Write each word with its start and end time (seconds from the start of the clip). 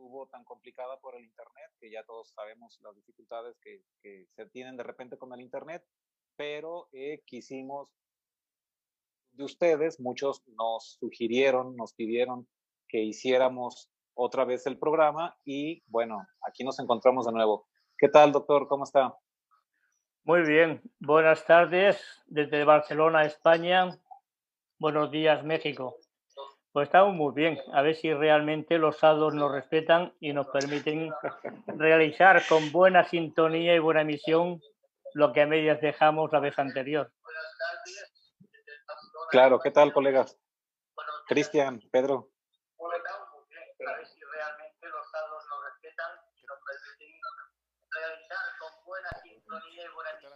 estuvo 0.00 0.26
tan 0.28 0.44
complicada 0.44 0.98
por 0.98 1.14
el 1.14 1.24
Internet, 1.24 1.70
que 1.78 1.90
ya 1.90 2.02
todos 2.04 2.30
sabemos 2.30 2.78
las 2.82 2.96
dificultades 2.96 3.58
que, 3.60 3.82
se 4.34 4.46
tienen 4.46 4.76
de 4.78 4.82
repente 4.82 5.18
con 5.18 5.32
el 5.34 5.42
Internet, 5.42 5.84
pero 6.36 6.88
eh, 6.92 7.22
quisimos 7.26 7.90
de 9.32 9.44
ustedes, 9.44 10.00
muchos 10.00 10.42
nos 10.48 10.96
sugirieron, 10.98 11.76
nos 11.76 11.92
pidieron 11.92 12.48
que 12.88 13.02
hiciéramos 13.02 13.90
otra 14.14 14.46
vez 14.46 14.66
el 14.66 14.78
programa 14.78 15.36
y 15.44 15.82
bueno, 15.86 16.26
aquí 16.48 16.64
nos 16.64 16.78
encontramos 16.80 17.26
de 17.26 17.32
nuevo. 17.32 17.68
¿Qué 17.98 18.08
tal, 18.08 18.32
doctor? 18.32 18.68
¿Cómo 18.68 18.84
está? 18.84 19.14
Muy 20.24 20.42
bien, 20.42 20.80
buenas 20.98 21.44
tardes 21.44 22.02
desde 22.26 22.64
Barcelona, 22.64 23.26
España. 23.26 23.98
Buenos 24.78 25.10
días, 25.10 25.44
México. 25.44 25.96
Pues 26.72 26.86
estamos 26.86 27.16
muy 27.16 27.34
bien. 27.34 27.58
A 27.72 27.82
ver 27.82 27.96
si 27.96 28.12
realmente 28.14 28.78
los 28.78 28.96
sábados 28.96 29.34
nos 29.34 29.50
respetan 29.50 30.14
y 30.20 30.32
nos 30.32 30.46
permiten 30.48 31.12
realizar 31.66 32.42
con 32.48 32.70
buena 32.70 33.04
sintonía 33.04 33.74
y 33.74 33.80
buena 33.80 34.02
emisión 34.02 34.60
lo 35.14 35.32
que 35.32 35.42
a 35.42 35.46
medias 35.46 35.80
dejamos 35.80 36.30
la 36.32 36.38
vez 36.38 36.56
anterior. 36.58 37.12
Claro, 39.30 39.58
¿qué 39.58 39.72
tal, 39.72 39.92
colegas? 39.92 40.38
Cristian, 41.26 41.80
Pedro. 41.90 42.30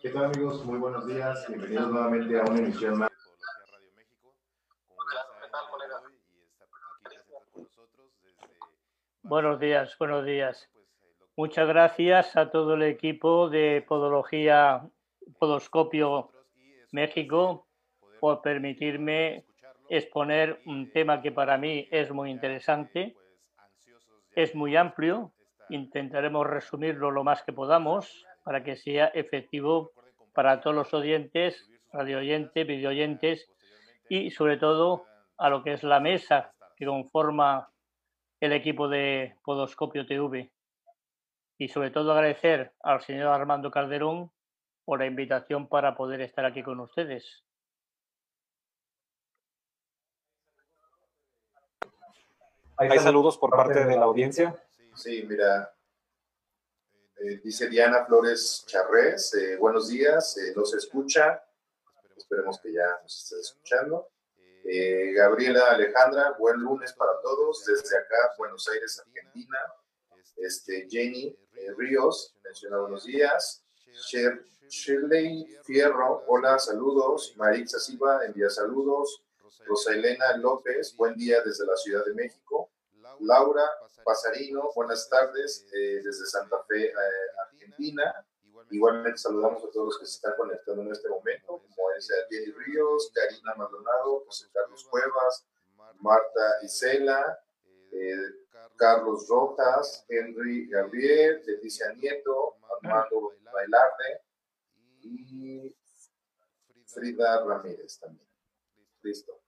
¿Qué 0.03 0.11
tal 0.11 0.25
amigos? 0.25 0.65
Muy 0.65 0.78
buenos 0.78 1.06
días. 1.06 1.47
Bienvenidos 1.49 1.91
nuevamente 1.91 2.39
a 2.39 2.43
una 2.43 2.59
emisión 2.59 2.99
más. 2.99 3.14
Buenos 9.34 9.59
días, 9.59 9.99
buenos 9.99 10.25
días. 10.25 10.71
Muchas 11.37 11.67
gracias 11.67 12.37
a 12.37 12.53
todo 12.53 12.75
el 12.75 12.84
equipo 12.84 13.50
de 13.50 13.84
Podología 13.84 14.89
Podoscopio 15.41 16.31
México 16.93 17.67
por 18.21 18.43
permitirme 18.43 19.45
exponer 19.89 20.61
un 20.67 20.89
tema 20.93 21.21
que 21.21 21.33
para 21.33 21.59
mí 21.59 21.89
es 21.91 22.12
muy 22.12 22.31
interesante, 22.31 23.17
es 24.37 24.55
muy 24.55 24.77
amplio, 24.77 25.33
intentaremos 25.69 26.47
resumirlo 26.47 27.11
lo 27.11 27.25
más 27.25 27.43
que 27.43 27.53
podamos 27.53 28.25
para 28.45 28.62
que 28.62 28.77
sea 28.77 29.06
efectivo 29.06 29.91
para 30.33 30.61
todos 30.61 30.77
los 30.77 30.95
oyentes, 30.95 31.69
radio 31.93 32.19
oyentes, 32.19 32.65
video 32.69 32.91
oyentes 32.91 33.51
y 34.09 34.31
sobre 34.31 34.59
todo 34.59 35.06
a 35.37 35.51
lo 35.51 35.65
que 35.65 35.72
es 35.72 35.83
la 35.83 35.99
mesa 35.99 36.53
que 36.77 36.87
conforma 36.87 37.74
el 38.44 38.53
equipo 38.53 38.88
de 38.88 39.38
Podoscopio 39.43 40.06
TV. 40.06 40.53
Y 41.56 41.69
sobre 41.69 41.91
todo 41.91 42.12
agradecer 42.12 42.75
al 42.81 43.00
señor 43.00 43.28
Armando 43.28 43.71
Calderón 43.71 44.31
por 44.84 44.99
la 44.99 45.06
invitación 45.06 45.69
para 45.69 45.97
poder 45.97 46.21
estar 46.21 46.44
aquí 46.44 46.62
con 46.62 46.81
ustedes. 46.81 47.43
¿Hay 52.77 52.99
saludos 52.99 53.38
por 53.38 53.50
parte 53.50 53.84
de 53.84 53.97
la 53.97 54.04
audiencia? 54.04 54.62
Sí, 54.94 55.25
mira, 55.27 55.72
eh, 57.16 57.41
dice 57.43 57.69
Diana 57.69 58.04
Flores 58.04 58.65
Charrés, 58.66 59.33
eh, 59.34 59.56
buenos 59.56 59.88
días, 59.88 60.37
eh, 60.38 60.53
nos 60.54 60.75
escucha, 60.75 61.43
esperemos 62.16 62.60
que 62.60 62.72
ya 62.72 63.00
nos 63.03 63.16
esté 63.16 63.41
escuchando. 63.41 64.14
Gabriela 64.65 65.73
Alejandra, 65.73 66.34
buen 66.39 66.59
lunes 66.59 66.93
para 66.95 67.21
todos, 67.21 67.65
desde 67.66 67.99
acá, 67.99 68.34
Buenos 68.39 68.66
Aires, 68.69 68.99
Argentina. 69.07 69.59
Este, 70.37 70.89
Jenny 70.91 71.37
Ríos, 71.77 72.34
menciona 72.43 72.78
buenos 72.78 73.05
días. 73.05 73.63
Shirley 74.69 75.47
Fierro, 75.65 76.25
hola, 76.27 76.59
saludos. 76.59 77.34
Marixa 77.37 77.78
Silva, 77.78 78.25
envía 78.25 78.49
saludos. 78.49 79.22
Rosa 79.66 79.93
Elena 79.93 80.37
López, 80.37 80.95
buen 80.97 81.15
día 81.15 81.41
desde 81.43 81.65
la 81.67 81.77
Ciudad 81.77 82.05
de 82.05 82.15
México. 82.15 82.71
Laura 83.21 83.63
Pasarino, 84.05 84.71
buenas 84.75 85.09
tardes 85.09 85.67
eh, 85.72 86.01
desde 86.03 86.27
Santa 86.27 86.63
Fe, 86.65 86.87
eh, 86.87 86.93
Argentina. 87.47 88.27
Igualmente 88.71 89.19
saludamos 89.19 89.63
a 89.65 89.71
todos 89.71 89.87
los 89.87 89.99
que 89.99 90.07
se 90.07 90.16
están 90.16 90.34
conectando 90.37 90.83
en 90.83 90.93
este 90.93 91.09
momento, 91.09 91.63
como 91.63 91.91
es 91.97 92.09
Jenny 92.31 92.53
Ríos, 92.53 93.11
Karina 93.15 93.55
Maldonado, 93.57 94.25
José 94.27 94.49
Carlos 94.53 94.84
Cuevas, 94.91 95.47
Marta 96.01 96.59
Isela, 96.63 97.39
eh, 97.93 98.45
Carlos 98.77 99.28
Rojas, 99.28 100.05
Henry 100.09 100.69
Gabriel, 100.69 101.43
Leticia 101.47 101.93
Nieto, 101.93 102.57
Armando 102.83 103.33
Bailarde 103.53 104.22
y 105.03 105.75
Frida 106.87 107.45
Ramírez 107.45 107.99
también. 108.01 108.28
Listo. 109.03 109.44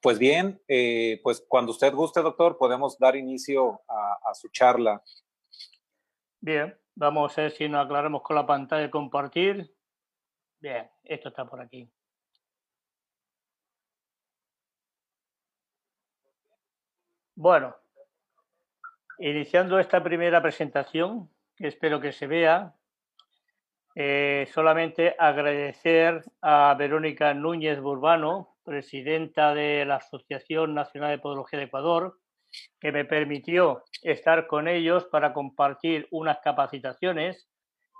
Pues 0.00 0.18
bien, 0.18 0.62
eh, 0.66 1.20
pues 1.22 1.44
cuando 1.46 1.72
usted 1.72 1.92
guste, 1.92 2.22
doctor, 2.22 2.56
podemos 2.56 2.98
dar 2.98 3.16
inicio 3.16 3.82
a, 3.86 4.32
su 4.34 4.48
charla. 4.48 5.02
Bien, 6.40 6.74
vamos 6.94 7.36
a 7.36 7.42
ver 7.42 7.50
si 7.50 7.68
nos 7.68 7.84
aclaramos 7.84 8.22
con 8.22 8.36
la 8.36 8.46
pantalla 8.46 8.82
de 8.82 8.90
compartir. 8.90 9.74
Bien, 10.58 10.90
esto 11.04 11.28
está 11.28 11.44
por 11.44 11.60
aquí. 11.60 11.90
Bueno, 17.34 17.76
iniciando 19.18 19.78
esta 19.78 20.02
primera 20.02 20.40
presentación, 20.40 21.30
que 21.56 21.68
espero 21.68 22.00
que 22.00 22.12
se 22.12 22.26
vea, 22.26 22.74
eh, 23.94 24.48
solamente 24.52 25.14
agradecer 25.18 26.22
a 26.40 26.74
Verónica 26.78 27.34
Núñez 27.34 27.80
Burbano, 27.80 28.49
presidenta 28.70 29.52
de 29.52 29.84
la 29.84 29.96
Asociación 29.96 30.76
Nacional 30.76 31.10
de 31.10 31.18
Podología 31.18 31.58
de 31.58 31.64
Ecuador, 31.64 32.20
que 32.78 32.92
me 32.92 33.04
permitió 33.04 33.82
estar 34.00 34.46
con 34.46 34.68
ellos 34.68 35.06
para 35.06 35.32
compartir 35.32 36.06
unas 36.12 36.38
capacitaciones 36.38 37.48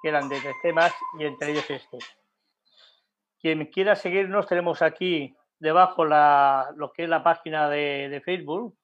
que 0.01 0.11
eran 0.11 0.29
de 0.29 0.41
tres 0.41 0.55
temas 0.63 0.95
y 1.19 1.25
entre 1.25 1.51
ellos 1.51 1.69
este. 1.69 1.99
Quien 3.41 3.67
quiera 3.67 3.97
seguirnos, 3.97 4.47
tenemos 4.47 4.81
aquí 4.81 5.35
debajo 5.59 6.05
la, 6.05 6.73
lo 6.77 6.93
que 6.93 7.03
es 7.03 7.09
la 7.09 7.25
página 7.25 7.69
de, 7.69 8.09
de 8.09 8.21
Facebook 8.21 8.79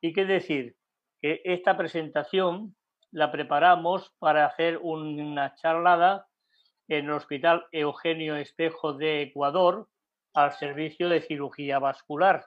y 0.00 0.14
que 0.14 0.24
decir 0.24 0.76
que 1.20 1.42
esta 1.44 1.76
presentación 1.76 2.74
la 3.10 3.30
preparamos 3.30 4.14
para 4.18 4.46
hacer 4.46 4.78
una 4.80 5.54
charlada 5.56 6.26
en 6.88 7.04
el 7.04 7.12
Hospital 7.12 7.66
Eugenio 7.70 8.34
Espejo 8.34 8.94
de 8.94 9.20
Ecuador 9.20 9.90
al 10.34 10.52
servicio 10.52 11.08
de 11.08 11.20
cirugía 11.20 11.78
vascular. 11.78 12.44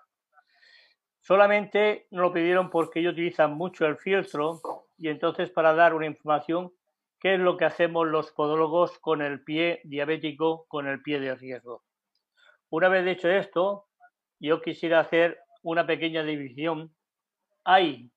Solamente 1.20 2.08
nos 2.12 2.22
lo 2.22 2.34
pidieron 2.34 2.70
porque 2.70 3.00
ellos 3.00 3.14
utilizan 3.14 3.54
mucho 3.54 3.86
el 3.86 3.98
filtro 3.98 4.62
y 4.98 5.10
entonces 5.10 5.52
para 5.52 5.74
dar 5.74 5.94
una 5.94 6.08
información, 6.08 6.72
¿qué 7.20 7.36
es 7.36 7.40
lo 7.40 7.58
que 7.58 7.66
hacemos 7.66 8.08
los 8.08 8.32
podólogos 8.32 8.98
con 9.00 9.22
el 9.22 9.44
pie 9.44 9.82
diabético, 9.84 10.66
con 10.68 10.88
el 10.88 11.02
pie 11.02 11.20
de 11.20 11.36
riesgo? 11.36 11.84
Una 12.70 12.90
vez 12.90 13.06
dicho 13.06 13.30
esto, 13.30 13.88
yo 14.40 14.62
quisiera 14.62 15.02
hacer 15.02 15.40
una 15.62 15.86
pequeña 15.86 16.24
división. 16.24 16.96
Hay 17.64 18.10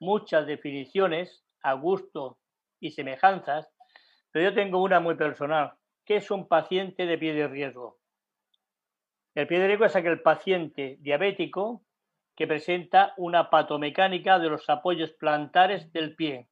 muchas 0.00 0.46
definiciones 0.46 1.44
a 1.62 1.74
gusto 1.74 2.38
y 2.80 2.90
semejanzas, 2.90 3.68
pero 4.32 4.50
yo 4.50 4.54
tengo 4.54 4.82
una 4.82 4.98
muy 4.98 5.14
personal. 5.14 5.74
¿Qué 6.04 6.16
es 6.16 6.30
un 6.30 6.48
paciente 6.48 7.06
de 7.06 7.18
pie 7.18 7.34
de 7.34 7.46
riesgo? 7.46 7.97
El 9.38 9.46
pie 9.46 9.72
es 9.72 9.94
aquel 9.94 10.20
paciente 10.20 10.96
diabético 10.98 11.84
que 12.34 12.48
presenta 12.48 13.14
una 13.16 13.50
patomecánica 13.50 14.40
de 14.40 14.48
los 14.48 14.68
apoyos 14.68 15.12
plantares 15.12 15.92
del 15.92 16.16
pie. 16.16 16.48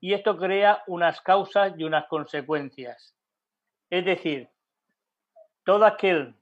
Y 0.00 0.14
esto 0.14 0.36
crea 0.36 0.82
unas 0.88 1.20
causas 1.20 1.72
y 1.78 1.84
unas 1.84 2.08
consecuencias. 2.08 3.14
Es 3.90 4.04
decir, 4.04 4.48
todo 5.64 5.86
aquel 5.86 6.34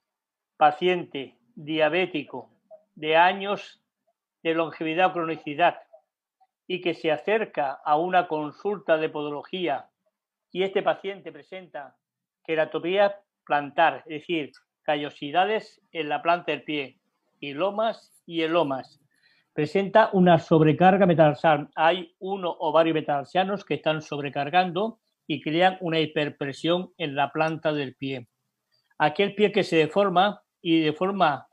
paciente 0.57 1.37
diabético 1.55 2.49
de 2.95 3.17
años 3.17 3.83
de 4.43 4.55
longevidad 4.55 5.11
o 5.11 5.13
cronicidad 5.13 5.83
y 6.67 6.81
que 6.81 6.95
se 6.95 7.13
acerca 7.13 7.73
a 7.73 7.99
una 7.99 8.27
consulta 8.27 8.97
de 8.97 9.11
podología 9.11 9.91
y 10.51 10.63
este 10.63 10.83
paciente 10.83 11.31
presenta 11.31 11.95
queratopía 12.43 13.21
plantar, 13.45 14.03
es 14.07 14.21
decir, 14.21 14.53
callosidades 14.89 15.83
en 15.93 16.09
la 16.09 16.23
planta 16.23 16.51
del 16.51 16.63
pie, 16.63 16.99
hilomas 17.41 18.11
y 18.25 18.41
elomas. 18.41 18.99
Presenta 19.53 20.09
una 20.15 20.39
sobrecarga 20.39 21.05
metatarsiana. 21.05 21.69
Hay 21.75 22.15
uno 22.21 22.57
o 22.59 22.73
varios 22.73 22.95
metatarsianos 22.95 23.67
que 23.67 23.75
están 23.75 24.01
sobrecargando 24.01 24.99
y 25.27 25.43
crean 25.43 25.77
una 25.83 26.01
hiperpresión 26.01 26.95
en 26.97 27.15
la 27.15 27.31
planta 27.33 27.75
del 27.75 27.97
pie. 27.97 28.29
Aquel 28.97 29.35
pie 29.35 29.53
que 29.53 29.63
se 29.63 29.77
deforma 29.77 30.41
y 30.63 30.81
de 30.81 30.95
forma 30.95 31.47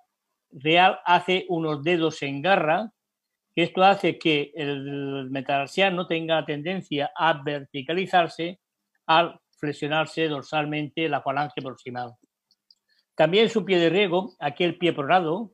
real 0.51 0.99
hace 1.03 1.45
unos 1.49 1.83
dedos 1.83 2.21
en 2.21 2.41
garra, 2.41 2.93
esto 3.53 3.83
hace 3.83 4.17
que 4.17 4.53
el 4.55 5.29
metatarsiano 5.29 6.07
tenga 6.07 6.45
tendencia 6.45 7.11
a 7.13 7.43
verticalizarse 7.43 8.61
al 9.07 9.41
flexionarse 9.57 10.29
dorsalmente 10.29 11.09
la 11.09 11.21
falange 11.21 11.61
proximal. 11.61 12.15
También 13.15 13.49
su 13.49 13.63
pie 13.63 13.79
de 13.79 13.89
riego, 13.89 14.35
aquel 14.39 14.77
pie 14.77 14.93
pronado, 14.93 15.53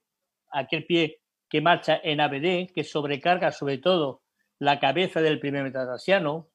aquel 0.52 0.86
pie 0.86 1.22
que 1.50 1.62
marcha 1.62 2.00
en 2.04 2.20
ABD, 2.20 2.74
que 2.74 2.84
sobrecarga 2.84 3.52
sobre 3.52 3.78
todo 3.78 4.22
la 4.58 4.80
cabeza 4.80 5.22
del 5.22 5.40
primer 5.40 5.64
metatarsiano, 5.64 6.50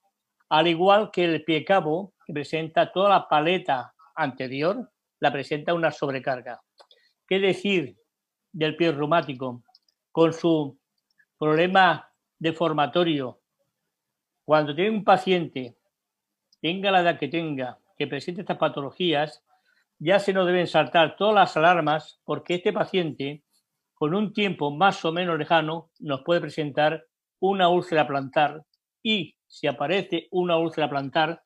al 0.48 0.66
igual 0.66 1.10
que 1.12 1.24
el 1.24 1.44
pie 1.44 1.64
cabo, 1.64 2.14
que 2.24 2.32
presenta 2.32 2.92
toda 2.92 3.10
la 3.10 3.28
paleta 3.28 3.94
anterior, 4.14 4.90
la 5.20 5.32
presenta 5.32 5.74
una 5.74 5.90
sobrecarga. 5.90 6.60
¿Qué 7.26 7.38
decir 7.38 7.96
del 8.52 8.76
pie 8.76 8.92
reumático? 8.92 9.62
Con 10.12 10.32
su 10.32 10.78
problema 11.38 12.10
deformatorio, 12.38 13.40
cuando 14.44 14.74
tiene 14.74 14.90
un 14.90 15.04
paciente, 15.04 15.76
tenga 16.60 16.90
la 16.90 17.00
edad 17.00 17.18
que 17.18 17.28
tenga, 17.28 17.78
que 17.98 18.06
presente 18.06 18.42
estas 18.42 18.58
patologías, 18.58 19.42
ya 19.98 20.18
se 20.18 20.32
nos 20.32 20.46
deben 20.46 20.66
saltar 20.66 21.16
todas 21.16 21.34
las 21.34 21.56
alarmas 21.56 22.20
porque 22.24 22.56
este 22.56 22.72
paciente, 22.72 23.42
con 23.94 24.14
un 24.14 24.32
tiempo 24.32 24.70
más 24.70 25.04
o 25.04 25.12
menos 25.12 25.38
lejano, 25.38 25.90
nos 25.98 26.22
puede 26.22 26.40
presentar 26.40 27.06
una 27.40 27.68
úlcera 27.68 28.06
plantar 28.06 28.62
y 29.02 29.36
si 29.46 29.66
aparece 29.66 30.28
una 30.30 30.58
úlcera 30.58 30.90
plantar, 30.90 31.42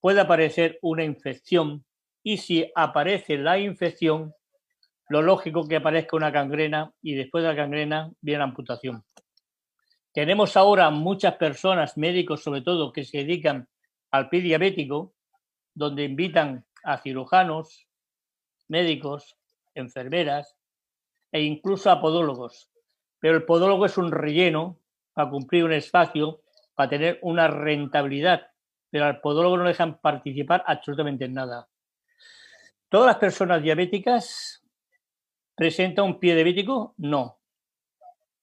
puede 0.00 0.20
aparecer 0.20 0.78
una 0.82 1.04
infección 1.04 1.84
y 2.22 2.36
si 2.36 2.70
aparece 2.74 3.38
la 3.38 3.58
infección, 3.58 4.34
lo 5.08 5.22
lógico 5.22 5.66
que 5.66 5.76
aparezca 5.76 6.16
una 6.16 6.30
gangrena 6.30 6.92
y 7.02 7.14
después 7.14 7.42
de 7.42 7.48
la 7.48 7.54
gangrena 7.54 8.12
viene 8.20 8.38
la 8.38 8.44
amputación. 8.44 9.02
Tenemos 10.12 10.56
ahora 10.56 10.90
muchas 10.90 11.36
personas, 11.36 11.96
médicos 11.96 12.42
sobre 12.42 12.62
todo, 12.62 12.92
que 12.92 13.04
se 13.04 13.18
dedican 13.18 13.68
al 14.10 14.28
pie 14.28 14.40
diabético, 14.40 15.14
donde 15.74 16.04
invitan 16.04 16.66
a 16.84 16.98
cirujanos, 16.98 17.86
médicos, 18.68 19.36
enfermeras 19.74 20.56
e 21.32 21.42
incluso 21.42 21.90
a 21.90 22.00
podólogos. 22.00 22.70
Pero 23.18 23.36
el 23.36 23.44
podólogo 23.44 23.86
es 23.86 23.98
un 23.98 24.10
relleno 24.10 24.78
para 25.12 25.30
cumplir 25.30 25.64
un 25.64 25.72
espacio, 25.72 26.42
para 26.74 26.90
tener 26.90 27.18
una 27.22 27.48
rentabilidad, 27.48 28.50
pero 28.90 29.04
al 29.04 29.20
podólogo 29.20 29.58
no 29.58 29.64
dejan 29.64 30.00
participar 30.00 30.64
absolutamente 30.66 31.26
en 31.26 31.34
nada. 31.34 31.68
¿Todas 32.88 33.06
las 33.06 33.16
personas 33.18 33.62
diabéticas 33.62 34.64
presentan 35.54 36.06
un 36.06 36.18
pie 36.18 36.34
diabético? 36.34 36.94
No. 36.96 37.38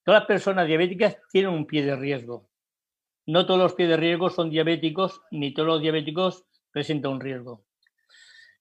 Todas 0.03 0.21
las 0.21 0.27
personas 0.27 0.67
diabéticas 0.67 1.17
tienen 1.31 1.51
un 1.51 1.65
pie 1.65 1.83
de 1.83 1.95
riesgo. 1.95 2.47
No 3.25 3.45
todos 3.45 3.59
los 3.59 3.73
pies 3.73 3.89
de 3.89 3.97
riesgo 3.97 4.29
son 4.29 4.49
diabéticos, 4.49 5.21
ni 5.31 5.53
todos 5.53 5.67
los 5.67 5.81
diabéticos 5.81 6.45
presentan 6.71 7.11
un 7.11 7.19
riesgo. 7.19 7.66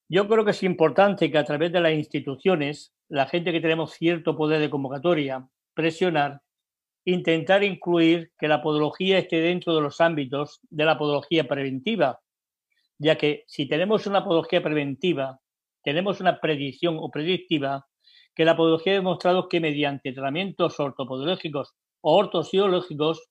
Yo 0.08 0.28
creo 0.28 0.44
que 0.44 0.52
es 0.52 0.62
importante 0.62 1.32
que 1.32 1.38
a 1.38 1.44
través 1.44 1.72
de 1.72 1.80
las 1.80 1.92
instituciones, 1.92 2.94
la 3.08 3.26
gente 3.26 3.50
que 3.50 3.60
tenemos 3.60 3.92
cierto 3.92 4.36
poder 4.36 4.60
de 4.60 4.70
convocatoria, 4.70 5.48
presionar, 5.75 6.42
intentar 7.04 7.64
incluir 7.64 8.30
que 8.38 8.46
la 8.46 8.62
podología 8.62 9.18
esté 9.18 9.40
dentro 9.40 9.75
de 9.75 9.80
los 9.80 10.00
ámbitos 10.00 10.60
de 10.70 10.84
la 10.84 10.96
podología 10.96 11.48
preventiva, 11.48 12.20
ya 12.98 13.18
que 13.18 13.42
si 13.48 13.66
tenemos 13.66 14.06
una 14.06 14.22
podología 14.22 14.62
preventiva, 14.62 15.40
tenemos 15.82 16.20
una 16.20 16.40
predicción 16.40 16.96
o 17.00 17.10
predictiva, 17.10 17.86
que 18.34 18.44
la 18.44 18.56
podología 18.56 18.92
ha 18.92 18.96
demostrado 18.96 19.48
que 19.48 19.60
mediante 19.60 20.12
tratamientos 20.12 20.78
ortopodológicos 20.78 21.75
o 22.00 22.16
ortosiológicos 22.16 23.28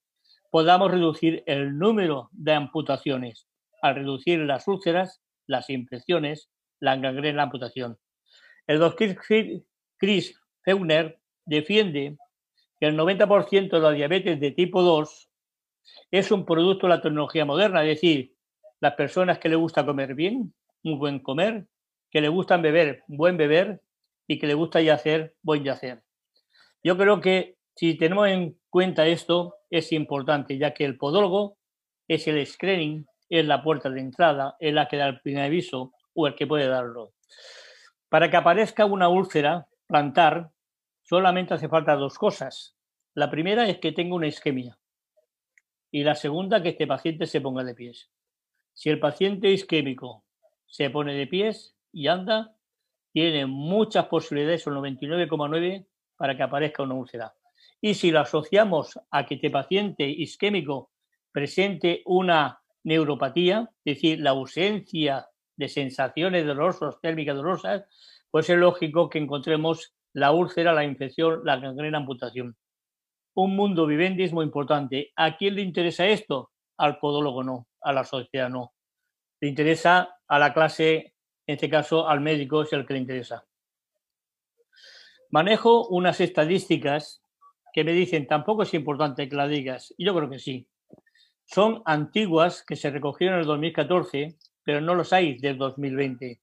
podamos 0.52 0.92
reducir 0.92 1.42
el 1.46 1.78
número 1.78 2.30
de 2.34 2.54
amputaciones, 2.54 3.48
al 3.82 3.96
reducir 3.96 4.40
las 4.40 4.68
úlceras, 4.68 5.22
las 5.48 5.70
infecciones, 5.70 6.50
la 6.80 6.96
gangrena, 6.96 7.38
la 7.38 7.44
amputación. 7.44 7.98
El 8.68 8.80
doctor 8.80 9.16
Chris 9.98 10.42
Feuner 10.64 11.20
defiende 11.46 12.18
que 12.80 12.88
el 12.88 12.98
90% 12.98 13.70
de 13.70 13.80
la 13.80 13.92
diabetes 13.92 14.40
de 14.40 14.52
tipo 14.52 14.82
2 14.82 15.30
es 16.12 16.32
un 16.32 16.46
producto 16.46 16.88
de 16.88 16.96
la 16.96 17.02
tecnología 17.02 17.46
moderna, 17.46 17.84
es 17.84 18.02
decir, 18.02 18.34
las 18.80 18.96
personas 18.96 19.40
que 19.40 19.50
le 19.50 19.56
gusta 19.56 19.86
comer 19.86 20.16
bien, 20.16 20.54
un 20.84 21.00
buen 21.00 21.20
comer, 21.20 21.68
que 22.10 22.22
le 22.22 22.30
gustan 22.30 22.62
beber, 22.62 23.04
buen 23.08 23.38
beber 23.38 23.82
y 24.28 24.40
que 24.40 24.48
le 24.48 24.54
gusta 24.54 24.82
yacer, 24.82 25.36
buen 25.42 25.64
yacer. 25.64 26.04
Yo 26.84 26.98
creo 26.98 27.22
que 27.22 27.58
si 27.76 27.96
tenemos 27.96 28.28
en 28.28 28.58
cuenta 28.70 29.06
esto, 29.08 29.56
es 29.70 29.92
importante, 29.92 30.58
ya 30.58 30.74
que 30.74 30.86
el 30.86 30.98
podólogo 30.98 31.58
es 32.08 32.28
el 32.28 32.46
screening, 32.46 33.06
es 33.30 33.46
la 33.46 33.64
puerta 33.64 33.90
de 33.90 34.00
entrada, 34.00 34.56
es 34.60 34.74
la 34.74 34.88
que 34.88 34.98
da 34.98 35.08
el 35.08 35.20
primer 35.22 35.46
aviso 35.46 35.94
o 36.16 36.26
el 36.26 36.36
que 36.36 36.48
puede 36.48 36.68
darlo. 36.68 37.14
Para 38.10 38.32
que 38.32 38.38
aparezca 38.38 38.86
una 38.86 39.10
úlcera 39.10 39.68
plantar, 39.88 40.50
solamente 41.04 41.54
hace 41.54 41.70
falta 41.70 41.96
dos 41.96 42.18
cosas. 42.18 42.76
La 43.14 43.30
primera 43.30 43.68
es 43.70 43.78
que 43.78 43.92
tenga 43.92 44.16
una 44.16 44.28
isquemia 44.28 44.80
y 45.92 46.04
la 46.04 46.16
segunda 46.16 46.62
que 46.62 46.70
este 46.70 46.88
paciente 46.88 47.26
se 47.26 47.40
ponga 47.40 47.64
de 47.64 47.74
pies. 47.74 48.10
Si 48.74 48.90
el 48.90 49.00
paciente 49.00 49.50
isquémico 49.50 50.26
se 50.66 50.90
pone 50.90 51.14
de 51.14 51.28
pies 51.28 51.78
y 51.94 52.08
anda, 52.08 52.56
tiene 53.14 53.46
muchas 53.46 54.08
posibilidades, 54.08 54.68
un 54.68 54.76
99,9 54.76 55.86
para 56.18 56.36
que 56.36 56.44
aparezca 56.44 56.84
una 56.84 56.96
úlcera. 56.96 57.34
Y 57.80 57.94
si 57.94 58.12
lo 58.12 58.20
asociamos 58.20 59.00
a 59.10 59.26
que 59.26 59.36
este 59.36 59.50
paciente 59.50 60.06
isquémico 60.06 60.92
presente 61.32 62.02
una 62.06 62.60
neuropatía, 62.84 63.70
es 63.86 63.96
decir, 63.96 64.20
la 64.20 64.32
ausencia 64.32 65.28
de 65.58 65.68
sensaciones 65.68 66.46
dolorosas, 66.46 67.00
térmicas 67.02 67.36
dolorosas, 67.36 67.86
pues 68.32 68.50
es 68.50 68.58
lógico 68.58 69.10
que 69.10 69.20
encontremos 69.20 69.94
la 70.14 70.32
úlcera, 70.32 70.74
la 70.74 70.84
infección, 70.84 71.42
la 71.44 71.58
gangrena, 71.58 71.98
amputación. 71.98 72.56
Un 73.34 73.56
mundo 73.56 73.86
vivendi 73.86 74.24
es 74.24 74.34
muy 74.34 74.46
importante. 74.46 75.12
¿A 75.16 75.36
quién 75.38 75.56
le 75.56 75.62
interesa 75.62 76.06
esto? 76.06 76.52
Al 76.78 77.00
podólogo 77.00 77.44
no, 77.44 77.68
a 77.82 77.92
la 77.94 78.04
sociedad 78.04 78.50
no. 78.50 78.74
Le 79.42 79.50
interesa 79.50 80.18
a 80.28 80.40
la 80.40 80.54
clase, 80.54 81.14
en 81.48 81.56
este 81.56 81.70
caso 81.70 82.08
al 82.08 82.22
médico 82.22 82.62
es 82.62 82.72
el 82.74 82.86
que 82.86 82.94
le 82.94 83.00
interesa. 83.00 83.46
Manejo 85.32 85.88
unas 85.88 86.22
estadísticas 86.22 87.22
que 87.74 87.84
me 87.84 87.92
dicen, 87.92 88.26
tampoco 88.26 88.64
es 88.64 88.74
importante 88.74 89.28
que 89.28 89.36
la 89.36 89.50
digas. 89.50 89.94
Y 89.98 90.06
yo 90.06 90.16
creo 90.16 90.30
que 90.30 90.40
sí. 90.40 90.68
Son 91.44 91.82
antiguas 91.86 92.64
que 92.66 92.78
se 92.78 92.90
recogieron 92.90 93.36
en 93.36 93.42
el 93.42 93.48
2014 93.48 94.38
pero 94.66 94.82
no 94.82 94.96
los 94.96 95.14
hay 95.14 95.38
del 95.38 95.58
2020. 95.58 96.42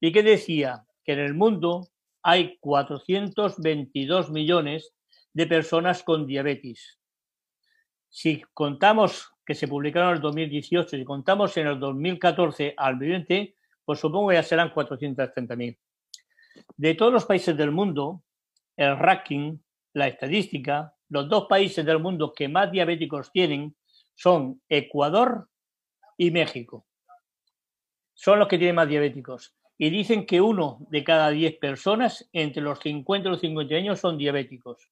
¿Y 0.00 0.12
qué 0.12 0.22
decía? 0.22 0.86
Que 1.04 1.12
en 1.12 1.20
el 1.20 1.34
mundo 1.34 1.88
hay 2.22 2.56
422 2.58 4.30
millones 4.30 4.94
de 5.34 5.46
personas 5.46 6.02
con 6.02 6.26
diabetes. 6.26 6.98
Si 8.08 8.42
contamos 8.54 9.30
que 9.44 9.54
se 9.54 9.68
publicaron 9.68 10.10
en 10.10 10.16
el 10.16 10.22
2018 10.22 10.96
y 10.96 11.04
contamos 11.04 11.56
en 11.58 11.66
el 11.66 11.78
2014 11.78 12.74
al 12.76 12.94
2020, 12.94 13.54
pues 13.84 14.00
supongo 14.00 14.30
que 14.30 14.36
ya 14.36 14.42
serán 14.42 14.72
430.000. 14.72 15.78
De 16.76 16.94
todos 16.94 17.12
los 17.12 17.26
países 17.26 17.56
del 17.56 17.70
mundo, 17.70 18.22
el 18.76 18.98
ranking, 18.98 19.58
la 19.92 20.08
estadística, 20.08 20.94
los 21.10 21.28
dos 21.28 21.46
países 21.46 21.84
del 21.84 21.98
mundo 21.98 22.32
que 22.32 22.48
más 22.48 22.72
diabéticos 22.72 23.30
tienen 23.32 23.76
son 24.14 24.62
Ecuador 24.68 25.48
y 26.16 26.30
México 26.30 26.86
son 28.20 28.38
los 28.38 28.46
que 28.48 28.58
tienen 28.58 28.76
más 28.76 28.86
diabéticos. 28.86 29.54
Y 29.78 29.88
dicen 29.88 30.26
que 30.26 30.42
uno 30.42 30.86
de 30.90 31.02
cada 31.02 31.30
diez 31.30 31.56
personas 31.56 32.28
entre 32.34 32.60
los 32.60 32.78
50 32.80 33.26
y 33.26 33.30
los 33.30 33.40
50 33.40 33.74
años 33.74 33.98
son 33.98 34.18
diabéticos. 34.18 34.90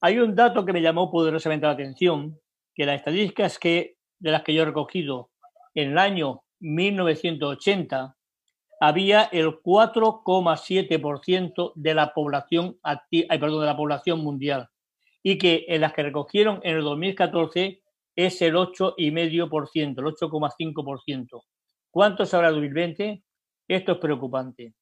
Hay 0.00 0.18
un 0.18 0.34
dato 0.34 0.64
que 0.64 0.72
me 0.72 0.82
llamó 0.82 1.08
poderosamente 1.08 1.66
la 1.66 1.72
atención, 1.74 2.40
que 2.74 2.84
las 2.84 2.96
estadísticas 2.96 3.60
que, 3.60 3.94
de 4.18 4.32
las 4.32 4.42
que 4.42 4.54
yo 4.54 4.62
he 4.62 4.64
recogido 4.64 5.30
en 5.76 5.92
el 5.92 5.98
año 5.98 6.42
1980, 6.58 8.16
había 8.80 9.22
el 9.30 9.62
4,7% 9.62 11.72
de 11.76 11.94
la 11.94 12.12
población 12.12 12.76
perdón, 13.38 13.60
de 13.60 13.66
la 13.66 13.76
población 13.76 14.18
mundial 14.18 14.68
y 15.22 15.38
que 15.38 15.64
en 15.68 15.82
las 15.82 15.92
que 15.92 16.02
recogieron 16.02 16.58
en 16.64 16.78
el 16.78 16.82
2014 16.82 17.80
es 18.16 18.42
el 18.42 18.56
8,5%, 18.56 19.78
el 19.78 20.04
8,5%. 20.04 21.42
¿Cuántos 21.92 22.32
habrá 22.32 22.50
2020? 22.50 23.22
Esto 23.68 23.92
es 23.92 23.98
preocupante. 23.98 24.72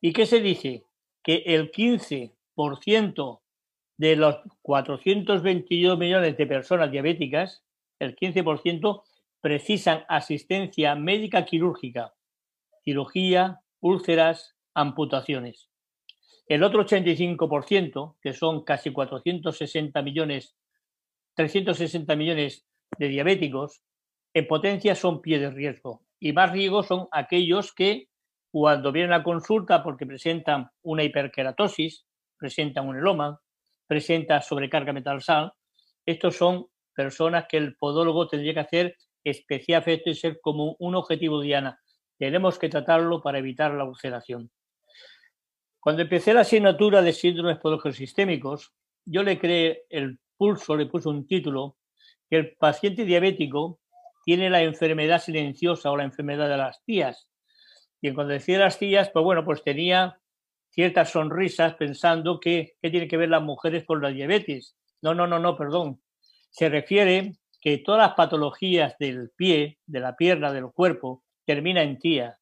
¿Y 0.00 0.14
qué 0.14 0.24
se 0.24 0.40
dice? 0.40 0.82
Que 1.22 1.42
el 1.44 1.70
15% 1.70 3.40
de 3.98 4.16
los 4.16 4.36
422 4.62 5.98
millones 5.98 6.38
de 6.38 6.46
personas 6.46 6.90
diabéticas, 6.90 7.66
el 7.98 8.16
15% 8.16 9.02
precisan 9.42 10.06
asistencia 10.08 10.94
médica 10.94 11.44
quirúrgica, 11.44 12.14
cirugía, 12.82 13.60
úlceras, 13.80 14.56
amputaciones. 14.72 15.68
El 16.46 16.62
otro 16.62 16.86
85%, 16.86 18.16
que 18.22 18.32
son 18.32 18.64
casi 18.64 18.90
460 18.90 20.00
millones, 20.00 20.56
360 21.34 22.16
millones 22.16 22.66
de 22.98 23.08
diabéticos, 23.08 23.82
en 24.32 24.48
potencia 24.48 24.94
son 24.94 25.20
pie 25.20 25.38
de 25.38 25.50
riesgo. 25.50 26.07
Y 26.20 26.32
más 26.32 26.52
riesgo 26.52 26.82
son 26.82 27.08
aquellos 27.12 27.72
que 27.72 28.08
cuando 28.50 28.92
vienen 28.92 29.12
a 29.12 29.22
consulta 29.22 29.82
porque 29.82 30.06
presentan 30.06 30.70
una 30.82 31.04
hiperkeratosis, 31.04 32.06
presentan 32.36 32.88
un 32.88 32.96
eloma, 32.96 33.40
presentan 33.86 34.42
sobrecarga 34.42 34.92
metal-sal, 34.92 35.52
estos 36.06 36.36
son 36.36 36.66
personas 36.94 37.46
que 37.48 37.58
el 37.58 37.76
podólogo 37.76 38.26
tendría 38.26 38.54
que 38.54 38.60
hacer 38.60 38.96
especial 39.22 39.82
efecto 39.82 40.10
y 40.10 40.14
ser 40.14 40.40
como 40.40 40.76
un 40.78 40.94
objetivo 40.94 41.40
diana. 41.40 41.80
Tenemos 42.18 42.58
que 42.58 42.68
tratarlo 42.68 43.20
para 43.22 43.38
evitar 43.38 43.72
la 43.74 43.84
ulceración. 43.84 44.50
Cuando 45.80 46.02
empecé 46.02 46.34
la 46.34 46.40
asignatura 46.40 47.02
de 47.02 47.12
síndromes 47.12 47.58
podológicos 47.58 47.96
sistémicos, 47.96 48.72
yo 49.04 49.22
le 49.22 49.38
creé 49.38 49.84
el 49.88 50.18
pulso, 50.36 50.76
le 50.76 50.86
puse 50.86 51.08
un 51.08 51.26
título, 51.26 51.76
que 52.28 52.36
el 52.36 52.56
paciente 52.56 53.04
diabético 53.04 53.80
tiene 54.28 54.50
la 54.50 54.60
enfermedad 54.60 55.22
silenciosa 55.22 55.90
o 55.90 55.96
la 55.96 56.04
enfermedad 56.04 56.50
de 56.50 56.58
las 56.58 56.84
tías. 56.84 57.30
Y 58.02 58.12
cuando 58.12 58.34
decía 58.34 58.58
las 58.58 58.78
tías, 58.78 59.08
pues 59.08 59.24
bueno, 59.24 59.42
pues 59.42 59.62
tenía 59.62 60.20
ciertas 60.68 61.12
sonrisas 61.12 61.76
pensando 61.76 62.38
que 62.38 62.74
qué 62.82 62.90
tiene 62.90 63.08
que 63.08 63.16
ver 63.16 63.30
las 63.30 63.42
mujeres 63.42 63.86
con 63.86 64.02
la 64.02 64.10
diabetes. 64.10 64.76
No, 65.00 65.14
no, 65.14 65.26
no, 65.26 65.38
no, 65.38 65.56
perdón. 65.56 66.02
Se 66.50 66.68
refiere 66.68 67.36
que 67.58 67.78
todas 67.78 68.06
las 68.06 68.16
patologías 68.16 68.96
del 68.98 69.30
pie, 69.34 69.78
de 69.86 70.00
la 70.00 70.14
pierna, 70.14 70.52
del 70.52 70.72
cuerpo, 70.74 71.24
termina 71.46 71.80
en 71.80 71.98
tía. 71.98 72.38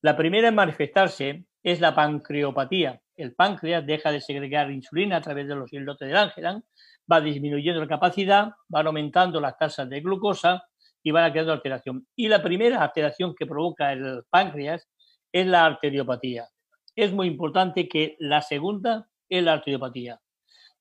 La 0.00 0.16
primera 0.16 0.48
en 0.48 0.54
manifestarse 0.54 1.44
es 1.62 1.82
la 1.82 1.94
pancreopatía. 1.94 3.02
El 3.14 3.34
páncreas 3.34 3.84
deja 3.84 4.10
de 4.10 4.22
segregar 4.22 4.70
insulina 4.70 5.18
a 5.18 5.20
través 5.20 5.46
de 5.46 5.54
los 5.54 5.70
islotes 5.70 6.08
del 6.08 6.16
Angelan, 6.16 6.64
va 7.12 7.20
disminuyendo 7.20 7.82
la 7.82 7.88
capacidad, 7.88 8.52
van 8.68 8.86
aumentando 8.86 9.38
las 9.38 9.58
tasas 9.58 9.86
de 9.90 10.00
glucosa 10.00 10.64
y 11.06 11.12
van 11.12 11.30
creando 11.30 11.52
alteración. 11.52 12.04
Y 12.16 12.26
la 12.26 12.42
primera 12.42 12.82
alteración 12.82 13.32
que 13.36 13.46
provoca 13.46 13.92
el 13.92 14.24
páncreas 14.28 14.88
es 15.30 15.46
la 15.46 15.64
arteriopatía. 15.64 16.48
Es 16.96 17.12
muy 17.12 17.28
importante 17.28 17.88
que 17.88 18.16
la 18.18 18.42
segunda 18.42 19.08
es 19.28 19.44
la 19.44 19.52
arteriopatía. 19.52 20.20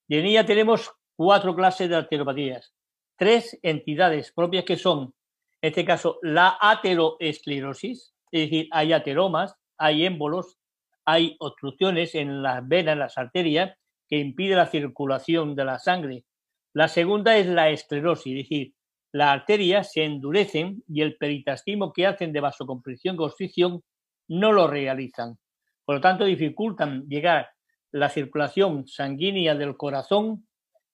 De 0.07 0.21
en 0.21 0.25
ella 0.25 0.43
tenemos 0.43 0.91
cuatro 1.15 1.55
clases 1.55 1.89
de 1.89 1.97
arteriopatías, 1.97 2.73
tres 3.15 3.59
entidades 3.61 4.31
propias 4.31 4.65
que 4.65 4.77
son, 4.77 5.13
en 5.61 5.69
este 5.69 5.85
caso, 5.85 6.17
la 6.23 6.57
ateroesclerosis, 6.59 8.15
es 8.31 8.41
decir, 8.49 8.67
hay 8.71 8.93
ateromas, 8.93 9.55
hay 9.77 10.07
émbolos, 10.07 10.57
hay 11.05 11.35
obstrucciones 11.37 12.15
en 12.15 12.41
las 12.41 12.67
venas, 12.67 12.93
en 12.93 12.99
las 12.99 13.17
arterias, 13.19 13.77
que 14.09 14.17
impide 14.17 14.55
la 14.55 14.65
circulación 14.65 15.55
de 15.55 15.65
la 15.65 15.77
sangre. 15.77 16.25
La 16.73 16.87
segunda 16.87 17.37
es 17.37 17.45
la 17.45 17.69
esclerosis, 17.69 18.39
es 18.39 18.49
decir, 18.49 18.74
las 19.15 19.29
arterias 19.29 19.93
se 19.93 20.03
endurecen 20.03 20.83
y 20.89 21.01
el 21.01 21.15
peritastismo 21.15 21.93
que 21.93 22.05
hacen 22.05 22.33
de 22.33 22.41
vasocompresión 22.41 23.15
constricción 23.15 23.81
no 24.27 24.51
lo 24.51 24.67
realizan. 24.67 25.37
Por 25.85 25.95
lo 25.95 26.01
tanto, 26.01 26.25
dificultan 26.25 27.07
llegar 27.07 27.47
la 27.93 28.09
circulación 28.09 28.85
sanguínea 28.89 29.55
del 29.55 29.77
corazón 29.77 30.45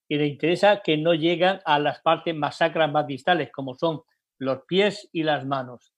y 0.08 0.18
le 0.18 0.28
interesa 0.28 0.84
que 0.84 0.98
no 0.98 1.16
llegan 1.16 1.62
a 1.66 1.80
las 1.80 2.02
partes 2.02 2.36
más 2.36 2.58
sacras, 2.58 2.92
más 2.92 3.08
distales, 3.08 3.50
como 3.52 3.74
son 3.74 4.02
los 4.38 4.66
pies 4.68 5.10
y 5.12 5.24
las 5.24 5.48
manos. 5.48 5.92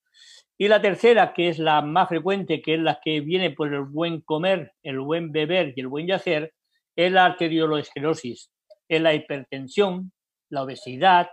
Y 0.58 0.70
la 0.70 0.82
tercera, 0.82 1.34
que 1.34 1.50
es 1.50 1.60
la 1.60 1.82
más 1.82 2.08
frecuente, 2.08 2.62
que 2.62 2.76
es 2.76 2.80
la 2.80 3.02
que 3.04 3.20
viene 3.20 3.52
por 3.52 3.74
el 3.74 3.82
buen 3.82 4.22
comer, 4.22 4.72
el 4.82 5.02
buen 5.02 5.34
beber 5.34 5.74
y 5.76 5.82
el 5.82 5.88
buen 5.88 6.08
yacer, 6.08 6.54
es 6.96 7.12
la 7.12 7.26
arteriolosclerosis, 7.26 8.50
es 8.88 9.02
la 9.02 9.14
hipertensión, 9.14 10.14
la 10.48 10.64
obesidad, 10.64 11.28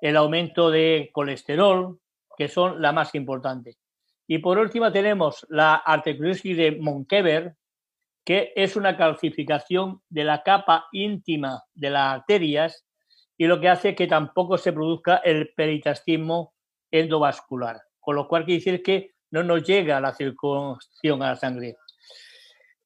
el 0.00 0.16
aumento 0.16 0.70
de 0.70 1.10
colesterol, 1.12 1.98
que 2.36 2.48
son 2.48 2.80
la 2.82 2.92
más 2.92 3.14
importante. 3.14 3.76
Y 4.26 4.38
por 4.38 4.58
último 4.58 4.90
tenemos 4.90 5.46
la 5.48 5.76
arteriosclerosis 5.76 6.56
de 6.56 6.72
Monkever, 6.72 7.54
que 8.24 8.52
es 8.56 8.74
una 8.76 8.96
calcificación 8.96 10.02
de 10.08 10.24
la 10.24 10.42
capa 10.42 10.86
íntima 10.90 11.62
de 11.74 11.90
las 11.90 12.14
arterias 12.14 12.84
y 13.38 13.46
lo 13.46 13.60
que 13.60 13.68
hace 13.68 13.94
que 13.94 14.06
tampoco 14.06 14.58
se 14.58 14.72
produzca 14.72 15.18
el 15.18 15.52
peritastismo 15.54 16.54
endovascular, 16.90 17.80
con 18.00 18.16
lo 18.16 18.26
cual 18.26 18.44
quiere 18.44 18.58
decir 18.58 18.82
que 18.82 19.12
no 19.30 19.42
nos 19.42 19.62
llega 19.62 20.00
la 20.00 20.14
circulación 20.14 21.22
a 21.22 21.30
la 21.30 21.36
sangre. 21.36 21.76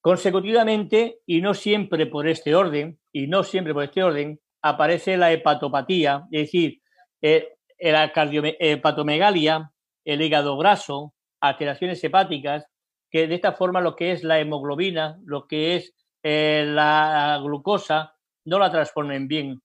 Consecutivamente, 0.00 1.20
y 1.26 1.40
no 1.40 1.54
siempre 1.54 2.06
por 2.06 2.26
este 2.26 2.54
orden, 2.54 2.98
y 3.12 3.26
no 3.26 3.42
siempre 3.42 3.72
por 3.74 3.84
este 3.84 4.02
orden, 4.02 4.40
aparece 4.62 5.16
la 5.16 5.32
hepatopatía, 5.32 6.26
es 6.30 6.42
decir, 6.46 6.79
la 7.20 8.12
hepatomegalia, 8.12 9.72
el 10.04 10.22
hígado 10.22 10.56
graso, 10.56 11.14
alteraciones 11.40 12.02
hepáticas, 12.02 12.66
que 13.10 13.26
de 13.26 13.34
esta 13.34 13.52
forma 13.52 13.80
lo 13.80 13.96
que 13.96 14.12
es 14.12 14.22
la 14.22 14.38
hemoglobina, 14.38 15.18
lo 15.24 15.46
que 15.46 15.76
es 15.76 15.94
eh, 16.22 16.64
la 16.66 17.40
glucosa, 17.42 18.14
no 18.44 18.58
la 18.58 18.70
transformen 18.70 19.26
bien. 19.26 19.60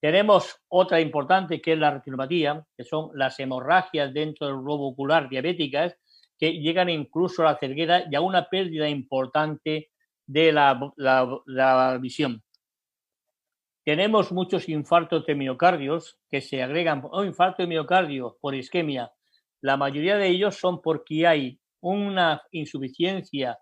Tenemos 0.00 0.56
otra 0.68 1.00
importante 1.00 1.60
que 1.60 1.74
es 1.74 1.78
la 1.78 1.90
retinopatía, 1.90 2.64
que 2.76 2.84
son 2.84 3.10
las 3.14 3.38
hemorragias 3.38 4.12
dentro 4.14 4.46
del 4.46 4.56
globo 4.56 4.88
ocular 4.88 5.28
diabéticas, 5.28 5.96
que 6.38 6.54
llegan 6.54 6.88
incluso 6.88 7.42
a 7.42 7.52
la 7.52 7.58
ceguera 7.58 8.04
y 8.10 8.14
a 8.14 8.22
una 8.22 8.48
pérdida 8.48 8.88
importante 8.88 9.90
de 10.26 10.52
la, 10.52 11.98
visión. 12.00 12.42
Tenemos 13.90 14.30
muchos 14.30 14.68
infartos 14.68 15.26
de 15.26 15.34
miocardios 15.34 16.16
que 16.30 16.40
se 16.40 16.62
agregan, 16.62 17.02
o 17.10 17.24
infarto 17.24 17.64
de 17.64 17.66
miocardio 17.66 18.38
por 18.40 18.54
isquemia. 18.54 19.10
La 19.60 19.76
mayoría 19.76 20.16
de 20.16 20.28
ellos 20.28 20.54
son 20.54 20.80
porque 20.80 21.26
hay 21.26 21.58
una 21.80 22.40
insuficiencia 22.52 23.58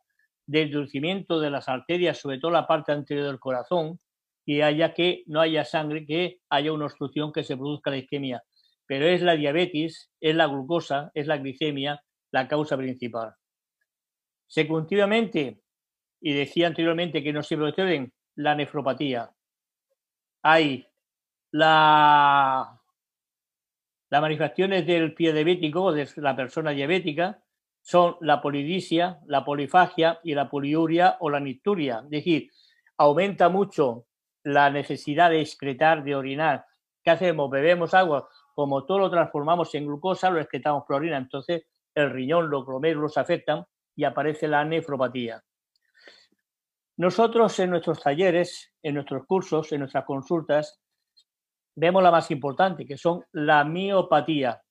de 0.47 0.65
endulcimiento 0.65 1.41
de 1.41 1.49
las 1.49 1.67
arterias, 1.67 2.19
sobre 2.19 2.39
todo 2.39 2.51
la 2.51 2.67
parte 2.67 2.93
anterior 2.93 3.27
del 3.27 3.39
corazón, 3.39 4.01
y 4.45 4.61
haya 4.61 4.93
que 4.93 5.23
no 5.29 5.41
haya 5.41 5.65
sangre, 5.65 6.05
que 6.05 6.41
haya 6.51 6.75
una 6.75 6.85
obstrucción 6.85 7.33
que 7.33 7.43
se 7.43 7.57
produzca 7.57 7.91
la 7.91 7.97
isquemia. 7.97 8.43
Pero 8.85 9.07
es 9.07 9.23
la 9.23 9.35
diabetes, 9.35 10.11
es 10.21 10.37
la 10.37 10.47
glucosa, 10.47 11.11
es 11.15 11.27
la 11.27 11.39
glicemia 11.39 12.05
la 12.33 12.47
causa 12.49 12.77
principal. 12.77 13.33
Secundivamente, 14.47 15.63
y 16.21 16.35
decía 16.35 16.67
anteriormente 16.67 17.23
que 17.23 17.33
no 17.33 17.43
siempre 17.43 17.73
lo 17.75 18.07
la 18.35 18.55
nefropatía. 18.55 19.33
Hay 20.42 20.87
la, 21.50 22.80
las 24.11 24.21
manifestaciones 24.21 24.87
del 24.87 25.14
pie 25.14 25.33
diabético, 25.33 25.92
de 25.92 26.09
la 26.16 26.35
persona 26.37 26.71
diabética, 26.71 27.42
son 27.83 28.16
la 28.21 28.40
polidisia, 28.40 29.18
la 29.26 29.45
polifagia 29.45 30.21
y 30.23 30.35
la 30.35 30.49
poliuria 30.50 31.16
o 31.21 31.30
la 31.30 31.40
nicturia. 31.40 32.00
Es 32.04 32.11
decir, 32.11 32.50
aumenta 32.97 33.49
mucho 33.49 34.07
la 34.45 34.71
necesidad 34.71 35.30
de 35.30 35.40
excretar, 35.40 36.04
de 36.04 36.14
orinar. 36.14 36.66
¿Qué 37.02 37.11
hacemos? 37.11 37.50
Bebemos 37.50 37.95
agua, 37.95 38.28
como 38.54 38.85
todo 38.85 38.99
lo 38.99 39.11
transformamos 39.11 39.75
en 39.75 39.87
glucosa, 39.87 40.30
lo 40.30 40.40
excretamos 40.40 40.85
por 40.87 40.97
orina. 40.97 41.16
Entonces, 41.16 41.66
el 41.95 42.11
riñón, 42.11 42.50
los 42.50 42.66
glomérulos 42.66 43.16
afectan 43.18 43.64
y 43.95 44.04
aparece 44.04 44.49
la 44.49 44.64
nefropatía. 44.64 45.42
Nosotros 46.99 47.57
en 47.61 47.71
nuestros 47.71 48.02
talleres, 48.02 48.73
en 48.83 48.95
nuestros 48.95 49.25
cursos, 49.25 49.71
en 49.71 49.78
nuestras 49.78 50.05
consultas, 50.05 50.81
vemos 51.76 52.02
la 52.02 52.11
más 52.11 52.28
importante, 52.33 52.85
que 52.85 52.99
son 52.99 53.25
la 53.31 53.62
miopatía. 53.62 54.62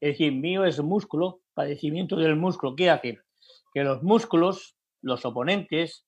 Es 0.00 0.12
decir, 0.12 0.32
mío 0.32 0.64
es 0.64 0.80
músculo, 0.80 1.42
padecimiento 1.52 2.16
del 2.16 2.34
músculo. 2.34 2.74
¿Qué 2.74 2.88
hace? 2.88 3.18
Que 3.74 3.84
los 3.84 4.02
músculos, 4.02 4.74
los 5.02 5.26
oponentes, 5.26 6.06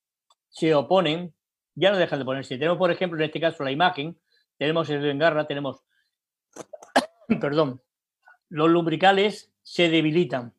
se 0.49 0.75
oponen, 0.75 1.35
ya 1.75 1.91
no 1.91 1.99
dejan 1.99 2.19
de 2.19 2.25
ponerse. 2.25 2.57
Tenemos, 2.57 2.79
por 2.79 2.91
ejemplo, 2.91 3.19
en 3.19 3.27
este 3.27 3.41
caso 3.41 3.63
la 3.63 3.73
imagen, 3.73 4.19
tenemos 4.57 4.89
el 4.89 5.05
engarra, 5.05 5.47
tenemos, 5.47 5.83
perdón, 7.43 7.83
los 8.49 8.71
lumbricales 8.71 9.53
se 9.63 9.91
debilitan. 9.91 10.55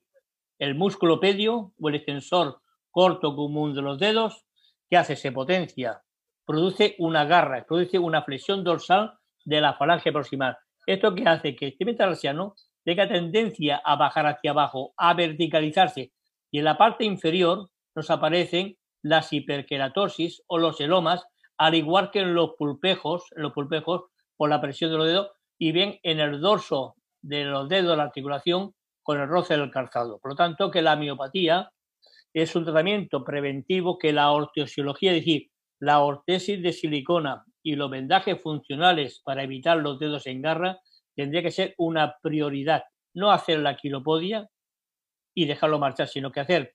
El 0.60 0.76
músculo 0.76 1.20
pedio 1.20 1.74
o 1.80 1.90
el 1.90 1.96
extensor 1.96 2.62
corto 2.92 3.36
común 3.36 3.74
de 3.74 3.82
los 3.82 3.98
dedos, 3.98 4.46
¿qué 4.90 4.98
hace? 4.98 5.16
Se 5.16 5.32
potencia, 5.32 6.02
produce 6.46 6.96
una 7.00 7.26
garra, 7.26 7.66
produce 7.66 8.00
una 8.00 8.24
flexión 8.24 8.64
dorsal 8.64 9.18
de 9.46 9.62
la 9.62 9.74
falange 9.74 10.12
proximal. 10.12 10.58
Esto 10.86 11.16
que 11.16 11.28
hace 11.28 11.56
que 11.56 11.68
este 11.68 11.86
metatarsiano 11.86 12.56
tenga 12.84 13.08
tendencia 13.08 13.82
a 13.84 13.96
bajar 13.96 14.28
hacia 14.28 14.52
abajo, 14.52 14.94
a 14.98 15.14
verticalizarse. 15.14 16.12
Y 16.52 16.60
en 16.60 16.66
la 16.66 16.78
parte 16.78 17.06
inferior 17.06 17.70
nos 17.96 18.10
aparecen 18.10 18.78
las 19.02 19.32
hiperkeratosis 19.32 20.44
o 20.48 20.58
los 20.58 20.80
elomas, 20.82 21.26
al 21.58 21.76
igual 21.76 22.12
que 22.12 22.20
en 22.20 22.34
los 22.34 22.52
pulpejos, 22.58 23.26
en 23.36 23.44
los 23.44 23.54
pulpejos 23.54 24.06
por 24.36 24.50
la 24.50 24.62
presión 24.62 24.92
de 24.92 24.98
los 24.98 25.08
dedos, 25.08 25.32
y 25.58 25.72
bien 25.72 26.00
en 26.04 26.20
el 26.20 26.42
dorso 26.42 26.96
de 27.22 27.46
los 27.46 27.70
dedos, 27.70 27.96
la 27.96 28.04
articulación, 28.04 28.74
con 29.04 29.20
el 29.20 29.28
roce 29.28 29.58
del 29.58 29.72
calzado. 29.72 30.20
Por 30.20 30.32
lo 30.32 30.36
tanto, 30.36 30.72
que 30.72 30.82
la 30.82 30.96
miopatía 30.96 31.72
es 32.34 32.56
un 32.56 32.64
tratamiento 32.64 33.24
preventivo 33.24 33.98
que 33.98 34.12
la 34.12 34.32
ortosiología, 34.32 35.12
es 35.12 35.20
decir, 35.20 35.52
la 35.80 36.00
ortesis 36.00 36.62
de 36.62 36.74
silicona 36.74 37.46
y 37.62 37.76
los 37.76 37.90
vendajes 37.90 38.42
funcionales 38.42 39.22
para 39.24 39.44
evitar 39.44 39.78
los 39.78 40.00
dedos 40.00 40.26
en 40.28 40.42
garra, 40.42 40.80
tendría 41.16 41.44
que 41.44 41.52
ser 41.52 41.76
una 41.78 42.16
prioridad. 42.22 42.84
No 43.14 43.32
hacer 43.32 43.60
la 43.60 43.76
quiropodia 43.76 44.50
y 45.36 45.46
dejarlo 45.46 45.80
marchar, 45.80 46.08
sino 46.08 46.32
que 46.32 46.40
hacer 46.40 46.74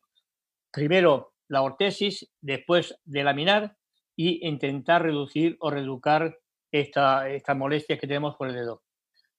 primero 0.73 1.33
la 1.49 1.63
ortesis, 1.63 2.31
después 2.41 2.99
de 3.05 3.25
laminar 3.25 3.77
y 4.15 4.47
intentar 4.47 5.03
reducir 5.03 5.57
o 5.61 5.71
reeducar 5.71 6.37
esta, 6.71 7.29
estas 7.29 7.57
molestias 7.57 7.99
que 7.99 8.07
tenemos 8.07 8.37
por 8.37 8.49
el 8.49 8.55
dedo. 8.55 8.83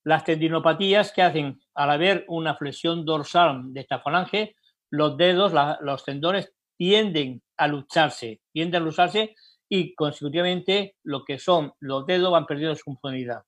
Las 0.03 0.23
tendinopatías 0.23 1.12
que 1.12 1.21
hacen 1.21 1.60
al 1.75 1.91
haber 1.91 2.25
una 2.27 2.55
flexión 2.55 3.05
dorsal 3.05 3.73
de 3.73 3.82
esta 3.82 3.99
falange, 3.99 4.55
los 4.89 5.17
dedos, 5.17 5.54
los 5.82 6.04
tendones 6.04 6.54
tienden 6.78 7.41
a 7.58 7.67
lucharse, 7.67 8.41
tienden 8.52 8.82
a 8.82 8.86
lucharse 8.86 9.36
y 9.67 9.93
consecutivamente 9.93 10.95
lo 11.04 11.23
que 11.23 11.38
son 11.38 11.73
los 11.80 12.06
dedos 12.06 12.32
van 12.32 12.45
perdiendo 12.45 12.75
su 12.75 12.84
funcionalidad. 12.84 13.43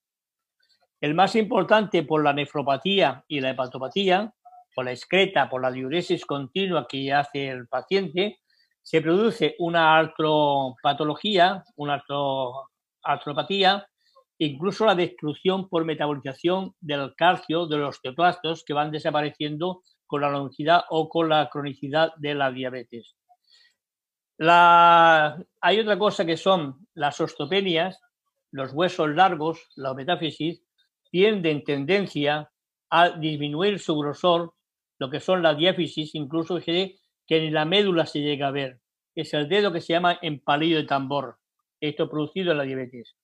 El 1.00 1.16
más 1.16 1.36
importante 1.36 2.04
por 2.04 2.24
la 2.24 2.34
nefropatía 2.34 3.26
y 3.28 3.40
la 3.40 3.52
hepatopatía, 3.52 4.32
por 4.76 4.86
la 4.86 4.92
excreta, 4.92 5.50
por 5.50 5.62
la 5.62 5.72
diuresis 5.72 6.26
continua 6.26 6.88
que 6.88 7.12
hace 7.12 7.50
el 7.50 7.68
paciente, 7.68 8.40
se 8.84 9.02
produce 9.02 9.56
una 9.60 9.98
artropatología, 9.98 11.64
una 11.76 12.04
artropatía, 13.04 13.88
incluso 14.38 14.86
la 14.86 14.96
destrucción 14.96 15.70
por 15.70 15.86
metabolización 15.86 16.76
del 16.80 17.14
calcio 17.16 17.68
de 17.68 17.78
los 17.78 17.96
osteoplastos 17.96 18.64
que 18.66 18.74
van 18.74 18.92
desapareciendo 18.92 19.82
con 20.12 20.20
la 20.20 20.30
longevidad 20.30 20.84
o 20.90 21.08
con 21.08 21.30
la 21.30 21.50
cronicidad 21.50 22.14
de 22.18 22.36
la 22.36 22.52
diabetes. 22.52 23.16
Hay 24.40 25.80
otra 25.80 25.98
cosa 25.98 26.26
que 26.26 26.36
son 26.36 26.86
las 26.94 27.22
osteopenias, 27.22 27.98
los 28.52 28.74
huesos 28.74 29.10
largos, 29.12 29.70
la 29.78 29.94
metáfisis, 29.94 30.66
tienden 31.10 31.64
tendencia 31.64 32.52
a 32.90 33.12
disminuir 33.12 33.80
su 33.80 33.98
grosor, 33.98 34.54
lo 35.00 35.10
que 35.10 35.22
son 35.22 35.42
la 35.42 35.54
diáfisis, 35.54 36.14
incluso 36.14 36.60
que, 36.60 37.00
ni 37.30 37.50
la 37.50 37.64
médula 37.64 38.06
se 38.06 38.20
llega 38.20 38.48
a 38.48 38.52
ver. 38.52 38.82
Es 39.16 39.34
el 39.34 39.48
dedo 39.48 39.72
que 39.72 39.80
se 39.80 39.94
llama 39.94 40.20
empalillo 40.22 40.76
de 40.76 40.84
tambor, 40.84 41.38
esto 41.80 42.10
producido 42.10 42.52
en 42.52 42.58
la 42.58 42.66
diabetes. 42.66 43.16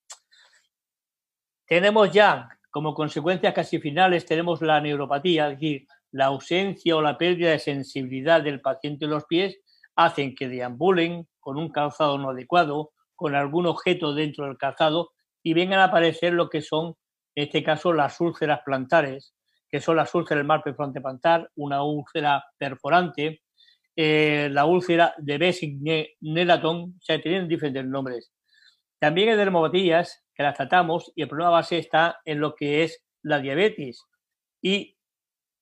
Tenemos 1.65 2.13
ya, 2.13 2.47
como 2.71 2.93
consecuencias 2.93 3.53
casi 3.53 3.77
finales, 3.79 4.25
tenemos 4.25 4.61
la 4.61 4.79
neuropatía, 4.79 5.49
es 5.49 5.59
decir, 5.59 5.87
la 6.17 6.25
ausencia 6.25 6.95
o 6.95 7.01
la 7.03 7.15
pérdida 7.15 7.51
de 7.51 7.59
sensibilidad 7.59 8.41
del 8.41 8.59
paciente 8.59 9.05
en 9.05 9.11
los 9.11 9.25
pies 9.25 9.59
hacen 9.95 10.33
que 10.33 10.49
deambulen 10.49 11.27
con 11.39 11.57
un 11.57 11.69
calzado 11.69 12.17
no 12.17 12.31
adecuado, 12.31 12.91
con 13.15 13.35
algún 13.35 13.67
objeto 13.67 14.15
dentro 14.15 14.45
del 14.45 14.57
calzado 14.57 15.11
y 15.43 15.53
vengan 15.53 15.79
a 15.79 15.85
aparecer 15.85 16.33
lo 16.33 16.49
que 16.49 16.63
son, 16.63 16.95
en 17.35 17.43
este 17.43 17.63
caso, 17.63 17.93
las 17.93 18.19
úlceras 18.19 18.61
plantares, 18.65 19.35
que 19.69 19.79
son 19.79 19.95
las 19.95 20.13
úlceras 20.15 20.39
del 20.39 20.47
marpe 20.47 20.73
plantar, 20.73 21.51
una 21.55 21.83
úlcera 21.83 22.43
perforante, 22.57 23.43
eh, 23.95 24.49
la 24.51 24.65
úlcera 24.65 25.13
de 25.19 25.37
Bessic-Nelaton, 25.37 26.95
o 26.97 26.99
sea, 26.99 27.21
tienen 27.21 27.47
diferentes 27.47 27.85
nombres. 27.85 28.31
También 28.99 29.29
hay 29.29 29.35
dermopatías 29.35 30.23
que 30.33 30.41
las 30.41 30.57
tratamos 30.57 31.11
y 31.15 31.21
el 31.21 31.27
problema 31.27 31.51
base 31.51 31.77
está 31.77 32.19
en 32.25 32.39
lo 32.39 32.55
que 32.55 32.83
es 32.83 33.03
la 33.21 33.39
diabetes. 33.39 34.03
Y 34.63 34.96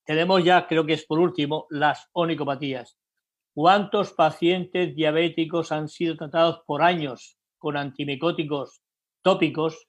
tenemos 0.06 0.44
ya, 0.44 0.68
creo 0.68 0.86
que 0.86 0.94
es 0.94 1.06
por 1.06 1.20
último, 1.20 1.66
las 1.70 2.10
onicopatías. 2.14 2.98
¿Cuántos 3.54 4.14
pacientes 4.14 4.96
diabéticos 4.96 5.72
han 5.72 5.88
sido 5.88 6.16
tratados 6.16 6.62
por 6.68 6.84
años 6.84 7.38
con 7.58 7.76
antimicóticos 7.76 8.82
tópicos 9.22 9.88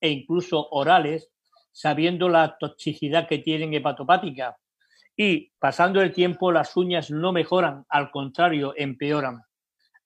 e 0.00 0.10
incluso 0.10 0.68
orales, 0.70 1.30
sabiendo 1.70 2.28
la 2.28 2.56
toxicidad 2.58 3.28
que 3.28 3.38
tienen 3.38 3.72
hepatopática? 3.74 4.56
Y 5.16 5.52
pasando 5.58 6.00
el 6.00 6.12
tiempo, 6.12 6.50
las 6.50 6.76
uñas 6.76 7.10
no 7.10 7.32
mejoran, 7.32 7.84
al 7.88 8.10
contrario, 8.10 8.74
empeoran. 8.76 9.42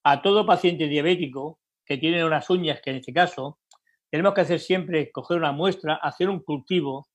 A 0.02 0.20
todo 0.20 0.44
paciente 0.44 0.88
diabético 0.88 1.60
que 1.84 1.96
tiene 1.96 2.24
unas 2.24 2.50
uñas, 2.50 2.80
que 2.82 2.90
en 2.90 2.96
este 2.96 3.12
caso, 3.12 3.58
tenemos 4.10 4.34
que 4.34 4.40
hacer 4.42 4.60
siempre, 4.60 5.10
coger 5.12 5.38
una 5.38 5.52
muestra, 5.52 5.94
hacer 5.94 6.28
un 6.28 6.40
cultivo 6.40 7.08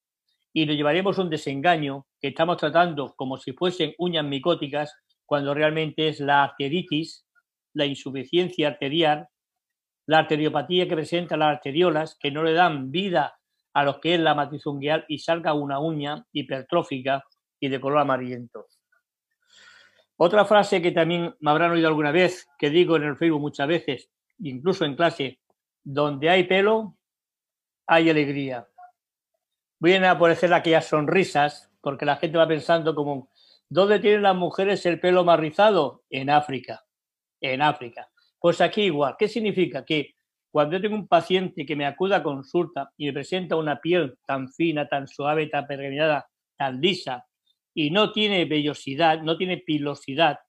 y 0.54 0.66
le 0.66 0.76
llevaremos 0.76 1.18
un 1.18 1.30
desengaño 1.30 2.08
que 2.20 2.30
estamos 2.30 2.58
tratando 2.58 3.14
como 3.16 3.38
si 3.38 3.54
fuesen 3.54 3.94
uñas 3.98 4.26
micóticas 4.26 4.96
cuando 5.26 5.54
realmente 5.54 6.10
es 6.10 6.20
la 6.20 6.44
arteritis, 6.44 7.26
la 7.74 7.86
insuficiencia 7.86 8.68
arterial, 8.68 9.28
la 10.06 10.20
arteriopatía 10.20 10.88
que 10.88 10.96
presenta 10.96 11.38
las 11.38 11.56
arteriolas, 11.56 12.18
que 12.20 12.32
no 12.32 12.44
le 12.44 12.54
dan 12.54 12.92
vida 12.92 13.38
a 13.74 13.84
lo 13.84 14.02
que 14.02 14.16
es 14.16 14.20
la 14.20 14.36
matriz 14.36 14.66
unguial 14.66 15.06
y 15.08 15.20
salga 15.20 15.54
una 15.54 15.80
uña 15.80 16.26
hipertrófica 16.34 17.24
y 17.60 17.70
de 17.70 17.80
color 17.80 18.00
amarillento. 18.00 18.68
Otra 20.18 20.46
frase 20.46 20.82
que 20.82 20.92
también 20.92 21.34
me 21.40 21.52
habrán 21.52 21.72
oído 21.72 21.88
alguna 21.88 22.12
vez, 22.12 22.48
que 22.60 22.70
digo 22.70 22.98
en 22.98 23.04
el 23.04 23.18
Facebook 23.18 23.42
muchas 23.42 23.68
veces, 23.68 24.10
incluso 24.40 24.86
en 24.86 24.96
clase, 24.96 25.40
donde 25.84 26.30
hay 26.30 26.44
pelo, 26.44 26.98
hay 27.88 28.10
alegría. 28.10 28.68
Vienen 29.82 30.06
a 30.06 30.12
aparecer 30.12 30.54
aquellas 30.54 30.86
sonrisas, 30.86 31.70
porque 31.82 32.06
la 32.06 32.16
gente 32.16 32.38
va 32.38 32.48
pensando 32.48 32.96
como, 32.96 33.30
¿Dónde 33.74 34.00
tienen 34.00 34.24
las 34.24 34.36
mujeres 34.36 34.86
el 34.86 35.00
pelo 35.00 35.24
más 35.24 35.40
rizado? 35.40 36.04
En 36.10 36.30
África. 36.30 36.84
En 37.40 37.62
África. 37.62 38.10
Pues 38.38 38.60
aquí 38.60 38.82
igual. 38.82 39.16
¿Qué 39.18 39.30
significa? 39.30 39.86
Que 39.86 40.16
cuando 40.52 40.76
yo 40.76 40.82
tengo 40.82 40.96
un 40.96 41.08
paciente 41.08 41.66
que 41.66 41.78
me 41.78 41.86
acuda 41.86 42.18
a 42.18 42.24
consulta 42.24 42.92
y 42.98 43.06
me 43.06 43.14
presenta 43.14 43.56
una 43.56 43.80
piel 43.80 44.18
tan 44.26 44.50
fina, 44.52 44.90
tan 44.90 45.08
suave, 45.08 45.48
tan 45.48 45.68
pergeminada, 45.68 46.28
tan 46.58 46.82
lisa, 46.82 47.26
y 47.74 47.92
no 47.92 48.12
tiene 48.12 48.44
vellosidad, 48.44 49.22
no 49.22 49.38
tiene 49.38 49.60
pilosidad, 49.60 50.40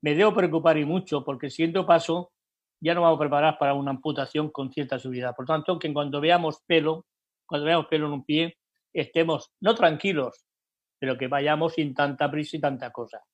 me 0.00 0.14
debo 0.14 0.32
preocupar 0.32 0.78
y 0.78 0.86
mucho 0.86 1.22
porque 1.26 1.46
el 1.46 1.52
siguiente 1.52 1.82
paso 1.82 2.32
ya 2.80 2.94
no 2.94 3.02
vamos 3.02 3.16
a 3.16 3.20
preparar 3.20 3.58
para 3.58 3.74
una 3.74 3.90
amputación 3.90 4.48
con 4.48 4.72
cierta 4.72 4.98
seguridad. 4.98 5.36
Por 5.36 5.44
tanto, 5.44 5.78
que 5.78 5.92
cuando 5.92 6.22
veamos 6.22 6.62
pelo, 6.66 7.04
cuando 7.46 7.66
veamos 7.66 7.86
pelo 7.86 8.06
en 8.06 8.12
un 8.12 8.24
pie, 8.24 8.58
estemos 8.92 9.52
no 9.60 9.74
tranquilos, 9.74 10.44
pero 10.98 11.16
que 11.16 11.28
vayamos 11.28 11.74
sin 11.74 11.94
tanta 11.94 12.30
prisa 12.30 12.56
y 12.56 12.60
tanta 12.60 12.90
cosa. 12.90 13.24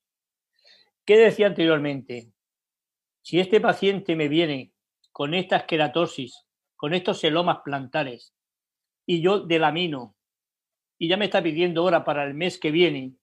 ¿Qué 1.05 1.17
decía 1.17 1.49
anteriormente? 1.49 2.33
Si 3.23 3.41
este 3.41 3.61
paciente 3.61 4.17
me 4.17 4.29
viene 4.29 4.73
con 5.11 5.35
esta 5.35 5.57
esqueratosis, 5.57 6.45
con 6.77 6.95
estos 6.95 7.21
celomas 7.21 7.59
plantares, 7.65 8.35
y 9.07 9.21
yo 9.21 9.41
delamino, 9.41 10.17
y 10.99 11.09
ya 11.09 11.17
me 11.17 11.27
está 11.27 11.43
pidiendo 11.43 11.85
hora 11.85 12.05
para 12.05 12.25
el 12.25 12.35
mes 12.35 12.59
que 12.59 12.71
viene, 12.71 13.17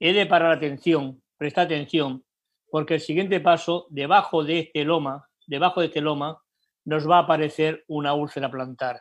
he 0.00 0.12
de 0.12 0.26
parar 0.26 0.52
atención, 0.52 1.22
presta 1.36 1.62
atención, 1.62 2.24
porque 2.70 2.94
el 2.94 3.00
siguiente 3.00 3.40
paso, 3.40 3.86
debajo 3.90 4.44
de 4.44 4.60
este 4.60 4.84
loma, 4.84 5.28
debajo 5.46 5.80
de 5.80 5.86
este 5.86 6.00
loma, 6.00 6.42
nos 6.84 7.08
va 7.08 7.18
a 7.18 7.22
aparecer 7.22 7.84
una 7.88 8.14
úlcera 8.14 8.50
plantar. 8.50 9.00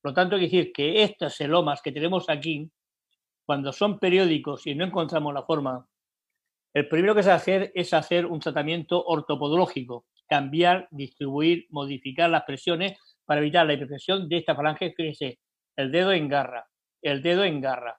Por 0.00 0.12
lo 0.12 0.14
tanto, 0.14 0.36
hay 0.36 0.42
que 0.42 0.56
decir 0.56 0.72
que 0.72 1.02
estas 1.02 1.36
celomas 1.36 1.82
que 1.82 1.92
tenemos 1.92 2.28
aquí 2.28 2.70
cuando 3.44 3.72
son 3.72 3.98
periódicos 3.98 4.66
y 4.66 4.74
no 4.74 4.84
encontramos 4.84 5.34
la 5.34 5.42
forma, 5.42 5.86
el 6.72 6.88
primero 6.88 7.16
que 7.16 7.24
se 7.24 7.32
hacer 7.32 7.72
es 7.74 7.92
hacer 7.92 8.26
un 8.26 8.38
tratamiento 8.38 9.04
ortopodológico, 9.04 10.06
cambiar, 10.28 10.86
distribuir, 10.92 11.66
modificar 11.70 12.30
las 12.30 12.44
presiones 12.44 12.96
para 13.24 13.40
evitar 13.40 13.66
la 13.66 13.72
hiperpresión 13.72 14.28
de 14.28 14.38
esta 14.38 14.54
falange. 14.54 14.94
Fíjense, 14.96 15.40
el 15.76 15.90
dedo 15.90 16.12
engarra, 16.12 16.68
el 17.02 17.22
dedo 17.22 17.42
engarra. 17.42 17.98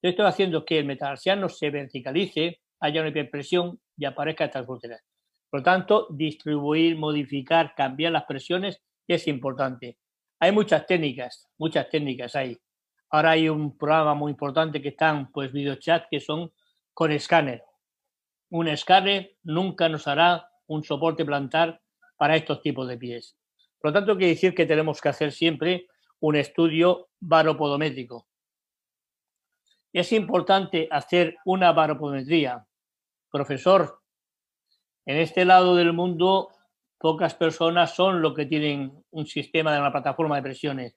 Esto 0.00 0.24
haciendo 0.24 0.64
que 0.64 0.78
el 0.78 0.84
metatarsiano 0.84 1.48
se 1.48 1.70
verticalice, 1.70 2.60
haya 2.80 3.00
una 3.00 3.10
hiperpresión 3.10 3.80
y 3.96 4.04
aparezca 4.04 4.44
estas 4.44 4.68
úlceras. 4.68 5.02
Por 5.50 5.60
lo 5.60 5.64
tanto, 5.64 6.06
distribuir, 6.10 6.96
modificar, 6.96 7.74
cambiar 7.74 8.12
las 8.12 8.24
presiones 8.24 8.80
es 9.08 9.26
importante. 9.26 9.98
Hay 10.42 10.50
muchas 10.50 10.88
técnicas, 10.88 11.48
muchas 11.56 11.88
técnicas 11.88 12.34
hay. 12.34 12.58
Ahora 13.10 13.30
hay 13.30 13.48
un 13.48 13.78
programa 13.78 14.14
muy 14.14 14.32
importante 14.32 14.82
que 14.82 14.88
están, 14.88 15.30
pues, 15.30 15.52
videochat 15.52 16.06
que 16.10 16.18
son 16.18 16.52
con 16.92 17.12
escáner. 17.12 17.62
Un 18.50 18.66
escáner 18.66 19.36
nunca 19.44 19.88
nos 19.88 20.08
hará 20.08 20.50
un 20.66 20.82
soporte 20.82 21.24
plantar 21.24 21.80
para 22.16 22.34
estos 22.34 22.60
tipos 22.60 22.88
de 22.88 22.98
pies. 22.98 23.36
Por 23.78 23.92
lo 23.92 23.92
tanto, 23.92 24.16
quiere 24.16 24.32
decir 24.32 24.52
que 24.52 24.66
tenemos 24.66 25.00
que 25.00 25.10
hacer 25.10 25.30
siempre 25.30 25.86
un 26.18 26.34
estudio 26.34 27.10
baropodométrico. 27.20 28.26
Es 29.92 30.10
importante 30.10 30.88
hacer 30.90 31.36
una 31.44 31.70
baropodometría. 31.70 32.66
Profesor, 33.30 34.00
en 35.06 35.18
este 35.18 35.44
lado 35.44 35.76
del 35.76 35.92
mundo 35.92 36.48
pocas 37.02 37.34
personas 37.34 37.96
son 37.96 38.22
los 38.22 38.32
que 38.32 38.46
tienen 38.46 39.04
un 39.10 39.26
sistema 39.26 39.74
de 39.74 39.80
una 39.80 39.90
plataforma 39.90 40.36
de 40.36 40.42
presiones. 40.42 40.96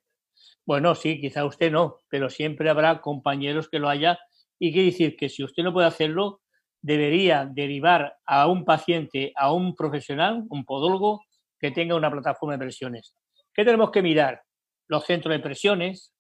Bueno, 0.64 0.94
sí, 0.94 1.20
quizá 1.20 1.44
usted 1.46 1.72
no, 1.72 1.98
pero 2.10 2.30
siempre 2.30 2.70
habrá 2.70 3.02
compañeros 3.02 3.68
que 3.70 3.80
lo 3.80 3.90
haya 3.90 4.20
y 4.60 4.72
quiere 4.72 4.92
decir 4.92 5.18
que 5.18 5.30
si 5.30 5.44
usted 5.44 5.64
no 5.64 5.74
puede 5.74 5.88
hacerlo, 5.88 6.42
debería 6.80 7.50
derivar 7.52 8.18
a 8.24 8.46
un 8.46 8.66
paciente, 8.66 9.34
a 9.36 9.52
un 9.52 9.76
profesional, 9.76 10.44
un 10.50 10.64
podólogo, 10.64 11.26
que 11.60 11.72
tenga 11.72 11.96
una 11.96 12.12
plataforma 12.12 12.54
de 12.54 12.60
presiones. 12.60 13.16
¿Qué 13.52 13.66
tenemos 13.66 13.90
que 13.90 14.04
mirar? 14.04 14.44
Los 14.88 15.06
centros 15.06 15.34
de 15.34 15.40
presiones, 15.40 16.14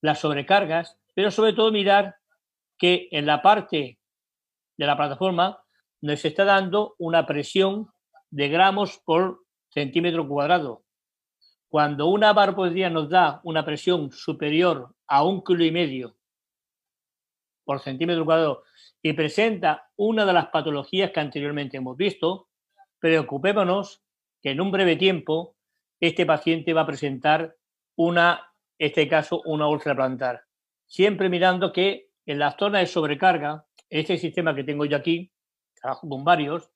las 0.00 0.20
sobrecargas, 0.20 0.96
pero 1.12 1.32
sobre 1.32 1.54
todo 1.54 1.72
mirar 1.72 2.14
que 2.78 3.08
en 3.10 3.26
la 3.26 3.42
parte 3.42 3.98
de 4.76 4.86
la 4.86 4.96
plataforma 4.96 5.60
nos 6.02 6.24
está 6.24 6.44
dando 6.44 6.94
una 6.98 7.26
presión 7.26 7.88
de 8.30 8.48
gramos 8.48 8.98
por 8.98 9.44
centímetro 9.70 10.26
cuadrado. 10.26 10.84
Cuando 11.68 12.06
una 12.06 12.32
día 12.72 12.90
nos 12.90 13.10
da 13.10 13.40
una 13.44 13.64
presión 13.64 14.10
superior 14.10 14.94
a 15.06 15.22
un 15.24 15.42
kilo 15.44 15.64
y 15.64 15.70
medio 15.70 16.16
por 17.64 17.80
centímetro 17.80 18.24
cuadrado 18.24 18.62
y 19.02 19.12
presenta 19.12 19.90
una 19.96 20.24
de 20.24 20.32
las 20.32 20.46
patologías 20.46 21.10
que 21.10 21.20
anteriormente 21.20 21.76
hemos 21.76 21.96
visto, 21.96 22.48
preocupémonos 22.98 24.02
que 24.42 24.50
en 24.50 24.60
un 24.60 24.70
breve 24.70 24.96
tiempo 24.96 25.56
este 26.00 26.24
paciente 26.24 26.72
va 26.72 26.82
a 26.82 26.86
presentar 26.86 27.56
una, 27.96 28.52
en 28.78 28.86
este 28.86 29.08
caso, 29.08 29.42
una 29.44 29.68
úlcera 29.68 29.94
plantar. 29.94 30.44
Siempre 30.86 31.28
mirando 31.28 31.72
que 31.72 32.10
en 32.24 32.38
la 32.38 32.56
zona 32.56 32.78
de 32.78 32.86
sobrecarga, 32.86 33.66
este 33.90 34.16
sistema 34.16 34.54
que 34.54 34.64
tengo 34.64 34.84
yo 34.84 34.96
aquí, 34.96 35.32
trabajo 35.74 36.08
con 36.08 36.24
varios, 36.24 36.70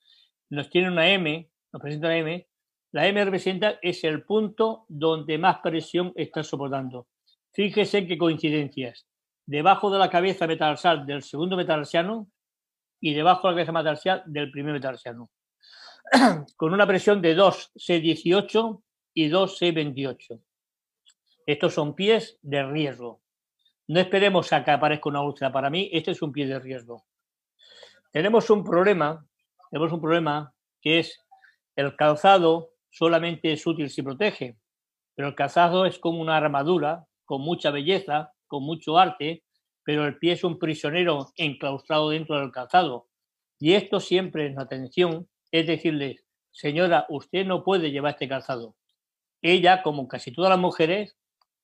nos 0.49 0.69
tiene 0.69 0.89
una 0.89 1.09
M, 1.09 1.49
nos 1.71 1.81
presenta 1.81 2.07
una 2.07 2.17
M, 2.17 2.47
la 2.91 3.07
M 3.07 3.25
representa 3.25 3.79
es 3.81 4.03
el 4.03 4.23
punto 4.23 4.85
donde 4.87 5.37
más 5.39 5.59
presión 5.59 6.13
está 6.15 6.43
soportando. 6.43 7.07
Fíjese 7.51 8.05
qué 8.05 8.17
coincidencias. 8.17 9.07
Debajo 9.45 9.89
de 9.91 9.99
la 9.99 10.09
cabeza 10.09 10.45
metatarsal 10.45 11.05
del 11.05 11.23
segundo 11.23 11.57
metatarsiano 11.57 12.29
y 13.01 13.13
debajo 13.13 13.47
de 13.47 13.53
la 13.53 13.55
cabeza 13.57 13.71
metatarsal 13.71 14.23
del 14.27 14.51
primer 14.51 14.73
metatarsiano. 14.73 15.31
Con 16.55 16.73
una 16.73 16.85
presión 16.85 17.21
de 17.21 17.35
2C18 17.35 18.83
y 19.15 19.29
2C28. 19.29 20.41
Estos 21.45 21.73
son 21.73 21.95
pies 21.95 22.37
de 22.41 22.63
riesgo. 22.63 23.21
No 23.87 23.99
esperemos 23.99 24.53
a 24.53 24.63
que 24.63 24.71
aparezca 24.71 25.09
una 25.09 25.21
úlcera. 25.21 25.51
Para 25.51 25.69
mí, 25.69 25.89
este 25.91 26.11
es 26.11 26.21
un 26.21 26.31
pie 26.31 26.47
de 26.47 26.59
riesgo. 26.59 27.05
Tenemos 28.11 28.49
un 28.49 28.63
problema, 28.63 29.25
tenemos 29.73 29.91
un 29.91 30.01
problema 30.01 30.53
que 30.81 30.99
es 30.99 31.19
el 31.75 31.95
calzado 31.95 32.73
solamente 32.91 33.51
es 33.51 33.65
útil 33.65 33.89
si 33.89 34.03
protege, 34.03 34.55
pero 35.15 35.29
el 35.29 35.33
calzado 35.33 35.87
es 35.87 35.97
como 35.97 36.21
una 36.21 36.37
armadura 36.37 37.07
con 37.25 37.41
mucha 37.41 37.71
belleza, 37.71 38.33
con 38.45 38.61
mucho 38.61 38.99
arte, 38.99 39.43
pero 39.83 40.05
el 40.05 40.19
pie 40.19 40.33
es 40.33 40.43
un 40.43 40.59
prisionero 40.59 41.33
enclaustrado 41.37 42.11
dentro 42.11 42.39
del 42.39 42.51
calzado. 42.51 43.07
Y 43.57 43.73
esto 43.73 43.99
siempre 43.99 44.45
en 44.45 44.59
atención 44.59 45.27
es 45.49 45.65
decirle, 45.65 46.19
señora, 46.51 47.07
usted 47.09 47.43
no 47.43 47.63
puede 47.63 47.89
llevar 47.89 48.11
este 48.11 48.27
calzado. 48.27 48.75
Ella, 49.41 49.81
como 49.81 50.07
casi 50.07 50.31
todas 50.31 50.51
las 50.51 50.59
mujeres, 50.59 51.17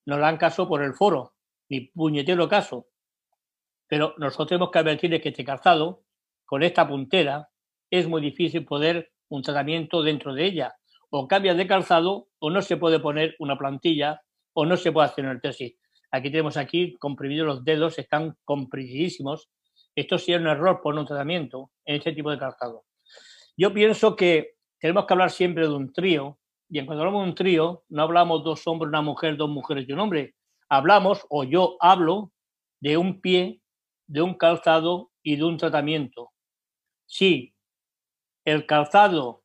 nos 0.07 0.19
dan 0.19 0.37
caso 0.37 0.67
por 0.67 0.81
el 0.81 0.95
foro, 0.95 1.35
ni 1.69 1.81
puñetero 1.81 2.49
caso. 2.49 2.87
Pero 3.85 4.15
nosotros 4.17 4.47
tenemos 4.47 4.71
que 4.71 4.79
advertirles 4.79 5.21
que 5.21 5.29
este 5.29 5.45
calzado, 5.45 6.01
con 6.47 6.63
esta 6.63 6.87
puntera, 6.87 7.49
es 7.89 8.07
muy 8.07 8.21
difícil 8.21 8.65
poder 8.65 9.11
un 9.29 9.41
tratamiento 9.41 10.01
dentro 10.01 10.33
de 10.33 10.45
ella, 10.45 10.75
o 11.09 11.27
cambia 11.27 11.53
de 11.53 11.67
calzado 11.67 12.27
o 12.39 12.49
no 12.49 12.61
se 12.61 12.77
puede 12.77 12.99
poner 12.99 13.35
una 13.39 13.57
plantilla 13.57 14.21
o 14.53 14.65
no 14.65 14.77
se 14.77 14.91
puede 14.91 15.07
hacer 15.07 15.25
el 15.25 15.41
tesis. 15.41 15.75
Aquí 16.11 16.31
tenemos 16.31 16.57
aquí 16.57 16.95
comprimidos 16.97 17.47
los 17.47 17.63
dedos, 17.63 17.99
están 17.99 18.35
comprimidísimos. 18.43 19.49
Esto 19.95 20.17
sí 20.17 20.33
es 20.33 20.39
un 20.39 20.47
error 20.47 20.81
por 20.81 20.95
un 20.95 21.05
tratamiento 21.05 21.71
en 21.85 21.97
este 21.97 22.13
tipo 22.13 22.31
de 22.31 22.37
calzado. 22.37 22.85
Yo 23.57 23.73
pienso 23.73 24.15
que 24.15 24.55
tenemos 24.79 25.05
que 25.05 25.13
hablar 25.13 25.31
siempre 25.31 25.67
de 25.67 25.73
un 25.73 25.91
trío 25.91 26.39
y 26.69 26.83
cuando 26.85 27.03
hablamos 27.03 27.23
de 27.23 27.29
un 27.29 27.35
trío 27.35 27.83
no 27.89 28.03
hablamos 28.03 28.43
dos 28.43 28.65
hombres, 28.67 28.89
una 28.89 29.01
mujer, 29.01 29.37
dos 29.37 29.49
mujeres 29.49 29.85
y 29.87 29.91
un 29.91 29.99
hombre. 29.99 30.35
Hablamos 30.69 31.25
o 31.29 31.43
yo 31.43 31.77
hablo 31.79 32.31
de 32.79 32.97
un 32.97 33.21
pie, 33.21 33.61
de 34.07 34.21
un 34.21 34.35
calzado 34.35 35.11
y 35.21 35.35
de 35.35 35.43
un 35.43 35.57
tratamiento. 35.57 36.31
Si 37.05 37.53
el 38.45 38.65
calzado 38.65 39.43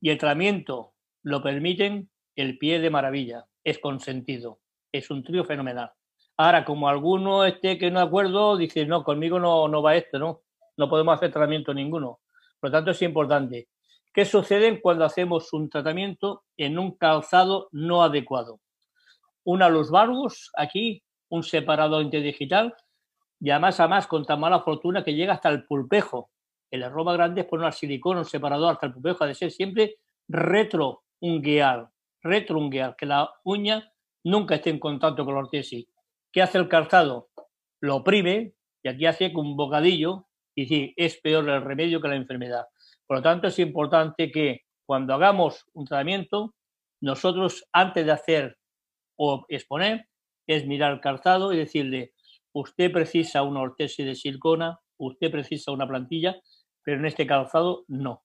y 0.00 0.10
el 0.10 0.18
tratamiento 0.18 0.94
lo 1.22 1.42
permiten, 1.42 2.10
el 2.36 2.58
pie 2.58 2.80
de 2.80 2.90
maravilla, 2.90 3.46
es 3.62 3.78
consentido, 3.78 4.60
es 4.92 5.10
un 5.10 5.22
trío 5.22 5.44
fenomenal. 5.44 5.92
Ahora, 6.36 6.64
como 6.64 6.88
alguno 6.88 7.44
esté 7.44 7.78
que 7.78 7.90
no 7.90 8.00
acuerdo, 8.00 8.56
dice, 8.56 8.86
no, 8.86 9.04
conmigo 9.04 9.38
no, 9.38 9.68
no 9.68 9.82
va 9.82 9.96
esto, 9.96 10.18
¿no? 10.18 10.42
No 10.76 10.88
podemos 10.88 11.14
hacer 11.14 11.30
tratamiento 11.30 11.72
ninguno. 11.72 12.20
Por 12.58 12.70
lo 12.70 12.72
tanto, 12.72 12.90
es 12.90 13.02
importante. 13.02 13.68
¿Qué 14.12 14.24
sucede 14.24 14.80
cuando 14.80 15.04
hacemos 15.04 15.52
un 15.52 15.70
tratamiento 15.70 16.44
en 16.56 16.78
un 16.78 16.96
calzado 16.96 17.68
no 17.72 18.02
adecuado? 18.02 18.60
Una 19.44 19.68
luz 19.68 19.90
vargus, 19.90 20.50
aquí, 20.56 21.02
un 21.28 21.42
separador 21.42 22.02
interdigital, 22.02 22.74
y 23.40 23.50
además, 23.50 23.78
además, 23.78 24.06
con 24.06 24.24
tan 24.24 24.40
mala 24.40 24.60
fortuna 24.60 25.04
que 25.04 25.14
llega 25.14 25.34
hasta 25.34 25.50
el 25.50 25.64
pulpejo, 25.64 26.30
el 26.74 26.82
arroba 26.82 27.12
grande 27.12 27.42
es 27.42 27.46
poner 27.46 27.72
silicona, 27.72 28.18
un 28.18 28.24
separador 28.24 28.72
hasta 28.72 28.86
el 28.86 28.92
pulpejo, 28.92 29.22
ha 29.22 29.28
de 29.28 29.36
ser 29.36 29.52
siempre 29.52 29.98
retroungueal, 30.28 31.88
retroungueal, 32.20 32.96
que 32.98 33.06
la 33.06 33.30
uña 33.44 33.92
nunca 34.24 34.56
esté 34.56 34.70
en 34.70 34.80
contacto 34.80 35.24
con 35.24 35.34
la 35.34 35.40
ortesis. 35.40 35.86
¿Qué 36.32 36.42
hace 36.42 36.58
el 36.58 36.68
calzado? 36.68 37.28
Lo 37.80 37.96
oprime 37.96 38.54
y 38.82 38.88
aquí 38.88 39.06
hace 39.06 39.30
un 39.36 39.56
bocadillo 39.56 40.26
y 40.56 40.66
sí, 40.66 40.92
es 40.96 41.20
peor 41.20 41.48
el 41.48 41.62
remedio 41.62 42.00
que 42.00 42.08
la 42.08 42.16
enfermedad. 42.16 42.64
Por 43.06 43.18
lo 43.18 43.22
tanto, 43.22 43.46
es 43.46 43.58
importante 43.60 44.32
que 44.32 44.62
cuando 44.84 45.14
hagamos 45.14 45.64
un 45.74 45.84
tratamiento, 45.84 46.54
nosotros 47.00 47.68
antes 47.72 48.04
de 48.04 48.12
hacer 48.12 48.56
o 49.16 49.46
exponer, 49.48 50.08
es 50.48 50.66
mirar 50.66 50.92
el 50.92 51.00
calzado 51.00 51.52
y 51.52 51.56
decirle, 51.56 52.14
usted 52.52 52.90
precisa 52.90 53.44
una 53.44 53.60
ortesis 53.60 54.04
de 54.04 54.16
silicona, 54.16 54.80
usted 54.98 55.30
precisa 55.30 55.70
una 55.70 55.86
plantilla, 55.86 56.36
pero 56.84 56.98
en 56.98 57.06
este 57.06 57.26
calzado 57.26 57.84
no, 57.88 58.22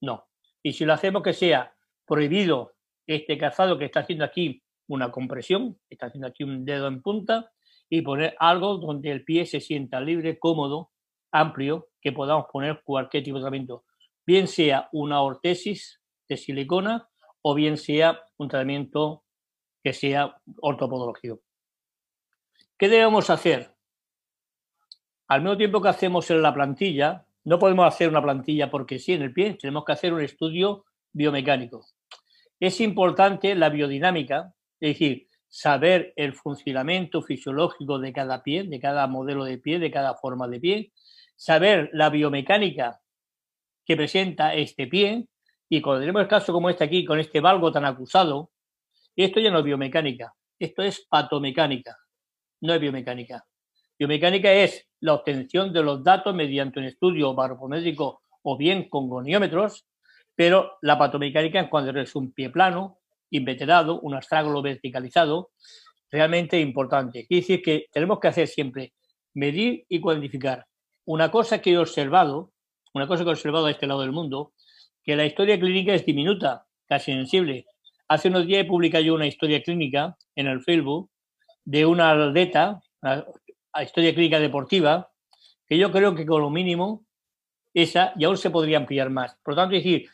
no. 0.00 0.28
Y 0.62 0.72
si 0.72 0.84
lo 0.84 0.94
hacemos 0.94 1.22
que 1.22 1.34
sea 1.34 1.74
prohibido 2.06 2.74
este 3.06 3.36
calzado 3.36 3.78
que 3.78 3.84
está 3.86 4.00
haciendo 4.00 4.24
aquí 4.24 4.62
una 4.86 5.10
compresión, 5.10 5.78
está 5.90 6.06
haciendo 6.06 6.28
aquí 6.28 6.44
un 6.44 6.64
dedo 6.64 6.88
en 6.88 7.02
punta, 7.02 7.52
y 7.90 8.02
poner 8.02 8.36
algo 8.38 8.76
donde 8.76 9.10
el 9.10 9.24
pie 9.24 9.46
se 9.46 9.60
sienta 9.60 10.00
libre, 10.00 10.38
cómodo, 10.38 10.90
amplio, 11.32 11.88
que 12.00 12.12
podamos 12.12 12.46
poner 12.52 12.82
cualquier 12.84 13.24
tipo 13.24 13.36
de 13.36 13.42
tratamiento, 13.42 13.84
bien 14.26 14.46
sea 14.46 14.88
una 14.92 15.22
ortesis 15.22 16.00
de 16.28 16.36
silicona 16.36 17.08
o 17.42 17.54
bien 17.54 17.76
sea 17.76 18.20
un 18.36 18.48
tratamiento 18.48 19.24
que 19.82 19.92
sea 19.92 20.36
ortopodológico. 20.60 21.40
¿Qué 22.76 22.88
debemos 22.88 23.30
hacer? 23.30 23.74
Al 25.28 25.42
mismo 25.42 25.56
tiempo 25.56 25.80
que 25.80 25.88
hacemos 25.88 26.30
en 26.30 26.42
la 26.42 26.54
plantilla, 26.54 27.26
no 27.44 27.58
podemos 27.58 27.86
hacer 27.86 28.08
una 28.08 28.22
plantilla 28.22 28.70
porque 28.70 28.98
sí 28.98 29.12
en 29.12 29.22
el 29.22 29.32
pie, 29.32 29.56
tenemos 29.60 29.84
que 29.84 29.92
hacer 29.92 30.12
un 30.12 30.22
estudio 30.22 30.84
biomecánico. 31.12 31.86
Es 32.60 32.80
importante 32.80 33.54
la 33.54 33.68
biodinámica, 33.68 34.52
es 34.80 34.94
decir, 34.94 35.28
saber 35.48 36.12
el 36.16 36.34
funcionamiento 36.34 37.22
fisiológico 37.22 37.98
de 37.98 38.12
cada 38.12 38.42
pie, 38.42 38.64
de 38.64 38.80
cada 38.80 39.06
modelo 39.06 39.44
de 39.44 39.58
pie, 39.58 39.78
de 39.78 39.90
cada 39.90 40.14
forma 40.14 40.46
de 40.48 40.60
pie, 40.60 40.92
saber 41.36 41.90
la 41.92 42.10
biomecánica 42.10 43.00
que 43.84 43.96
presenta 43.96 44.54
este 44.54 44.86
pie 44.86 45.26
y 45.68 45.80
cuando 45.80 46.00
tenemos 46.00 46.22
el 46.22 46.28
caso 46.28 46.52
como 46.52 46.70
este 46.70 46.84
aquí, 46.84 47.04
con 47.04 47.18
este 47.20 47.40
valgo 47.40 47.70
tan 47.70 47.84
acusado, 47.84 48.50
esto 49.14 49.40
ya 49.40 49.50
no 49.50 49.58
es 49.58 49.64
biomecánica, 49.64 50.34
esto 50.58 50.82
es 50.82 51.06
patomecánica, 51.08 51.96
no 52.60 52.74
es 52.74 52.80
biomecánica. 52.80 53.44
Biomecánica 53.98 54.52
es 54.52 54.87
la 55.00 55.14
obtención 55.14 55.72
de 55.72 55.82
los 55.82 56.02
datos 56.02 56.34
mediante 56.34 56.80
un 56.80 56.86
estudio 56.86 57.34
barométrico 57.34 58.22
o 58.42 58.56
bien 58.56 58.88
con 58.88 59.08
goniómetros, 59.08 59.86
pero 60.34 60.78
la 60.82 60.98
patomecánica 60.98 61.60
es 61.60 61.68
cuando 61.68 61.98
es 62.00 62.14
un 62.14 62.32
pie 62.32 62.50
plano, 62.50 62.98
inveterado, 63.30 64.00
un 64.00 64.14
astrágalo 64.14 64.62
verticalizado, 64.62 65.50
realmente 66.10 66.60
importante. 66.60 67.26
Quiere 67.26 67.40
decir 67.42 67.62
que 67.62 67.86
tenemos 67.92 68.20
que 68.20 68.28
hacer 68.28 68.48
siempre 68.48 68.92
medir 69.34 69.84
y 69.88 70.00
cuantificar. 70.00 70.66
Una 71.04 71.30
cosa 71.30 71.60
que 71.60 71.72
he 71.72 71.78
observado, 71.78 72.52
una 72.94 73.06
cosa 73.06 73.24
que 73.24 73.30
he 73.30 73.32
observado 73.32 73.66
a 73.66 73.70
este 73.70 73.86
lado 73.86 74.00
del 74.00 74.12
mundo, 74.12 74.52
que 75.02 75.16
la 75.16 75.26
historia 75.26 75.58
clínica 75.58 75.94
es 75.94 76.04
diminuta, 76.04 76.66
casi 76.86 77.12
sensible. 77.12 77.66
Hace 78.08 78.28
unos 78.28 78.46
días 78.46 78.62
he 78.62 78.68
publicado 78.68 79.04
yo 79.04 79.14
una 79.14 79.26
historia 79.26 79.62
clínica 79.62 80.16
en 80.34 80.46
el 80.46 80.62
Facebook 80.62 81.10
de 81.64 81.84
una 81.84 82.10
atleta, 82.10 82.80
a 83.78 83.84
historia 83.84 84.12
clínica 84.12 84.40
deportiva, 84.40 85.12
que 85.66 85.78
yo 85.78 85.92
creo 85.92 86.14
que 86.14 86.26
con 86.26 86.42
lo 86.42 86.50
mínimo 86.50 87.06
esa 87.72 88.12
y 88.16 88.24
aún 88.24 88.36
se 88.36 88.50
podría 88.50 88.78
ampliar 88.78 89.08
más. 89.08 89.36
Por 89.42 89.54
lo 89.54 89.62
tanto, 89.62 89.76
es 89.76 89.84
decir, 89.84 90.10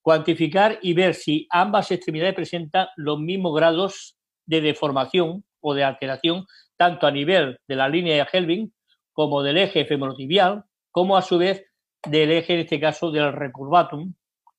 cuantificar 0.00 0.78
y 0.82 0.92
ver 0.92 1.14
si 1.14 1.48
ambas 1.50 1.90
extremidades 1.90 2.34
presentan 2.34 2.86
los 2.96 3.18
mismos 3.18 3.56
grados 3.56 4.16
de 4.46 4.60
deformación 4.60 5.44
o 5.60 5.74
de 5.74 5.82
alteración, 5.82 6.46
tanto 6.76 7.08
a 7.08 7.10
nivel 7.10 7.58
de 7.66 7.74
la 7.74 7.88
línea 7.88 8.14
de 8.14 8.26
Helving 8.32 8.72
como 9.12 9.42
del 9.42 9.58
eje 9.58 9.84
femorotibial, 9.84 10.64
como 10.92 11.16
a 11.16 11.22
su 11.22 11.38
vez 11.38 11.64
del 12.06 12.30
eje, 12.30 12.54
en 12.54 12.60
este 12.60 12.78
caso, 12.78 13.10
del 13.10 13.32
recurvatum 13.32 14.14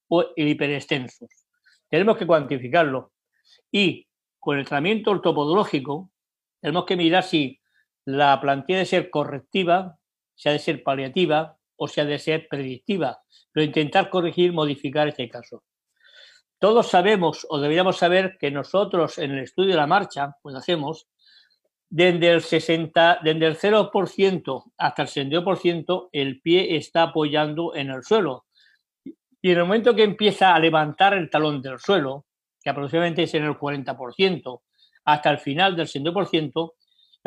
o 0.10 0.26
el 0.36 0.48
hiperextensus. 0.50 1.30
Tenemos 1.88 2.18
que 2.18 2.28
cuantificarlo. 2.28 3.14
Y 3.72 4.06
con 4.38 4.60
el 4.60 4.66
tratamiento 4.66 5.12
ortopodológico, 5.12 6.12
tenemos 6.60 6.84
que 6.84 6.98
mirar 6.98 7.24
si 7.24 7.60
la 8.18 8.40
plantilla 8.42 8.80
de 8.80 8.86
ser 8.86 9.10
correctiva, 9.10 9.98
si 10.36 10.50
ha 10.50 10.54
de 10.54 10.60
ser 10.60 10.84
paliativa 10.84 11.58
o 11.76 11.88
si 11.88 12.02
ha 12.02 12.06
de 12.06 12.20
ser 12.20 12.48
predictiva, 12.50 13.22
pero 13.52 13.66
intentar 13.66 14.10
corregir, 14.10 14.52
modificar 14.52 15.08
este 15.08 15.30
caso. 15.30 15.64
Todos 16.58 16.88
sabemos 16.88 17.46
o 17.50 17.60
deberíamos 17.60 17.98
saber 17.98 18.38
que 18.38 18.52
nosotros 18.52 19.18
en 19.18 19.32
el 19.32 19.44
estudio 19.44 19.72
de 19.72 19.78
la 19.78 19.88
marcha, 19.88 20.36
pues 20.42 20.56
hacemos 20.56 21.08
desde 21.90 22.32
el 22.32 22.42
60, 22.42 23.20
desde 23.24 23.46
el 23.46 23.58
0% 23.58 24.64
hasta 24.78 25.02
el 25.04 25.08
62%, 25.08 26.10
el 26.12 26.42
pie 26.42 26.76
está 26.76 27.04
apoyando 27.04 27.76
en 27.76 27.90
el 27.90 28.04
suelo. 28.04 28.46
Y 29.42 29.52
en 29.52 29.58
el 29.58 29.64
momento 29.64 29.96
que 29.96 30.04
empieza 30.04 30.54
a 30.54 30.60
levantar 30.60 31.14
el 31.14 31.30
talón 31.30 31.62
del 31.62 31.80
suelo, 31.80 32.26
que 32.62 32.70
aproximadamente 32.70 33.24
es 33.24 33.34
en 33.36 33.46
el 33.46 33.54
40%, 33.54 34.62
hasta 35.06 35.30
el 35.32 35.40
final 35.40 35.76
del 35.76 35.88
62%, 35.88 36.74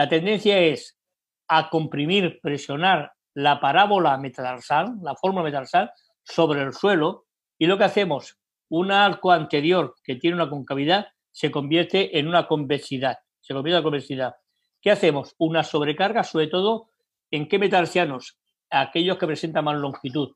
la 0.03 0.09
tendencia 0.09 0.59
es 0.59 0.99
a 1.47 1.71
comprimir, 1.71 2.41
presionar 2.43 3.13
la 3.35 3.61
parábola 3.61 4.19
metatarsal, 4.19 4.97
la 5.01 5.15
forma 5.15 5.45
metatarsal, 5.45 5.93
sobre 6.25 6.61
el 6.61 6.73
suelo, 6.73 7.27
y 7.57 7.67
lo 7.67 7.79
que 7.79 7.85
hacemos, 7.85 8.37
un 8.69 8.91
arco 8.91 9.31
anterior 9.31 9.95
que 10.03 10.17
tiene 10.17 10.35
una 10.35 10.51
concavidad 10.51 11.07
se 11.31 11.53
convierte 11.53 12.19
en 12.19 12.27
una 12.27 12.49
convexidad, 12.49 13.19
se 13.41 13.55
convierte 13.55 13.77
en 13.79 13.83
convexidad. 13.85 14.35
¿Qué 14.81 14.91
hacemos? 14.91 15.37
Una 15.39 15.63
sobrecarga, 15.63 16.25
sobre 16.25 16.49
todo, 16.49 16.91
¿en 17.31 17.47
qué 17.47 17.61
metalsianos? 17.61 18.41
Aquellos 18.71 19.19
que 19.19 19.29
presentan 19.29 19.67
más 19.67 19.79
longitud. 19.79 20.35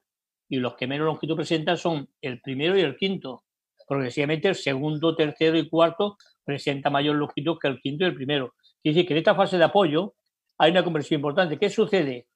Y 0.49 0.59
los 0.59 0.77
que 0.77 0.87
menos 0.87 1.07
longitud 1.07 1.35
presentan 1.35 1.77
son 1.77 2.09
el 2.21 2.41
primero 2.41 2.79
y 2.79 2.83
el 2.83 2.97
quinto. 2.97 3.43
Progresivamente 3.89 4.47
el 4.47 4.55
segundo, 4.55 5.17
tercero 5.17 5.59
y 5.59 5.69
cuarto 5.69 6.19
presenta 6.45 6.89
mayor 6.89 7.17
longitud 7.17 7.59
que 7.61 7.67
el 7.67 7.81
quinto 7.81 8.05
y 8.05 8.07
el 8.07 8.15
primero. 8.15 8.55
Quiere 8.87 8.99
decir 8.99 9.09
que 9.09 9.15
en 9.15 9.19
esta 9.19 9.35
fase 9.35 9.59
de 9.59 9.65
apoyo 9.65 10.15
hay 10.59 10.71
una 10.71 10.85
conversión 10.85 11.19
importante. 11.19 11.59
¿Qué 11.59 11.71
sucede? 11.71 12.29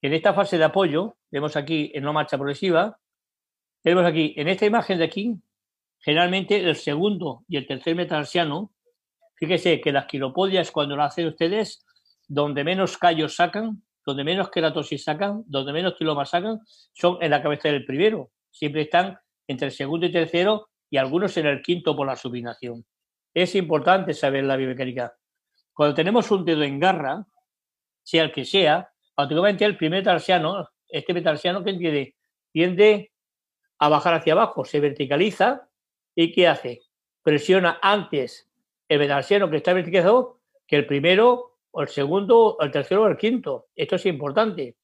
En 0.00 0.12
esta 0.12 0.32
fase 0.32 0.56
de 0.56 0.62
apoyo, 0.62 1.16
vemos 1.28 1.56
aquí 1.56 1.90
en 1.92 2.04
una 2.04 2.12
marcha 2.12 2.36
progresiva, 2.38 3.00
tenemos 3.82 4.06
aquí, 4.06 4.32
en 4.36 4.46
esta 4.46 4.64
imagen 4.64 4.98
de 4.98 5.04
aquí, 5.06 5.34
generalmente 5.98 6.56
el 6.60 6.76
segundo 6.76 7.42
y 7.48 7.56
el 7.56 7.66
tercer 7.66 7.96
metalsiano 7.96 8.70
Fíjese 9.34 9.80
que 9.80 9.90
las 9.90 10.06
quiropodias, 10.06 10.70
cuando 10.70 10.94
lo 10.94 11.02
hacen 11.02 11.26
ustedes, 11.26 11.84
donde 12.28 12.62
menos 12.62 12.96
callos 12.96 13.34
sacan, 13.34 13.82
donde 14.06 14.22
menos 14.22 14.50
queratosis 14.50 15.02
sacan, 15.02 15.42
donde 15.48 15.72
menos 15.72 15.96
tilomas 15.96 16.30
sacan, 16.30 16.60
son 16.92 17.18
en 17.20 17.32
la 17.32 17.42
cabeza 17.42 17.70
del 17.70 17.84
primero. 17.84 18.30
Siempre 18.52 18.82
están 18.82 19.18
entre 19.48 19.66
el 19.66 19.72
segundo 19.72 20.06
y 20.06 20.12
tercero 20.12 20.68
y 20.90 20.96
algunos 20.96 21.36
en 21.38 21.46
el 21.46 21.60
quinto 21.60 21.96
por 21.96 22.06
la 22.06 22.14
subinación. 22.14 22.86
Es 23.34 23.56
importante 23.56 24.14
saber 24.14 24.44
la 24.44 24.54
biomecánica. 24.54 25.17
Cuando 25.78 25.94
tenemos 25.94 26.28
un 26.32 26.44
dedo 26.44 26.64
en 26.64 26.80
garra, 26.80 27.24
sea 28.02 28.24
el 28.24 28.32
que 28.32 28.44
sea, 28.44 28.90
automáticamente 29.14 29.64
el 29.64 29.76
primer 29.76 30.00
metalsiano, 30.00 30.68
este 30.88 31.14
metalsiano 31.14 31.62
que 31.62 31.72
tiende, 31.74 32.16
tiende 32.50 33.12
a 33.78 33.88
bajar 33.88 34.14
hacia 34.14 34.32
abajo, 34.32 34.64
se 34.64 34.80
verticaliza 34.80 35.68
y 36.16 36.32
¿qué 36.32 36.48
hace? 36.48 36.80
Presiona 37.22 37.78
antes 37.80 38.50
el 38.88 38.98
metalsiano 38.98 39.48
que 39.48 39.58
está 39.58 39.72
verticalizado 39.72 40.40
que 40.66 40.74
el 40.74 40.84
primero, 40.84 41.58
o 41.70 41.82
el 41.82 41.86
segundo, 41.86 42.56
o 42.56 42.60
el 42.60 42.72
tercero 42.72 43.04
o 43.04 43.06
el 43.06 43.16
quinto. 43.16 43.68
Esto 43.76 43.94
es 43.94 44.06
importante. 44.06 44.78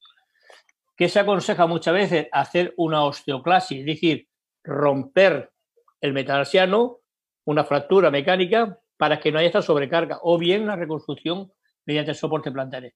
¿Qué 0.95 1.09
se 1.09 1.19
aconseja 1.19 1.67
muchas 1.67 1.93
veces? 1.93 2.27
Hacer 2.31 2.73
una 2.77 3.03
osteoclasis, 3.03 3.79
es 3.79 3.85
decir, 3.85 4.29
romper 4.63 5.51
el 5.99 6.13
metalsiano, 6.13 6.99
una 7.43 7.65
fractura 7.65 8.09
mecánica, 8.09 8.79
para 8.97 9.19
que 9.19 9.31
no 9.31 9.39
haya 9.39 9.47
esta 9.47 9.61
sobrecarga, 9.61 10.19
o 10.21 10.37
bien 10.37 10.67
la 10.67 10.75
reconstrucción 10.75 11.51
mediante 11.85 12.13
soporte 12.13 12.51
plantares. 12.51 12.95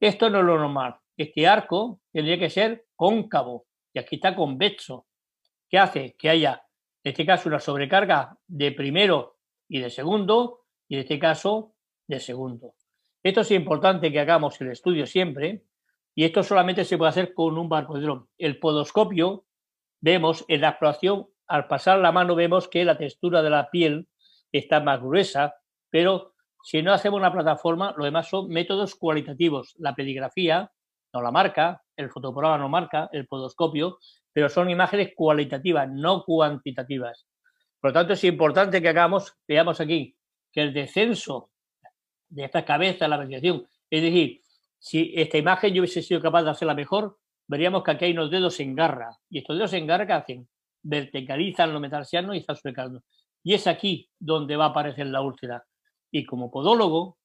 Esto 0.00 0.28
no 0.30 0.40
es 0.40 0.44
lo 0.44 0.58
normal. 0.58 0.96
Este 1.16 1.46
arco 1.46 2.00
tendría 2.12 2.38
que 2.38 2.50
ser 2.50 2.86
cóncavo 2.96 3.66
y 3.92 3.98
aquí 3.98 4.16
está 4.16 4.34
convexo. 4.34 5.06
¿Qué 5.68 5.78
hace? 5.78 6.16
Que 6.18 6.28
haya, 6.28 6.62
en 7.02 7.10
este 7.10 7.24
caso, 7.24 7.48
una 7.48 7.60
sobrecarga 7.60 8.36
de 8.46 8.72
primero 8.72 9.38
y 9.68 9.80
de 9.80 9.90
segundo, 9.90 10.66
y 10.88 10.96
en 10.96 11.00
este 11.00 11.18
caso 11.18 11.74
de 12.06 12.20
segundo. 12.20 12.74
Esto 13.22 13.40
es 13.40 13.50
importante 13.52 14.12
que 14.12 14.20
hagamos 14.20 14.60
el 14.60 14.70
estudio 14.70 15.06
siempre, 15.06 15.64
y 16.14 16.24
esto 16.24 16.42
solamente 16.42 16.84
se 16.84 16.98
puede 16.98 17.10
hacer 17.10 17.34
con 17.34 17.56
un 17.56 17.68
barco 17.68 17.94
de 17.94 18.02
dron. 18.02 18.28
El 18.36 18.58
podoscopio, 18.58 19.46
vemos 20.00 20.44
en 20.48 20.60
la 20.60 20.70
exploración, 20.70 21.28
al 21.46 21.66
pasar 21.66 21.98
la 21.98 22.12
mano, 22.12 22.34
vemos 22.34 22.68
que 22.68 22.84
la 22.84 22.98
textura 22.98 23.42
de 23.42 23.50
la 23.50 23.70
piel 23.70 24.08
está 24.58 24.80
más 24.80 25.00
gruesa, 25.00 25.54
pero 25.90 26.34
si 26.62 26.82
no 26.82 26.92
hacemos 26.92 27.18
una 27.18 27.32
plataforma, 27.32 27.94
lo 27.96 28.04
demás 28.04 28.28
son 28.28 28.48
métodos 28.48 28.94
cualitativos. 28.94 29.74
La 29.78 29.94
pedigrafía 29.94 30.70
no 31.12 31.22
la 31.22 31.30
marca, 31.30 31.82
el 31.96 32.10
fotoprograma 32.10 32.58
no 32.58 32.68
marca, 32.68 33.08
el 33.12 33.26
podoscopio, 33.26 33.98
pero 34.32 34.48
son 34.48 34.70
imágenes 34.70 35.12
cualitativas, 35.14 35.88
no 35.90 36.24
cuantitativas. 36.24 37.26
Por 37.80 37.90
lo 37.90 37.94
tanto, 37.94 38.14
es 38.14 38.24
importante 38.24 38.80
que 38.80 38.88
hagamos, 38.88 39.36
veamos 39.46 39.80
aquí, 39.80 40.16
que 40.50 40.62
el 40.62 40.72
descenso 40.72 41.50
de 42.28 42.44
esta 42.44 42.64
cabeza, 42.64 43.06
la 43.06 43.18
radiación, 43.18 43.66
es 43.90 44.02
decir, 44.02 44.40
si 44.78 45.12
esta 45.14 45.38
imagen 45.38 45.74
yo 45.74 45.82
hubiese 45.82 46.02
sido 46.02 46.20
capaz 46.20 46.42
de 46.42 46.50
hacerla 46.50 46.74
mejor, 46.74 47.18
veríamos 47.46 47.82
que 47.82 47.90
aquí 47.90 48.06
hay 48.06 48.12
unos 48.12 48.30
dedos 48.30 48.58
en 48.60 48.74
garra. 48.74 49.16
Y 49.28 49.38
estos 49.38 49.56
dedos 49.56 49.72
en 49.74 49.86
garra, 49.86 50.06
¿qué 50.06 50.12
hacen? 50.12 50.48
Verticalizan 50.82 51.72
lo 51.72 51.80
metalsiano 51.80 52.34
y 52.34 52.38
están 52.38 52.56
suecando. 52.56 53.02
Y 53.44 53.52
es 53.54 53.66
aquí 53.66 54.10
donde 54.18 54.56
va 54.56 54.66
a 54.66 54.68
aparecer 54.68 55.06
la 55.06 55.20
úlcera. 55.20 55.66
Y 56.10 56.24
como 56.24 56.50
podólogo, 56.50 57.18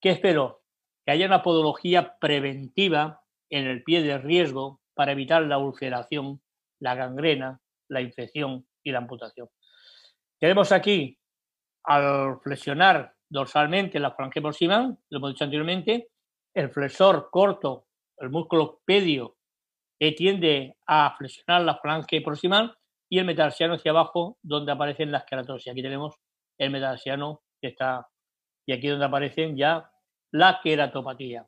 ¿qué 0.00 0.10
espero? 0.10 0.62
Que 1.06 1.12
haya 1.12 1.26
una 1.26 1.42
podología 1.42 2.18
preventiva 2.18 3.22
en 3.48 3.66
el 3.66 3.84
pie 3.84 4.02
de 4.02 4.18
riesgo 4.18 4.80
para 4.94 5.12
evitar 5.12 5.42
la 5.42 5.58
ulceración, 5.58 6.42
la 6.80 6.96
gangrena, 6.96 7.60
la 7.88 8.00
infección 8.00 8.66
y 8.82 8.90
la 8.90 8.98
amputación. 8.98 9.48
Tenemos 10.40 10.72
aquí, 10.72 11.16
al 11.84 12.40
flexionar 12.40 13.14
dorsalmente 13.28 14.00
la 14.00 14.10
falange 14.10 14.42
proximal, 14.42 14.98
lo 15.10 15.18
hemos 15.18 15.30
dicho 15.30 15.44
anteriormente, 15.44 16.10
el 16.54 16.70
flexor 16.70 17.28
corto, 17.30 17.86
el 18.18 18.30
músculo 18.30 18.82
pedio, 18.84 19.36
que 19.98 20.12
tiende 20.12 20.76
a 20.86 21.14
flexionar 21.16 21.62
la 21.62 21.76
falange 21.76 22.20
proximal 22.20 22.76
y 23.12 23.18
el 23.18 23.26
metarsiano 23.26 23.74
hacia 23.74 23.90
abajo, 23.90 24.38
donde 24.40 24.72
aparecen 24.72 25.12
las 25.12 25.26
queratosis. 25.26 25.70
Aquí 25.70 25.82
tenemos 25.82 26.14
el 26.56 26.70
metarsiano 26.70 27.42
que 27.60 27.68
está, 27.68 28.08
y 28.64 28.72
aquí 28.72 28.88
donde 28.88 29.04
aparecen 29.04 29.54
ya 29.54 29.90
la 30.30 30.60
queratopatía. 30.62 31.46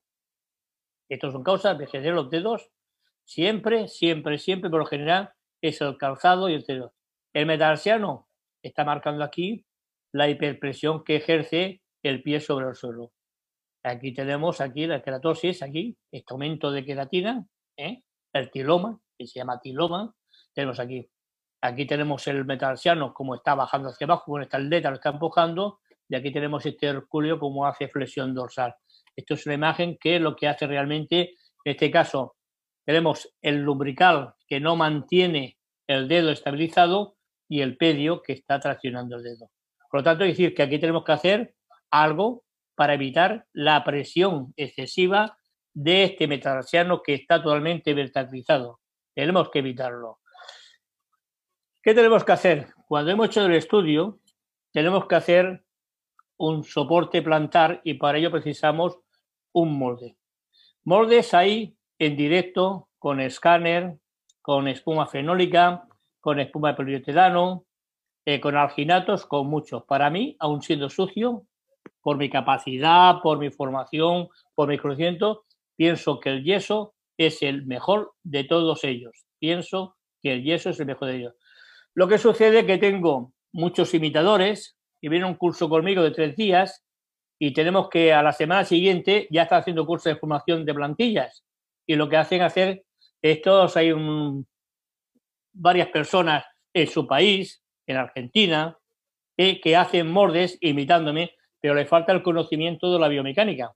Estos 1.09 1.33
son 1.33 1.43
causas 1.43 1.79
de 1.79 1.87
generar 1.87 2.17
los 2.17 2.29
dedos, 2.29 2.71
siempre, 3.25 3.89
siempre, 3.89 4.37
siempre, 4.37 4.69
por 4.69 4.81
lo 4.81 4.85
general, 4.85 5.33
es 5.63 5.81
el 5.81 5.97
calzado 5.97 6.51
y 6.51 6.55
el 6.55 6.65
dedo. 6.65 6.93
El 7.33 7.47
metalsiano 7.47 8.29
está 8.63 8.85
marcando 8.85 9.25
aquí 9.25 9.65
la 10.13 10.29
hiperpresión 10.29 11.03
que 11.03 11.17
ejerce 11.17 11.81
el 12.03 12.23
pie 12.23 12.41
sobre 12.41 12.69
el 12.69 12.75
suelo. 12.75 13.13
Aquí 13.83 14.13
tenemos 14.13 14.61
aquí 14.61 14.87
la 14.87 15.01
queratosis, 15.01 15.63
aquí, 15.63 15.97
este 16.13 16.35
aumento 16.35 16.71
de 16.71 16.85
queratina, 16.85 17.47
¿eh? 17.79 18.03
el 18.35 18.51
tiloma, 18.51 19.01
que 19.17 19.27
se 19.27 19.39
llama 19.39 19.61
tiloma, 19.61 20.15
tenemos 20.53 20.79
aquí. 20.79 21.09
Aquí 21.65 21.87
tenemos 21.87 22.27
el 22.27 22.45
metalsiano 22.45 23.15
como 23.15 23.37
está 23.37 23.55
bajando 23.55 23.89
hacia 23.89 24.05
abajo, 24.05 24.33
con 24.33 24.43
esta 24.43 24.59
atleta 24.59 24.91
lo 24.91 24.97
está 24.97 25.09
empujando, 25.09 25.81
y 26.07 26.15
aquí 26.15 26.31
tenemos 26.31 26.67
este 26.67 26.89
hercúleo 26.89 27.39
como 27.39 27.65
hace 27.65 27.89
flexión 27.89 28.35
dorsal. 28.35 28.75
Esto 29.17 29.33
es 29.33 29.47
una 29.47 29.55
imagen 29.55 29.97
que 29.99 30.21
lo 30.21 30.37
que 30.37 30.47
hace 30.47 30.67
realmente, 30.67 31.21
en 31.21 31.73
este 31.73 31.91
caso, 31.91 32.37
tenemos 32.85 33.35
el 33.41 33.63
lumbrical 33.63 34.35
que 34.47 34.61
no 34.61 34.77
mantiene 34.77 35.57
el 35.87 36.07
dedo 36.07 36.33
estabilizado 36.33 37.17
y 37.49 37.63
el 37.63 37.79
pedio 37.79 38.21
que 38.21 38.35
está 38.35 38.61
traccionando 38.61 39.17
el 39.17 39.23
dedo. 39.23 39.51
Por 39.91 40.01
lo 40.01 40.05
tanto, 40.05 40.25
decir 40.25 40.55
que 40.55 40.65
aquí 40.65 40.79
tenemos 40.79 41.03
que 41.03 41.13
hacer 41.13 41.55
algo 41.91 42.45
para 42.75 42.93
evitar 42.93 43.47
la 43.55 43.83
presión 43.85 44.53
excesiva 44.59 45.39
de 45.73 46.05
este 46.05 46.29
metatarsiano 46.29 47.01
que 47.01 47.15
está 47.15 47.43
totalmente 47.43 47.95
verticalizado. 47.95 48.81
Tenemos 49.15 49.49
que 49.49 49.61
evitarlo. 49.61 50.19
¿Qué 51.85 51.93
tenemos 51.93 52.25
que 52.25 52.33
hacer? 52.33 52.69
Cuando 52.89 53.11
hemos 53.11 53.27
hecho 53.27 53.45
el 53.45 53.53
estudio, 53.53 54.19
tenemos 54.73 55.07
que 55.07 55.17
hacer 55.17 55.65
un 56.39 56.65
soporte 56.65 57.21
plantar 57.21 57.83
y 57.85 57.93
para 57.95 58.17
ello 58.17 58.31
precisamos 58.31 59.01
un 59.53 59.79
molde. 59.79 60.17
Moldes 60.85 61.35
ahí 61.35 61.77
en 61.99 62.17
directo 62.17 62.89
con 62.99 63.21
escáner, 63.21 63.99
con 64.41 64.67
espuma 64.67 65.07
fenólica, 65.09 65.87
con 66.21 66.41
espuma 66.41 66.69
de 66.71 66.75
poliuretano, 66.75 67.67
eh, 68.25 68.41
con 68.41 68.57
alginatos, 68.57 69.27
con 69.27 69.49
muchos. 69.49 69.85
Para 69.85 70.09
mí, 70.09 70.37
aún 70.39 70.63
siendo 70.63 70.89
sucio, 70.89 71.45
por 72.01 72.17
mi 72.17 72.31
capacidad, 72.31 73.21
por 73.23 73.39
mi 73.39 73.51
formación, 73.51 74.31
por 74.55 74.71
mi 74.71 74.79
conocimiento, 74.79 75.45
pienso 75.77 76.19
que 76.19 76.31
el 76.31 76.45
yeso 76.45 76.95
es 77.19 77.43
el 77.43 77.67
mejor 77.67 78.15
de 78.23 78.45
todos 78.45 78.85
ellos. 78.85 79.27
Pienso 79.39 79.99
que 80.23 80.33
el 80.33 80.45
yeso 80.45 80.71
es 80.71 80.81
el 80.81 80.87
mejor 80.87 81.09
de 81.09 81.17
ellos. 81.17 81.35
Lo 81.95 82.09
que 82.09 82.19
sucede 82.19 82.61
es 82.61 82.67
que 82.67 82.79
tengo 82.79 83.33
muchos 83.53 83.95
imitadores 83.95 84.77
y 85.01 85.09
viene 85.09 85.27
un 85.27 85.37
curso 85.37 85.69
conmigo 85.69 86.03
de 86.03 86.11
tres 86.11 86.37
días 86.37 86.85
y 87.39 87.53
tenemos 87.53 87.89
que 87.89 88.13
a 88.13 88.23
la 88.23 88.33
semana 88.33 88.65
siguiente 88.65 89.29
ya 89.31 89.43
estar 89.43 89.61
haciendo 89.61 89.87
curso 89.87 90.09
de 90.09 90.17
formación 90.17 90.65
de 90.65 90.75
plantillas. 90.75 91.45
Y 91.87 91.97
lo 91.97 92.09
que 92.09 92.17
hacen 92.17 92.43
hacer 92.43 92.85
es 93.23 93.43
todos, 93.43 93.77
hay 93.77 93.93
varias 95.53 95.89
personas 95.89 96.45
en 96.73 96.87
su 96.89 97.07
país, 97.07 97.63
en 97.87 97.97
Argentina, 97.97 98.79
eh, 99.37 99.61
que 99.61 99.77
hacen 99.77 100.11
mordes 100.11 100.59
imitándome, 100.61 101.35
pero 101.61 101.75
le 101.75 101.87
falta 101.87 102.13
el 102.13 102.23
conocimiento 102.23 102.93
de 102.93 102.99
la 102.99 103.09
biomecánica. 103.09 103.73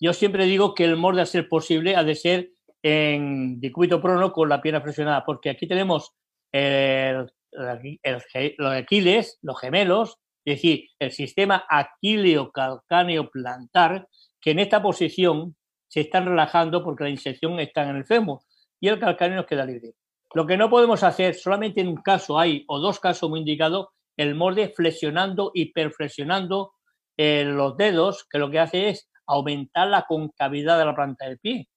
Yo 0.00 0.12
siempre 0.12 0.44
digo 0.44 0.74
que 0.74 0.84
el 0.84 0.96
morde 0.96 1.22
a 1.22 1.26
ser 1.26 1.48
posible 1.48 1.96
ha 1.96 2.04
de 2.04 2.14
ser 2.14 2.50
en 2.82 3.60
decúbito 3.60 4.00
prono 4.00 4.32
con 4.32 4.48
la 4.48 4.62
pierna 4.62 4.80
flexionada, 4.80 5.24
porque 5.24 5.50
aquí 5.50 5.66
tenemos 5.66 6.14
el, 6.52 7.26
los 7.52 8.72
aquiles, 8.72 9.38
los 9.42 9.60
gemelos, 9.60 10.18
es 10.44 10.56
decir, 10.56 10.88
el 10.98 11.10
sistema 11.10 11.64
aquileo-calcáneo 11.68 13.30
plantar, 13.30 14.08
que 14.40 14.52
en 14.52 14.60
esta 14.60 14.80
posición 14.82 15.56
se 15.88 16.00
están 16.00 16.26
relajando 16.26 16.84
porque 16.84 17.04
la 17.04 17.10
inserción 17.10 17.58
está 17.60 17.88
en 17.88 17.96
el 17.96 18.04
fémur 18.04 18.40
y 18.80 18.88
el 18.88 18.98
calcáneo 18.98 19.36
nos 19.36 19.46
queda 19.46 19.64
libre. 19.64 19.94
Lo 20.34 20.46
que 20.46 20.56
no 20.56 20.68
podemos 20.68 21.02
hacer, 21.02 21.34
solamente 21.34 21.80
en 21.80 21.88
un 21.88 21.96
caso 21.96 22.38
hay, 22.38 22.64
o 22.68 22.78
dos 22.78 23.00
casos 23.00 23.28
muy 23.30 23.40
indicados, 23.40 23.88
el 24.16 24.34
morde 24.34 24.72
flexionando, 24.74 25.50
hiperflexionando 25.54 26.72
eh, 27.16 27.44
los 27.44 27.76
dedos, 27.76 28.26
que 28.28 28.38
lo 28.38 28.50
que 28.50 28.58
hace 28.58 28.90
es 28.90 29.10
aumentar 29.26 29.88
la 29.88 30.04
concavidad 30.06 30.78
de 30.78 30.84
la 30.84 30.94
planta 30.94 31.26
del 31.26 31.38
pie. 31.38 31.68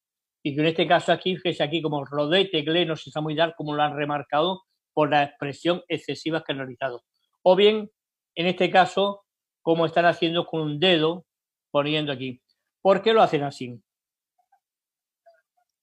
Y 0.43 0.55
que 0.55 0.61
en 0.61 0.67
este 0.67 0.87
caso 0.87 1.11
aquí, 1.11 1.35
fíjese 1.37 1.63
aquí 1.63 1.81
como 1.81 2.03
rodete, 2.05 2.61
gleno, 2.61 2.95
si 2.95 3.09
está 3.09 3.21
muy 3.21 3.35
dar, 3.35 3.55
como 3.55 3.75
lo 3.75 3.83
han 3.83 3.95
remarcado, 3.95 4.63
por 4.93 5.09
la 5.09 5.23
expresión 5.23 5.83
excesiva 5.87 6.43
que 6.43 6.51
han 6.51 6.59
realizado. 6.59 7.03
O 7.43 7.55
bien, 7.55 7.91
en 8.35 8.47
este 8.47 8.69
caso, 8.71 9.23
como 9.61 9.85
están 9.85 10.05
haciendo 10.05 10.45
con 10.45 10.61
un 10.61 10.79
dedo, 10.79 11.25
poniendo 11.71 12.11
aquí. 12.11 12.41
¿Por 12.81 13.01
qué 13.01 13.13
lo 13.13 13.21
hacen 13.21 13.43
así? 13.43 13.81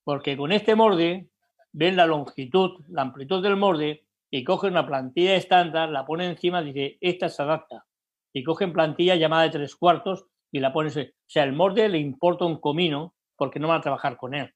Porque 0.04 0.36
con 0.36 0.52
este 0.52 0.74
morde 0.74 1.28
ven 1.72 1.96
la 1.96 2.06
longitud, 2.06 2.84
la 2.88 3.02
amplitud 3.02 3.42
del 3.42 3.56
morde 3.56 4.06
y 4.30 4.44
cogen 4.44 4.72
una 4.72 4.86
plantilla 4.86 5.36
estándar, 5.36 5.90
la 5.90 6.04
ponen 6.04 6.30
encima 6.30 6.62
dice, 6.62 6.98
esta 7.00 7.28
se 7.28 7.42
adapta. 7.42 7.86
Y 8.32 8.42
cogen 8.42 8.72
plantilla 8.72 9.16
llamada 9.16 9.44
de 9.44 9.50
tres 9.50 9.76
cuartos 9.76 10.26
y 10.50 10.60
la 10.60 10.72
ponen. 10.72 10.92
O 10.92 11.12
sea, 11.26 11.44
el 11.44 11.52
morde 11.52 11.88
le 11.88 11.98
importa 11.98 12.44
un 12.44 12.60
comino 12.60 13.14
porque 13.38 13.60
no 13.60 13.68
van 13.68 13.78
a 13.78 13.82
trabajar 13.82 14.18
con 14.18 14.34
él 14.34 14.52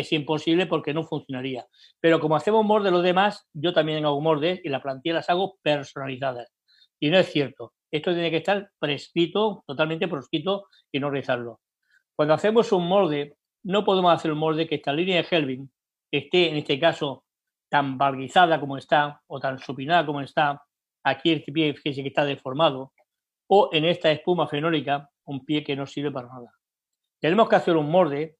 es 0.00 0.12
imposible 0.12 0.66
porque 0.66 0.92
no 0.92 1.04
funcionaría. 1.04 1.66
Pero 2.00 2.20
como 2.20 2.36
hacemos 2.36 2.64
morde 2.64 2.90
los 2.90 3.02
demás, 3.02 3.48
yo 3.54 3.72
también 3.72 4.04
hago 4.04 4.20
morde 4.20 4.60
y 4.62 4.68
la 4.68 4.82
plantilla 4.82 5.16
las 5.16 5.30
hago 5.30 5.56
personalizadas. 5.62 6.52
Y 7.00 7.08
no 7.08 7.18
es 7.18 7.32
cierto. 7.32 7.72
Esto 7.90 8.12
tiene 8.12 8.30
que 8.30 8.38
estar 8.38 8.70
prescrito, 8.78 9.64
totalmente 9.66 10.06
proscrito 10.06 10.66
y 10.92 11.00
no 11.00 11.08
realizarlo. 11.10 11.60
Cuando 12.14 12.34
hacemos 12.34 12.72
un 12.72 12.86
molde, 12.86 13.36
no 13.64 13.84
podemos 13.84 14.12
hacer 14.12 14.32
un 14.32 14.38
molde 14.38 14.66
que 14.66 14.76
esta 14.76 14.92
línea 14.92 15.22
de 15.22 15.28
Helvin 15.30 15.70
esté, 16.10 16.50
en 16.50 16.56
este 16.56 16.78
caso, 16.78 17.24
tan 17.70 17.96
valguizada 17.96 18.60
como 18.60 18.76
está 18.76 19.22
o 19.26 19.40
tan 19.40 19.58
supinada 19.58 20.04
como 20.04 20.20
está. 20.20 20.62
Aquí 21.04 21.30
el 21.30 21.42
pie, 21.42 21.74
fíjese 21.74 22.02
que 22.02 22.08
está 22.08 22.24
deformado. 22.24 22.92
O 23.48 23.70
en 23.72 23.86
esta 23.86 24.10
espuma 24.10 24.46
fenólica, 24.46 25.08
un 25.24 25.44
pie 25.44 25.64
que 25.64 25.76
no 25.76 25.86
sirve 25.86 26.10
para 26.10 26.28
nada. 26.28 26.52
Tenemos 27.20 27.48
que 27.48 27.56
hacer 27.56 27.76
un 27.76 27.90
molde 27.90 28.36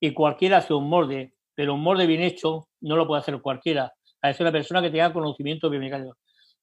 y 0.00 0.12
cualquiera 0.12 0.58
hace 0.58 0.74
un 0.74 0.88
molde, 0.88 1.34
pero 1.54 1.74
un 1.74 1.82
molde 1.82 2.06
bien 2.06 2.22
hecho 2.22 2.68
no 2.80 2.96
lo 2.96 3.06
puede 3.06 3.20
hacer 3.20 3.40
cualquiera. 3.40 3.92
Ser 4.22 4.40
una 4.40 4.52
persona 4.52 4.80
que 4.80 4.90
tenga 4.90 5.12
conocimiento 5.12 5.68
biomecánico. 5.68 6.16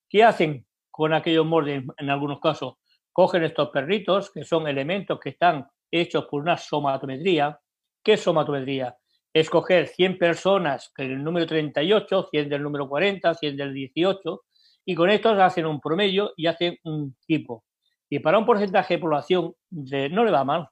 ¿Qué 0.10 0.24
hacen 0.24 0.66
con 0.90 1.14
aquellos 1.14 1.46
moldes 1.46 1.84
en 1.98 2.10
algunos 2.10 2.40
casos? 2.40 2.76
Cogen 3.14 3.44
estos 3.44 3.70
perritos, 3.70 4.32
que 4.32 4.44
son 4.44 4.68
elementos 4.68 5.20
que 5.20 5.30
están 5.30 5.68
hechos 5.92 6.26
por 6.26 6.42
una 6.42 6.58
somatometría. 6.58 7.60
¿Qué 8.04 8.14
es 8.14 8.22
somatometría? 8.22 8.96
Escoger 9.34 9.88
100 9.88 10.18
personas 10.18 10.92
del 10.98 11.24
número 11.24 11.46
38, 11.46 12.30
100 12.32 12.50
del 12.50 12.64
número 12.64 12.90
40, 12.90 13.34
100 13.34 13.56
del 13.56 13.74
18, 13.74 14.42
y 14.86 14.96
con 14.96 15.10
estos 15.10 15.40
hacen 15.40 15.68
un 15.68 15.80
promedio 15.80 16.34
y 16.36 16.48
hacen 16.48 16.78
un 16.84 17.16
tipo. 17.28 17.64
Y 18.10 18.20
para 18.20 18.40
un 18.40 18.46
porcentaje 18.46 18.96
de 18.96 19.00
población 19.00 19.54
no 19.70 20.26
le 20.26 20.32
va 20.32 20.44
mal, 20.44 20.68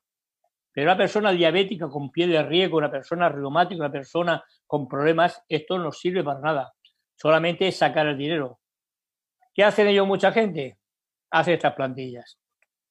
pero 0.80 0.92
una 0.92 0.98
persona 0.98 1.34
diabética 1.34 1.90
con 1.90 2.10
pie 2.10 2.26
de 2.26 2.42
riesgo, 2.42 2.78
una 2.78 2.90
persona 2.90 3.28
reumática, 3.28 3.82
una 3.82 3.92
persona 3.92 4.42
con 4.66 4.88
problemas, 4.88 5.44
esto 5.50 5.78
no 5.78 5.92
sirve 5.92 6.24
para 6.24 6.40
nada. 6.40 6.74
Solamente 7.18 7.68
es 7.68 7.76
sacar 7.76 8.08
el 8.08 8.18
dinero. 8.18 8.62
¿Qué 9.54 9.66
hacen 9.66 9.90
ellos 9.90 10.08
mucha 10.08 10.32
gente? 10.32 10.78
Hace 11.32 11.56
estas 11.56 11.74
plantillas. 11.74 12.40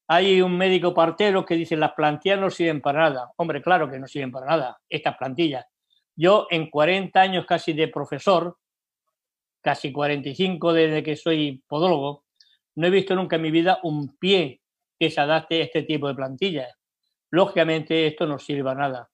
Hay 0.07 0.43
un 0.43 0.59
médico 0.59 0.93
partero 0.93 1.47
que 1.47 1.55
dice 1.55 1.79
las 1.79 1.93
plantillas 1.93 2.39
no 2.39 2.51
sirven 2.51 2.83
para 2.83 3.09
nada. 3.09 3.33
Hombre, 3.37 3.63
claro 3.63 3.91
que 3.91 3.99
no 3.99 4.07
sirven 4.07 4.33
para 4.33 4.45
nada, 4.45 4.79
estas 4.87 5.17
plantillas. 5.17 5.65
Yo 6.15 6.47
en 6.51 6.69
40 6.69 7.19
años 7.19 7.47
casi 7.47 7.73
de 7.73 7.89
profesor, 7.89 8.59
casi 9.63 9.93
45 9.93 10.75
desde 10.75 11.03
que 11.03 11.17
soy 11.17 11.65
podólogo, 11.67 12.27
no 12.75 12.87
he 12.87 12.91
visto 12.91 13.15
nunca 13.15 13.37
en 13.37 13.43
mi 13.43 13.51
vida 13.51 13.79
un 13.83 14.19
pie 14.19 14.61
que 15.01 15.11
se 15.11 15.23
adapte 15.23 15.63
a 15.63 15.65
este 15.65 15.85
tipo 15.85 16.07
de 16.07 16.15
plantillas 16.15 16.78
lógicamente 17.31 18.07
esto 18.07 18.27
no 18.27 18.39
sirve 18.39 18.71
a 18.71 18.75
nada. 18.75 19.11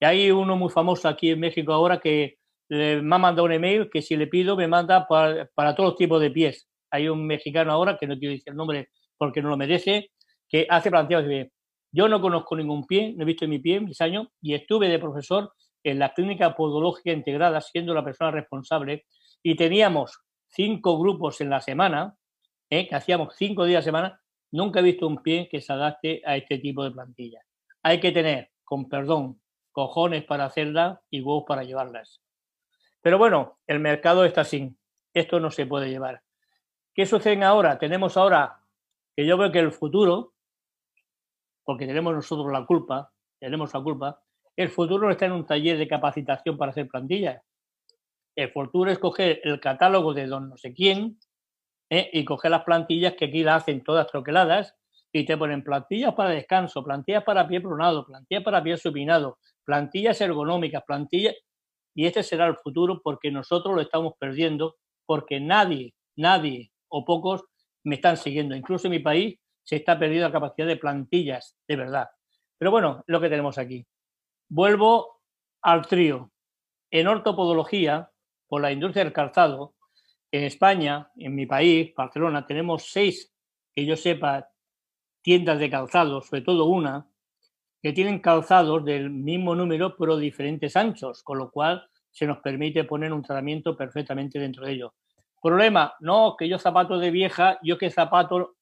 Y 0.00 0.04
hay 0.04 0.30
uno 0.30 0.56
muy 0.56 0.70
famoso 0.70 1.08
aquí 1.08 1.30
en 1.30 1.40
México 1.40 1.72
ahora 1.72 1.98
que 1.98 2.38
me 2.68 2.96
ha 2.98 3.18
mandado 3.18 3.44
un 3.44 3.52
email 3.52 3.88
que 3.90 4.02
si 4.02 4.16
le 4.16 4.26
pido 4.26 4.56
me 4.56 4.68
manda 4.68 5.06
para, 5.06 5.74
todos 5.74 5.90
los 5.90 5.96
tipos 5.96 6.20
de 6.20 6.30
pies. 6.30 6.68
Hay 6.90 7.08
un 7.08 7.26
mexicano 7.26 7.72
ahora, 7.72 7.96
que 7.98 8.06
no 8.06 8.18
quiero 8.18 8.32
decir 8.32 8.50
el 8.50 8.56
nombre 8.56 8.88
porque 9.16 9.40
no 9.42 9.48
lo 9.48 9.56
merece, 9.56 10.10
que 10.48 10.66
hace 10.68 10.90
planteados 10.90 11.26
de 11.26 11.50
yo 11.92 12.08
no 12.08 12.20
conozco 12.20 12.56
ningún 12.56 12.86
pie, 12.86 13.14
no 13.16 13.22
he 13.22 13.26
visto 13.26 13.48
mi 13.48 13.58
pie 13.58 13.76
en 13.76 13.86
mis 13.86 14.00
años 14.00 14.26
y 14.42 14.54
estuve 14.54 14.88
de 14.88 14.98
profesor 14.98 15.52
en 15.82 15.98
la 15.98 16.12
clínica 16.12 16.54
podológica 16.54 17.12
integrada 17.12 17.60
siendo 17.60 17.94
la 17.94 18.04
persona 18.04 18.30
responsable 18.30 19.06
y 19.42 19.54
teníamos 19.56 20.18
cinco 20.48 20.98
grupos 20.98 21.40
en 21.40 21.50
la 21.50 21.60
semana, 21.60 22.14
¿eh? 22.70 22.86
que 22.88 22.94
hacíamos 22.94 23.34
cinco 23.36 23.64
días 23.64 23.80
a 23.80 23.84
semana, 23.84 24.20
nunca 24.52 24.80
he 24.80 24.82
visto 24.82 25.06
un 25.06 25.22
pie 25.22 25.48
que 25.48 25.60
se 25.60 25.72
adapte 25.72 26.22
a 26.24 26.36
este 26.36 26.58
tipo 26.58 26.84
de 26.84 26.90
plantillas 26.90 27.46
hay 27.86 28.00
que 28.00 28.10
tener, 28.10 28.50
con 28.64 28.88
perdón, 28.88 29.40
cojones 29.70 30.24
para 30.24 30.46
hacerlas 30.46 30.98
y 31.08 31.20
huevos 31.20 31.44
para 31.46 31.62
llevarlas. 31.62 32.20
Pero 33.00 33.16
bueno, 33.16 33.60
el 33.68 33.78
mercado 33.78 34.24
está 34.24 34.40
así. 34.40 34.76
Esto 35.14 35.38
no 35.38 35.52
se 35.52 35.66
puede 35.66 35.88
llevar. 35.88 36.20
¿Qué 36.92 37.06
sucede 37.06 37.44
ahora? 37.44 37.78
Tenemos 37.78 38.16
ahora 38.16 38.58
que 39.14 39.24
yo 39.24 39.38
veo 39.38 39.52
que 39.52 39.60
el 39.60 39.70
futuro, 39.70 40.34
porque 41.62 41.86
tenemos 41.86 42.12
nosotros 42.12 42.50
la 42.50 42.66
culpa, 42.66 43.12
tenemos 43.38 43.72
la 43.72 43.80
culpa, 43.80 44.20
el 44.56 44.68
futuro 44.68 45.06
no 45.06 45.12
está 45.12 45.26
en 45.26 45.32
un 45.32 45.46
taller 45.46 45.78
de 45.78 45.86
capacitación 45.86 46.58
para 46.58 46.72
hacer 46.72 46.88
plantillas. 46.88 47.40
El 48.34 48.50
futuro 48.50 48.90
es 48.90 48.98
coger 48.98 49.40
el 49.44 49.60
catálogo 49.60 50.12
de 50.12 50.26
don 50.26 50.48
no 50.48 50.56
sé 50.56 50.74
quién 50.74 51.20
¿eh? 51.90 52.10
y 52.12 52.24
coger 52.24 52.50
las 52.50 52.64
plantillas 52.64 53.14
que 53.14 53.26
aquí 53.26 53.42
las 53.42 53.62
hacen 53.62 53.82
todas 53.82 54.06
troqueladas 54.06 54.74
y 55.12 55.24
te 55.24 55.36
ponen 55.36 55.62
plantillas 55.62 56.14
para 56.14 56.30
descanso, 56.30 56.84
plantillas 56.84 57.24
para 57.24 57.46
pie 57.46 57.60
pronado, 57.60 58.04
plantillas 58.04 58.44
para 58.44 58.62
pie 58.62 58.76
supinado, 58.76 59.38
plantillas 59.64 60.20
ergonómicas, 60.20 60.82
plantillas... 60.86 61.34
Y 61.94 62.04
este 62.04 62.22
será 62.22 62.46
el 62.46 62.56
futuro 62.56 63.00
porque 63.02 63.30
nosotros 63.30 63.74
lo 63.74 63.80
estamos 63.80 64.12
perdiendo, 64.18 64.76
porque 65.06 65.40
nadie, 65.40 65.94
nadie 66.14 66.70
o 66.88 67.06
pocos 67.06 67.44
me 67.84 67.94
están 67.94 68.18
siguiendo. 68.18 68.54
Incluso 68.54 68.88
en 68.88 68.90
mi 68.90 68.98
país 68.98 69.38
se 69.62 69.76
está 69.76 69.98
perdiendo 69.98 70.28
la 70.28 70.32
capacidad 70.32 70.66
de 70.66 70.76
plantillas, 70.76 71.56
de 71.66 71.76
verdad. 71.76 72.08
Pero 72.58 72.70
bueno, 72.70 73.02
lo 73.06 73.18
que 73.18 73.30
tenemos 73.30 73.56
aquí. 73.56 73.86
Vuelvo 74.50 75.22
al 75.62 75.86
trío. 75.86 76.30
En 76.90 77.08
ortopodología, 77.08 78.10
por 78.46 78.60
la 78.60 78.72
industria 78.72 79.04
del 79.04 79.14
calzado, 79.14 79.75
en 80.36 80.44
España, 80.44 81.10
en 81.16 81.34
mi 81.34 81.46
país, 81.46 81.94
Barcelona, 81.94 82.46
tenemos 82.46 82.90
seis, 82.90 83.32
que 83.74 83.84
yo 83.84 83.96
sepa, 83.96 84.48
tiendas 85.22 85.58
de 85.58 85.70
calzados, 85.70 86.26
sobre 86.26 86.42
todo 86.42 86.66
una, 86.66 87.08
que 87.82 87.92
tienen 87.92 88.20
calzados 88.20 88.84
del 88.84 89.10
mismo 89.10 89.54
número 89.54 89.96
pero 89.96 90.16
diferentes 90.16 90.76
anchos, 90.76 91.22
con 91.22 91.38
lo 91.38 91.50
cual 91.50 91.88
se 92.10 92.26
nos 92.26 92.38
permite 92.38 92.84
poner 92.84 93.12
un 93.12 93.22
tratamiento 93.22 93.76
perfectamente 93.76 94.38
dentro 94.38 94.64
de 94.64 94.72
ello. 94.72 94.94
Problema, 95.40 95.94
no, 96.00 96.34
que 96.36 96.48
yo 96.48 96.58
zapato 96.58 96.98
de 96.98 97.10
vieja, 97.10 97.58
yo 97.62 97.78
que 97.78 97.90
zapato 97.90 98.56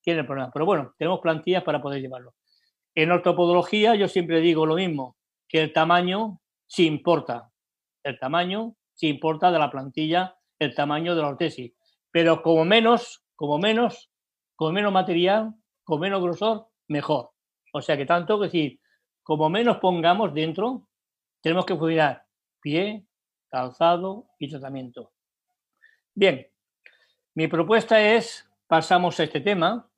tiene 0.00 0.24
problema. 0.24 0.50
Pero 0.52 0.64
bueno, 0.64 0.94
tenemos 0.96 1.20
plantillas 1.20 1.62
para 1.62 1.82
poder 1.82 2.00
llevarlo. 2.00 2.34
En 2.94 3.10
ortopodología 3.10 3.94
yo 3.94 4.08
siempre 4.08 4.40
digo 4.40 4.64
lo 4.64 4.76
mismo, 4.76 5.16
que 5.48 5.60
el 5.60 5.72
tamaño 5.72 6.40
sí 6.66 6.86
importa. 6.86 7.50
El 8.02 8.18
tamaño 8.18 8.74
sí 8.94 9.08
importa 9.08 9.50
de 9.50 9.58
la 9.58 9.70
plantilla, 9.70 10.36
el 10.60 10.74
tamaño 10.74 11.16
de 11.16 11.22
la 11.22 11.28
ortesis. 11.28 11.72
Pero 12.12 12.42
como 12.42 12.64
menos, 12.64 13.24
como 13.34 13.58
menos, 13.58 14.10
como 14.54 14.72
menos 14.72 14.92
material, 14.92 15.54
con 15.82 15.98
menos 15.98 16.22
grosor, 16.22 16.68
mejor. 16.86 17.30
O 17.72 17.82
sea 17.82 17.96
que 17.96 18.06
tanto 18.06 18.38
que 18.38 18.46
decir, 18.46 18.80
como 19.24 19.50
menos 19.50 19.78
pongamos 19.78 20.32
dentro, 20.32 20.86
tenemos 21.40 21.66
que 21.66 21.76
cuidar 21.76 22.26
pie, 22.60 23.04
calzado 23.48 24.26
y 24.38 24.48
tratamiento. 24.48 25.12
Bien, 26.14 26.46
mi 27.34 27.48
propuesta 27.48 28.00
es, 28.00 28.48
pasamos 28.66 29.18
a 29.18 29.24
este 29.24 29.40
tema, 29.40 29.88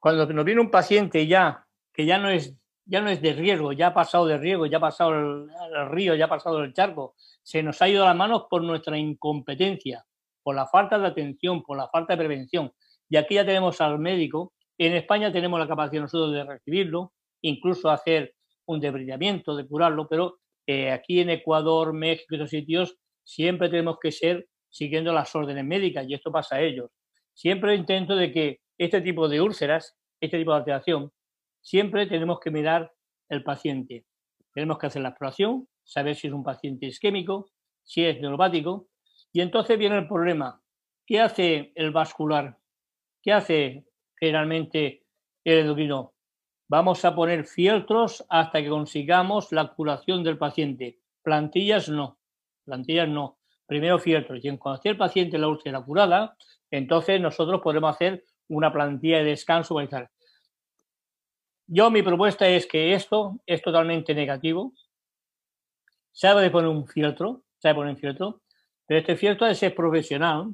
cuando 0.00 0.26
nos 0.26 0.44
viene 0.44 0.60
un 0.60 0.70
paciente 0.70 1.26
ya 1.26 1.66
que 1.92 2.06
ya 2.06 2.18
no 2.18 2.30
es 2.30 2.56
ya 2.90 3.00
no 3.00 3.08
es 3.08 3.22
de 3.22 3.32
riesgo, 3.32 3.72
ya 3.72 3.88
ha 3.88 3.94
pasado 3.94 4.26
de 4.26 4.36
riesgo, 4.36 4.66
ya 4.66 4.78
ha 4.78 4.80
pasado 4.80 5.12
el, 5.12 5.48
río, 5.90 6.16
ya 6.16 6.24
ha 6.24 6.28
pasado 6.28 6.64
el 6.64 6.74
charco, 6.74 7.14
se 7.40 7.62
nos 7.62 7.80
ha 7.80 7.88
ido 7.88 8.02
a 8.02 8.08
las 8.08 8.16
manos 8.16 8.46
por 8.50 8.64
nuestra 8.64 8.98
incompetencia, 8.98 10.04
por 10.42 10.56
la 10.56 10.66
falta 10.66 10.98
de 10.98 11.06
atención, 11.06 11.62
por 11.62 11.78
la 11.78 11.88
falta 11.88 12.14
de 12.14 12.18
prevención. 12.18 12.72
Y 13.08 13.16
aquí 13.16 13.36
ya 13.36 13.46
tenemos 13.46 13.80
al 13.80 14.00
médico. 14.00 14.54
En 14.76 14.94
España 14.94 15.30
tenemos 15.30 15.60
la 15.60 15.68
capacidad 15.68 16.02
nosotros 16.02 16.32
de 16.32 16.42
recibirlo, 16.42 17.12
incluso 17.42 17.90
hacer 17.90 18.34
un 18.66 18.80
debridamiento, 18.80 19.54
de 19.54 19.68
curarlo, 19.68 20.08
pero 20.08 20.38
eh, 20.66 20.90
aquí 20.90 21.20
en 21.20 21.30
Ecuador, 21.30 21.92
México 21.92 22.34
y 22.34 22.34
otros 22.34 22.50
sitios 22.50 22.96
siempre 23.22 23.68
tenemos 23.68 23.98
que 24.00 24.10
ser 24.10 24.48
siguiendo 24.68 25.12
las 25.12 25.32
órdenes 25.36 25.64
médicas 25.64 26.06
y 26.08 26.14
esto 26.14 26.32
pasa 26.32 26.56
a 26.56 26.60
ellos. 26.60 26.90
Siempre 27.34 27.76
intento 27.76 28.16
de 28.16 28.32
que 28.32 28.60
este 28.78 29.00
tipo 29.00 29.28
de 29.28 29.40
úlceras, 29.40 29.96
este 30.20 30.38
tipo 30.38 30.50
de 30.50 30.58
alteración, 30.58 31.12
siempre 31.60 32.06
tenemos 32.06 32.40
que 32.40 32.50
mirar 32.50 32.92
el 33.28 33.42
paciente. 33.42 34.06
Tenemos 34.52 34.78
que 34.78 34.86
hacer 34.86 35.02
la 35.02 35.10
exploración, 35.10 35.68
saber 35.84 36.16
si 36.16 36.26
es 36.26 36.32
un 36.32 36.42
paciente 36.42 36.86
isquémico, 36.86 37.50
si 37.84 38.04
es 38.04 38.20
neuropático, 38.20 38.88
y 39.32 39.40
entonces 39.40 39.78
viene 39.78 39.98
el 39.98 40.08
problema. 40.08 40.62
¿Qué 41.06 41.20
hace 41.20 41.72
el 41.74 41.90
vascular? 41.90 42.58
¿Qué 43.22 43.32
hace 43.32 43.86
generalmente 44.18 45.04
el 45.44 45.60
endocrino? 45.60 46.14
Vamos 46.68 47.04
a 47.04 47.14
poner 47.14 47.46
fieltros 47.46 48.24
hasta 48.28 48.62
que 48.62 48.68
consigamos 48.68 49.50
la 49.50 49.72
curación 49.72 50.22
del 50.22 50.38
paciente. 50.38 51.00
Plantillas 51.22 51.88
no. 51.88 52.18
Plantillas 52.64 53.08
no. 53.08 53.38
Primero 53.66 53.98
fieltros. 53.98 54.44
Y 54.44 54.48
en 54.48 54.56
cuanto 54.56 54.76
esté 54.76 54.90
el 54.90 54.96
paciente 54.96 55.38
la 55.38 55.48
úlcera 55.48 55.80
curada, 55.80 56.36
entonces 56.70 57.20
nosotros 57.20 57.60
podemos 57.60 57.94
hacer 57.94 58.24
una 58.48 58.72
plantilla 58.72 59.18
de 59.18 59.24
descanso 59.24 59.74
para 59.74 60.10
yo 61.72 61.88
mi 61.88 62.02
propuesta 62.02 62.48
es 62.48 62.66
que 62.66 62.94
esto 62.94 63.38
es 63.46 63.62
totalmente 63.62 64.12
negativo. 64.12 64.74
De 66.20 66.50
poner 66.50 66.68
un 66.68 66.86
filtro, 66.86 67.44
se 67.58 67.68
ha 67.68 67.70
de 67.70 67.74
poner 67.76 67.94
un 67.94 68.00
filtro, 68.00 68.42
pero 68.84 68.98
este 69.00 69.16
filtro 69.16 69.46
ha 69.46 69.50
de 69.50 69.54
ser 69.54 69.74
profesional 69.74 70.52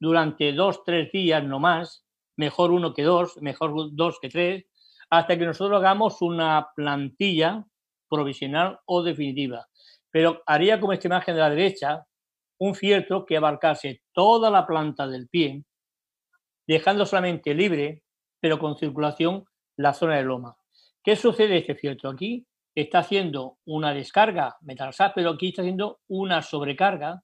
durante 0.00 0.52
dos, 0.52 0.82
tres 0.84 1.12
días 1.12 1.44
no 1.44 1.60
más, 1.60 2.04
mejor 2.36 2.72
uno 2.72 2.92
que 2.92 3.04
dos, 3.04 3.40
mejor 3.40 3.94
dos 3.94 4.18
que 4.20 4.28
tres, 4.28 4.64
hasta 5.10 5.38
que 5.38 5.46
nosotros 5.46 5.78
hagamos 5.78 6.20
una 6.22 6.68
plantilla 6.74 7.64
provisional 8.08 8.80
o 8.84 9.04
definitiva. 9.04 9.68
Pero 10.10 10.42
haría 10.44 10.80
como 10.80 10.92
esta 10.92 11.06
imagen 11.06 11.36
de 11.36 11.40
la 11.40 11.50
derecha 11.50 12.04
un 12.58 12.74
fieltro 12.74 13.24
que 13.24 13.36
abarcase 13.36 14.02
toda 14.12 14.50
la 14.50 14.66
planta 14.66 15.06
del 15.06 15.28
pie, 15.28 15.64
dejando 16.66 17.06
solamente 17.06 17.54
libre, 17.54 18.02
pero 18.40 18.58
con 18.58 18.76
circulación 18.76 19.44
la 19.78 19.94
zona 19.94 20.16
de 20.16 20.24
loma. 20.24 20.56
¿Qué 21.02 21.16
sucede 21.16 21.58
este 21.58 21.74
fieltro? 21.74 22.10
Aquí 22.10 22.46
está 22.74 22.98
haciendo 22.98 23.58
una 23.64 23.94
descarga 23.94 24.56
metalsat, 24.60 25.12
pero 25.14 25.30
aquí 25.30 25.48
está 25.48 25.62
haciendo 25.62 26.00
una 26.08 26.42
sobrecarga, 26.42 27.22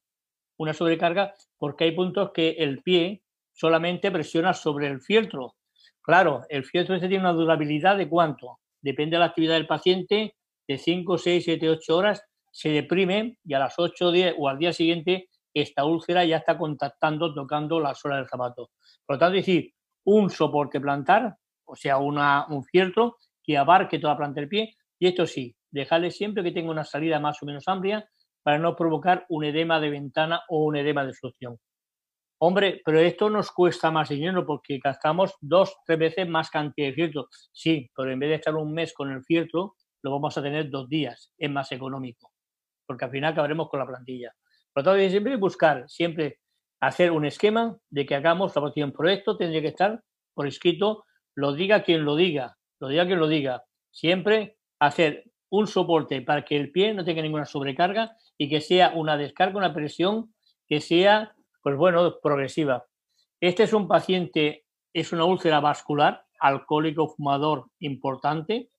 una 0.56 0.72
sobrecarga 0.72 1.34
porque 1.58 1.84
hay 1.84 1.92
puntos 1.92 2.30
que 2.32 2.50
el 2.50 2.80
pie 2.82 3.22
solamente 3.52 4.10
presiona 4.10 4.54
sobre 4.54 4.86
el 4.86 5.00
fieltro. 5.00 5.56
Claro, 6.00 6.42
el 6.48 6.64
fieltro 6.64 6.94
este 6.94 7.08
tiene 7.08 7.24
una 7.24 7.32
durabilidad 7.32 7.96
de 7.96 8.08
cuánto? 8.08 8.60
Depende 8.80 9.16
de 9.16 9.20
la 9.20 9.26
actividad 9.26 9.54
del 9.54 9.66
paciente, 9.66 10.36
de 10.66 10.78
5, 10.78 11.18
6, 11.18 11.44
7, 11.44 11.70
8 11.70 11.96
horas, 11.96 12.22
se 12.52 12.68
deprime 12.68 13.38
y 13.44 13.54
a 13.54 13.58
las 13.58 13.74
8 13.78 14.12
10, 14.12 14.34
o 14.38 14.48
al 14.48 14.58
día 14.58 14.72
siguiente 14.72 15.28
esta 15.52 15.84
úlcera 15.84 16.24
ya 16.24 16.36
está 16.36 16.56
contactando, 16.56 17.34
tocando 17.34 17.80
la 17.80 17.94
suela 17.94 18.16
del 18.16 18.28
zapato. 18.28 18.70
Por 19.04 19.16
lo 19.16 19.18
tanto, 19.18 19.38
es 19.38 19.46
decir, 19.46 19.72
un 20.04 20.30
soporte 20.30 20.80
plantar 20.80 21.36
o 21.64 21.76
sea, 21.76 21.98
un 21.98 22.64
fieltro 22.64 23.16
que 23.42 23.56
abarque 23.56 23.98
toda 23.98 24.14
la 24.14 24.18
planta 24.18 24.40
del 24.40 24.48
pie. 24.48 24.76
Y 24.98 25.08
esto 25.08 25.26
sí, 25.26 25.54
dejarle 25.70 26.10
siempre 26.10 26.42
que 26.42 26.52
tenga 26.52 26.70
una 26.70 26.84
salida 26.84 27.20
más 27.20 27.42
o 27.42 27.46
menos 27.46 27.64
amplia 27.66 28.08
para 28.42 28.58
no 28.58 28.76
provocar 28.76 29.26
un 29.28 29.44
edema 29.44 29.80
de 29.80 29.90
ventana 29.90 30.42
o 30.48 30.64
un 30.64 30.76
edema 30.76 31.04
de 31.04 31.14
succión. 31.14 31.58
Hombre, 32.38 32.82
pero 32.84 32.98
esto 32.98 33.30
nos 33.30 33.50
cuesta 33.50 33.90
más 33.90 34.08
dinero 34.08 34.44
porque 34.44 34.78
gastamos 34.82 35.34
dos, 35.40 35.76
tres 35.86 35.98
veces 35.98 36.28
más 36.28 36.50
cantidad 36.50 36.88
de 36.88 36.94
fieltro. 36.94 37.28
Sí, 37.52 37.90
pero 37.96 38.10
en 38.10 38.18
vez 38.18 38.28
de 38.28 38.34
estar 38.36 38.54
un 38.54 38.72
mes 38.72 38.92
con 38.92 39.10
el 39.10 39.24
fieltro, 39.24 39.76
lo 40.02 40.10
vamos 40.10 40.36
a 40.36 40.42
tener 40.42 40.68
dos 40.68 40.88
días. 40.88 41.32
Es 41.38 41.50
más 41.50 41.72
económico, 41.72 42.32
porque 42.86 43.06
al 43.06 43.10
final 43.10 43.32
acabaremos 43.32 43.68
con 43.68 43.80
la 43.80 43.86
plantilla. 43.86 44.34
Por 44.72 44.84
lo 44.84 44.92
tanto, 44.92 45.08
siempre 45.08 45.36
buscar, 45.36 45.88
siempre 45.88 46.40
hacer 46.80 47.12
un 47.12 47.24
esquema 47.24 47.78
de 47.88 48.04
que 48.04 48.14
hagamos 48.14 48.54
la 48.54 48.92
por 48.92 49.08
esto, 49.08 49.36
tendría 49.36 49.62
que 49.62 49.68
estar 49.68 50.02
por 50.34 50.46
escrito 50.46 51.04
lo 51.34 51.52
diga 51.52 51.82
quien 51.82 52.04
lo 52.04 52.16
diga, 52.16 52.56
lo 52.80 52.88
diga 52.88 53.06
quien 53.06 53.18
lo 53.18 53.28
diga, 53.28 53.64
siempre 53.90 54.56
hacer 54.78 55.24
un 55.50 55.66
soporte 55.66 56.20
para 56.22 56.44
que 56.44 56.56
el 56.56 56.72
pie 56.72 56.94
no 56.94 57.04
tenga 57.04 57.22
ninguna 57.22 57.44
sobrecarga 57.44 58.16
y 58.36 58.48
que 58.48 58.60
sea 58.60 58.92
una 58.94 59.16
descarga, 59.16 59.58
una 59.58 59.74
presión 59.74 60.34
que 60.66 60.80
sea, 60.80 61.34
pues 61.62 61.76
bueno, 61.76 62.18
progresiva. 62.22 62.86
Este 63.40 63.62
es 63.64 63.72
un 63.72 63.86
paciente, 63.86 64.64
es 64.92 65.12
una 65.12 65.24
úlcera 65.24 65.60
vascular, 65.60 66.24
alcohólico 66.40 67.08
fumador 67.08 67.66
importante, 67.78 68.70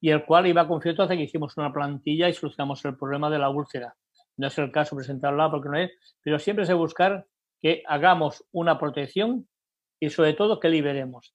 y 0.00 0.10
el 0.10 0.24
cual 0.24 0.46
iba 0.46 0.66
con 0.68 0.80
hasta 0.86 1.16
que 1.16 1.22
hicimos 1.22 1.56
una 1.56 1.72
plantilla 1.72 2.28
y 2.28 2.32
solucionamos 2.32 2.84
el 2.84 2.96
problema 2.96 3.30
de 3.30 3.38
la 3.38 3.50
úlcera. 3.50 3.96
No 4.36 4.48
es 4.48 4.58
el 4.58 4.70
caso 4.70 4.96
presentarla 4.96 5.50
porque 5.50 5.68
no 5.68 5.78
es, 5.78 5.92
pero 6.22 6.38
siempre 6.38 6.66
se 6.66 6.74
buscar 6.74 7.26
que 7.60 7.82
hagamos 7.86 8.44
una 8.52 8.78
protección 8.78 9.48
y 9.98 10.10
sobre 10.10 10.34
todo 10.34 10.60
que 10.60 10.68
liberemos. 10.68 11.34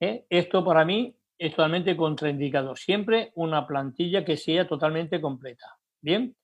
¿Eh? 0.00 0.26
Esto 0.28 0.64
para 0.64 0.84
mí 0.84 1.14
es 1.38 1.54
totalmente 1.54 1.96
contraindicado. 1.96 2.74
Siempre 2.76 3.32
una 3.34 3.66
plantilla 3.66 4.24
que 4.24 4.36
sea 4.36 4.66
totalmente 4.66 5.20
completa. 5.20 5.78
Bien. 6.00 6.36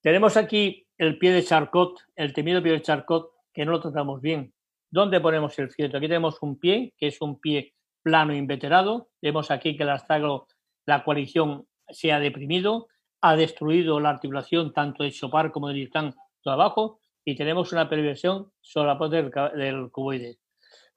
Tenemos 0.00 0.36
aquí 0.36 0.86
el 0.98 1.18
pie 1.18 1.32
de 1.32 1.42
Charcot, 1.42 1.98
el 2.14 2.32
temido 2.32 2.62
pie 2.62 2.72
de 2.72 2.82
Charcot, 2.82 3.32
que 3.52 3.64
no 3.64 3.72
lo 3.72 3.80
tratamos 3.80 4.20
bien. 4.20 4.52
¿Dónde 4.90 5.20
ponemos 5.20 5.58
el 5.58 5.70
fieltro? 5.70 5.98
Aquí 5.98 6.06
tenemos 6.06 6.38
un 6.42 6.58
pie, 6.58 6.94
que 6.96 7.08
es 7.08 7.20
un 7.20 7.40
pie 7.40 7.74
plano 8.02 8.34
inveterado. 8.34 9.08
Vemos 9.20 9.50
aquí 9.50 9.76
que 9.76 9.82
el 9.82 9.90
astagro, 9.90 10.46
la 10.86 11.02
coalición 11.02 11.66
se 11.88 12.12
ha 12.12 12.20
deprimido, 12.20 12.86
ha 13.20 13.34
destruido 13.34 13.98
la 13.98 14.10
articulación 14.10 14.72
tanto 14.72 15.02
de 15.02 15.10
Chopar 15.10 15.50
como 15.50 15.68
de 15.68 15.74
Listán 15.74 16.14
todo 16.42 16.54
abajo 16.54 17.00
y 17.24 17.34
tenemos 17.34 17.72
una 17.72 17.88
perversión 17.88 18.52
sobre 18.60 18.86
la 18.86 18.98
parte 18.98 19.16
del, 19.16 19.30
del 19.56 19.90
cuboide. 19.90 20.38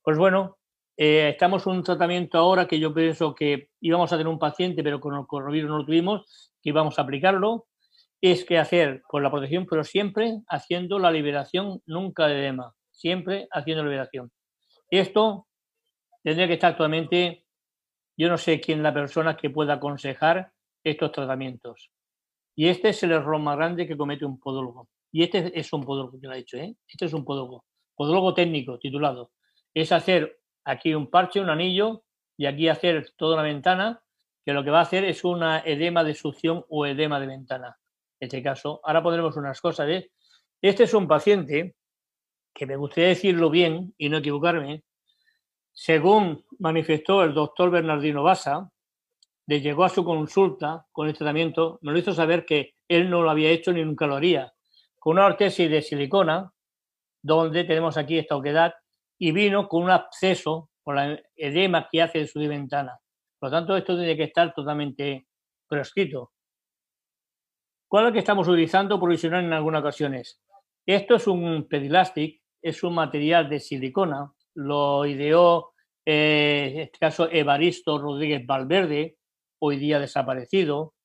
Pues 0.04 0.18
bueno, 0.20 0.59
eh, 1.02 1.30
estamos 1.30 1.66
en 1.66 1.78
un 1.78 1.84
tratamiento 1.84 2.38
ahora 2.38 2.68
que 2.68 2.78
yo 2.78 2.94
pienso 2.94 3.34
que 3.34 3.70
íbamos 3.80 4.12
a 4.12 4.18
tener 4.18 4.28
un 4.28 4.38
paciente, 4.38 4.84
pero 4.84 5.00
con 5.00 5.16
el 5.16 5.26
coronavirus 5.26 5.70
no 5.70 5.78
lo 5.78 5.86
tuvimos, 5.86 6.52
que 6.62 6.72
íbamos 6.72 7.00
a 7.00 7.04
aplicarlo. 7.04 7.68
Es 8.20 8.44
que 8.44 8.58
hacer 8.58 9.02
con 9.08 9.24
la 9.24 9.32
protección, 9.32 9.66
pero 9.66 9.86
siempre 9.86 10.42
haciendo 10.50 11.00
la 11.00 11.10
liberación, 11.10 11.82
nunca 11.86 12.28
de 12.28 12.40
edema, 12.40 12.76
siempre 12.92 13.48
haciendo 13.50 13.86
liberación. 13.86 14.30
Esto 14.90 15.48
tendría 16.22 16.48
que 16.48 16.56
estar 16.56 16.72
actualmente, 16.72 17.46
yo 18.18 18.28
no 18.28 18.38
sé 18.38 18.60
quién 18.60 18.84
la 18.84 18.94
persona 18.94 19.38
que 19.38 19.50
pueda 19.50 19.76
aconsejar 19.76 20.52
estos 20.84 21.14
tratamientos. 21.14 21.92
Y 22.58 22.68
este 22.68 22.90
es 22.90 23.02
el 23.04 23.14
error 23.14 23.40
más 23.40 23.56
grande 23.56 23.88
que 23.88 23.96
comete 23.96 24.26
un 24.26 24.38
podólogo. 24.38 24.90
Y 25.14 25.24
este 25.24 25.58
es 25.58 25.72
un 25.72 25.86
podólogo, 25.86 26.20
que 26.20 26.28
lo 26.28 26.34
ha 26.34 26.36
dicho, 26.36 26.58
¿eh? 26.58 26.76
Este 26.86 27.06
es 27.06 27.14
un 27.14 27.24
podólogo, 27.24 27.64
podólogo 27.96 28.34
técnico 28.34 28.78
titulado. 28.78 29.32
Es 29.74 29.94
hacer 29.94 30.39
aquí 30.70 30.94
un 30.94 31.10
parche, 31.10 31.42
un 31.42 31.50
anillo 31.50 32.04
y 32.38 32.46
aquí 32.46 32.70
hacer 32.70 33.12
toda 33.18 33.36
una 33.36 33.44
ventana 33.44 34.02
que 34.46 34.54
lo 34.54 34.64
que 34.64 34.70
va 34.70 34.80
a 34.80 34.84
hacer 34.84 35.04
es 35.04 35.24
una 35.24 35.60
edema 35.60 36.04
de 36.04 36.14
succión 36.14 36.64
o 36.70 36.86
edema 36.86 37.20
de 37.20 37.28
ventana. 37.28 37.78
En 38.20 38.28
este 38.28 38.44
caso, 38.44 38.80
ahora 38.84 39.04
pondremos 39.04 39.36
unas 39.36 39.60
cosas. 39.60 39.90
¿eh? 39.90 40.12
Este 40.62 40.84
es 40.84 40.94
un 40.94 41.08
paciente 41.08 41.76
que 42.54 42.66
me 42.66 42.76
gustaría 42.76 43.10
decirlo 43.10 43.50
bien 43.50 43.94
y 43.98 44.10
no 44.10 44.18
equivocarme. 44.18 44.84
Según 45.72 46.46
manifestó 46.60 47.24
el 47.24 47.34
doctor 47.34 47.72
Bernardino 47.72 48.24
Basa, 48.24 48.70
de 49.46 49.62
llegó 49.62 49.84
a 49.84 49.90
su 49.90 50.04
consulta 50.04 50.86
con 50.92 51.08
el 51.08 51.18
tratamiento, 51.18 51.80
me 51.82 51.92
lo 51.92 51.98
hizo 51.98 52.14
saber 52.14 52.46
que 52.46 52.76
él 52.88 53.10
no 53.10 53.24
lo 53.24 53.32
había 53.32 53.50
hecho 53.50 53.72
ni 53.72 53.84
nunca 53.84 54.06
lo 54.06 54.16
haría. 54.16 54.54
Con 55.00 55.14
una 55.14 55.26
ortesis 55.26 55.70
de 55.70 55.82
silicona, 55.82 56.52
donde 57.22 57.64
tenemos 57.64 57.98
aquí 57.98 58.18
esta 58.18 58.36
oquedad, 58.36 58.74
y 59.20 59.32
vino 59.32 59.68
con 59.68 59.84
un 59.84 59.92
absceso 59.92 60.70
por 60.84 60.96
la 60.96 61.22
edema 61.36 61.88
que 61.92 62.02
hace 62.02 62.20
de 62.20 62.28
su 62.28 62.40
ventana. 62.40 62.98
Por 63.38 63.50
lo 63.50 63.58
tanto, 63.58 63.78
esto 63.78 63.96
tiene 63.96 64.18
que 64.18 64.24
estar 64.24 64.54
totalmente 64.54 65.28
prescrito. 65.68 66.32
¿Cuál 67.88 68.06
es 68.06 68.08
el 68.08 68.14
que 68.14 68.20
estamos 68.20 68.48
utilizando 68.48 69.00
provisional 69.00 69.44
en 69.44 69.54
algunas 69.54 69.82
ocasiones? 69.82 70.42
Esto 70.86 71.16
es 71.16 71.28
un 71.28 71.68
pedilastic, 71.68 72.42
es 72.62 72.84
un 72.84 72.96
material 72.96 73.50
de 73.50 73.60
silicona, 73.60 74.32
lo 74.56 75.06
ideó 75.06 75.74
eh, 76.06 76.72
en 76.74 76.80
este 76.82 76.98
caso 76.98 77.30
Evaristo 77.32 78.00
Rodríguez 78.00 78.46
Valverde, 78.46 79.18
hoy 79.60 79.78
día 79.78 80.00
desaparecido, 80.00 80.96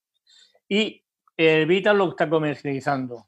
y 0.69 1.05
Evita 1.37 1.93
lo 1.93 2.07
que 2.07 2.11
está 2.11 2.31
comercializando. 2.31 3.27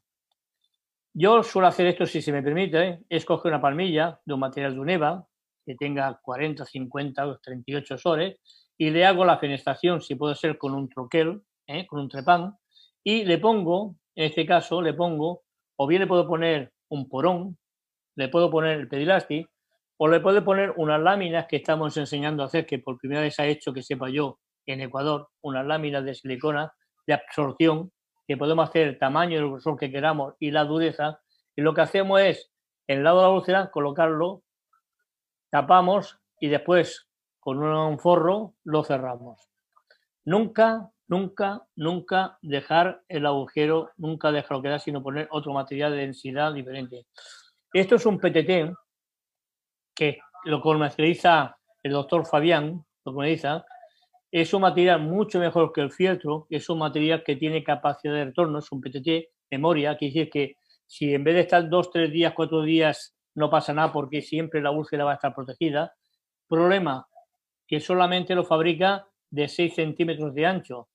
Yo 1.18 1.42
suelo 1.42 1.68
hacer 1.68 1.86
esto, 1.86 2.04
si 2.04 2.20
se 2.20 2.30
me 2.30 2.42
permite, 2.42 3.00
es 3.08 3.24
coger 3.24 3.50
una 3.50 3.62
palmilla 3.62 4.20
de 4.26 4.34
un 4.34 4.40
material 4.40 4.74
de 4.74 4.80
UNEVA 4.80 5.26
que 5.64 5.74
tenga 5.74 6.20
40, 6.22 6.66
50 6.66 7.26
o 7.26 7.38
38 7.38 7.96
sores 7.96 8.38
y 8.76 8.90
le 8.90 9.06
hago 9.06 9.24
la 9.24 9.38
fenestración, 9.38 10.02
si 10.02 10.14
puede 10.14 10.34
ser 10.34 10.58
con 10.58 10.74
un 10.74 10.90
troquel, 10.90 11.40
¿eh? 11.68 11.86
con 11.86 12.00
un 12.00 12.10
trepán, 12.10 12.58
y 13.02 13.24
le 13.24 13.38
pongo, 13.38 13.96
en 14.14 14.26
este 14.26 14.44
caso, 14.44 14.82
le 14.82 14.92
pongo, 14.92 15.44
o 15.76 15.86
bien 15.86 16.02
le 16.02 16.06
puedo 16.06 16.28
poner 16.28 16.74
un 16.90 17.08
porón, 17.08 17.56
le 18.14 18.28
puedo 18.28 18.50
poner 18.50 18.78
el 18.78 18.86
pedilasti, 18.86 19.46
o 19.96 20.08
le 20.08 20.20
puedo 20.20 20.44
poner 20.44 20.74
unas 20.76 21.00
láminas 21.00 21.46
que 21.46 21.56
estamos 21.56 21.96
enseñando 21.96 22.42
a 22.42 22.46
hacer, 22.46 22.66
que 22.66 22.78
por 22.78 22.98
primera 22.98 23.22
vez 23.22 23.40
ha 23.40 23.46
hecho, 23.46 23.72
que 23.72 23.82
sepa 23.82 24.10
yo, 24.10 24.38
en 24.66 24.82
Ecuador, 24.82 25.30
unas 25.40 25.64
láminas 25.64 26.04
de 26.04 26.14
silicona 26.14 26.74
de 27.06 27.14
absorción, 27.14 27.90
que 28.26 28.36
podemos 28.36 28.68
hacer 28.68 28.88
el 28.88 28.98
tamaño 28.98 29.32
y 29.32 29.36
el 29.36 29.48
grosor 29.48 29.78
que 29.78 29.90
queramos 29.90 30.34
y 30.38 30.50
la 30.50 30.64
dureza, 30.64 31.20
y 31.54 31.62
lo 31.62 31.74
que 31.74 31.80
hacemos 31.82 32.20
es, 32.20 32.50
en 32.86 32.98
el 32.98 33.04
lado 33.04 33.18
de 33.18 33.22
la 33.24 33.30
úlcera, 33.30 33.70
colocarlo, 33.70 34.42
tapamos 35.50 36.18
y 36.40 36.48
después 36.48 37.08
con 37.40 37.62
un 37.62 37.98
forro 37.98 38.54
lo 38.64 38.82
cerramos. 38.82 39.48
Nunca, 40.24 40.90
nunca, 41.06 41.62
nunca 41.76 42.38
dejar 42.42 43.02
el 43.08 43.26
agujero, 43.26 43.92
nunca 43.96 44.32
dejarlo 44.32 44.62
quedar, 44.62 44.80
sino 44.80 45.02
poner 45.02 45.28
otro 45.30 45.52
material 45.52 45.92
de 45.92 45.98
densidad 45.98 46.52
diferente. 46.52 47.06
Esto 47.72 47.94
es 47.94 48.06
un 48.06 48.18
PTT 48.18 48.74
que 49.94 50.18
lo 50.44 50.60
comercializa 50.60 51.56
el 51.82 51.92
doctor 51.92 52.26
Fabián, 52.26 52.84
lo 53.04 53.12
comercializa, 53.14 53.64
es 54.42 54.52
un 54.52 54.60
material 54.60 55.00
mucho 55.00 55.38
mejor 55.38 55.72
que 55.72 55.80
el 55.80 55.90
fieltro, 55.90 56.46
es 56.50 56.68
un 56.68 56.78
material 56.78 57.24
que 57.24 57.36
tiene 57.36 57.64
capacidad 57.64 58.12
de 58.12 58.26
retorno, 58.26 58.58
es 58.58 58.70
un 58.70 58.82
PTT, 58.82 59.30
memoria, 59.50 59.96
quiere 59.96 60.12
decir 60.12 60.30
que 60.30 60.56
si 60.86 61.14
en 61.14 61.24
vez 61.24 61.36
de 61.36 61.40
estar 61.40 61.68
dos, 61.70 61.90
tres 61.90 62.12
días, 62.12 62.34
cuatro 62.34 62.60
días, 62.60 63.16
no 63.34 63.48
pasa 63.48 63.72
nada 63.72 63.92
porque 63.92 64.20
siempre 64.20 64.60
la 64.60 64.72
úlcera 64.72 65.04
va 65.04 65.12
a 65.12 65.14
estar 65.14 65.34
protegida. 65.34 65.94
Problema, 66.46 67.06
que 67.66 67.80
solamente 67.80 68.34
lo 68.34 68.44
fabrica 68.44 69.06
de 69.30 69.48
6 69.48 69.74
centímetros 69.74 70.34
de 70.34 70.44
ancho. 70.44 70.88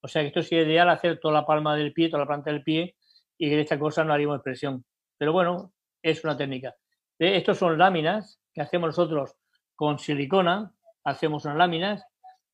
O 0.00 0.08
sea 0.08 0.22
que 0.22 0.28
esto 0.28 0.42
sería 0.42 0.64
ideal 0.64 0.88
hacer 0.88 1.20
toda 1.20 1.34
la 1.34 1.44
palma 1.44 1.76
del 1.76 1.92
pie, 1.92 2.08
toda 2.08 2.22
la 2.22 2.26
planta 2.26 2.50
del 2.50 2.62
pie, 2.62 2.96
y 3.36 3.50
que 3.50 3.60
esta 3.60 3.78
cosa 3.78 4.04
no 4.04 4.14
haríamos 4.14 4.40
presión. 4.40 4.86
Pero 5.18 5.34
bueno, 5.34 5.74
es 6.02 6.24
una 6.24 6.34
técnica. 6.34 6.74
Estos 7.18 7.58
son 7.58 7.76
láminas 7.76 8.40
que 8.54 8.62
hacemos 8.62 8.88
nosotros 8.88 9.36
con 9.74 9.98
silicona, 9.98 10.72
hacemos 11.04 11.44
unas 11.44 11.58
láminas 11.58 12.04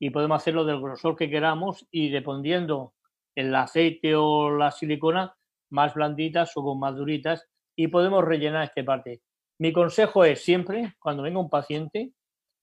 y 0.02 0.10
podemos 0.10 0.42
hacerlo 0.42 0.64
del 0.64 0.80
grosor 0.80 1.14
que 1.14 1.30
queramos 1.30 1.86
y 1.92 2.10
dependiendo 2.10 2.92
el 3.36 3.54
aceite 3.54 4.16
o 4.16 4.50
la 4.50 4.72
silicona, 4.72 5.36
más 5.70 5.94
blanditas 5.94 6.56
o 6.56 6.64
con 6.64 6.80
más 6.80 6.96
duritas 6.96 7.48
y 7.76 7.86
podemos 7.86 8.24
rellenar 8.24 8.64
esta 8.64 8.84
parte. 8.84 9.22
Mi 9.60 9.72
consejo 9.72 10.24
es 10.24 10.42
siempre, 10.42 10.96
cuando 10.98 11.22
venga 11.22 11.38
un 11.38 11.48
paciente, 11.48 12.14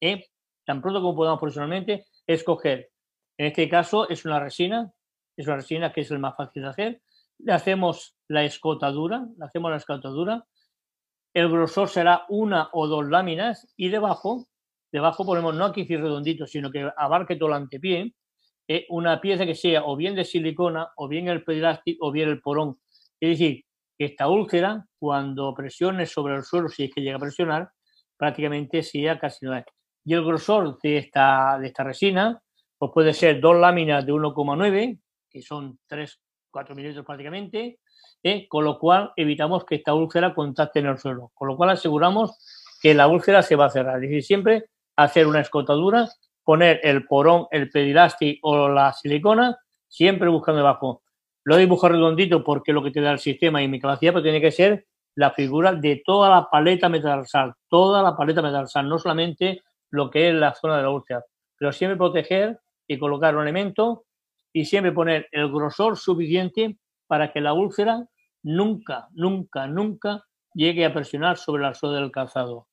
eh, 0.01 0.25
tan 0.65 0.81
pronto 0.81 0.99
como 0.99 1.15
podamos 1.15 1.39
profesionalmente, 1.39 2.07
escoger. 2.27 2.89
En 3.37 3.45
este 3.45 3.69
caso 3.69 4.09
es 4.09 4.25
una 4.25 4.41
resina, 4.41 4.91
es 5.37 5.47
una 5.47 5.55
resina 5.55 5.93
que 5.93 6.01
es 6.01 6.11
el 6.11 6.19
más 6.19 6.35
fácil 6.35 6.63
de 6.63 6.67
hacer. 6.67 7.01
Le 7.37 7.53
hacemos 7.53 8.17
la 8.27 8.43
escotadura, 8.43 9.25
le 9.37 9.45
hacemos 9.45 9.71
la 9.71 9.77
escotadura. 9.77 10.45
El 11.33 11.47
grosor 11.49 11.87
será 11.87 12.25
una 12.27 12.67
o 12.73 12.87
dos 12.87 13.07
láminas 13.07 13.65
y 13.77 13.87
debajo, 13.87 14.49
debajo 14.91 15.25
ponemos 15.25 15.55
no 15.55 15.65
aquí 15.65 15.83
redondito, 15.83 16.47
sino 16.47 16.71
que 16.71 16.89
abarque 16.97 17.35
todo 17.35 17.49
el 17.49 17.55
antepié, 17.55 18.13
eh, 18.67 18.85
una 18.89 19.19
pieza 19.19 19.45
que 19.45 19.55
sea 19.55 19.83
o 19.85 19.95
bien 19.95 20.15
de 20.15 20.25
silicona, 20.25 20.89
o 20.95 21.07
bien 21.07 21.27
el 21.27 21.43
pedilástico, 21.43 22.07
o 22.07 22.11
bien 22.11 22.29
el 22.29 22.41
porón. 22.41 22.79
Es 23.19 23.29
decir, 23.31 23.65
que 23.97 24.05
esta 24.05 24.27
úlcera, 24.29 24.85
cuando 24.97 25.53
presione 25.53 26.05
sobre 26.05 26.35
el 26.35 26.43
suelo, 26.43 26.69
si 26.69 26.85
es 26.85 26.93
que 26.93 27.01
llega 27.01 27.17
a 27.17 27.19
presionar, 27.19 27.69
prácticamente 28.15 28.83
sea 28.83 29.19
casi 29.19 29.45
no 29.45 29.61
Y 30.05 30.13
el 30.13 30.23
grosor 30.23 30.77
de 30.81 30.97
esta, 30.97 31.57
de 31.59 31.67
esta 31.67 31.83
resina, 31.83 32.41
pues 32.77 32.91
puede 32.93 33.13
ser 33.13 33.41
dos 33.41 33.57
láminas 33.57 34.05
de 34.05 34.13
1,9, 34.13 34.99
que 35.29 35.41
son 35.41 35.79
3, 35.87 36.21
4 36.51 36.75
milímetros 36.75 37.05
prácticamente, 37.05 37.79
¿eh? 38.23 38.47
con 38.47 38.63
lo 38.63 38.79
cual 38.79 39.11
evitamos 39.15 39.65
que 39.65 39.75
esta 39.75 39.93
úlcera 39.93 40.33
contacte 40.33 40.79
en 40.79 40.87
el 40.87 40.97
suelo, 40.97 41.31
con 41.33 41.47
lo 41.47 41.57
cual 41.57 41.71
aseguramos 41.71 42.37
que 42.81 42.93
la 42.93 43.07
úlcera 43.07 43.41
se 43.41 43.55
va 43.55 43.65
a 43.65 43.69
cerrar. 43.69 43.95
Es 43.95 44.09
decir, 44.09 44.23
siempre 44.23 44.65
hacer 45.03 45.27
una 45.27 45.41
escotadura, 45.41 46.07
poner 46.43 46.79
el 46.83 47.05
porón, 47.05 47.47
el 47.51 47.69
pedilasti 47.69 48.39
o 48.41 48.69
la 48.69 48.93
silicona, 48.93 49.57
siempre 49.87 50.29
buscando 50.29 50.57
debajo. 50.57 51.03
Lo 51.43 51.57
dibujo 51.57 51.89
redondito 51.89 52.43
porque 52.43 52.73
lo 52.73 52.83
que 52.83 52.91
te 52.91 53.01
da 53.01 53.11
el 53.11 53.19
sistema 53.19 53.61
y 53.61 53.67
mi 53.67 53.79
capacidad, 53.79 54.13
pero 54.13 54.23
tiene 54.23 54.41
que 54.41 54.51
ser 54.51 54.85
la 55.15 55.31
figura 55.31 55.73
de 55.73 56.01
toda 56.05 56.29
la 56.29 56.49
paleta 56.49 56.89
metatarsal, 56.89 57.53
toda 57.67 58.03
la 58.03 58.15
paleta 58.15 58.41
metatarsal, 58.41 58.87
no 58.87 58.99
solamente 58.99 59.61
lo 59.89 60.09
que 60.09 60.29
es 60.29 60.35
la 60.35 60.53
zona 60.53 60.77
de 60.77 60.83
la 60.83 60.91
úlcera, 60.91 61.23
pero 61.57 61.71
siempre 61.71 61.97
proteger 61.97 62.59
y 62.87 62.97
colocar 62.97 63.35
un 63.35 63.43
elemento 63.43 64.05
y 64.53 64.65
siempre 64.65 64.91
poner 64.91 65.27
el 65.31 65.51
grosor 65.51 65.97
suficiente 65.97 66.77
para 67.07 67.31
que 67.31 67.41
la 67.41 67.53
úlcera 67.53 68.05
nunca, 68.43 69.07
nunca, 69.11 69.67
nunca 69.67 70.23
llegue 70.53 70.85
a 70.85 70.93
presionar 70.93 71.37
sobre 71.37 71.63
la 71.63 71.73
suela 71.73 71.99
del 71.99 72.11
calzado. 72.11 72.68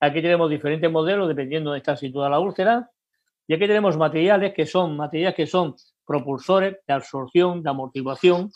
Aquí 0.00 0.22
tenemos 0.22 0.48
diferentes 0.48 0.90
modelos 0.90 1.28
dependiendo 1.28 1.72
de 1.72 1.78
está 1.78 1.96
situada 1.96 2.30
la 2.30 2.40
úlcera 2.40 2.90
y 3.46 3.54
aquí 3.54 3.66
tenemos 3.66 3.96
materiales 3.96 4.54
que 4.54 4.64
son 4.64 4.96
materiales 4.96 5.34
que 5.34 5.46
son 5.46 5.74
propulsores 6.06 6.78
de 6.86 6.94
absorción, 6.94 7.62
de 7.62 7.70
amortiguación, 7.70 8.50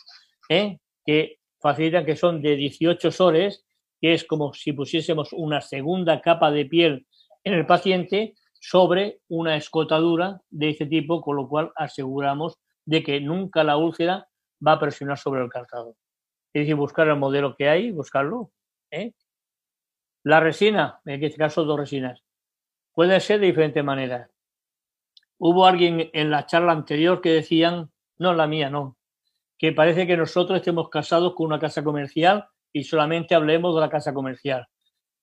¿eh? 0.48 0.78
que 1.04 1.38
facilitan 1.60 2.04
que 2.04 2.16
son 2.16 2.40
de 2.40 2.56
18 2.56 3.10
sores, 3.10 3.64
que 4.00 4.14
es 4.14 4.24
como 4.24 4.54
si 4.54 4.72
pusiésemos 4.72 5.32
una 5.32 5.60
segunda 5.60 6.20
capa 6.20 6.50
de 6.50 6.66
piel 6.66 7.06
en 7.42 7.54
el 7.54 7.66
paciente 7.66 8.34
sobre 8.60 9.20
una 9.28 9.56
escotadura 9.56 10.40
de 10.48 10.70
este 10.70 10.86
tipo, 10.86 11.20
con 11.20 11.36
lo 11.36 11.48
cual 11.48 11.72
aseguramos 11.76 12.56
de 12.86 13.02
que 13.02 13.20
nunca 13.20 13.64
la 13.64 13.76
úlcera 13.76 14.28
va 14.66 14.72
a 14.72 14.78
presionar 14.78 15.18
sobre 15.18 15.42
el 15.42 15.50
calzado. 15.50 15.96
Es 16.52 16.62
decir, 16.62 16.74
buscar 16.74 17.08
el 17.08 17.16
modelo 17.16 17.56
que 17.56 17.68
hay, 17.68 17.90
buscarlo. 17.90 18.50
¿eh? 18.90 19.12
La 20.24 20.40
resina, 20.40 21.02
en 21.04 21.22
este 21.22 21.36
caso 21.36 21.64
dos 21.64 21.78
resinas, 21.78 22.22
puede 22.94 23.20
ser 23.20 23.40
de 23.40 23.46
diferentes 23.46 23.84
maneras. 23.84 24.30
Hubo 25.36 25.66
alguien 25.66 26.08
en 26.14 26.30
la 26.30 26.46
charla 26.46 26.72
anterior 26.72 27.20
que 27.20 27.30
decían, 27.30 27.92
no 28.16 28.32
la 28.32 28.46
mía, 28.46 28.70
no, 28.70 28.96
que 29.58 29.72
parece 29.72 30.06
que 30.06 30.16
nosotros 30.16 30.56
estemos 30.56 30.88
casados 30.88 31.34
con 31.34 31.48
una 31.48 31.58
casa 31.58 31.84
comercial 31.84 32.46
y 32.72 32.84
solamente 32.84 33.34
hablemos 33.34 33.74
de 33.74 33.82
la 33.82 33.90
casa 33.90 34.14
comercial. 34.14 34.66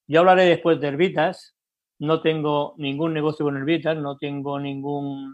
Yo 0.06 0.20
hablaré 0.20 0.44
después 0.44 0.80
de 0.80 0.90
herbitas, 0.90 1.56
no 1.98 2.22
tengo 2.22 2.76
ningún 2.78 3.12
negocio 3.12 3.44
con 3.44 3.58
herbitas, 3.58 3.98
no 3.98 4.18
tengo 4.18 4.60
ninguna 4.60 5.34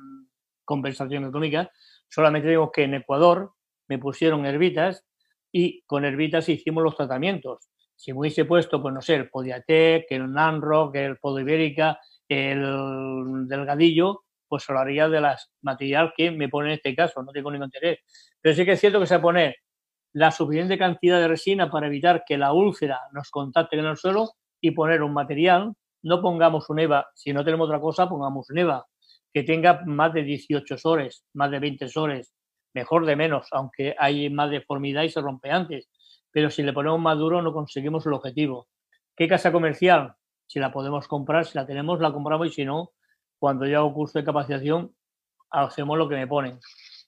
compensación 0.64 1.26
económica, 1.26 1.70
solamente 2.08 2.48
digo 2.48 2.72
que 2.72 2.84
en 2.84 2.94
Ecuador 2.94 3.52
me 3.90 4.00
pusieron 4.00 4.46
herbitas 4.46 5.06
y 5.52 5.82
con 5.82 6.06
herbitas 6.06 6.48
hicimos 6.48 6.86
los 6.86 6.96
tratamientos. 6.96 7.68
Si 7.98 8.14
me 8.14 8.20
hubiese 8.20 8.46
puesto, 8.46 8.82
pues 8.82 8.94
no 8.94 9.02
sé, 9.02 9.16
el 9.16 9.30
Podiatec, 9.30 10.06
el 10.12 10.32
Nanrock, 10.32 10.96
el 10.96 11.18
Podo 11.18 11.40
Ibérica, 11.40 12.00
el 12.30 13.48
Delgadillo, 13.48 14.24
pues 14.48 14.70
hablaría 14.70 15.10
de 15.10 15.20
las 15.20 15.52
material 15.62 16.14
que 16.16 16.32
me 16.32 16.48
pone 16.48 16.70
en 16.70 16.76
este 16.76 16.96
caso, 16.96 17.22
no 17.24 17.32
tengo 17.32 17.52
ningún 17.52 17.66
interés. 17.66 18.00
Pero 18.40 18.56
sí 18.56 18.66
que 18.66 18.74
es 18.74 18.80
cierto 18.80 19.00
que 19.00 19.08
se 19.08 19.20
pone 19.20 19.58
la 20.14 20.32
suficiente 20.32 20.78
cantidad 20.78 21.20
de 21.20 21.28
resina 21.28 21.70
para 21.70 21.88
evitar 21.88 22.24
que 22.26 22.38
la 22.38 22.54
úlcera 22.54 23.02
nos 23.14 23.30
contacte 23.30 23.78
en 23.78 23.86
el 23.86 23.98
suelo 23.98 24.32
y 24.62 24.72
poner 24.72 25.02
un 25.02 25.14
material, 25.14 25.74
no 26.04 26.22
pongamos 26.22 26.70
un 26.70 26.80
EVA, 26.80 27.08
si 27.16 27.34
no 27.34 27.44
tenemos 27.44 27.68
otra 27.68 27.82
cosa, 27.82 28.08
pongamos 28.08 28.50
un 28.50 28.60
EVA, 28.60 28.86
que 29.34 29.44
tenga 29.44 29.82
más 29.86 30.14
de 30.14 30.24
18 30.24 30.78
sores, 30.78 31.26
más 31.34 31.52
de 31.52 31.60
20 31.60 31.88
sores, 31.90 32.34
mejor 32.74 33.06
de 33.06 33.16
menos, 33.16 33.48
aunque 33.52 33.96
hay 33.98 34.30
más 34.30 34.50
deformidad 34.50 35.04
y 35.04 35.10
se 35.10 35.22
rompe 35.22 35.52
antes. 35.52 35.90
Pero 36.38 36.52
si 36.52 36.62
le 36.62 36.72
ponemos 36.72 37.00
más 37.00 37.18
duro 37.18 37.42
no 37.42 37.52
conseguimos 37.52 38.06
el 38.06 38.14
objetivo. 38.14 38.68
¿Qué 39.16 39.28
casa 39.28 39.52
comercial? 39.52 40.14
Si 40.46 40.60
la 40.60 40.72
podemos 40.72 41.08
comprar, 41.08 41.48
si 41.48 41.58
la 41.58 41.66
tenemos, 41.66 42.00
la 42.00 42.14
compramos 42.14 42.46
y 42.50 42.52
si 42.52 42.64
no, 42.64 42.92
cuando 43.40 43.66
yo 43.66 43.80
hago 43.80 43.92
curso 43.92 44.20
de 44.20 44.26
capacitación, 44.26 44.96
hacemos 45.50 45.98
lo 45.98 46.08
que 46.08 46.14
me 46.14 46.28
ponen. 46.28 46.60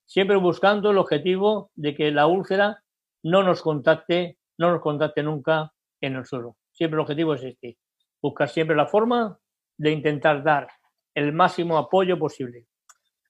Siempre 0.08 0.36
buscando 0.38 0.90
el 0.90 0.98
objetivo 0.98 1.70
de 1.76 1.94
que 1.94 2.10
la 2.10 2.26
úlcera 2.26 2.84
no 3.22 3.44
nos 3.44 3.62
contacte, 3.62 4.40
no 4.58 4.72
nos 4.72 4.82
contacte 4.82 5.22
nunca 5.22 5.74
en 6.02 6.16
el 6.16 6.26
suelo. 6.26 6.58
Siempre 6.72 6.96
el 6.96 7.02
objetivo 7.02 7.36
es 7.36 7.44
este. 7.44 7.78
Buscar 8.20 8.50
siempre 8.50 8.76
la 8.76 8.88
forma 8.88 9.38
de 9.78 9.92
intentar 9.92 10.42
dar 10.42 10.70
el 11.14 11.34
máximo 11.34 11.78
apoyo 11.78 12.18
posible. 12.18 12.66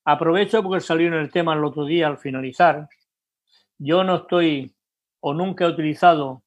Aprovecho 0.06 0.64
porque 0.64 0.80
salió 0.80 1.08
en 1.08 1.16
el 1.16 1.30
tema 1.30 1.56
el 1.56 1.66
otro 1.66 1.84
día 1.84 2.08
al 2.08 2.18
finalizar. 2.18 2.88
Yo 3.78 4.06
no 4.06 4.16
estoy 4.16 4.74
o 5.22 5.34
nunca 5.34 5.66
he 5.66 5.68
utilizado 5.68 6.44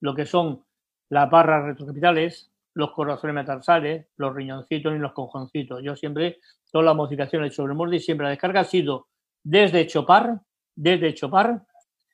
lo 0.00 0.14
que 0.14 0.26
son 0.26 0.64
las 1.08 1.30
barras 1.30 1.64
retrocapitales, 1.64 2.50
los 2.74 2.92
corazones 2.92 3.34
metatarsales, 3.34 4.06
los 4.16 4.34
riñoncitos 4.34 4.94
y 4.94 4.98
los 4.98 5.12
cojoncitos. 5.12 5.82
Yo 5.82 5.96
siempre, 5.96 6.40
todas 6.70 6.84
las 6.84 6.96
modificaciones 6.96 7.54
sobre 7.54 7.72
el 7.72 7.78
molde 7.78 7.96
y 7.96 8.00
siempre 8.00 8.24
la 8.24 8.30
descarga 8.30 8.60
ha 8.60 8.64
sido 8.64 9.08
desde 9.42 9.86
chopar, 9.86 10.40
desde 10.74 11.14
Chopar, 11.14 11.62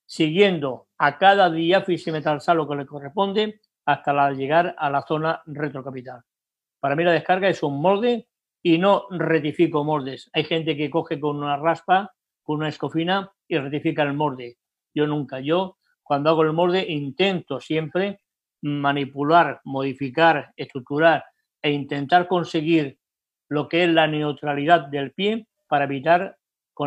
siguiendo 0.06 0.86
a 0.98 1.18
cada 1.18 1.50
diáfisis 1.50 2.12
metarsal 2.12 2.58
lo 2.58 2.68
que 2.68 2.76
le 2.76 2.86
corresponde 2.86 3.60
hasta 3.84 4.30
llegar 4.30 4.74
a 4.78 4.90
la 4.90 5.02
zona 5.02 5.42
retrocapital. 5.46 6.22
Para 6.78 6.94
mí 6.94 7.04
la 7.04 7.12
descarga 7.12 7.48
es 7.48 7.62
un 7.62 7.80
molde 7.80 8.28
y 8.62 8.78
no 8.78 9.06
rectifico 9.10 9.84
moldes. 9.84 10.30
Hay 10.32 10.44
gente 10.44 10.76
que 10.76 10.90
coge 10.90 11.18
con 11.18 11.36
una 11.36 11.56
raspa, 11.56 12.12
con 12.42 12.58
una 12.58 12.68
escofina 12.68 13.32
y 13.48 13.58
rectifica 13.58 14.02
el 14.02 14.14
molde. 14.14 14.58
Yo 14.94 15.06
nunca. 15.06 15.40
Yo, 15.40 15.78
cuando 16.02 16.30
hago 16.30 16.42
el 16.42 16.52
molde, 16.52 16.84
intento 16.88 17.60
siempre 17.60 18.20
manipular, 18.62 19.60
modificar, 19.64 20.52
estructurar 20.56 21.24
e 21.60 21.70
intentar 21.70 22.28
conseguir 22.28 22.98
lo 23.48 23.68
que 23.68 23.84
es 23.84 23.90
la 23.90 24.06
neutralidad 24.06 24.86
del 24.88 25.12
pie 25.12 25.46
para 25.68 25.84
evitar 25.84 26.36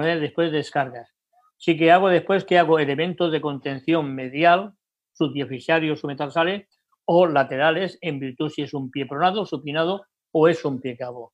él 0.04 0.20
después 0.20 0.52
descargas. 0.52 1.14
Sí 1.58 1.78
que 1.78 1.92
hago 1.92 2.10
después 2.10 2.44
que 2.44 2.58
hago 2.58 2.80
elementos 2.80 3.32
de 3.32 3.42
contención 3.42 4.14
medial, 4.14 4.74
subdiafisarios 5.14 6.04
o 6.04 6.08
metarsales 6.08 6.68
o 7.06 7.28
laterales 7.28 7.98
en 8.02 8.20
virtud 8.20 8.50
si 8.50 8.64
es 8.64 8.74
un 8.74 8.92
pie 8.92 9.06
pronado, 9.06 9.46
supinado 9.46 10.06
o 10.32 10.48
es 10.48 10.66
un 10.66 10.82
pie 10.82 10.98
cabo. 10.98 11.34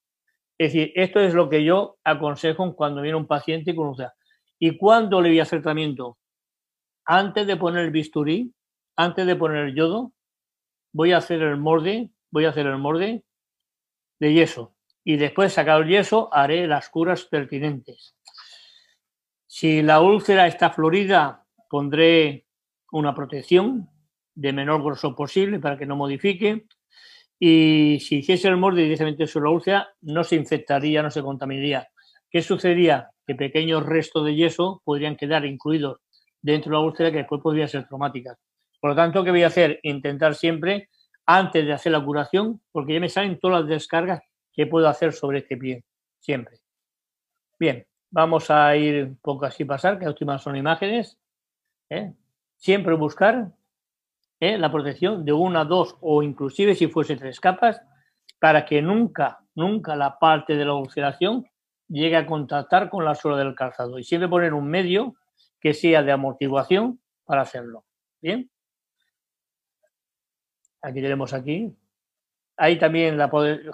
Es 0.57 0.73
decir, 0.73 0.91
esto 0.95 1.19
es 1.19 1.33
lo 1.33 1.49
que 1.49 1.63
yo 1.63 1.97
aconsejo 2.03 2.75
cuando 2.75 3.01
viene 3.01 3.17
un 3.17 3.25
paciente 3.25 3.73
con 3.75 3.87
UCA. 3.87 4.13
¿Y 4.59 4.77
cuándo 4.77 5.19
le 5.21 5.29
voy 5.29 5.39
a 5.39 5.43
hacer 5.43 5.61
tratamiento? 5.61 6.19
Antes 7.05 7.47
de 7.47 7.57
poner 7.57 7.85
el 7.85 7.91
bisturí, 7.91 8.53
antes 8.95 9.25
de 9.25 9.35
poner 9.35 9.65
el 9.65 9.75
yodo, 9.75 10.13
voy 10.93 11.11
a 11.11 11.17
hacer 11.17 11.41
el 11.41 11.57
molde, 11.57 12.09
voy 12.29 12.45
a 12.45 12.49
hacer 12.49 12.67
el 12.67 12.77
molde 12.77 13.23
de 14.19 14.33
yeso. 14.33 14.75
Y 15.03 15.17
después, 15.17 15.53
sacado 15.53 15.81
el 15.81 15.89
yeso, 15.89 16.29
haré 16.31 16.67
las 16.67 16.89
curas 16.89 17.25
pertinentes. 17.25 18.15
Si 19.47 19.81
la 19.81 20.01
úlcera 20.01 20.47
está 20.47 20.69
florida, 20.69 21.45
pondré 21.69 22.45
una 22.91 23.15
protección 23.15 23.89
de 24.35 24.53
menor 24.53 24.83
grosor 24.83 25.15
posible 25.15 25.59
para 25.59 25.77
que 25.77 25.85
no 25.85 25.95
modifique. 25.95 26.65
Y 27.39 27.99
si 27.99 28.17
hiciese 28.17 28.47
el 28.47 28.57
molde 28.57 28.83
directamente 28.83 29.25
sobre 29.25 29.45
la 29.45 29.51
úlcera, 29.51 29.89
no 30.01 30.23
se 30.23 30.35
infectaría, 30.35 31.01
no 31.01 31.09
se 31.09 31.23
contaminaría. 31.23 31.89
¿Qué 32.29 32.41
sucedería? 32.41 33.09
Que 33.25 33.35
pequeños 33.35 33.85
restos 33.85 34.25
de 34.25 34.35
yeso 34.35 34.81
podrían 34.85 35.15
quedar 35.15 35.45
incluidos 35.45 35.97
dentro 36.41 36.71
de 36.71 36.77
la 36.77 36.85
úlcera 36.85 37.11
que 37.11 37.17
después 37.17 37.41
podrían 37.41 37.67
ser 37.67 37.87
traumáticas. 37.87 38.37
Por 38.79 38.91
lo 38.91 38.95
tanto, 38.95 39.23
¿qué 39.23 39.31
voy 39.31 39.43
a 39.43 39.47
hacer? 39.47 39.79
Intentar 39.83 40.35
siempre, 40.35 40.89
antes 41.25 41.65
de 41.65 41.73
hacer 41.73 41.91
la 41.91 42.03
curación, 42.03 42.61
porque 42.71 42.93
ya 42.93 42.99
me 42.99 43.09
salen 43.09 43.39
todas 43.39 43.61
las 43.61 43.69
descargas 43.69 44.21
que 44.51 44.67
puedo 44.67 44.87
hacer 44.87 45.13
sobre 45.13 45.39
este 45.39 45.57
pie, 45.57 45.83
siempre. 46.19 46.59
Bien, 47.59 47.85
vamos 48.09 48.49
a 48.49 48.75
ir 48.75 49.05
un 49.05 49.17
poco 49.17 49.45
así 49.45 49.65
pasar, 49.65 49.97
que 49.97 50.05
las 50.05 50.13
últimas 50.13 50.41
son 50.41 50.55
imágenes. 50.55 51.17
¿eh? 51.89 52.13
Siempre 52.57 52.95
buscar 52.95 53.51
¿eh? 54.39 54.57
la 54.57 54.71
protección 54.71 55.23
de 55.23 55.33
una, 55.33 55.63
dos 55.63 55.95
o 56.01 56.23
inclusive 56.23 56.75
si 56.75 56.87
fuese 56.87 57.15
tres 57.15 57.39
capas, 57.39 57.81
para 58.39 58.65
que 58.65 58.81
nunca, 58.81 59.39
nunca 59.55 59.95
la 59.95 60.17
parte 60.17 60.55
de 60.55 60.65
la 60.65 60.73
ulceración 60.73 61.45
llegue 61.87 62.15
a 62.15 62.25
contactar 62.25 62.89
con 62.89 63.05
la 63.05 63.13
suela 63.13 63.37
del 63.37 63.53
calzado. 63.53 63.99
Y 63.99 64.03
siempre 64.03 64.27
poner 64.27 64.53
un 64.53 64.67
medio 64.67 65.15
que 65.61 65.73
sea 65.73 66.03
de 66.03 66.11
amortiguación 66.11 66.99
para 67.23 67.43
hacerlo. 67.43 67.85
Bien. 68.21 68.49
Aquí 70.81 71.01
tenemos 71.01 71.33
aquí. 71.33 71.77
Ahí 72.57 72.77
también 72.77 73.17
la 73.17 73.29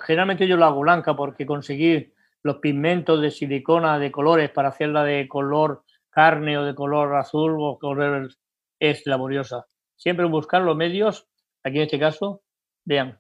generalmente 0.05 0.47
yo 0.47 0.57
la 0.57 0.67
hago 0.67 0.81
blanca 0.81 1.15
porque 1.15 1.45
conseguir 1.45 2.13
los 2.43 2.57
pigmentos 2.57 3.21
de 3.21 3.31
silicona 3.31 3.99
de 3.99 4.11
colores 4.11 4.51
para 4.51 4.69
hacerla 4.69 5.03
de 5.03 5.27
color 5.27 5.83
carne 6.09 6.57
o 6.57 6.63
de 6.63 6.75
color 6.75 7.15
azul 7.15 7.57
o 7.59 7.77
color 7.79 8.29
es 8.79 9.05
laboriosa. 9.05 9.67
Siempre 9.95 10.25
buscar 10.25 10.61
los 10.61 10.75
medios, 10.75 11.27
aquí 11.63 11.77
en 11.77 11.83
este 11.83 11.99
caso, 11.99 12.43
vean, 12.85 13.19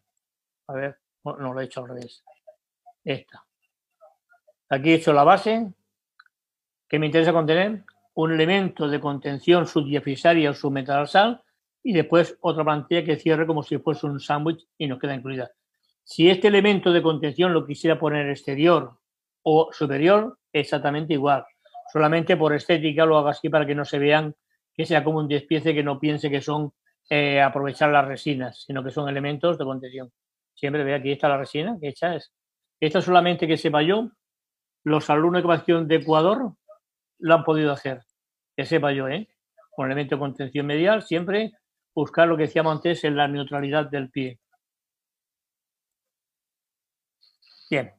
a 0.67 0.73
ver, 0.73 0.99
no, 1.23 1.53
lo 1.53 1.59
he 1.59 1.65
hecho 1.65 1.81
al 1.81 1.89
revés. 1.89 2.23
Esta. 3.03 3.45
Aquí 4.69 4.91
he 4.91 4.95
hecho 4.95 5.13
la 5.13 5.23
base, 5.23 5.73
que 6.87 6.99
me 6.99 7.07
interesa 7.07 7.33
contener 7.33 7.83
un 8.17 8.33
elemento 8.33 8.87
de 8.87 8.99
contención 8.99 9.67
subdiafisaria 9.67 10.49
o 10.49 10.53
submetatarsal 10.55 11.39
y 11.83 11.93
después 11.93 12.35
otra 12.41 12.63
plantilla 12.63 13.05
que 13.05 13.17
cierre 13.17 13.45
como 13.45 13.61
si 13.61 13.77
fuese 13.77 14.07
un 14.07 14.19
sándwich 14.19 14.65
y 14.75 14.87
nos 14.87 14.97
queda 14.97 15.13
incluida. 15.13 15.51
Si 16.03 16.27
este 16.27 16.47
elemento 16.47 16.91
de 16.91 17.03
contención 17.03 17.53
lo 17.53 17.63
quisiera 17.63 17.99
poner 17.99 18.27
exterior 18.27 18.97
o 19.43 19.69
superior, 19.71 20.39
exactamente 20.51 21.13
igual. 21.13 21.45
Solamente 21.93 22.35
por 22.35 22.55
estética 22.55 23.05
lo 23.05 23.19
hago 23.19 23.27
así 23.27 23.49
para 23.49 23.67
que 23.67 23.75
no 23.75 23.85
se 23.85 23.99
vean 23.99 24.35
que 24.73 24.87
sea 24.87 25.03
como 25.03 25.19
un 25.19 25.27
despiece 25.27 25.75
que 25.75 25.83
no 25.83 25.99
piense 25.99 26.31
que 26.31 26.41
son 26.41 26.73
eh, 27.11 27.39
aprovechar 27.39 27.91
las 27.91 28.07
resinas, 28.07 28.63
sino 28.65 28.83
que 28.83 28.89
son 28.89 29.07
elementos 29.07 29.59
de 29.59 29.65
contención. 29.65 30.11
Siempre 30.55 30.83
ve 30.83 30.95
aquí 30.95 31.11
está 31.11 31.29
la 31.29 31.37
resina 31.37 31.77
que 31.79 31.89
hecha 31.89 32.15
es. 32.15 32.33
Esto 32.79 32.99
solamente 32.99 33.47
que 33.47 33.57
sepa 33.57 33.83
yo, 33.83 34.09
los 34.83 35.07
alumnos 35.11 35.43
de 35.43 35.45
ecuación 35.45 35.87
de 35.87 35.97
Ecuador 35.97 36.53
lo 37.19 37.35
han 37.35 37.43
podido 37.43 37.71
hacer. 37.71 38.01
Que 38.55 38.65
sepa 38.65 38.91
yo, 38.91 39.07
¿eh? 39.07 39.27
Con 39.71 39.87
elemento 39.87 40.15
de 40.15 40.19
contención 40.19 40.65
medial, 40.65 41.03
siempre 41.03 41.51
buscar 41.93 42.27
lo 42.27 42.37
que 42.37 42.43
decíamos 42.43 42.75
antes 42.75 43.03
en 43.03 43.15
la 43.15 43.27
neutralidad 43.27 43.89
del 43.89 44.09
pie. 44.09 44.39
Bien. 47.69 47.93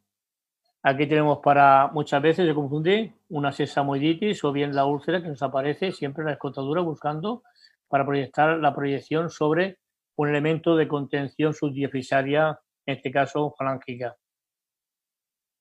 Aquí 0.83 1.07
tenemos 1.07 1.41
para 1.43 1.89
muchas 1.89 2.23
veces 2.23 2.47
se 2.47 2.55
confunde 2.55 3.13
una 3.29 3.53
sesamoiditis 3.53 4.43
o 4.45 4.53
bien 4.53 4.75
la 4.75 4.87
úlcera 4.87 5.21
que 5.21 5.29
nos 5.29 5.43
aparece 5.43 5.93
siempre 5.93 6.23
en 6.23 6.27
la 6.27 6.33
escotadura 6.35 6.81
buscando 6.81 7.43
para 7.89 8.07
proyectar 8.07 8.59
la 8.59 8.75
proyección 8.75 9.29
sobre 9.29 9.79
un 10.17 10.29
elemento 10.29 10.77
de 10.77 10.89
contención 10.89 11.53
subdiafisaria, 11.53 12.61
en 12.87 12.97
este 12.97 13.11
caso 13.11 13.55
falángica. 13.59 14.17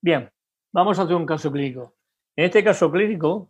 Bien, 0.02 0.32
vamos 0.72 1.00
a 1.00 1.04
hacer 1.04 1.16
un 1.16 1.26
caso 1.26 1.52
clínico. 1.52 1.97
En 2.38 2.46
este 2.46 2.64
caso 2.64 2.92
clínico 2.92 3.50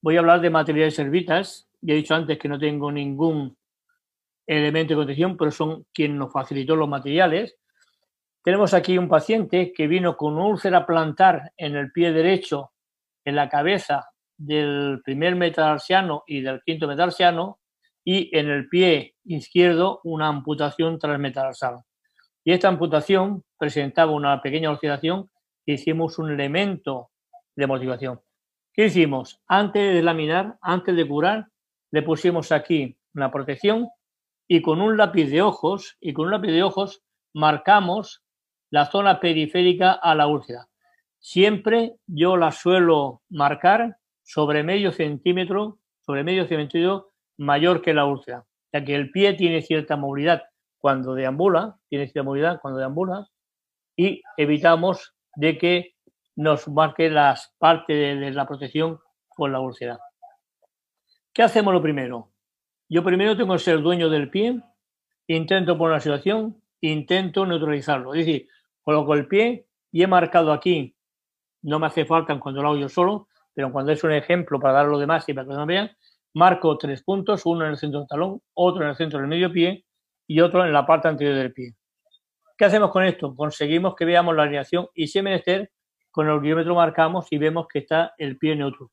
voy 0.00 0.16
a 0.16 0.20
hablar 0.20 0.40
de 0.40 0.48
materiales 0.48 0.94
servitas. 0.94 1.68
Ya 1.80 1.94
he 1.94 1.96
dicho 1.96 2.14
antes 2.14 2.38
que 2.38 2.48
no 2.48 2.56
tengo 2.56 2.92
ningún 2.92 3.56
elemento 4.46 4.92
de 4.92 4.96
contención, 4.96 5.36
pero 5.36 5.50
son 5.50 5.86
quien 5.92 6.16
nos 6.16 6.32
facilitó 6.32 6.76
los 6.76 6.88
materiales. 6.88 7.56
Tenemos 8.44 8.74
aquí 8.74 8.96
un 8.96 9.08
paciente 9.08 9.72
que 9.72 9.88
vino 9.88 10.16
con 10.16 10.38
úlcera 10.38 10.86
plantar 10.86 11.52
en 11.56 11.74
el 11.74 11.90
pie 11.90 12.12
derecho, 12.12 12.70
en 13.24 13.34
la 13.34 13.48
cabeza 13.48 14.08
del 14.36 15.00
primer 15.04 15.34
metatarsiano 15.34 16.22
y 16.24 16.40
del 16.40 16.62
quinto 16.62 16.86
metatarsiano, 16.86 17.58
y 18.04 18.30
en 18.38 18.48
el 18.50 18.68
pie 18.68 19.16
izquierdo 19.24 20.00
una 20.04 20.28
amputación 20.28 20.96
transmetatarsal. 21.00 21.80
Y 22.44 22.52
esta 22.52 22.68
amputación 22.68 23.42
presentaba 23.58 24.12
una 24.12 24.40
pequeña 24.40 24.70
ulceración 24.70 25.28
que 25.66 25.72
hicimos 25.72 26.20
un 26.20 26.30
elemento 26.30 27.10
de 27.56 27.66
motivación. 27.66 28.20
¿Qué 28.78 28.84
hicimos? 28.84 29.40
Antes 29.48 29.92
de 29.92 30.02
laminar, 30.04 30.56
antes 30.62 30.94
de 30.94 31.08
curar, 31.08 31.48
le 31.90 32.02
pusimos 32.02 32.52
aquí 32.52 32.96
una 33.12 33.32
protección 33.32 33.88
y 34.46 34.62
con 34.62 34.80
un 34.80 34.96
lápiz 34.96 35.26
de 35.30 35.42
ojos, 35.42 35.96
y 36.00 36.12
con 36.12 36.26
un 36.26 36.30
lápiz 36.30 36.52
de 36.52 36.62
ojos 36.62 37.02
marcamos 37.34 38.22
la 38.70 38.86
zona 38.86 39.18
periférica 39.18 39.90
a 39.90 40.14
la 40.14 40.28
úlcera. 40.28 40.68
Siempre 41.18 41.96
yo 42.06 42.36
la 42.36 42.52
suelo 42.52 43.22
marcar 43.28 43.96
sobre 44.22 44.62
medio 44.62 44.92
centímetro, 44.92 45.80
sobre 46.06 46.22
medio 46.22 46.46
centímetro 46.46 47.10
mayor 47.36 47.82
que 47.82 47.94
la 47.94 48.04
úlcera, 48.04 48.46
ya 48.72 48.84
que 48.84 48.94
el 48.94 49.10
pie 49.10 49.34
tiene 49.34 49.60
cierta 49.60 49.96
movilidad 49.96 50.44
cuando 50.78 51.14
deambula, 51.14 51.80
tiene 51.88 52.06
cierta 52.06 52.22
movilidad 52.22 52.60
cuando 52.62 52.78
deambula, 52.78 53.26
y 53.96 54.22
evitamos 54.36 55.16
de 55.34 55.58
que 55.58 55.96
nos 56.38 56.68
marque 56.68 57.10
las 57.10 57.52
partes 57.58 57.96
de, 57.96 58.30
la 58.30 58.46
protección 58.46 59.00
con 59.28 59.50
la 59.50 59.58
úlcera. 59.58 59.98
¿Qué 61.32 61.42
hacemos 61.42 61.74
lo 61.74 61.82
primero? 61.82 62.30
Yo 62.88 63.02
primero 63.02 63.36
tengo 63.36 63.54
que 63.54 63.58
ser 63.58 63.82
dueño 63.82 64.08
del 64.08 64.30
pie, 64.30 64.62
intento 65.26 65.76
poner 65.76 65.94
la 65.94 66.00
situación, 66.00 66.62
intento 66.80 67.44
neutralizarlo. 67.44 68.14
Es 68.14 68.24
decir, 68.24 68.48
coloco 68.82 69.14
el 69.14 69.26
pie 69.26 69.66
y 69.90 70.04
he 70.04 70.06
marcado 70.06 70.52
aquí, 70.52 70.94
no 71.62 71.80
me 71.80 71.88
hace 71.88 72.06
falta 72.06 72.38
cuando 72.38 72.62
lo 72.62 72.68
hago 72.68 72.78
yo 72.78 72.88
solo, 72.88 73.26
pero 73.52 73.72
cuando 73.72 73.90
es 73.90 74.04
un 74.04 74.12
ejemplo 74.12 74.60
para 74.60 74.74
dar 74.74 74.86
lo 74.86 75.00
demás 75.00 75.28
y 75.28 75.34
para 75.34 75.48
que 75.48 75.54
no 75.54 75.66
vean, 75.66 75.90
marco 76.34 76.78
tres 76.78 77.02
puntos, 77.02 77.46
uno 77.46 77.64
en 77.64 77.72
el 77.72 77.78
centro 77.78 77.98
del 77.98 78.08
talón, 78.08 78.40
otro 78.54 78.84
en 78.84 78.90
el 78.90 78.96
centro 78.96 79.18
del 79.18 79.26
medio 79.26 79.50
pie 79.50 79.86
y 80.28 80.40
otro 80.40 80.64
en 80.64 80.72
la 80.72 80.86
parte 80.86 81.08
anterior 81.08 81.34
del 81.34 81.52
pie. 81.52 81.74
¿Qué 82.56 82.64
hacemos 82.64 82.92
con 82.92 83.02
esto? 83.02 83.34
Conseguimos 83.34 83.96
que 83.96 84.04
veamos 84.04 84.36
la 84.36 84.44
alineación 84.44 84.86
y 84.94 85.08
si 85.08 85.20
menester, 85.20 85.72
con 86.10 86.28
el 86.28 86.40
guiómetro 86.40 86.74
marcamos 86.74 87.26
y 87.30 87.38
vemos 87.38 87.66
que 87.66 87.80
está 87.80 88.14
el 88.18 88.38
pie 88.38 88.56
neutro. 88.56 88.90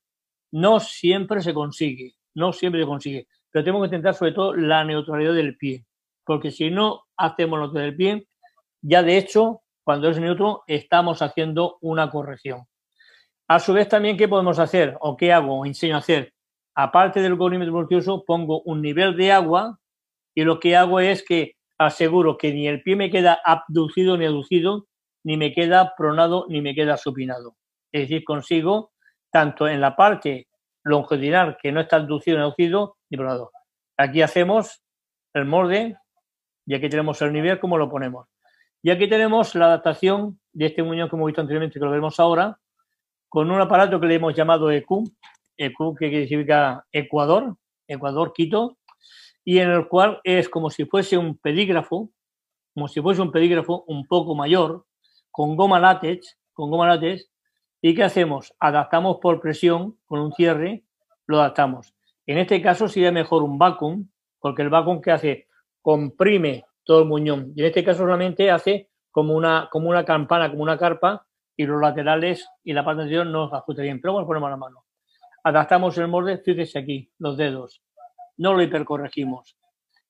No 0.52 0.80
siempre 0.80 1.40
se 1.40 1.54
consigue, 1.54 2.14
no 2.34 2.52
siempre 2.52 2.80
se 2.80 2.86
consigue, 2.86 3.28
pero 3.50 3.64
tenemos 3.64 3.82
que 3.82 3.96
intentar 3.96 4.14
sobre 4.14 4.32
todo 4.32 4.54
la 4.54 4.84
neutralidad 4.84 5.34
del 5.34 5.56
pie, 5.56 5.84
porque 6.24 6.50
si 6.50 6.70
no 6.70 7.04
hacemos 7.16 7.58
lo 7.58 7.68
del 7.68 7.96
pie, 7.96 8.28
ya 8.82 9.02
de 9.02 9.18
hecho 9.18 9.62
cuando 9.84 10.08
es 10.08 10.18
neutro, 10.18 10.64
estamos 10.66 11.22
haciendo 11.22 11.78
una 11.80 12.10
corrección. 12.10 12.64
A 13.48 13.60
su 13.60 13.72
vez, 13.72 13.88
también, 13.88 14.16
¿qué 14.16 14.26
podemos 14.26 14.58
hacer 14.58 14.96
o 15.00 15.16
qué 15.16 15.32
hago 15.32 15.60
o 15.60 15.64
enseño 15.64 15.94
a 15.94 15.98
hacer? 15.98 16.34
aparte 16.76 17.22
del 17.22 17.34
golímetro 17.34 17.72
voluminoso, 17.72 18.22
pongo 18.24 18.60
un 18.62 18.82
nivel 18.82 19.16
de 19.16 19.32
agua 19.32 19.80
y 20.34 20.44
lo 20.44 20.60
que 20.60 20.76
hago 20.76 21.00
es 21.00 21.24
que 21.24 21.56
aseguro 21.78 22.36
que 22.36 22.52
ni 22.52 22.68
el 22.68 22.82
pie 22.82 22.96
me 22.96 23.10
queda 23.10 23.40
abducido 23.44 24.16
ni 24.16 24.26
aducido, 24.26 24.86
ni 25.26 25.36
me 25.36 25.52
queda 25.52 25.92
pronado, 25.96 26.46
ni 26.48 26.60
me 26.60 26.72
queda 26.72 26.96
supinado. 26.96 27.56
Es 27.90 28.02
decir, 28.02 28.22
consigo 28.22 28.92
tanto 29.32 29.66
en 29.66 29.80
la 29.80 29.96
parte 29.96 30.46
longitudinal 30.84 31.58
que 31.60 31.72
no 31.72 31.80
está 31.80 31.96
abducido 31.96 32.36
ni 32.36 32.44
aducido, 32.44 32.96
ni 33.10 33.18
pronado. 33.18 33.50
Aquí 33.96 34.22
hacemos 34.22 34.84
el 35.34 35.44
molde 35.44 35.96
y 36.64 36.76
aquí 36.76 36.88
tenemos 36.88 37.20
el 37.22 37.32
nivel, 37.32 37.58
como 37.58 37.76
lo 37.76 37.90
ponemos. 37.90 38.28
Y 38.82 38.90
aquí 38.90 39.08
tenemos 39.08 39.56
la 39.56 39.66
adaptación 39.66 40.38
de 40.52 40.66
este 40.66 40.84
muñón 40.84 41.08
que 41.08 41.16
hemos 41.16 41.26
visto 41.26 41.40
anteriormente, 41.40 41.80
que 41.80 41.84
lo 41.84 41.90
vemos 41.90 42.20
ahora, 42.20 42.60
con 43.28 43.50
un 43.50 43.60
aparato 43.60 43.98
que 43.98 44.06
le 44.06 44.14
hemos 44.14 44.32
llamado 44.32 44.70
EQ, 44.70 45.10
EQ 45.56 45.96
que 45.98 46.28
significa 46.28 46.86
Ecuador, 46.92 47.56
Ecuador 47.88 48.32
Quito, 48.32 48.78
y 49.44 49.58
en 49.58 49.70
el 49.70 49.88
cual 49.88 50.20
es 50.22 50.48
como 50.48 50.70
si 50.70 50.84
fuese 50.84 51.18
un 51.18 51.36
pedígrafo, 51.36 52.12
como 52.74 52.86
si 52.86 53.00
fuese 53.00 53.22
un 53.22 53.32
pedígrafo 53.32 53.82
un 53.88 54.06
poco 54.06 54.36
mayor, 54.36 54.86
con 55.36 55.54
goma 55.54 55.78
látex, 55.78 56.38
con 56.54 56.70
goma 56.70 56.88
látex, 56.88 57.28
¿y 57.82 57.94
qué 57.94 58.04
hacemos? 58.04 58.54
Adaptamos 58.58 59.18
por 59.20 59.38
presión 59.38 59.98
con 60.06 60.20
un 60.20 60.32
cierre, 60.32 60.84
lo 61.26 61.40
adaptamos. 61.40 61.94
En 62.24 62.38
este 62.38 62.62
caso 62.62 62.88
sería 62.88 63.12
mejor 63.12 63.42
un 63.42 63.58
vacuum, 63.58 64.08
porque 64.40 64.62
el 64.62 64.70
vacuum 64.70 65.02
que 65.02 65.10
hace 65.10 65.46
comprime 65.82 66.64
todo 66.84 67.00
el 67.00 67.04
muñón. 67.08 67.52
Y 67.54 67.60
en 67.60 67.66
este 67.66 67.84
caso 67.84 67.98
solamente 67.98 68.50
hace 68.50 68.88
como 69.10 69.34
una, 69.34 69.68
como 69.70 69.90
una 69.90 70.06
campana, 70.06 70.48
como 70.48 70.62
una 70.62 70.78
carpa, 70.78 71.26
y 71.54 71.66
los 71.66 71.82
laterales 71.82 72.48
y 72.64 72.72
la 72.72 72.82
parte 72.82 73.02
anterior 73.02 73.26
no 73.26 73.54
ajusta 73.54 73.82
bien. 73.82 74.00
Pero 74.00 74.14
bueno, 74.14 74.26
ponemos 74.26 74.48
la 74.48 74.56
mano. 74.56 74.84
Adaptamos 75.44 75.98
el 75.98 76.08
molde, 76.08 76.38
fíjese 76.38 76.78
aquí, 76.78 77.10
los 77.18 77.36
dedos. 77.36 77.82
No 78.38 78.54
lo 78.54 78.62
hipercorregimos. 78.62 79.58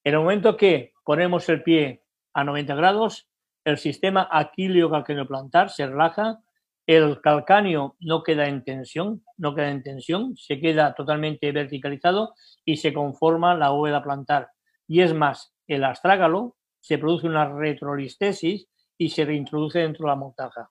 En 0.04 0.14
el 0.14 0.20
momento 0.20 0.56
que 0.56 0.92
ponemos 1.04 1.48
el 1.48 1.64
pie 1.64 2.04
a 2.32 2.44
90 2.44 2.76
grados, 2.76 3.28
el 3.66 3.78
sistema 3.78 4.28
aquilio 4.30 4.88
calcáneo 4.88 5.26
plantar 5.26 5.70
se 5.70 5.88
relaja, 5.88 6.38
el 6.86 7.20
calcáneo 7.20 7.96
no 7.98 8.22
queda 8.22 8.46
en 8.46 8.62
tensión, 8.62 9.24
no 9.38 9.56
queda 9.56 9.70
en 9.70 9.82
tensión, 9.82 10.36
se 10.36 10.60
queda 10.60 10.94
totalmente 10.94 11.50
verticalizado 11.50 12.34
y 12.64 12.76
se 12.76 12.92
conforma 12.92 13.56
la 13.56 13.70
bóveda 13.70 14.04
plantar. 14.04 14.50
Y 14.86 15.00
es 15.00 15.12
más, 15.12 15.52
el 15.66 15.82
astrágalo 15.82 16.54
se 16.78 16.96
produce 16.98 17.26
una 17.26 17.48
retrolistesis 17.48 18.68
y 18.96 19.08
se 19.08 19.24
reintroduce 19.24 19.80
dentro 19.80 20.04
de 20.04 20.10
la 20.10 20.16
montaja. 20.16 20.70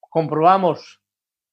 Comprobamos 0.00 1.00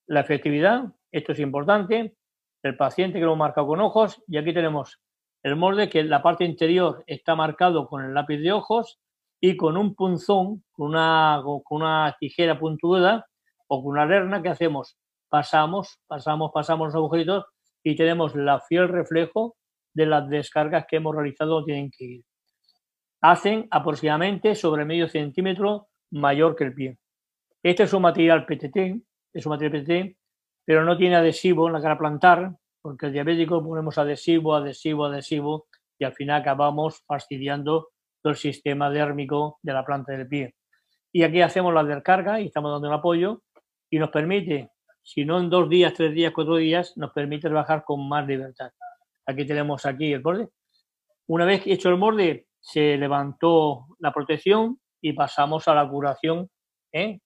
la 0.08 0.22
efectividad, 0.22 0.86
esto 1.12 1.34
es 1.34 1.40
importante, 1.40 2.16
el 2.64 2.76
paciente 2.76 3.20
que 3.20 3.26
lo 3.26 3.36
marca 3.36 3.64
con 3.64 3.80
ojos 3.80 4.24
y 4.28 4.38
aquí 4.38 4.56
tenemos 4.56 5.00
el 5.44 5.56
molde 5.56 5.88
que 5.88 6.00
en 6.00 6.10
la 6.10 6.24
parte 6.24 6.46
interior 6.46 7.04
está 7.06 7.36
marcado 7.36 7.88
con 7.88 8.04
el 8.04 8.16
lápiz 8.16 8.40
de 8.40 8.54
ojos 8.54 9.00
y 9.40 9.56
con 9.56 9.78
un 9.78 9.96
punzón, 9.96 10.64
con 10.72 10.90
una, 10.90 11.42
con 11.44 11.82
una 11.82 12.16
tijera 12.20 12.60
puntuda 12.60 13.26
o 13.68 13.84
con 13.84 13.92
una 13.92 14.06
lerna 14.06 14.42
que 14.42 14.50
hacemos, 14.50 14.98
pasamos, 15.30 16.00
pasamos, 16.08 16.52
pasamos 16.54 16.88
los 16.88 16.96
agujeritos 16.96 17.46
y 17.84 17.96
tenemos 17.96 18.36
la 18.36 18.60
fiel 18.62 18.88
reflejo 18.88 19.56
de 19.94 20.06
las 20.06 20.30
descargas 20.30 20.86
que 20.88 20.98
hemos 20.98 21.16
realizado 21.16 21.64
tienen 21.64 21.92
que 21.92 22.06
ir. 22.06 22.26
Hacen 23.22 23.68
aproximadamente 23.72 24.56
sobre 24.56 24.86
medio 24.86 25.08
centímetro 25.08 25.88
mayor 26.12 26.56
que 26.56 26.66
el 26.66 26.74
pie. 26.74 26.98
Este 27.64 27.84
es 27.84 27.94
un 27.94 28.04
material 28.04 28.46
PTT, 28.46 29.02
es 29.34 29.46
un 29.46 29.50
material 29.50 29.84
PTT, 29.84 30.18
pero 30.66 30.84
no 30.84 30.98
tiene 30.98 31.16
adhesivo 31.16 31.68
en 31.68 31.74
la 31.74 31.82
cara 31.82 31.98
plantar, 31.98 32.52
porque 32.82 33.08
el 33.08 33.14
diabético 33.14 33.64
ponemos 33.64 33.98
adhesivo, 33.98 34.56
adhesivo, 34.56 35.06
adhesivo 35.06 35.68
y 35.98 36.06
al 36.06 36.14
final 36.14 36.42
acabamos 36.42 37.04
fastidiando 37.08 37.90
todo 38.22 38.32
el 38.32 38.38
sistema 38.38 38.90
dérmico 38.90 39.60
de 39.62 39.74
la 39.74 39.86
planta 39.86 40.14
del 40.14 40.28
pie. 40.28 40.56
Y 41.12 41.24
aquí 41.24 41.42
hacemos 41.42 41.74
la 41.74 41.84
descarga 41.84 42.40
y 42.40 42.48
estamos 42.48 42.72
dando 42.72 42.88
un 42.88 42.94
apoyo 42.94 43.42
y 43.90 44.00
nos 44.00 44.10
permite, 44.10 44.72
si 45.02 45.26
no 45.26 45.40
en 45.40 45.50
dos 45.50 45.70
días, 45.70 45.94
tres 45.94 46.14
días, 46.14 46.34
cuatro 46.34 46.58
días, 46.58 46.96
nos 46.98 47.12
permite 47.12 47.48
trabajar 47.48 47.84
con 47.84 48.08
más 48.08 48.28
libertad. 48.28 48.72
Aquí 49.26 49.46
tenemos 49.46 49.86
aquí 49.86 50.14
el 50.14 50.22
borde. 50.22 50.50
Una 51.28 51.46
vez 51.46 51.66
hecho 51.66 51.90
el 51.90 51.96
borde, 51.96 52.48
se 52.60 52.98
levantó 52.98 53.88
la 54.00 54.12
protección 54.12 54.80
y 55.02 55.14
pasamos 55.14 55.68
a 55.68 55.76
la 55.76 55.88
curación 55.88 56.50
en 56.92 57.22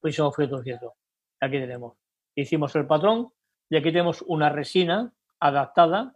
pues 0.00 0.18
objeto 0.18 0.62
cierto. 0.62 0.94
Aquí 1.40 1.58
tenemos. 1.58 1.96
Hicimos 2.34 2.74
el 2.76 2.86
patrón 2.86 3.32
y 3.70 3.76
aquí 3.76 3.92
tenemos 3.92 4.22
una 4.22 4.48
resina 4.48 5.12
adaptada 5.38 6.14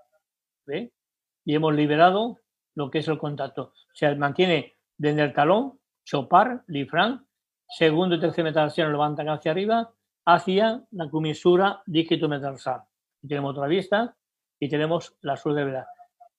y 0.68 1.54
hemos 1.54 1.74
liberado 1.74 2.38
lo 2.76 2.90
que 2.90 2.98
es 2.98 3.08
el 3.08 3.18
contacto. 3.18 3.72
Se 3.92 4.14
mantiene 4.14 4.74
desde 4.96 5.22
el 5.22 5.32
talón, 5.32 5.80
chopar, 6.04 6.62
lifran, 6.68 7.26
segundo 7.68 8.14
y 8.14 8.20
tercer 8.20 8.44
metatarsal 8.44 8.86
lo 8.86 8.92
levantan 8.92 9.28
hacia 9.28 9.50
arriba, 9.50 9.92
hacia 10.24 10.84
la 10.92 11.10
comisura 11.10 11.82
dígito 11.86 12.28
metarsal. 12.28 12.82
tenemos 13.26 13.52
otra 13.52 13.66
vista 13.66 14.16
y 14.60 14.68
tenemos 14.68 15.16
la 15.22 15.36
suela 15.36 15.60
de 15.60 15.64
verdad. 15.64 15.86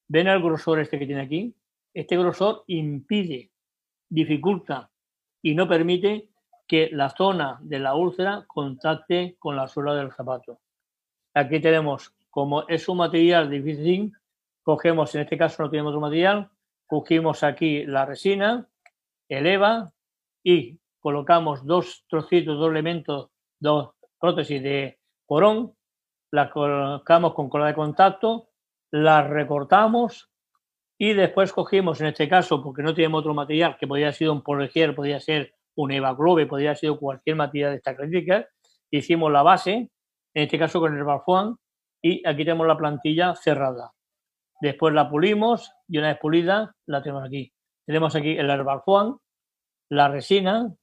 ¿Ven 0.07 0.27
el 0.27 0.41
grosor 0.41 0.79
este 0.79 0.97
que 0.97 1.05
tiene 1.05 1.21
aquí? 1.21 1.55
Este 1.93 2.17
grosor 2.17 2.63
impide, 2.67 3.51
dificulta 4.07 4.89
y 5.41 5.55
no 5.55 5.67
permite 5.67 6.29
que 6.67 6.89
la 6.91 7.09
zona 7.09 7.57
de 7.61 7.79
la 7.79 7.95
úlcera 7.95 8.45
contacte 8.47 9.35
con 9.39 9.55
la 9.55 9.67
suela 9.67 9.95
del 9.95 10.11
zapato. 10.11 10.59
Aquí 11.33 11.59
tenemos, 11.59 12.13
como 12.29 12.67
es 12.67 12.87
un 12.89 12.97
material 12.97 13.49
difícil, 13.49 14.11
cogemos, 14.67 15.15
en 15.15 15.21
este 15.21 15.37
caso 15.37 15.63
no 15.63 15.69
tenemos 15.69 15.91
otro 15.91 16.01
material, 16.01 16.49
cogimos 16.87 17.41
aquí 17.41 17.85
la 17.85 18.05
resina, 18.05 18.67
eleva 19.29 19.93
y 20.43 20.77
colocamos 20.99 21.65
dos 21.65 22.03
trocitos, 22.09 22.59
dos 22.59 22.69
elementos, 22.69 23.29
dos 23.61 23.91
prótesis 24.19 24.61
de 24.61 24.99
corón, 25.25 25.73
la 26.31 26.49
colocamos 26.49 27.33
con 27.33 27.47
cola 27.47 27.67
de 27.67 27.75
contacto, 27.75 28.49
la 28.91 29.25
recortamos 29.25 30.29
y 30.97 31.13
después 31.13 31.53
cogimos, 31.53 32.01
en 32.01 32.07
este 32.07 32.27
caso, 32.27 32.61
porque 32.61 32.83
no 32.83 32.93
tenemos 32.93 33.21
otro 33.21 33.33
material, 33.33 33.77
que 33.79 33.87
podría 33.87 34.11
ser 34.11 34.31
un 34.31 34.41
poligier, 34.41 34.93
podría 34.93 35.21
ser 35.21 35.53
un 35.77 35.93
Evaglobe, 35.93 36.45
podría 36.45 36.75
ser 36.75 36.91
cualquier 36.99 37.37
material 37.37 37.71
de 37.71 37.77
esta 37.77 37.95
crítica, 37.95 38.45
hicimos 38.91 39.31
la 39.31 39.43
base, 39.43 39.91
en 40.33 40.43
este 40.43 40.59
caso 40.59 40.81
con 40.81 40.93
el 40.93 41.05
Barfuan, 41.05 41.55
y 42.01 42.21
aquí 42.27 42.43
tenemos 42.43 42.67
la 42.67 42.75
plantilla 42.75 43.33
cerrada. 43.33 43.93
Después 44.59 44.93
la 44.93 45.09
pulimos 45.09 45.71
y 45.87 45.97
una 45.97 46.09
vez 46.09 46.17
pulida 46.19 46.75
la 46.85 47.01
tenemos 47.01 47.23
aquí. 47.23 47.51
Tenemos 47.85 48.15
aquí 48.15 48.37
el 48.37 48.49
Herbalfoam, 48.49 49.17
la 49.89 50.09
resina, 50.09 50.73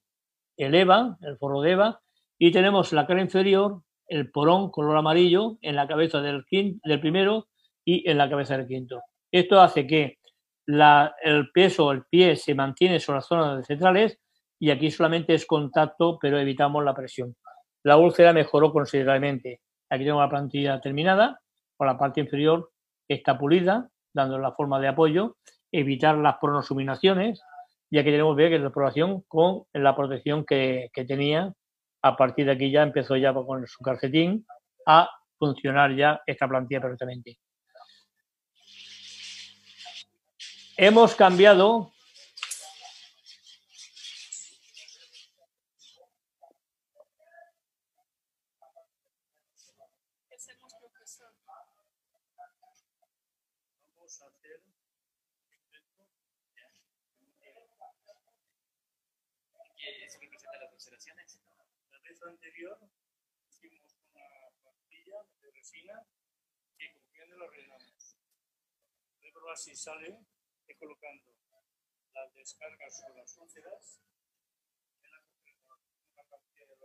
el 0.56 0.74
EVA, 0.74 1.18
el 1.20 1.36
forro 1.36 1.60
de 1.60 1.72
EVA, 1.72 2.00
y 2.38 2.52
tenemos 2.52 2.92
la 2.92 3.06
cara 3.06 3.20
inferior, 3.20 3.82
el 4.06 4.30
porón 4.30 4.70
color 4.70 4.96
amarillo 4.96 5.58
en 5.60 5.76
la 5.76 5.86
cabeza 5.86 6.20
del, 6.20 6.44
del 6.50 7.00
primero 7.00 7.48
y 7.84 8.08
en 8.08 8.18
la 8.18 8.28
cabeza 8.28 8.56
del 8.56 8.66
quinto. 8.66 9.02
Esto 9.30 9.60
hace 9.60 9.86
que 9.86 10.18
el 10.66 11.50
peso, 11.52 11.92
el 11.92 12.04
pie 12.04 12.36
se 12.36 12.54
mantiene 12.54 13.00
sobre 13.00 13.16
las 13.18 13.26
zonas 13.26 13.66
centrales 13.66 14.18
y 14.58 14.70
aquí 14.70 14.90
solamente 14.90 15.34
es 15.34 15.44
contacto, 15.44 16.18
pero 16.20 16.38
evitamos 16.38 16.82
la 16.84 16.94
presión. 16.94 17.36
La 17.82 17.96
úlcera 17.98 18.32
mejoró 18.32 18.72
considerablemente. 18.72 19.60
Aquí 19.90 20.04
tengo 20.04 20.20
la 20.20 20.30
plantilla 20.30 20.80
terminada, 20.80 21.40
con 21.76 21.86
la 21.86 21.98
parte 21.98 22.20
inferior 22.20 22.70
está 23.08 23.38
pulida, 23.38 23.88
dando 24.12 24.38
la 24.38 24.52
forma 24.52 24.80
de 24.80 24.88
apoyo, 24.88 25.36
evitar 25.72 26.16
las 26.16 26.36
pronosuminaciones, 26.40 27.42
y 27.90 27.98
aquí 27.98 28.10
tenemos 28.10 28.36
que 28.36 28.58
la 28.58 28.66
exploración 28.66 29.22
con 29.28 29.64
la 29.72 29.94
protección 29.94 30.44
que, 30.44 30.90
que 30.92 31.04
tenía 31.04 31.52
a 32.02 32.16
partir 32.16 32.46
de 32.46 32.52
aquí 32.52 32.70
ya 32.70 32.82
empezó 32.82 33.16
ya 33.16 33.32
con 33.32 33.66
su 33.66 33.82
calcetín 33.82 34.46
a 34.86 35.08
funcionar 35.38 35.94
ya 35.96 36.20
esta 36.26 36.46
plantilla 36.46 36.80
perfectamente. 36.80 37.38
Hemos 40.76 41.14
cambiado 41.14 41.93
hicimos 63.48 63.96
una 64.12 64.22
plantilla 64.62 65.24
de 65.42 65.50
resina 65.50 66.06
que 66.78 66.92
contiene 66.92 67.36
los. 67.36 68.16
Voy 69.20 69.52
a 69.52 69.56
sale, 69.76 70.20
colocando 70.78 71.34
las 72.14 72.34
descargas 72.34 73.04
o 73.10 73.16
las 73.16 73.36
úlceras 73.38 74.00
en 75.02 75.10
la 75.10 75.18
de 75.20 76.76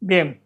Bien 0.00 0.41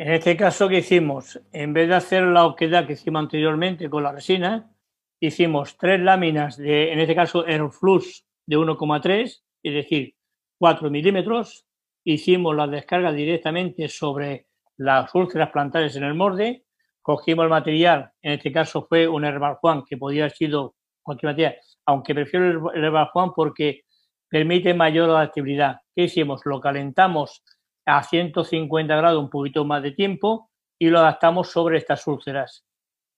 en 0.00 0.14
este 0.14 0.34
caso, 0.34 0.66
¿qué 0.66 0.78
hicimos? 0.78 1.38
En 1.52 1.74
vez 1.74 1.86
de 1.86 1.94
hacer 1.94 2.22
la 2.22 2.46
oquedad 2.46 2.86
que 2.86 2.94
hicimos 2.94 3.20
anteriormente 3.20 3.90
con 3.90 4.02
la 4.02 4.12
resina, 4.12 4.72
hicimos 5.20 5.76
tres 5.76 6.00
láminas 6.00 6.56
de, 6.56 6.90
en 6.90 7.00
este 7.00 7.14
caso, 7.14 7.44
Airflux 7.46 8.24
de 8.46 8.56
1,3, 8.56 9.42
es 9.62 9.74
decir, 9.74 10.14
4 10.56 10.88
milímetros. 10.88 11.66
Hicimos 12.02 12.56
la 12.56 12.66
descarga 12.66 13.12
directamente 13.12 13.90
sobre 13.90 14.46
las 14.78 15.14
úlceras 15.14 15.50
plantares 15.50 15.94
en 15.96 16.04
el 16.04 16.14
morde. 16.14 16.64
Cogimos 17.02 17.42
el 17.42 17.50
material, 17.50 18.10
en 18.22 18.32
este 18.32 18.50
caso 18.50 18.86
fue 18.88 19.06
un 19.06 19.26
Herbal 19.26 19.56
Juan, 19.56 19.84
que 19.86 19.98
podía 19.98 20.22
haber 20.22 20.32
sido 20.32 20.76
cualquier 21.02 21.32
material, 21.32 21.56
aunque 21.84 22.14
prefiero 22.14 22.72
el 22.72 22.84
Herbal 22.84 23.10
Juan 23.12 23.32
porque 23.36 23.82
permite 24.30 24.72
mayor 24.72 25.10
adaptabilidad. 25.10 25.80
¿Qué 25.94 26.04
hicimos? 26.04 26.40
Lo 26.46 26.58
calentamos 26.58 27.42
a 27.86 28.02
150 28.02 28.96
grados 28.96 29.22
un 29.22 29.30
poquito 29.30 29.64
más 29.64 29.82
de 29.82 29.92
tiempo 29.92 30.50
y 30.78 30.88
lo 30.88 30.98
adaptamos 30.98 31.50
sobre 31.50 31.78
estas 31.78 32.06
úlceras. 32.06 32.64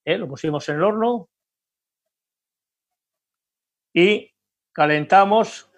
¿Eh? 0.04 0.18
Lo 0.18 0.28
pusimos 0.28 0.68
en 0.68 0.76
el 0.76 0.82
horno 0.82 1.28
y 3.94 4.30
calentamos 4.72 5.68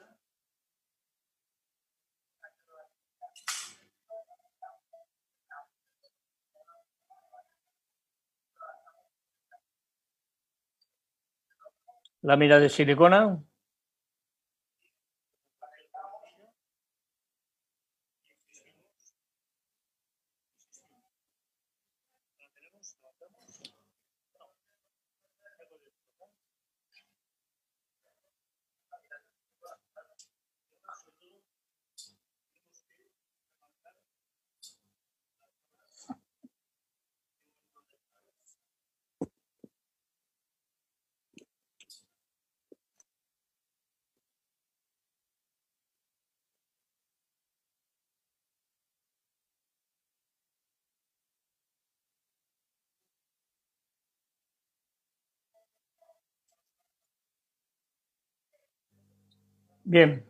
lámina 12.23 12.59
de 12.59 12.71
silicona 12.71 13.45
Bien, 59.95 60.27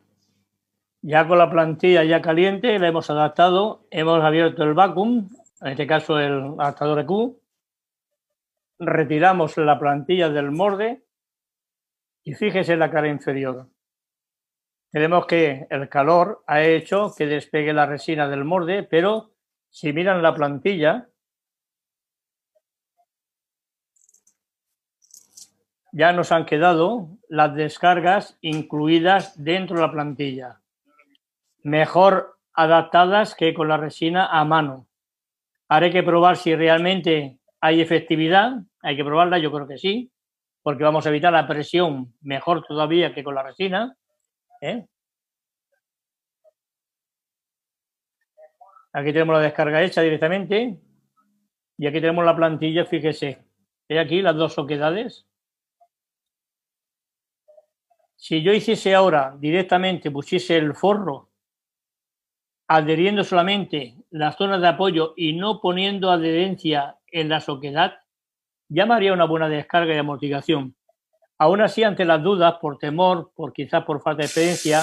ya 1.01 1.27
con 1.27 1.39
la 1.39 1.49
plantilla 1.49 2.05
ya 2.05 2.21
caliente 2.21 2.79
la 2.79 2.89
hemos 2.89 3.09
adaptado, 3.09 3.87
hemos 3.91 4.23
abierto 4.23 4.63
el 4.63 4.75
vacuum, 4.75 5.31
en 5.63 5.69
este 5.69 5.87
caso 5.87 6.21
el 6.21 6.55
adaptador 6.59 6.99
EQ, 6.99 7.41
retiramos 8.79 9.57
la 9.57 9.79
plantilla 9.79 10.29
del 10.29 10.51
morde 10.51 11.07
y 12.25 12.35
fíjese 12.35 12.75
en 12.75 12.81
la 12.81 12.91
cara 12.91 13.09
inferior. 13.09 13.71
Tenemos 14.91 15.25
que 15.25 15.67
el 15.71 15.89
calor 15.89 16.45
ha 16.47 16.61
hecho 16.61 17.15
que 17.17 17.25
despegue 17.25 17.73
la 17.73 17.87
resina 17.87 18.29
del 18.29 18.45
morde, 18.45 18.83
pero 18.83 19.31
si 19.71 19.95
miran 19.95 20.21
la 20.21 20.35
plantilla, 20.35 21.09
ya 25.95 26.13
nos 26.13 26.33
han 26.33 26.45
quedado 26.45 27.09
las 27.29 27.55
descargas 27.55 28.37
incluidas 28.41 29.43
dentro 29.43 29.77
de 29.77 29.83
la 29.83 29.93
plantilla. 29.93 30.61
Mejor 31.63 32.37
adaptadas 32.53 33.37
que 33.37 33.55
con 33.55 33.69
la 33.69 33.77
resina 33.77 34.27
a 34.27 34.45
mano. 34.45 34.89
Haré 35.69 35.93
que 35.93 36.03
probar 36.03 36.37
si 36.37 36.55
realmente 36.57 37.39
hay 37.61 37.81
efectividad. 37.81 38.55
Hay 38.83 38.97
que 38.97 39.05
probarla, 39.05 39.39
yo 39.39 39.53
creo 39.53 39.69
que 39.69 39.79
sí, 39.79 40.11
porque 40.63 40.83
vamos 40.83 41.07
a 41.07 41.11
evitar 41.11 41.33
la 41.33 41.47
presión 41.47 42.13
mejor 42.23 42.65
todavía 42.65 43.15
que 43.15 43.23
con 43.23 43.37
la 43.37 43.45
resina. 43.45 43.97
¿eh? 44.61 44.85
Aquí 48.93 49.13
tenemos 49.13 49.37
la 49.37 49.43
descarga 49.43 49.81
hecha 49.81 50.03
directamente. 50.03 50.77
Y 51.79 51.87
aquí 51.87 52.01
tenemos 52.01 52.25
la 52.25 52.35
plantilla, 52.35 52.85
fíjese. 52.85 53.45
He 53.89 54.01
aquí 54.01 54.23
las 54.23 54.35
dos 54.35 54.59
oquedades. 54.59 55.29
Si 58.17 58.43
yo 58.43 58.53
hiciese 58.53 58.95
ahora 58.95 59.37
directamente, 59.39 60.11
pusiese 60.11 60.57
el 60.57 60.75
forro, 60.75 61.31
adheriendo 62.69 63.25
solamente 63.25 63.97
las 64.11 64.37
zonas 64.37 64.61
de 64.61 64.69
apoyo 64.69 65.13
y 65.17 65.35
no 65.35 65.61
poniendo 65.61 66.11
adherencia 66.11 66.99
en 67.09 67.29
la 67.29 67.41
soquedad, 67.41 67.95
haría 68.91 69.13
una 69.13 69.25
buena 69.25 69.49
descarga 69.49 69.95
y 69.95 69.99
amortiguación. 69.99 70.75
Aún 71.39 71.61
así, 71.61 71.83
ante 71.83 72.05
las 72.05 72.23
dudas, 72.23 72.55
por 72.61 72.79
temor, 72.79 73.33
por 73.35 73.53
quizás 73.53 73.85
por 73.85 74.01
falta 74.01 74.23
de 74.23 74.27
experiencia, 74.27 74.83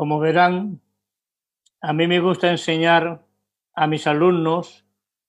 Como 0.00 0.18
verán, 0.18 0.80
a 1.82 1.92
mí 1.92 2.06
me 2.06 2.20
gusta 2.20 2.50
enseñar 2.50 3.22
a 3.74 3.86
mis 3.86 4.06
alumnos 4.06 4.86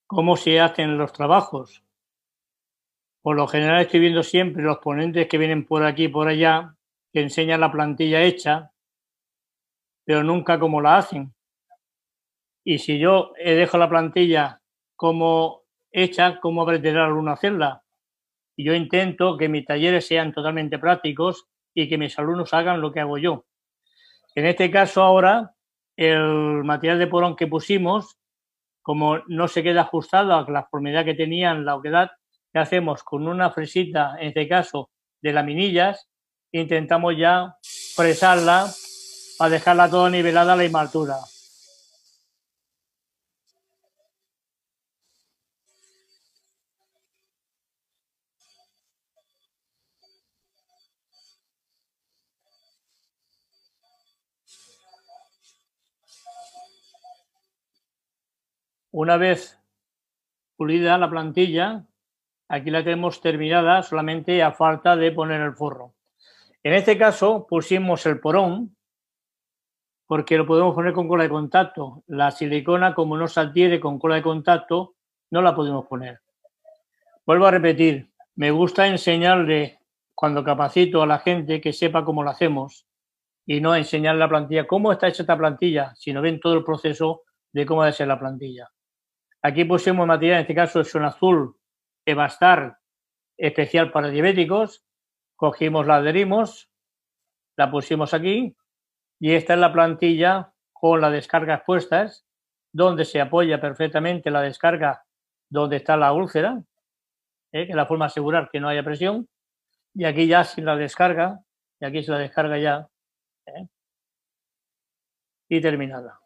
cómo 0.07 0.37
se 0.37 0.61
hacen 0.61 0.97
los 0.97 1.11
trabajos. 1.11 1.83
Por 3.21 3.35
lo 3.35 3.47
general 3.47 3.81
estoy 3.81 3.99
viendo 3.99 4.23
siempre 4.23 4.63
los 4.63 4.77
ponentes 4.77 5.27
que 5.27 5.37
vienen 5.37 5.65
por 5.65 5.83
aquí 5.83 6.05
y 6.05 6.07
por 6.07 6.29
allá, 6.29 6.77
que 7.11 7.19
enseñan 7.19 7.59
la 7.59 7.69
plantilla 7.69 8.21
hecha, 8.21 8.71
pero 10.05 10.23
nunca 10.23 10.57
cómo 10.57 10.79
la 10.79 10.95
hacen. 10.95 11.33
Y 12.63 12.77
si 12.77 12.97
yo 12.97 13.33
dejo 13.43 13.77
la 13.77 13.89
plantilla 13.89 14.61
como 14.95 15.63
hecha, 15.91 16.39
¿cómo 16.39 16.61
aprenderá 16.61 17.07
alumno 17.07 17.31
a 17.31 17.33
hacerla? 17.33 17.83
y 18.55 18.63
yo 18.63 18.73
intento 18.73 19.35
que 19.35 19.49
mis 19.49 19.65
talleres 19.65 20.07
sean 20.07 20.31
totalmente 20.31 20.79
prácticos 20.79 21.49
y 21.73 21.89
que 21.89 21.97
mis 21.97 22.17
alumnos 22.17 22.53
hagan 22.53 22.79
lo 22.79 22.93
que 22.93 23.01
hago 23.01 23.17
yo. 23.17 23.43
En 24.35 24.45
este 24.45 24.71
caso 24.71 25.03
ahora, 25.03 25.53
el 25.97 26.63
material 26.63 26.99
de 26.99 27.07
porón 27.07 27.35
que 27.35 27.47
pusimos, 27.47 28.17
como 28.81 29.19
no 29.27 29.47
se 29.47 29.61
queda 29.61 29.81
ajustado 29.81 30.33
a 30.33 30.49
la 30.49 30.65
formalidad 30.65 31.05
que 31.05 31.13
tenían 31.13 31.65
la 31.65 31.75
oquedad, 31.75 32.11
¿qué 32.53 32.59
hacemos? 32.59 33.03
Con 33.03 33.27
una 33.27 33.51
fresita, 33.51 34.15
en 34.19 34.29
este 34.29 34.47
caso, 34.47 34.89
de 35.21 35.33
laminillas, 35.33 36.09
intentamos 36.51 37.15
ya 37.17 37.57
fresarla 37.95 38.67
para 39.37 39.51
dejarla 39.51 39.89
toda 39.89 40.09
nivelada 40.09 40.53
a 40.53 40.55
la 40.55 40.65
inmaltura. 40.65 41.15
Una 58.91 59.15
vez 59.15 59.57
pulida 60.57 60.97
la 60.97 61.09
plantilla, 61.09 61.85
aquí 62.49 62.69
la 62.69 62.83
tenemos 62.83 63.21
terminada 63.21 63.83
solamente 63.83 64.43
a 64.43 64.51
falta 64.51 64.97
de 64.97 65.13
poner 65.13 65.39
el 65.39 65.55
forro. 65.55 65.93
En 66.61 66.73
este 66.73 66.97
caso 66.97 67.47
pusimos 67.47 68.05
el 68.05 68.19
porón 68.19 68.75
porque 70.05 70.37
lo 70.37 70.45
podemos 70.45 70.75
poner 70.75 70.91
con 70.91 71.07
cola 71.07 71.23
de 71.23 71.29
contacto. 71.29 72.03
La 72.07 72.31
silicona, 72.31 72.93
como 72.93 73.15
no 73.15 73.29
se 73.29 73.39
adhiere 73.39 73.79
con 73.79 73.97
cola 73.97 74.15
de 74.15 74.23
contacto, 74.23 74.95
no 75.29 75.41
la 75.41 75.55
podemos 75.55 75.87
poner. 75.87 76.19
Vuelvo 77.25 77.45
a 77.45 77.51
repetir, 77.51 78.11
me 78.35 78.51
gusta 78.51 78.87
enseñarle 78.87 79.79
cuando 80.13 80.43
capacito 80.43 81.01
a 81.01 81.07
la 81.07 81.19
gente 81.19 81.61
que 81.61 81.71
sepa 81.71 82.03
cómo 82.03 82.23
lo 82.23 82.29
hacemos 82.29 82.85
y 83.45 83.61
no 83.61 83.73
enseñar 83.73 84.15
la 84.15 84.27
plantilla, 84.27 84.67
cómo 84.67 84.91
está 84.91 85.07
hecha 85.07 85.23
esta 85.23 85.37
plantilla, 85.37 85.93
sino 85.95 86.21
ven 86.21 86.41
todo 86.41 86.55
el 86.55 86.65
proceso 86.65 87.21
de 87.53 87.65
cómo 87.65 87.83
debe 87.83 87.93
ser 87.93 88.09
la 88.09 88.19
plantilla. 88.19 88.69
Aquí 89.43 89.65
pusimos 89.65 90.05
material, 90.05 90.37
en 90.37 90.41
este 90.41 90.55
caso 90.55 90.81
es 90.81 90.93
un 90.95 91.03
azul 91.03 91.57
Evastar 92.05 92.77
especial 93.37 93.91
para 93.91 94.09
diabéticos. 94.09 94.83
Cogimos, 95.35 95.87
la 95.87 95.97
adherimos, 95.97 96.69
la 97.57 97.71
pusimos 97.71 98.13
aquí 98.13 98.55
y 99.19 99.33
esta 99.33 99.53
es 99.53 99.59
la 99.59 99.71
plantilla 99.71 100.53
con 100.71 101.01
las 101.01 101.11
descargas 101.11 101.61
puestas, 101.63 102.25
donde 102.73 103.05
se 103.05 103.21
apoya 103.21 103.61
perfectamente 103.61 104.31
la 104.31 104.41
descarga 104.41 105.05
donde 105.49 105.77
está 105.77 105.97
la 105.97 106.13
úlcera, 106.13 106.63
¿eh? 107.51 107.67
que 107.67 107.75
la 107.75 107.85
forma 107.85 108.05
de 108.05 108.07
asegurar 108.07 108.49
que 108.51 108.59
no 108.59 108.67
haya 108.67 108.83
presión. 108.83 109.27
Y 109.93 110.05
aquí 110.05 110.25
ya 110.27 110.43
sin 110.43 110.65
la 110.65 110.75
descarga, 110.75 111.39
y 111.79 111.85
aquí 111.85 112.01
se 112.01 112.11
la 112.11 112.17
descarga 112.17 112.57
ya. 112.57 112.87
¿eh? 113.45 113.67
Y 115.49 115.61
terminada. 115.61 116.19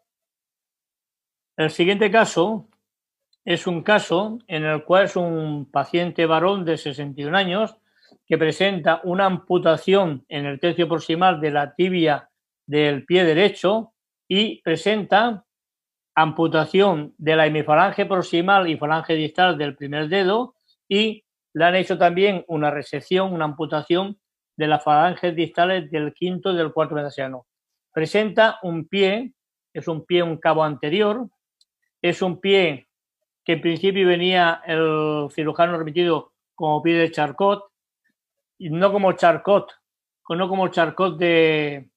El 1.57 1.72
siguiente 1.72 2.11
caso 2.11 2.70
es 3.46 3.68
un 3.68 3.84
caso 3.84 4.39
en 4.48 4.66
el 4.66 4.84
cual 4.84 5.06
es 5.06 5.16
un 5.16 5.70
paciente 5.72 6.26
varón 6.26 6.66
de 6.66 6.78
61 6.78 7.38
años 7.38 7.78
que 8.26 8.39
presenta 8.39 9.02
una 9.04 9.28
amputación 9.28 10.26
en 10.30 10.48
el 10.48 10.60
tercio 10.60 10.89
proximal 10.89 11.39
de 11.39 11.52
la 11.52 11.76
tibia 11.76 12.30
del 12.66 13.06
pie 13.06 13.24
derecho 13.24 13.93
y 14.28 14.64
presenta 14.64 15.46
amputación 16.16 17.14
de 17.20 17.36
la 17.36 17.46
hemifalange 17.46 18.08
proximal 18.08 18.68
y 18.68 18.78
falange 18.78 19.14
distal 19.14 19.58
del 19.60 19.76
primer 19.76 20.10
dedo 20.10 20.56
y 20.89 21.24
le 21.54 21.66
han 21.66 21.76
hecho 21.76 22.00
también 22.00 22.43
una 22.48 22.72
resección, 22.72 23.32
una 23.32 23.46
amputación 23.46 24.18
de 24.58 24.68
las 24.68 24.84
falanges 24.84 25.36
distales 25.36 25.91
del 25.91 26.14
quinto 26.14 26.52
y 26.52 26.58
del 26.58 26.74
cuarto 26.74 26.96
metasiano. 26.96 27.46
Presenta 27.93 28.60
un 28.64 28.88
pie, 28.88 29.34
es 29.72 29.88
un 29.88 30.06
pie, 30.06 30.24
un 30.24 30.38
cabo 30.38 30.64
anterior, 30.64 31.28
es 32.02 32.22
un 32.22 32.39
pie 32.39 32.88
que 33.46 33.54
en 33.54 33.62
principio 33.62 34.08
venía 34.08 34.62
el 34.66 35.28
cirujano 35.32 35.78
remitido 35.78 36.34
como 36.56 36.82
pie 36.82 36.96
de 36.96 37.12
Charcot, 37.12 37.64
y 38.58 38.70
no 38.70 38.91
como 38.91 39.14
Charcot, 39.14 39.72
no 40.30 40.50
como 40.50 40.70
Charcot 40.70 41.18
de, 41.18 41.91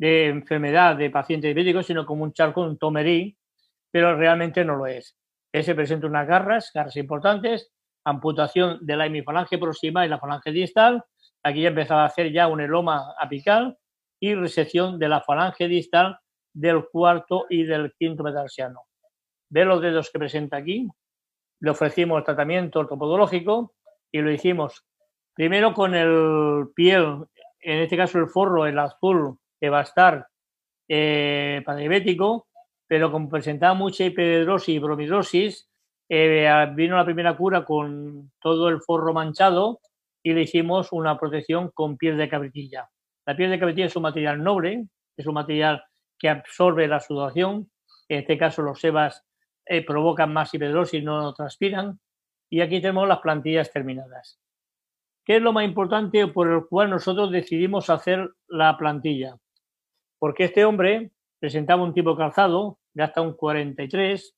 enfermedad 0.00 0.96
de 0.96 1.10
paciente 1.10 1.46
diabético, 1.46 1.82
sino 1.82 2.04
como 2.04 2.24
un 2.24 2.32
Charcot, 2.32 2.68
un 2.68 2.78
Tomerí, 2.78 3.36
pero 3.90 4.16
realmente 4.16 4.64
no 4.64 4.74
lo 4.74 4.86
es. 4.86 5.16
Ese 5.52 5.74
presenta 5.74 6.08
unas 6.08 6.26
garras, 6.26 6.72
garras 6.74 6.96
importantes, 6.96 7.70
amputación 8.04 8.78
de 8.82 8.96
la 8.96 9.06
hemifalange 9.06 9.58
proximal 9.58 10.06
y 10.06 10.10
la 10.10 10.18
falange 10.18 10.50
distal. 10.50 11.04
Aquí 11.44 11.62
ya 11.62 11.68
empezaba 11.68 12.02
a 12.02 12.06
hacer 12.06 12.32
ya 12.32 12.48
un 12.48 12.60
eloma 12.60 13.14
apical 13.18 13.78
y 14.20 14.34
resección 14.34 14.98
de 14.98 15.08
la 15.08 15.20
falange 15.20 15.68
distal 15.68 16.18
del 16.52 16.84
cuarto 16.90 17.46
y 17.48 17.64
del 17.64 17.92
quinto 17.98 18.24
metarsiano 18.24 18.87
ve 19.50 19.64
los 19.64 19.80
dedos 19.80 20.10
que 20.10 20.18
presenta 20.18 20.56
aquí, 20.56 20.88
le 21.60 21.70
ofrecimos 21.70 22.24
tratamiento 22.24 22.80
ortopodológico 22.80 23.74
y 24.12 24.20
lo 24.20 24.30
hicimos 24.30 24.84
primero 25.34 25.74
con 25.74 25.94
el 25.94 26.68
piel, 26.74 27.24
en 27.60 27.78
este 27.78 27.96
caso 27.96 28.18
el 28.18 28.28
forro, 28.28 28.66
el 28.66 28.78
azul, 28.78 29.38
que 29.60 29.70
va 29.70 29.80
a 29.80 29.82
estar 29.82 30.26
eh, 30.88 31.62
para 31.64 31.78
diabético, 31.78 32.48
pero 32.86 33.12
como 33.12 33.28
presentaba 33.28 33.74
mucha 33.74 34.04
hiperhidrosis 34.04 34.74
y 34.74 34.78
bromidrosis, 34.78 35.68
eh, 36.08 36.48
vino 36.74 36.96
la 36.96 37.04
primera 37.04 37.36
cura 37.36 37.64
con 37.64 38.32
todo 38.40 38.68
el 38.68 38.80
forro 38.80 39.12
manchado 39.12 39.80
y 40.22 40.32
le 40.32 40.42
hicimos 40.42 40.92
una 40.92 41.18
protección 41.18 41.70
con 41.72 41.96
piel 41.96 42.16
de 42.16 42.28
cabritilla. 42.28 42.88
La 43.26 43.36
piel 43.36 43.50
de 43.50 43.58
cabritilla 43.58 43.86
es 43.86 43.96
un 43.96 44.02
material 44.02 44.42
noble, 44.42 44.86
es 45.16 45.26
un 45.26 45.34
material 45.34 45.84
que 46.18 46.30
absorbe 46.30 46.88
la 46.88 47.00
sudoración, 47.00 47.70
en 48.08 48.20
este 48.20 48.38
caso 48.38 48.62
los 48.62 48.80
sebas 48.80 49.24
eh, 49.68 49.84
provocan 49.84 50.32
más 50.32 50.52
hiperhidrosis, 50.54 51.02
no 51.02 51.32
transpiran. 51.34 52.00
Y 52.50 52.60
aquí 52.60 52.80
tenemos 52.80 53.06
las 53.06 53.20
plantillas 53.20 53.70
terminadas. 53.70 54.40
¿Qué 55.24 55.36
es 55.36 55.42
lo 55.42 55.52
más 55.52 55.64
importante 55.64 56.26
por 56.28 56.50
el 56.50 56.66
cual 56.66 56.88
nosotros 56.88 57.30
decidimos 57.30 57.90
hacer 57.90 58.30
la 58.48 58.78
plantilla? 58.78 59.36
Porque 60.18 60.44
este 60.44 60.64
hombre 60.64 61.10
presentaba 61.38 61.82
un 61.82 61.92
tipo 61.92 62.16
calzado 62.16 62.78
de 62.94 63.02
hasta 63.02 63.20
un 63.20 63.34
43, 63.34 64.34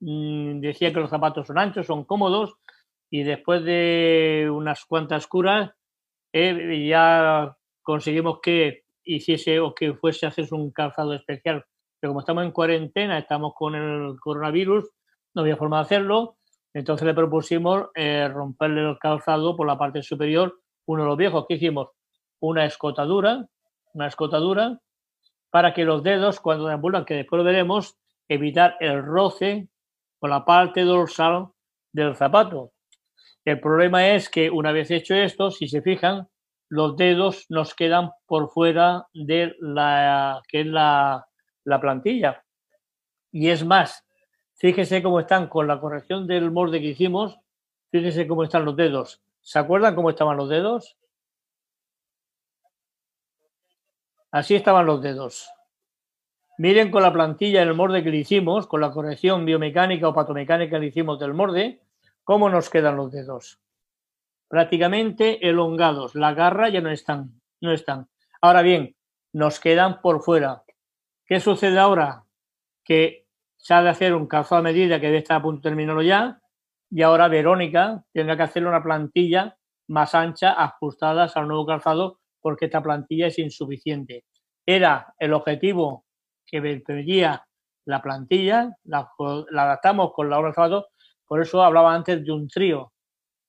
mm, 0.00 0.60
decía 0.60 0.92
que 0.92 1.00
los 1.00 1.10
zapatos 1.10 1.46
son 1.46 1.58
anchos, 1.58 1.86
son 1.86 2.04
cómodos, 2.04 2.54
y 3.10 3.22
después 3.24 3.64
de 3.64 4.48
unas 4.50 4.84
cuantas 4.86 5.26
curas 5.26 5.72
eh, 6.32 6.86
ya 6.88 7.56
conseguimos 7.82 8.40
que 8.40 8.84
hiciese 9.04 9.60
o 9.60 9.74
que 9.74 9.94
fuese 9.94 10.26
a 10.26 10.30
hacerse 10.30 10.54
un 10.54 10.70
calzado 10.70 11.12
especial 11.14 11.64
pero 12.00 12.10
como 12.10 12.20
estamos 12.20 12.44
en 12.44 12.52
cuarentena, 12.52 13.18
estamos 13.18 13.52
con 13.54 13.74
el 13.74 14.18
coronavirus, 14.18 14.90
no 15.34 15.42
había 15.42 15.56
forma 15.56 15.76
de 15.78 15.82
hacerlo, 15.82 16.38
entonces 16.72 17.06
le 17.06 17.14
propusimos 17.14 17.88
eh, 17.94 18.28
romperle 18.32 18.88
el 18.88 18.98
calzado 18.98 19.56
por 19.56 19.66
la 19.66 19.78
parte 19.78 20.02
superior, 20.02 20.60
uno 20.86 21.02
de 21.02 21.08
los 21.08 21.18
viejos 21.18 21.46
que 21.46 21.54
hicimos, 21.54 21.88
una 22.40 22.64
escotadura, 22.64 23.46
una 23.92 24.06
escotadura, 24.06 24.80
para 25.50 25.74
que 25.74 25.84
los 25.84 26.02
dedos, 26.02 26.40
cuando 26.40 26.66
deambulan, 26.66 27.04
que 27.04 27.14
después 27.14 27.38
lo 27.38 27.44
veremos, 27.44 27.98
evitar 28.28 28.76
el 28.80 29.04
roce 29.04 29.68
con 30.18 30.30
la 30.30 30.44
parte 30.44 30.82
dorsal 30.82 31.48
del 31.92 32.16
zapato. 32.16 32.72
El 33.44 33.60
problema 33.60 34.08
es 34.08 34.28
que 34.28 34.50
una 34.50 34.70
vez 34.70 34.90
hecho 34.90 35.14
esto, 35.14 35.50
si 35.50 35.68
se 35.68 35.82
fijan, 35.82 36.28
los 36.68 36.96
dedos 36.96 37.46
nos 37.48 37.74
quedan 37.74 38.10
por 38.26 38.50
fuera 38.50 39.06
de 39.12 39.56
la 39.58 40.40
que 40.48 40.60
es 40.60 40.66
la, 40.66 41.26
la 41.64 41.80
plantilla. 41.80 42.44
Y 43.32 43.48
es 43.48 43.64
más, 43.64 44.06
fíjese 44.54 45.02
cómo 45.02 45.20
están 45.20 45.48
con 45.48 45.66
la 45.66 45.80
corrección 45.80 46.26
del 46.26 46.50
molde 46.50 46.80
que 46.80 46.88
hicimos, 46.88 47.38
fíjese 47.90 48.26
cómo 48.26 48.44
están 48.44 48.64
los 48.64 48.76
dedos. 48.76 49.22
¿Se 49.40 49.58
acuerdan 49.58 49.94
cómo 49.94 50.10
estaban 50.10 50.36
los 50.36 50.48
dedos? 50.48 50.96
Así 54.30 54.54
estaban 54.54 54.86
los 54.86 55.02
dedos. 55.02 55.50
Miren 56.58 56.90
con 56.90 57.02
la 57.02 57.12
plantilla 57.12 57.62
el 57.62 57.74
molde 57.74 58.04
que 58.04 58.10
le 58.10 58.18
hicimos, 58.18 58.66
con 58.66 58.80
la 58.80 58.90
corrección 58.90 59.44
biomecánica 59.44 60.08
o 60.08 60.14
patomecánica 60.14 60.76
que 60.76 60.80
le 60.80 60.86
hicimos 60.88 61.18
del 61.18 61.34
molde, 61.34 61.80
cómo 62.22 62.50
nos 62.50 62.68
quedan 62.68 62.96
los 62.96 63.10
dedos. 63.10 63.58
Prácticamente 64.46 65.48
elongados. 65.48 66.14
La 66.14 66.34
garra 66.34 66.68
ya 66.68 66.80
no 66.80 66.90
están, 66.90 67.40
no 67.60 67.72
están. 67.72 68.08
Ahora 68.40 68.62
bien, 68.62 68.94
nos 69.32 69.58
quedan 69.58 70.00
por 70.02 70.22
fuera. 70.22 70.62
¿Qué 71.30 71.38
sucede 71.38 71.78
ahora? 71.78 72.24
Que 72.84 73.28
se 73.56 73.72
ha 73.72 73.82
de 73.82 73.90
hacer 73.90 74.14
un 74.16 74.26
calzado 74.26 74.58
a 74.58 74.64
medida 74.64 74.98
que 74.98 75.06
debe 75.06 75.18
estar 75.18 75.36
a 75.36 75.42
punto 75.42 75.58
de 75.58 75.70
terminarlo 75.70 76.02
ya 76.02 76.40
y 76.90 77.02
ahora 77.02 77.28
Verónica 77.28 78.04
tendrá 78.12 78.36
que 78.36 78.42
hacer 78.42 78.66
una 78.66 78.82
plantilla 78.82 79.56
más 79.86 80.16
ancha 80.16 80.60
ajustada 80.60 81.30
al 81.32 81.46
nuevo 81.46 81.64
calzado 81.64 82.18
porque 82.40 82.64
esta 82.64 82.82
plantilla 82.82 83.28
es 83.28 83.38
insuficiente. 83.38 84.24
Era 84.66 85.14
el 85.20 85.32
objetivo 85.32 86.04
que 86.44 86.60
pedía 86.84 87.46
la 87.84 88.02
plantilla, 88.02 88.76
la, 88.82 89.08
adaptamos 89.56 90.12
con 90.12 90.30
la 90.30 90.36
obra 90.40 90.52
zapato, 90.52 90.88
por 91.24 91.40
eso 91.40 91.62
hablaba 91.62 91.94
antes 91.94 92.24
de 92.24 92.32
un 92.32 92.48
trío, 92.48 92.92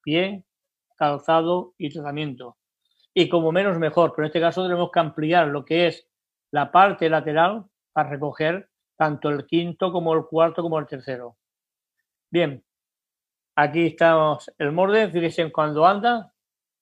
pie, 0.04 0.44
calzado 0.96 1.74
y 1.80 1.90
tratamiento. 1.90 2.58
Y 3.12 3.28
como 3.28 3.52
menos 3.52 3.80
mejor, 3.80 4.14
pero 4.16 4.26
en 4.26 4.28
este 4.28 4.40
caso 4.40 4.62
tenemos 4.62 4.92
que 4.92 5.00
ampliar 5.00 5.48
lo 5.48 5.66
que 5.66 5.88
es 5.88 6.08
la 6.52 6.72
parte 6.72 7.10
lateral 7.10 7.66
para 7.94 8.10
recoger 8.10 8.70
tanto 8.96 9.30
el 9.30 9.46
quinto 9.46 9.92
como 9.92 10.14
el 10.14 10.26
cuarto 10.26 10.62
como 10.62 10.78
el 10.80 10.86
tercero. 10.86 11.38
Bien, 12.30 12.64
aquí 13.56 13.88
estamos 13.88 14.52
el 14.58 14.72
morde, 14.72 15.10
fíjense 15.10 15.52
cuando 15.52 15.86
anda, 15.86 16.34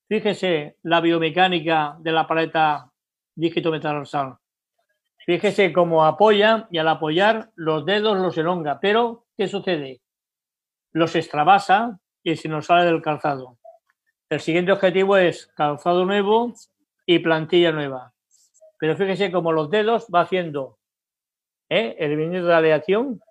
fíjese 0.07 0.78
la 0.84 1.01
biomecánica 1.01 1.95
de 1.99 2.12
la 2.12 2.28
paleta 2.28 2.91
dígito 3.36 3.72
metatarsal. 3.72 4.38
Fíjese 5.26 5.72
cómo 5.72 6.05
apoya 6.05 6.68
y 6.72 6.78
al 6.78 6.88
apoyar 6.88 7.51
los 7.55 7.86
dedos 7.86 8.18
los 8.18 8.38
elonga, 8.38 8.80
pero 8.80 9.26
¿qué 9.38 9.47
sucede? 9.47 10.01
Los 10.91 11.16
extravasa 11.16 11.99
y 12.24 12.36
se 12.36 12.49
nos 12.49 12.66
sale 12.66 12.86
del 12.86 13.01
calzado. 13.01 13.60
El 14.28 14.39
siguiente 14.39 14.72
objetivo 14.72 15.18
es 15.18 15.47
calzado 15.55 16.03
nuevo 16.03 16.53
y 17.05 17.20
plantilla 17.20 17.72
nueva. 17.72 18.14
Pero 18.78 18.95
fíjese 18.95 19.32
cómo 19.32 19.51
los 19.51 19.70
dedos 19.70 20.07
va 20.14 20.22
haciendo 20.22 20.78
¿eh? 21.70 21.95
el 21.99 22.17
movimiento 22.17 22.47
de 22.47 22.55
aleación 22.55 23.22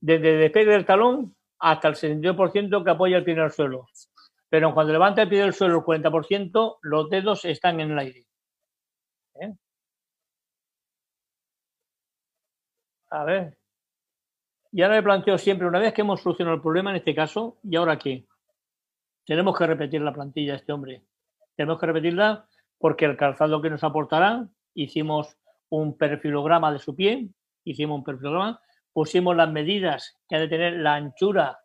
desde 0.00 0.34
el 0.34 0.40
despegue 0.40 0.72
del 0.72 0.84
talón 0.84 1.34
hasta 1.58 1.88
el 1.88 1.94
62% 1.94 2.84
que 2.84 2.90
apoya 2.90 3.16
el 3.16 3.24
pie 3.24 3.34
en 3.34 3.40
el 3.40 3.50
suelo. 3.50 3.86
Pero 4.50 4.74
cuando 4.74 4.92
levanta 4.92 5.22
el 5.22 5.28
pie 5.28 5.40
del 5.40 5.54
suelo 5.54 5.78
el 5.78 5.82
40%, 5.82 6.78
los 6.82 7.10
dedos 7.10 7.44
están 7.44 7.80
en 7.80 7.92
el 7.92 7.98
aire. 7.98 8.26
¿eh? 9.40 9.54
A 13.10 13.24
ver. 13.24 13.56
Y 14.72 14.82
ahora 14.82 14.96
me 14.96 15.02
planteo 15.02 15.38
siempre, 15.38 15.68
una 15.68 15.78
vez 15.78 15.94
que 15.94 16.02
hemos 16.02 16.20
solucionado 16.20 16.56
el 16.56 16.62
problema 16.62 16.90
en 16.90 16.96
este 16.96 17.14
caso, 17.14 17.58
¿y 17.62 17.76
ahora 17.76 17.96
qué? 17.96 18.26
Tenemos 19.24 19.56
que 19.56 19.66
repetir 19.66 20.02
la 20.02 20.12
plantilla 20.12 20.56
este 20.56 20.72
hombre. 20.72 21.02
Tenemos 21.56 21.78
que 21.78 21.86
repetirla 21.86 22.46
porque 22.78 23.04
el 23.04 23.16
calzado 23.16 23.62
que 23.62 23.70
nos 23.70 23.84
aportará, 23.84 24.48
hicimos 24.74 25.38
un 25.68 25.96
perfilograma 25.96 26.72
de 26.72 26.80
su 26.80 26.94
pie, 26.94 27.28
hicimos 27.64 27.98
un 27.98 28.04
perfilograma, 28.04 28.60
pusimos 28.92 29.34
las 29.36 29.50
medidas 29.50 30.16
que 30.28 30.36
ha 30.36 30.40
de 30.40 30.48
tener 30.48 30.74
la 30.74 30.94
anchura 30.94 31.58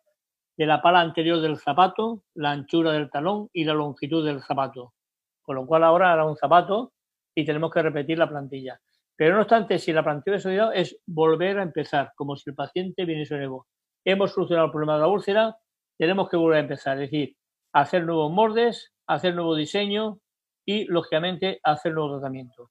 de 0.56 0.66
la 0.66 0.82
pala 0.82 1.00
anterior 1.00 1.40
del 1.40 1.58
zapato, 1.58 2.24
la 2.34 2.50
anchura 2.50 2.92
del 2.92 3.10
talón 3.10 3.48
y 3.52 3.64
la 3.64 3.72
longitud 3.72 4.24
del 4.24 4.42
zapato. 4.42 4.94
Con 5.42 5.56
lo 5.56 5.66
cual 5.66 5.84
ahora 5.84 6.12
hará 6.12 6.26
un 6.26 6.36
zapato 6.36 6.92
y 7.34 7.44
tenemos 7.44 7.70
que 7.70 7.82
repetir 7.82 8.18
la 8.18 8.28
plantilla. 8.28 8.80
Pero 9.16 9.34
no 9.34 9.42
obstante, 9.42 9.78
si 9.78 9.92
la 9.92 10.02
plantilla 10.02 10.36
de 10.36 10.42
sonido 10.42 10.72
es 10.72 10.98
volver 11.06 11.58
a 11.58 11.62
empezar, 11.62 12.12
como 12.16 12.36
si 12.36 12.50
el 12.50 12.56
paciente 12.56 13.04
viniese 13.04 13.36
nuevo. 13.36 13.66
Hemos 14.04 14.32
solucionado 14.32 14.66
el 14.66 14.72
problema 14.72 14.94
de 14.94 15.00
la 15.00 15.08
úlcera, 15.08 15.56
tenemos 15.98 16.28
que 16.28 16.36
volver 16.36 16.56
a 16.56 16.60
empezar, 16.60 16.96
es 16.96 17.10
decir, 17.10 17.36
hacer 17.72 18.04
nuevos 18.04 18.32
moldes, 18.32 18.92
hacer 19.06 19.34
nuevo 19.34 19.54
diseño 19.54 20.20
y, 20.64 20.84
lógicamente, 20.86 21.60
hacer 21.62 21.92
nuevo 21.92 22.12
tratamiento. 22.12 22.70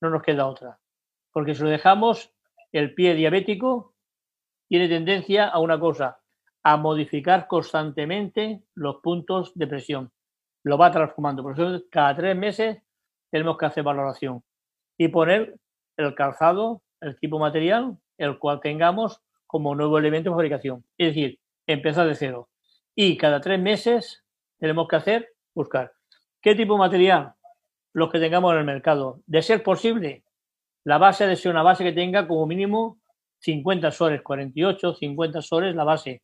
No 0.00 0.10
nos 0.10 0.22
queda 0.22 0.46
otra. 0.46 0.78
Porque 1.32 1.54
si 1.54 1.62
lo 1.62 1.68
dejamos, 1.68 2.32
el 2.78 2.94
pie 2.94 3.14
diabético 3.14 3.94
tiene 4.68 4.88
tendencia 4.88 5.46
a 5.48 5.58
una 5.58 5.78
cosa, 5.78 6.20
a 6.62 6.76
modificar 6.76 7.46
constantemente 7.46 8.62
los 8.74 8.96
puntos 8.96 9.52
de 9.54 9.66
presión. 9.66 10.12
Lo 10.64 10.76
va 10.76 10.90
transformando. 10.90 11.42
Por 11.42 11.52
eso, 11.52 11.84
cada 11.90 12.16
tres 12.16 12.36
meses 12.36 12.78
tenemos 13.30 13.56
que 13.56 13.66
hacer 13.66 13.84
valoración 13.84 14.42
y 14.98 15.08
poner 15.08 15.56
el 15.96 16.14
calzado, 16.14 16.82
el 17.00 17.18
tipo 17.18 17.38
material, 17.38 17.98
el 18.18 18.38
cual 18.38 18.60
tengamos 18.60 19.22
como 19.46 19.74
nuevo 19.74 19.98
elemento 19.98 20.30
de 20.30 20.34
fabricación. 20.34 20.84
Es 20.98 21.08
decir, 21.08 21.38
empezar 21.66 22.06
de 22.06 22.14
cero. 22.14 22.48
Y 22.94 23.16
cada 23.16 23.40
tres 23.40 23.60
meses 23.60 24.24
tenemos 24.58 24.88
que 24.88 24.96
hacer, 24.96 25.28
buscar. 25.54 25.92
¿Qué 26.42 26.54
tipo 26.54 26.74
de 26.74 26.80
material? 26.80 27.34
Los 27.92 28.10
que 28.10 28.18
tengamos 28.18 28.52
en 28.52 28.58
el 28.58 28.64
mercado. 28.64 29.20
De 29.26 29.42
ser 29.42 29.62
posible, 29.62 30.24
la 30.86 30.98
base 30.98 31.26
de 31.26 31.34
ser 31.34 31.50
una 31.50 31.64
base 31.64 31.82
que 31.82 31.92
tenga 31.92 32.28
como 32.28 32.46
mínimo 32.46 33.00
50 33.40 33.90
soles, 33.90 34.22
48, 34.22 34.94
50 34.94 35.42
soles 35.42 35.74
la 35.74 35.82
base. 35.82 36.22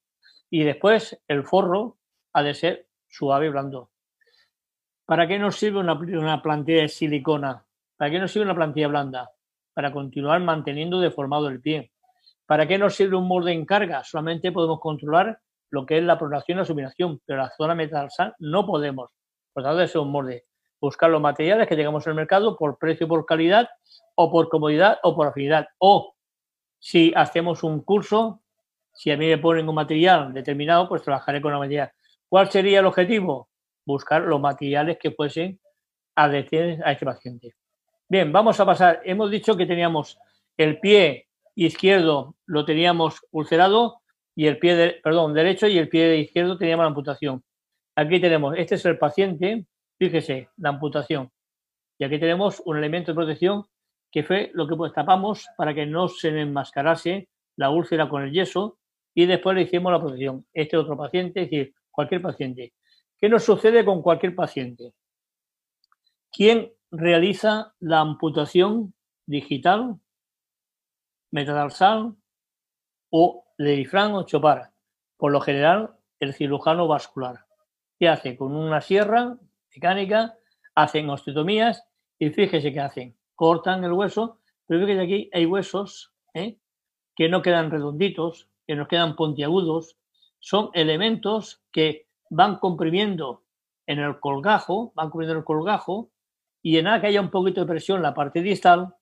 Y 0.50 0.62
después 0.62 1.20
el 1.26 1.42
forro 1.42 1.98
ha 2.32 2.44
de 2.44 2.54
ser 2.54 2.86
suave 3.08 3.46
y 3.46 3.48
blando. 3.48 3.90
¿Para 5.04 5.26
qué 5.26 5.36
nos 5.36 5.56
sirve 5.56 5.80
una, 5.80 5.94
una 5.94 6.40
plantilla 6.40 6.82
de 6.82 6.88
silicona? 6.88 7.66
¿Para 7.96 8.12
qué 8.12 8.20
nos 8.20 8.30
sirve 8.30 8.44
una 8.44 8.54
plantilla 8.54 8.86
blanda? 8.86 9.30
Para 9.74 9.92
continuar 9.92 10.40
manteniendo 10.40 11.00
deformado 11.00 11.48
el 11.48 11.60
pie. 11.60 11.90
¿Para 12.46 12.68
qué 12.68 12.78
nos 12.78 12.94
sirve 12.94 13.16
un 13.16 13.26
molde 13.26 13.50
en 13.50 13.66
carga? 13.66 14.04
Solamente 14.04 14.52
podemos 14.52 14.78
controlar 14.78 15.40
lo 15.70 15.84
que 15.84 15.98
es 15.98 16.04
la 16.04 16.20
pronación 16.20 16.58
y 16.58 16.60
la 16.60 16.64
supinación, 16.66 17.20
pero 17.26 17.42
la 17.42 17.50
zona 17.50 17.74
metatarsal 17.74 18.36
no 18.38 18.64
podemos. 18.64 19.10
Por 19.52 19.64
tanto, 19.64 19.82
es 19.82 19.96
un 19.96 20.12
molde. 20.12 20.44
Buscar 20.82 21.08
los 21.08 21.22
materiales 21.22 21.68
que 21.68 21.76
tengamos 21.76 22.04
en 22.06 22.10
el 22.10 22.16
mercado 22.16 22.56
por 22.58 22.76
precio, 22.76 23.06
por 23.06 23.24
calidad, 23.24 23.68
o 24.16 24.30
por 24.30 24.48
comodidad, 24.48 24.98
o 25.04 25.14
por 25.14 25.28
afinidad. 25.28 25.68
O 25.78 26.14
si 26.80 27.12
hacemos 27.14 27.62
un 27.62 27.80
curso, 27.82 28.42
si 28.92 29.12
a 29.12 29.16
mí 29.16 29.28
me 29.28 29.38
ponen 29.38 29.68
un 29.68 29.76
material 29.76 30.34
determinado, 30.34 30.88
pues 30.88 31.02
trabajaré 31.02 31.40
con 31.40 31.52
la 31.52 31.58
material. 31.58 31.92
¿Cuál 32.28 32.50
sería 32.50 32.80
el 32.80 32.86
objetivo? 32.86 33.48
Buscar 33.86 34.22
los 34.22 34.40
materiales 34.40 34.98
que 34.98 35.12
fuesen 35.12 35.60
adhesibles 36.16 36.80
a 36.84 36.90
este 36.92 37.06
paciente. 37.06 37.54
Bien, 38.08 38.32
vamos 38.32 38.58
a 38.58 38.66
pasar. 38.66 39.00
Hemos 39.04 39.30
dicho 39.30 39.56
que 39.56 39.66
teníamos 39.66 40.18
el 40.56 40.80
pie 40.80 41.28
izquierdo 41.54 42.34
lo 42.46 42.64
teníamos 42.64 43.24
ulcerado 43.30 44.00
y 44.34 44.46
el 44.46 44.58
pie, 44.58 44.74
de, 44.74 44.90
perdón, 45.02 45.34
derecho 45.34 45.66
y 45.66 45.78
el 45.78 45.88
pie 45.88 46.16
izquierdo 46.16 46.56
teníamos 46.56 46.84
la 46.84 46.88
amputación. 46.88 47.42
Aquí 47.94 48.20
tenemos, 48.20 48.54
este 48.56 48.76
es 48.76 48.84
el 48.86 48.98
paciente, 48.98 49.66
fíjese, 50.06 50.48
la 50.56 50.70
amputación. 50.70 51.30
Y 51.98 52.04
aquí 52.04 52.18
tenemos 52.18 52.62
un 52.64 52.78
elemento 52.78 53.12
de 53.12 53.16
protección 53.16 53.64
que 54.10 54.22
fue 54.22 54.50
lo 54.54 54.66
que 54.66 54.76
pues 54.76 54.92
tapamos 54.92 55.46
para 55.56 55.74
que 55.74 55.86
no 55.86 56.08
se 56.08 56.28
enmascarase 56.28 57.28
la 57.56 57.70
úlcera 57.70 58.08
con 58.08 58.22
el 58.22 58.32
yeso 58.32 58.78
y 59.14 59.26
después 59.26 59.56
le 59.56 59.62
hicimos 59.62 59.92
la 59.92 60.00
protección. 60.00 60.46
Este 60.52 60.76
otro 60.76 60.96
paciente, 60.96 61.42
es 61.42 61.50
decir, 61.50 61.74
cualquier 61.90 62.22
paciente. 62.22 62.72
¿Qué 63.18 63.28
nos 63.28 63.44
sucede 63.44 63.84
con 63.84 64.02
cualquier 64.02 64.34
paciente? 64.34 64.92
¿Quién 66.30 66.72
realiza 66.90 67.74
la 67.80 68.00
amputación 68.00 68.94
digital, 69.26 69.98
metatarsal 71.30 72.16
o 73.10 73.44
de 73.58 73.88
o 73.94 74.22
chopar. 74.24 74.72
Por 75.16 75.32
lo 75.32 75.40
general, 75.40 75.96
el 76.20 76.34
cirujano 76.34 76.88
vascular. 76.88 77.46
¿Qué 77.98 78.08
hace? 78.08 78.36
Con 78.36 78.54
una 78.54 78.80
sierra 78.80 79.38
mecánica, 79.74 80.36
hacen 80.74 81.10
osteotomías 81.10 81.84
y 82.18 82.30
fíjese 82.30 82.72
qué 82.72 82.80
hacen. 82.80 83.16
Cortan 83.34 83.84
el 83.84 83.92
hueso, 83.92 84.38
pero 84.66 84.80
fíjese 84.80 85.02
aquí 85.02 85.30
hay 85.32 85.46
huesos 85.46 86.12
¿eh? 86.34 86.58
que 87.16 87.28
no 87.28 87.42
quedan 87.42 87.70
redonditos, 87.70 88.48
que 88.66 88.76
nos 88.76 88.88
quedan 88.88 89.16
puntiagudos. 89.16 89.96
Son 90.38 90.70
elementos 90.74 91.62
que 91.72 92.08
van 92.30 92.56
comprimiendo 92.56 93.44
en 93.86 93.98
el 93.98 94.20
colgajo, 94.20 94.92
van 94.94 95.10
comprimiendo 95.10 95.38
el 95.38 95.44
colgajo 95.44 96.10
y 96.62 96.78
en 96.78 96.84
nada 96.84 97.00
que 97.00 97.08
haya 97.08 97.20
un 97.20 97.30
poquito 97.30 97.60
de 97.60 97.66
presión 97.66 97.98
en 97.98 98.04
la 98.04 98.14
parte 98.14 98.40
distal, 98.40 98.94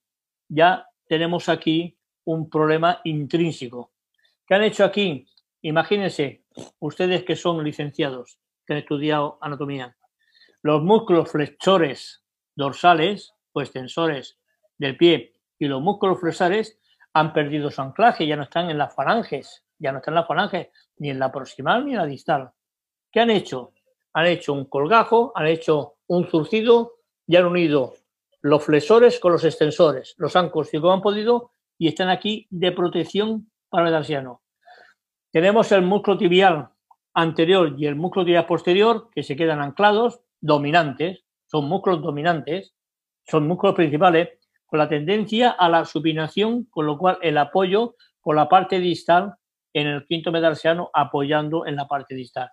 ya 0.48 0.88
tenemos 1.06 1.48
aquí 1.48 1.98
un 2.24 2.48
problema 2.48 3.00
intrínseco. 3.04 3.92
¿Qué 4.46 4.54
han 4.54 4.64
hecho 4.64 4.84
aquí? 4.84 5.26
Imagínense, 5.62 6.44
ustedes 6.78 7.24
que 7.24 7.36
son 7.36 7.62
licenciados, 7.62 8.38
que 8.66 8.72
han 8.72 8.78
estudiado 8.78 9.38
anatomía, 9.40 9.96
los 10.62 10.82
músculos 10.82 11.30
flexores 11.30 12.22
dorsales 12.54 13.34
o 13.52 13.60
extensores 13.60 14.38
del 14.78 14.96
pie 14.96 15.34
y 15.58 15.66
los 15.66 15.80
músculos 15.80 16.20
flexores 16.20 16.78
han 17.12 17.32
perdido 17.32 17.70
su 17.70 17.80
anclaje, 17.82 18.26
ya 18.26 18.36
no 18.36 18.44
están 18.44 18.70
en 18.70 18.78
las 18.78 18.94
falanges, 18.94 19.64
ya 19.78 19.92
no 19.92 19.98
están 19.98 20.12
en 20.12 20.16
las 20.16 20.28
falanges, 20.28 20.68
ni 20.98 21.10
en 21.10 21.18
la 21.18 21.32
proximal 21.32 21.84
ni 21.84 21.92
en 21.92 21.98
la 21.98 22.06
distal. 22.06 22.50
¿Qué 23.10 23.20
han 23.20 23.30
hecho? 23.30 23.72
Han 24.12 24.26
hecho 24.26 24.52
un 24.52 24.66
colgajo, 24.66 25.32
han 25.34 25.46
hecho 25.46 25.96
un 26.06 26.28
zurcido 26.28 26.94
y 27.26 27.36
han 27.36 27.46
unido 27.46 27.94
los 28.42 28.64
flexores 28.64 29.20
con 29.20 29.32
los 29.32 29.44
extensores, 29.44 30.14
los 30.18 30.34
han 30.36 30.50
cosido 30.50 30.82
como 30.82 30.94
han 30.94 31.02
podido 31.02 31.50
y 31.78 31.88
están 31.88 32.08
aquí 32.08 32.46
de 32.50 32.72
protección 32.72 33.50
para 33.68 33.86
el 33.86 33.92
darciano. 33.92 34.42
Tenemos 35.30 35.70
el 35.72 35.82
músculo 35.82 36.18
tibial 36.18 36.70
anterior 37.14 37.74
y 37.78 37.86
el 37.86 37.96
músculo 37.96 38.24
tibial 38.24 38.46
posterior 38.46 39.10
que 39.14 39.22
se 39.22 39.36
quedan 39.36 39.60
anclados, 39.60 40.20
dominantes, 40.40 41.24
son 41.46 41.68
músculos 41.68 42.02
dominantes, 42.02 42.74
son 43.26 43.46
músculos 43.46 43.74
principales, 43.74 44.28
con 44.66 44.78
la 44.78 44.88
tendencia 44.88 45.50
a 45.50 45.68
la 45.68 45.84
supinación, 45.84 46.64
con 46.64 46.86
lo 46.86 46.96
cual 46.96 47.18
el 47.22 47.38
apoyo 47.38 47.96
por 48.20 48.36
la 48.36 48.48
parte 48.48 48.78
distal 48.78 49.34
en 49.72 49.86
el 49.86 50.06
quinto 50.06 50.30
medarsiano 50.30 50.90
apoyando 50.94 51.66
en 51.66 51.76
la 51.76 51.86
parte 51.86 52.14
distal. 52.14 52.50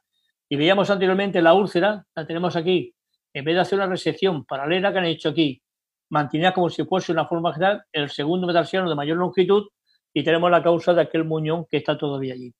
Y 0.50 0.56
veíamos 0.56 0.90
anteriormente 0.90 1.42
la 1.42 1.54
úlcera, 1.54 2.06
la 2.16 2.26
tenemos 2.26 2.56
aquí 2.56 2.96
en 3.34 3.46
vez 3.46 3.56
de 3.56 3.62
hacer 3.62 3.78
una 3.78 3.88
resección 3.88 4.46
paralela 4.46 4.92
que 4.92 4.98
han 4.98 5.06
hecho 5.06 5.30
aquí, 5.30 5.62
mantenía 6.10 6.54
como 6.54 6.70
si 6.70 6.84
fuese 6.86 7.12
una 7.12 7.28
forma 7.28 7.54
general 7.54 7.84
el 7.92 8.10
segundo 8.10 8.48
metarsiano 8.48 8.90
de 8.90 8.96
mayor 8.96 9.18
longitud 9.18 9.68
y 10.14 10.24
tenemos 10.24 10.50
la 10.50 10.64
causa 10.64 10.94
de 10.94 11.02
aquel 11.02 11.26
muñón 11.26 11.66
que 11.70 11.78
está 11.78 11.98
todavía 11.98 12.34
allí. 12.34 12.54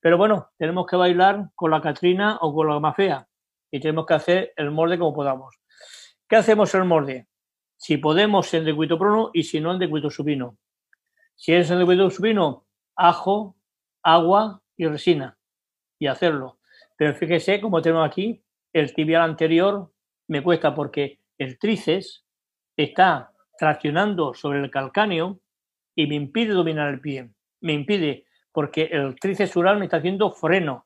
Pero 0.00 0.16
bueno, 0.16 0.50
tenemos 0.56 0.86
que 0.86 0.96
bailar 0.96 1.50
con 1.54 1.70
la 1.70 1.80
Catrina 1.80 2.38
o 2.40 2.54
con 2.54 2.68
la 2.68 2.80
Mafea. 2.80 3.26
Y 3.74 3.80
tenemos 3.80 4.06
que 4.06 4.14
hacer 4.14 4.52
el 4.56 4.70
molde 4.70 4.96
como 4.96 5.12
podamos. 5.12 5.56
¿Qué 6.28 6.36
hacemos 6.36 6.72
en 6.76 6.82
el 6.82 6.86
molde? 6.86 7.26
Si 7.76 7.96
podemos 7.96 8.54
en 8.54 8.64
decuito 8.64 8.96
prono 8.96 9.30
y 9.34 9.42
si 9.42 9.60
no 9.60 9.72
en 9.72 9.80
decuito 9.80 10.10
supino. 10.10 10.58
Si 11.34 11.52
es 11.52 11.68
en 11.72 11.80
decuito 11.80 12.08
supino, 12.08 12.68
ajo, 12.94 13.56
agua 14.00 14.62
y 14.76 14.86
resina 14.86 15.36
y 15.98 16.06
hacerlo. 16.06 16.60
Pero 16.96 17.16
fíjese, 17.16 17.60
como 17.60 17.82
tenemos 17.82 18.06
aquí, 18.06 18.44
el 18.72 18.94
tibial 18.94 19.22
anterior 19.22 19.90
me 20.28 20.40
cuesta 20.40 20.72
porque 20.72 21.18
el 21.36 21.58
tríceps 21.58 22.24
está 22.76 23.32
traccionando 23.58 24.34
sobre 24.34 24.60
el 24.60 24.70
calcáneo 24.70 25.40
y 25.96 26.06
me 26.06 26.14
impide 26.14 26.52
dominar 26.52 26.94
el 26.94 27.00
pie. 27.00 27.28
Me 27.60 27.72
impide 27.72 28.24
porque 28.52 28.84
el 28.92 29.16
tríceps 29.18 29.56
ural 29.56 29.80
me 29.80 29.86
está 29.86 29.96
haciendo 29.96 30.30
freno. 30.30 30.83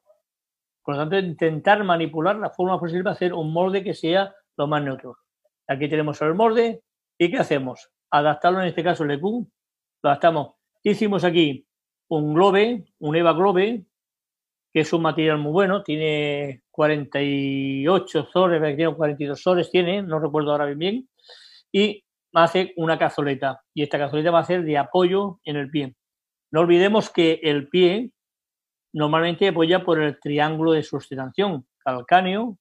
Por 0.88 0.96
lo 0.96 1.02
tanto, 1.02 1.18
intentar 1.18 1.84
manipular 1.84 2.36
la 2.36 2.48
forma 2.48 2.80
posible 2.80 3.02
de 3.02 3.10
hacer 3.10 3.34
un 3.34 3.52
molde 3.52 3.84
que 3.84 3.92
sea 3.92 4.34
lo 4.56 4.66
más 4.66 4.82
neutro. 4.82 5.18
Aquí 5.66 5.86
tenemos 5.86 6.18
el 6.22 6.34
molde 6.34 6.82
y 7.18 7.30
¿qué 7.30 7.36
hacemos? 7.36 7.90
Adaptarlo 8.10 8.62
en 8.62 8.68
este 8.68 8.82
caso 8.82 9.04
el 9.04 9.10
EQ, 9.10 9.22
lo 9.22 10.08
adaptamos. 10.08 10.54
Hicimos 10.82 11.24
aquí 11.24 11.66
un 12.08 12.32
globe, 12.32 12.86
un 13.00 13.16
EVA 13.16 13.34
globe, 13.34 13.84
que 14.72 14.80
es 14.80 14.90
un 14.94 15.02
material 15.02 15.36
muy 15.36 15.52
bueno, 15.52 15.82
tiene 15.82 16.62
48 16.70 18.24
soles, 18.32 18.74
tiene 18.74 18.94
42 18.94 19.42
soles, 19.42 19.70
tiene, 19.70 20.00
no 20.00 20.18
recuerdo 20.18 20.52
ahora 20.52 20.64
bien, 20.72 21.06
y 21.70 22.02
hace 22.32 22.72
una 22.76 22.98
cazoleta. 22.98 23.60
Y 23.74 23.82
esta 23.82 23.98
cazoleta 23.98 24.30
va 24.30 24.38
a 24.38 24.44
ser 24.44 24.64
de 24.64 24.78
apoyo 24.78 25.38
en 25.44 25.56
el 25.56 25.68
pie. 25.68 25.96
No 26.50 26.60
olvidemos 26.60 27.10
que 27.10 27.40
el 27.42 27.68
pie 27.68 28.12
normalmente 28.98 29.46
apoya 29.46 29.84
por 29.84 30.00
el 30.00 30.18
triángulo 30.18 30.72
de 30.72 30.82
sustentación, 30.82 31.64
calcáneo, 31.78 32.58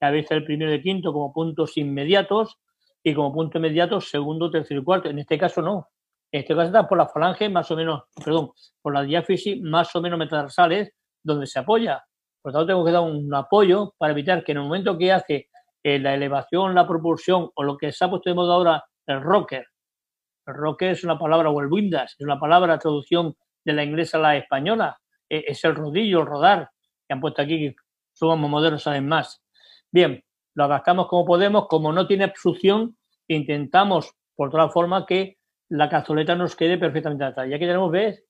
a 0.00 0.10
veces 0.10 0.32
el 0.32 0.44
primero 0.44 0.74
y 0.74 0.82
quinto 0.82 1.12
como 1.12 1.32
puntos 1.32 1.76
inmediatos 1.76 2.58
y 3.02 3.14
como 3.14 3.32
punto 3.32 3.58
inmediato 3.58 4.00
segundo, 4.00 4.50
tercero 4.50 4.80
y 4.80 4.84
cuarto. 4.84 5.08
En 5.08 5.20
este 5.20 5.38
caso 5.38 5.62
no. 5.62 5.88
En 6.32 6.40
este 6.40 6.54
caso 6.54 6.66
está 6.66 6.88
por 6.88 6.98
la 6.98 7.06
falange 7.06 7.48
más 7.48 7.70
o 7.70 7.76
menos, 7.76 8.02
perdón, 8.24 8.50
por 8.82 8.92
la 8.92 9.02
diáfisis 9.02 9.62
más 9.62 9.94
o 9.94 10.02
menos 10.02 10.18
metatarsales 10.18 10.92
donde 11.22 11.46
se 11.46 11.60
apoya. 11.60 12.04
Por 12.42 12.52
tanto, 12.52 12.66
tengo 12.66 12.84
que 12.84 12.92
dar 12.92 13.02
un 13.02 13.32
apoyo 13.32 13.94
para 13.98 14.12
evitar 14.12 14.42
que 14.42 14.52
en 14.52 14.58
el 14.58 14.64
momento 14.64 14.98
que 14.98 15.12
hace 15.12 15.48
eh, 15.84 15.98
la 16.00 16.14
elevación, 16.14 16.74
la 16.74 16.88
propulsión 16.88 17.50
o 17.54 17.62
lo 17.62 17.76
que 17.76 17.92
se 17.92 18.04
ha 18.04 18.10
puesto 18.10 18.30
de 18.30 18.34
moda 18.34 18.54
ahora, 18.54 18.84
el 19.06 19.22
rocker. 19.22 19.64
El 20.44 20.54
rocker 20.54 20.90
es 20.90 21.04
una 21.04 21.18
palabra, 21.18 21.50
o 21.50 21.60
el 21.60 21.68
windas, 21.68 22.16
es 22.18 22.24
una 22.24 22.38
palabra, 22.38 22.78
traducción 22.78 23.36
de 23.64 23.72
la 23.72 23.84
inglesa 23.84 24.18
a 24.18 24.22
la 24.22 24.36
española. 24.36 24.98
E, 25.28 25.44
es 25.48 25.64
el 25.64 25.74
rodillo, 25.74 26.20
el 26.20 26.26
rodar, 26.26 26.70
que 27.06 27.14
han 27.14 27.20
puesto 27.20 27.42
aquí, 27.42 27.58
que 27.58 27.76
somos 28.12 28.38
modernos, 28.50 28.82
saben 28.82 29.06
más. 29.08 29.42
Bien, 29.90 30.22
lo 30.54 30.64
adaptamos 30.64 31.08
como 31.08 31.24
podemos, 31.24 31.68
como 31.68 31.92
no 31.92 32.06
tiene 32.06 32.24
absorción, 32.24 32.96
intentamos, 33.28 34.12
por 34.34 34.50
toda 34.50 34.68
forma, 34.68 35.06
que 35.06 35.38
la 35.68 35.88
cazoleta 35.88 36.34
nos 36.34 36.56
quede 36.56 36.78
perfectamente 36.78 37.24
adaptada. 37.24 37.46
Y 37.48 37.54
aquí 37.54 37.66
tenemos, 37.66 37.90
¿ves? 37.90 38.24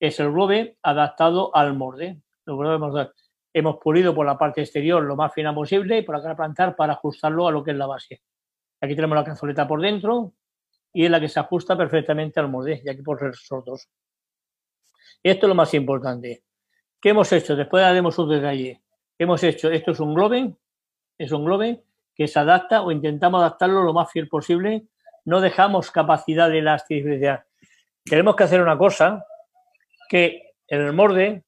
Es 0.00 0.20
el 0.20 0.32
robe 0.32 0.78
adaptado 0.82 1.54
al 1.54 1.74
molde 1.74 2.20
lo 2.46 3.10
hemos 3.52 3.76
pulido 3.78 4.14
por 4.14 4.26
la 4.26 4.36
parte 4.36 4.60
exterior 4.60 5.02
lo 5.02 5.16
más 5.16 5.32
fina 5.32 5.54
posible 5.54 5.98
y 5.98 6.02
por 6.02 6.16
acá 6.16 6.34
plantar 6.36 6.76
para 6.76 6.94
ajustarlo 6.94 7.46
a 7.46 7.52
lo 7.52 7.62
que 7.62 7.70
es 7.70 7.76
la 7.76 7.86
base. 7.86 8.22
Aquí 8.80 8.94
tenemos 8.94 9.16
la 9.16 9.24
cazoleta 9.24 9.66
por 9.66 9.80
dentro 9.80 10.34
y 10.92 11.04
es 11.04 11.10
la 11.10 11.20
que 11.20 11.28
se 11.28 11.40
ajusta 11.40 11.76
perfectamente 11.76 12.40
al 12.40 12.50
molde 12.50 12.82
y 12.84 12.88
aquí 12.88 13.02
por 13.02 13.20
resortos. 13.20 13.88
Esto 15.22 15.46
es 15.46 15.48
lo 15.48 15.54
más 15.54 15.72
importante. 15.74 16.43
¿Qué 17.04 17.10
hemos 17.10 17.30
hecho? 17.32 17.54
Después 17.54 17.82
daremos 17.82 18.18
un 18.18 18.30
detalle. 18.30 18.80
Hemos 19.18 19.42
hecho, 19.44 19.70
esto 19.70 19.90
es 19.90 20.00
un 20.00 20.14
globe, 20.14 20.54
es 21.18 21.32
un 21.32 21.44
globe 21.44 21.84
que 22.14 22.26
se 22.26 22.38
adapta 22.38 22.80
o 22.80 22.90
intentamos 22.90 23.40
adaptarlo 23.40 23.82
lo 23.82 23.92
más 23.92 24.10
fiel 24.10 24.26
posible. 24.26 24.86
No 25.26 25.42
dejamos 25.42 25.90
capacidad 25.90 26.48
de 26.48 26.60
elasticidad. 26.60 27.44
Tenemos 28.06 28.36
que 28.36 28.44
hacer 28.44 28.62
una 28.62 28.78
cosa, 28.78 29.26
que 30.08 30.54
en 30.66 30.80
el 30.80 30.94
molde 30.94 31.44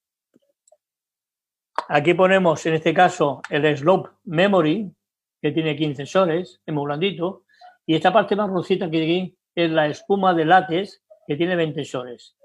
Aquí 1.87 2.13
ponemos, 2.13 2.63
en 2.67 2.75
este 2.75 2.93
caso, 2.93 3.41
el 3.49 3.75
slope 3.75 4.11
memory, 4.25 4.93
que 5.41 5.51
tiene 5.53 5.75
15 5.75 6.05
soles, 6.05 6.61
es 6.63 6.71
muy 6.71 6.85
blandito, 6.85 7.45
y 7.83 7.95
esta 7.95 8.13
parte 8.13 8.35
más 8.35 8.51
rosita 8.51 8.91
que 8.91 9.01
aquí 9.01 9.37
es 9.55 9.71
la 9.71 9.87
espuma 9.87 10.35
de 10.35 10.45
látex, 10.45 11.01
que 11.25 11.35
tiene 11.35 11.55
20 11.55 11.83
soles. 11.83 12.36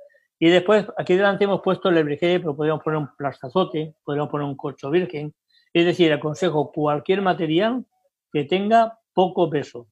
Y 0.44 0.50
después, 0.50 0.84
aquí 0.98 1.14
delante 1.14 1.44
hemos 1.44 1.60
puesto 1.60 1.88
el 1.88 1.94
lebrigé, 1.94 2.40
pero 2.40 2.56
podríamos 2.56 2.82
poner 2.82 2.98
un 2.98 3.14
plastazote, 3.16 3.94
podríamos 4.02 4.28
poner 4.28 4.44
un 4.44 4.56
corcho 4.56 4.90
virgen. 4.90 5.32
Es 5.72 5.86
decir, 5.86 6.12
aconsejo 6.12 6.72
cualquier 6.72 7.22
material 7.22 7.86
que 8.32 8.42
tenga 8.42 8.98
poco 9.14 9.48
peso. 9.48 9.86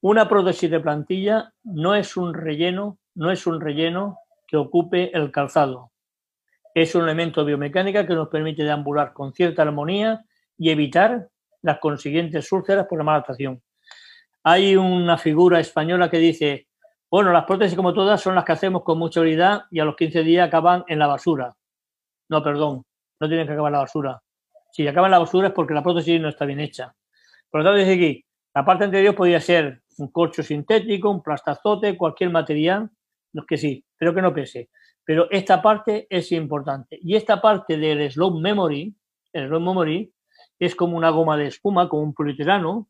Una 0.00 0.28
prótesis 0.28 0.70
de 0.70 0.78
plantilla 0.78 1.52
no 1.64 1.96
es 1.96 2.16
un 2.16 2.34
relleno, 2.34 3.00
no 3.16 3.32
es 3.32 3.48
un 3.48 3.60
relleno 3.60 4.20
que 4.46 4.56
ocupe 4.58 5.10
el 5.12 5.32
calzado. 5.32 5.90
Es 6.72 6.94
un 6.94 7.02
elemento 7.02 7.44
biomecánica 7.44 8.06
que 8.06 8.14
nos 8.14 8.28
permite 8.28 8.62
deambular 8.62 9.12
con 9.12 9.34
cierta 9.34 9.62
armonía 9.62 10.24
y 10.56 10.70
evitar 10.70 11.30
las 11.62 11.80
consiguientes 11.80 12.52
úlceras 12.52 12.86
por 12.86 12.98
la 12.98 13.02
mala 13.02 13.16
adaptación. 13.16 13.60
Hay 14.44 14.76
una 14.76 15.18
figura 15.18 15.58
española 15.58 16.08
que 16.08 16.18
dice, 16.18 16.68
bueno, 17.14 17.30
las 17.30 17.44
prótesis 17.44 17.76
como 17.76 17.94
todas 17.94 18.20
son 18.20 18.34
las 18.34 18.44
que 18.44 18.50
hacemos 18.50 18.82
con 18.82 18.98
mucha 18.98 19.20
habilidad 19.20 19.66
y 19.70 19.78
a 19.78 19.84
los 19.84 19.94
15 19.94 20.24
días 20.24 20.48
acaban 20.48 20.82
en 20.88 20.98
la 20.98 21.06
basura. 21.06 21.54
No, 22.28 22.42
perdón, 22.42 22.82
no 23.20 23.28
tienen 23.28 23.46
que 23.46 23.52
acabar 23.52 23.70
en 23.70 23.74
la 23.74 23.78
basura. 23.82 24.20
Si 24.72 24.84
acaban 24.88 25.10
en 25.10 25.12
la 25.12 25.18
basura 25.20 25.46
es 25.46 25.54
porque 25.54 25.74
la 25.74 25.82
prótesis 25.84 26.20
no 26.20 26.28
está 26.28 26.44
bien 26.44 26.58
hecha. 26.58 26.92
Por 27.48 27.60
lo 27.60 27.66
tanto, 27.66 27.78
dice 27.78 27.92
aquí, 27.92 28.24
la 28.52 28.64
parte 28.64 28.86
anterior 28.86 29.14
podría 29.14 29.38
ser 29.38 29.80
un 29.98 30.10
corcho 30.10 30.42
sintético, 30.42 31.08
un 31.08 31.22
plastazote, 31.22 31.96
cualquier 31.96 32.30
material, 32.30 32.90
los 33.32 33.46
que 33.46 33.58
sí, 33.58 33.84
pero 33.96 34.12
que 34.12 34.20
no 34.20 34.34
pese. 34.34 34.70
Pero 35.04 35.30
esta 35.30 35.62
parte 35.62 36.08
es 36.10 36.32
importante. 36.32 36.98
Y 37.00 37.14
esta 37.14 37.40
parte 37.40 37.76
del 37.76 38.10
slow 38.10 38.40
memory, 38.40 38.92
el 39.32 39.46
slow 39.46 39.60
memory, 39.60 40.12
es 40.58 40.74
como 40.74 40.96
una 40.96 41.10
goma 41.10 41.36
de 41.36 41.46
espuma, 41.46 41.88
como 41.88 42.02
un 42.02 42.12
polietileno, 42.12 42.88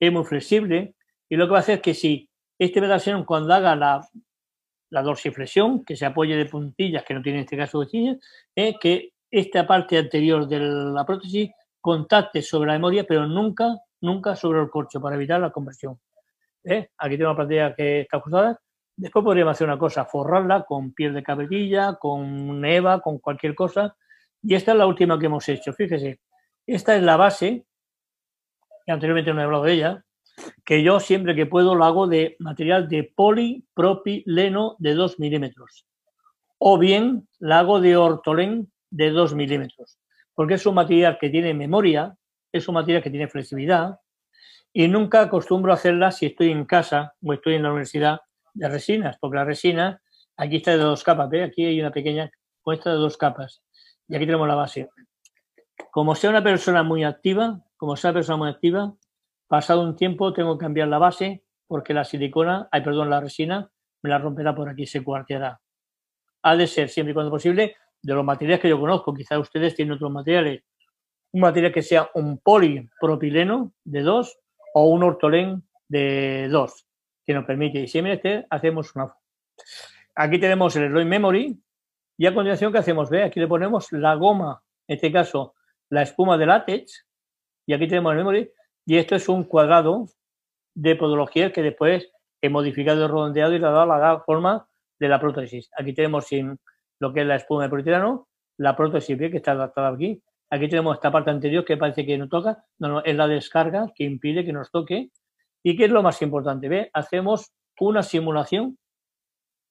es 0.00 0.10
muy 0.10 0.24
flexible. 0.24 0.94
Y 1.28 1.36
lo 1.36 1.44
que 1.44 1.52
va 1.52 1.58
a 1.58 1.60
hacer 1.60 1.74
es 1.74 1.82
que 1.82 1.92
si 1.92 2.29
este 2.60 2.80
metación 2.80 3.24
cuando 3.24 3.54
haga 3.54 3.74
la, 3.74 5.02
dorsiflexión, 5.02 5.84
que 5.84 5.96
se 5.96 6.04
apoye 6.04 6.36
de 6.36 6.44
puntillas, 6.44 7.04
que 7.04 7.14
no 7.14 7.22
tiene 7.22 7.38
en 7.38 7.44
este 7.44 7.56
caso 7.56 7.80
de 7.80 8.18
es 8.54 8.76
que 8.78 9.12
esta 9.30 9.66
parte 9.66 9.96
anterior 9.96 10.46
de 10.46 10.58
la 10.60 11.04
prótesis 11.06 11.50
contacte 11.80 12.42
sobre 12.42 12.68
la 12.68 12.74
memoria, 12.74 13.04
pero 13.04 13.26
nunca, 13.26 13.78
nunca 14.02 14.36
sobre 14.36 14.60
el 14.60 14.68
corcho, 14.68 15.00
para 15.00 15.16
evitar 15.16 15.40
la 15.40 15.50
conversión. 15.50 15.98
¿Eh? 16.62 16.90
Aquí 16.98 17.16
tengo 17.16 17.30
una 17.30 17.36
plantilla 17.36 17.74
que 17.74 18.02
está 18.02 18.18
ajustada 18.18 18.60
Después 19.00 19.24
podríamos 19.24 19.52
hacer 19.52 19.66
una 19.66 19.78
cosa, 19.78 20.04
forrarla 20.04 20.64
con 20.64 20.92
piel 20.92 21.14
de 21.14 21.22
cabellilla, 21.22 21.94
con 21.94 22.60
neva, 22.60 23.00
con 23.00 23.18
cualquier 23.18 23.54
cosa. 23.54 23.96
Y 24.42 24.54
esta 24.54 24.72
es 24.72 24.76
la 24.76 24.86
última 24.86 25.18
que 25.18 25.24
hemos 25.24 25.48
hecho. 25.48 25.72
Fíjese, 25.72 26.20
esta 26.66 26.94
es 26.94 27.02
la 27.02 27.16
base, 27.16 27.64
que 28.84 28.92
anteriormente 28.92 29.32
no 29.32 29.40
he 29.40 29.44
hablado 29.44 29.64
de 29.64 29.72
ella, 29.72 30.04
que 30.64 30.82
yo 30.82 31.00
siempre 31.00 31.34
que 31.34 31.46
puedo 31.46 31.74
lo 31.74 31.84
hago 31.84 32.06
de 32.06 32.36
material 32.38 32.88
de 32.88 33.12
polipropileno 33.14 34.76
de 34.78 34.94
2 34.94 35.18
milímetros. 35.18 35.86
O 36.58 36.78
bien 36.78 37.28
la 37.38 37.60
hago 37.60 37.80
de 37.80 37.96
ortolén 37.96 38.70
de 38.90 39.10
2 39.10 39.34
milímetros. 39.34 39.98
Porque 40.34 40.54
es 40.54 40.66
un 40.66 40.74
material 40.74 41.18
que 41.20 41.30
tiene 41.30 41.54
memoria, 41.54 42.16
es 42.52 42.68
un 42.68 42.74
material 42.74 43.02
que 43.02 43.10
tiene 43.10 43.28
flexibilidad. 43.28 43.98
Y 44.72 44.88
nunca 44.88 45.22
acostumbro 45.22 45.72
a 45.72 45.74
hacerla 45.74 46.12
si 46.12 46.26
estoy 46.26 46.50
en 46.50 46.64
casa 46.64 47.14
o 47.22 47.32
estoy 47.32 47.54
en 47.54 47.64
la 47.64 47.70
universidad 47.70 48.20
de 48.54 48.68
resinas, 48.68 49.16
porque 49.20 49.36
la 49.36 49.44
resina 49.44 50.00
aquí 50.36 50.56
está 50.56 50.72
de 50.72 50.78
dos 50.78 51.04
capas, 51.04 51.28
¿ve? 51.28 51.42
Aquí 51.42 51.64
hay 51.64 51.80
una 51.80 51.90
pequeña 51.90 52.30
muestra 52.64 52.92
de 52.92 52.98
dos 52.98 53.16
capas. 53.16 53.62
Y 54.08 54.16
aquí 54.16 54.26
tenemos 54.26 54.48
la 54.48 54.54
base. 54.54 54.88
Como 55.90 56.14
sea 56.14 56.30
una 56.30 56.42
persona 56.42 56.82
muy 56.82 57.04
activa, 57.04 57.60
como 57.76 57.96
sea 57.96 58.10
una 58.10 58.18
persona 58.18 58.36
muy 58.36 58.48
activa, 58.48 58.94
pasado 59.50 59.82
un 59.82 59.96
tiempo 59.96 60.32
tengo 60.32 60.56
que 60.56 60.62
cambiar 60.62 60.86
la 60.86 60.98
base 60.98 61.42
porque 61.66 61.92
la 61.92 62.04
silicona, 62.04 62.68
ay, 62.70 62.82
perdón, 62.82 63.10
la 63.10 63.20
resina 63.20 63.68
me 64.00 64.08
la 64.08 64.18
romperá 64.18 64.54
por 64.54 64.68
aquí, 64.68 64.86
se 64.86 65.02
cuarteará. 65.02 65.60
Ha 66.42 66.56
de 66.56 66.68
ser, 66.68 66.88
siempre 66.88 67.10
y 67.10 67.14
cuando 67.14 67.32
posible, 67.32 67.76
de 68.00 68.14
los 68.14 68.24
materiales 68.24 68.60
que 68.60 68.68
yo 68.68 68.78
conozco. 68.78 69.12
Quizá 69.12 69.38
ustedes 69.40 69.74
tienen 69.74 69.94
otros 69.94 70.10
materiales. 70.10 70.62
Un 71.32 71.40
material 71.40 71.72
que 71.72 71.82
sea 71.82 72.08
un 72.14 72.38
polipropileno 72.38 73.72
de 73.84 74.02
dos 74.02 74.38
o 74.72 74.84
un 74.84 75.02
ortolén 75.02 75.64
de 75.88 76.48
dos 76.48 76.86
que 77.26 77.34
nos 77.34 77.44
permite. 77.44 77.80
Y 77.80 77.88
si 77.88 77.98
este, 77.98 78.46
hacemos 78.50 78.94
una. 78.94 79.12
Aquí 80.14 80.38
tenemos 80.38 80.76
el 80.76 80.88
Slow 80.88 81.04
Memory 81.04 81.60
y 82.16 82.26
a 82.26 82.32
continuación, 82.32 82.72
¿qué 82.72 82.78
hacemos? 82.78 83.10
Ve, 83.10 83.24
aquí 83.24 83.40
le 83.40 83.48
ponemos 83.48 83.90
la 83.90 84.14
goma, 84.14 84.62
en 84.86 84.94
este 84.94 85.10
caso 85.10 85.54
la 85.88 86.02
espuma 86.02 86.38
de 86.38 86.46
látex, 86.46 87.04
y 87.66 87.74
aquí 87.74 87.88
tenemos 87.88 88.12
el 88.12 88.18
Memory, 88.18 88.50
y 88.90 88.98
esto 88.98 89.14
es 89.14 89.28
un 89.28 89.44
cuadrado 89.44 90.06
de 90.74 90.96
podología 90.96 91.52
que 91.52 91.62
después 91.62 92.10
he 92.42 92.48
modificado 92.48 93.06
redondeado 93.06 93.52
y 93.52 93.60
le 93.60 93.68
he 93.68 93.70
dado 93.70 93.86
la 93.86 94.20
forma 94.26 94.66
de 94.98 95.08
la 95.08 95.20
prótesis. 95.20 95.70
Aquí 95.78 95.94
tenemos 95.94 96.26
lo 96.98 97.12
que 97.12 97.20
es 97.20 97.26
la 97.28 97.36
espuma 97.36 97.62
de 97.62 97.68
polietileno, 97.68 98.26
la 98.56 98.74
prótesis 98.74 99.16
que 99.16 99.36
está 99.36 99.52
adaptada 99.52 99.90
aquí, 99.90 100.20
Aquí 100.50 100.68
tenemos 100.68 100.96
esta 100.96 101.12
parte 101.12 101.30
anterior 101.30 101.64
que 101.64 101.76
parece 101.76 102.04
que 102.04 102.18
no 102.18 102.28
toca. 102.28 102.64
No, 102.80 102.88
no, 102.88 103.04
es 103.04 103.14
la 103.14 103.28
descarga 103.28 103.92
que 103.94 104.02
impide 104.02 104.44
que 104.44 104.52
nos 104.52 104.72
toque. 104.72 105.10
¿Y 105.62 105.76
qué 105.76 105.84
es 105.84 105.90
lo 105.92 106.02
más 106.02 106.20
importante? 106.22 106.68
¿Ve? 106.68 106.90
Hacemos 106.92 107.52
una 107.78 108.02
simulación 108.02 108.76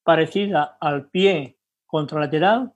parecida 0.05 0.77
al 0.79 1.09
pie 1.09 1.57
contralateral. 1.87 2.71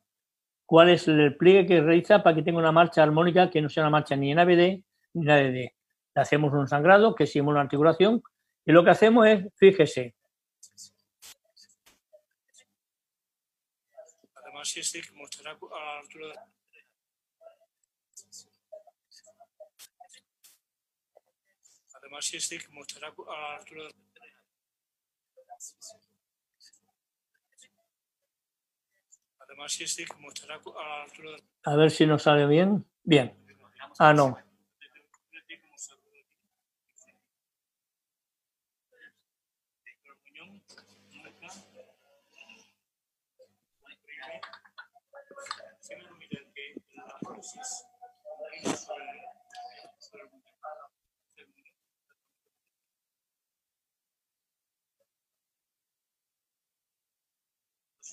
¿Cuál 0.66 0.90
es 0.90 1.08
el 1.08 1.38
pliegue 1.38 1.66
que 1.66 1.82
realiza 1.82 2.22
para 2.22 2.36
que 2.36 2.44
tenga 2.44 2.60
una 2.60 2.74
marcha 2.74 3.02
armónica 3.02 3.50
que 3.50 3.62
no 3.62 3.70
sea 3.70 3.84
una 3.84 3.92
marcha 3.92 4.18
ni 4.18 4.34
en 4.34 4.40
ABD 4.40 4.84
ni 5.14 5.22
en 5.22 5.30
ADD? 5.30 5.83
Le 6.16 6.22
hacemos 6.22 6.54
un 6.54 6.68
sangrado 6.68 7.16
que 7.16 7.26
simula 7.26 7.56
una 7.56 7.62
articulación 7.62 8.22
y 8.66 8.72
lo 8.72 8.84
que 8.84 8.92
hacemos 8.92 9.28
es, 9.28 9.46
fíjese, 9.56 10.16
Además, 14.64 14.78
este 14.78 15.02
mostrará 15.14 15.52
a 15.52 15.86
la 15.86 16.00
altura 16.00 16.28
de 16.28 16.34
Además, 21.96 22.34
este 22.34 22.60
mostrará 22.70 23.08
a 23.08 23.42
la 23.42 23.58
altura 23.58 23.84
de 23.84 23.92
Además, 29.40 29.82
este 29.82 30.06
mostrará 30.20 30.56
a 30.56 30.60
la 30.60 31.04
altura 31.04 31.32
de 31.32 31.44
a 31.66 31.76
ver 31.76 31.92
si 31.92 32.06
nos 32.06 32.24
sale 32.24 32.46
bien. 32.46 32.86
Bien. 33.04 33.34
Ah, 34.00 34.14
no. 34.14 34.38
Si 47.44 47.58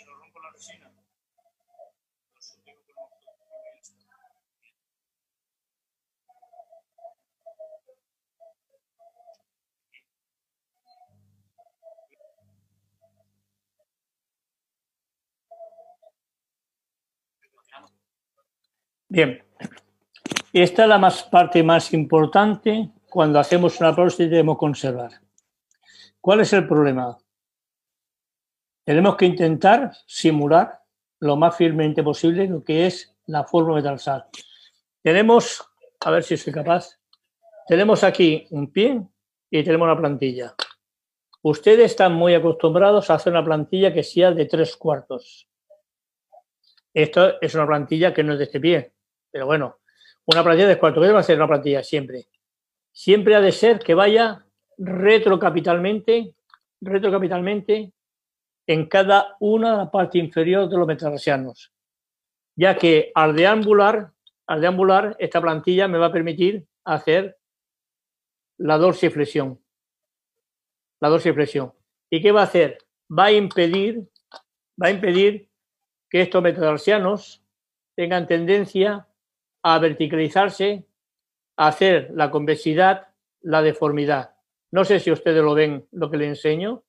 no 0.05 0.15
rompo 0.15 0.41
la 0.41 0.51
resina. 0.53 0.90
Bien. 19.13 19.43
Esta 20.53 20.83
es 20.85 20.89
la 20.89 20.97
más, 20.97 21.25
parte 21.25 21.65
más 21.65 21.93
importante 21.93 22.93
cuando 23.09 23.41
hacemos 23.41 23.81
una 23.81 23.93
prótesis 23.93 24.31
debemos 24.31 24.57
conservar. 24.57 25.11
¿Cuál 26.21 26.41
es 26.41 26.53
el 26.53 26.65
problema? 26.69 27.19
Tenemos 28.85 29.17
que 29.17 29.27
intentar 29.27 29.91
simular 30.07 30.79
lo 31.19 31.35
más 31.35 31.57
firmemente 31.57 32.05
posible 32.05 32.47
lo 32.47 32.63
que 32.63 32.87
es 32.87 33.13
la 33.27 33.43
forma 33.43 33.75
metarsal. 33.75 34.27
Tenemos, 35.03 35.61
a 36.03 36.11
ver 36.13 36.23
si 36.23 36.37
soy 36.37 36.53
capaz, 36.53 36.97
tenemos 37.67 38.05
aquí 38.05 38.47
un 38.51 38.71
pie 38.71 39.03
y 39.51 39.65
tenemos 39.65 39.87
una 39.87 39.99
plantilla. 39.99 40.55
Ustedes 41.43 41.91
están 41.91 42.13
muy 42.13 42.35
acostumbrados 42.35 43.11
a 43.11 43.15
hacer 43.15 43.33
una 43.33 43.45
plantilla 43.45 43.93
que 43.93 44.05
sea 44.05 44.31
de 44.31 44.47
tres 44.47 44.77
cuartos. 44.77 45.49
Esto 46.95 47.41
es 47.41 47.57
una 47.57 47.67
plantilla 47.67 48.15
que 48.15 48.23
no 48.23 48.35
es 48.35 48.39
de 48.39 48.45
este 48.45 48.61
pie, 48.61 48.93
pero 49.31 49.47
bueno, 49.47 49.79
una 50.27 50.45
plantilla 50.45 50.69
de 50.69 50.79
cuarto. 50.79 51.01
¿Qué 51.01 51.13
va 51.13 51.21
a 51.21 51.25
ser 51.25 51.37
una 51.37 51.49
plantilla? 51.49 51.83
Siempre. 51.83 52.29
Siempre 52.93 53.35
ha 53.35 53.41
de 53.41 53.53
ser 53.53 53.79
que 53.79 53.95
vaya 53.95 54.45
retrocapitalmente, 54.79 56.35
retrocapitalmente 56.81 57.93
en 58.67 58.87
cada 58.87 59.37
una 59.41 59.73
de 59.73 59.77
la 59.79 59.91
parte 59.91 60.19
inferior 60.19 60.69
de 60.69 60.77
los 60.77 60.87
metatarsianos, 60.87 61.73
ya 62.57 62.77
que 62.77 63.11
al 63.15 63.35
deambular, 63.35 64.13
al 64.47 64.61
deambular, 64.61 65.17
esta 65.19 65.41
plantilla 65.41 65.89
me 65.89 65.99
va 65.99 66.07
a 66.07 66.13
permitir 66.13 66.67
hacer 66.85 67.39
la 68.59 68.79
dorsiflexión. 68.79 69.61
La 71.01 71.09
dorsiflexión. 71.09 71.73
¿Y 72.11 72.21
qué 72.21 72.33
va 72.33 72.43
a 72.43 72.45
hacer? 72.45 72.79
Va 73.11 73.27
a 73.27 73.33
impedir, 73.33 74.09
va 74.81 74.89
a 74.89 74.91
impedir 74.91 75.49
que 76.09 76.23
estos 76.23 76.43
metatarsianos 76.43 77.43
tengan 77.97 78.27
tendencia 78.27 79.07
a 79.63 79.79
verticalizarse, 79.79 80.87
a 81.57 81.69
hacer 81.69 82.11
la 82.15 82.31
convexidad, 82.31 83.09
la 83.41 83.63
deformidad. 83.63 84.35
No 84.71 84.85
sé 84.85 85.01
si 85.01 85.11
ustedes 85.11 85.43
lo 85.43 85.55
ven 85.55 85.87
lo 85.91 86.11
que 86.11 86.17
le 86.17 86.27
enseño, 86.27 86.85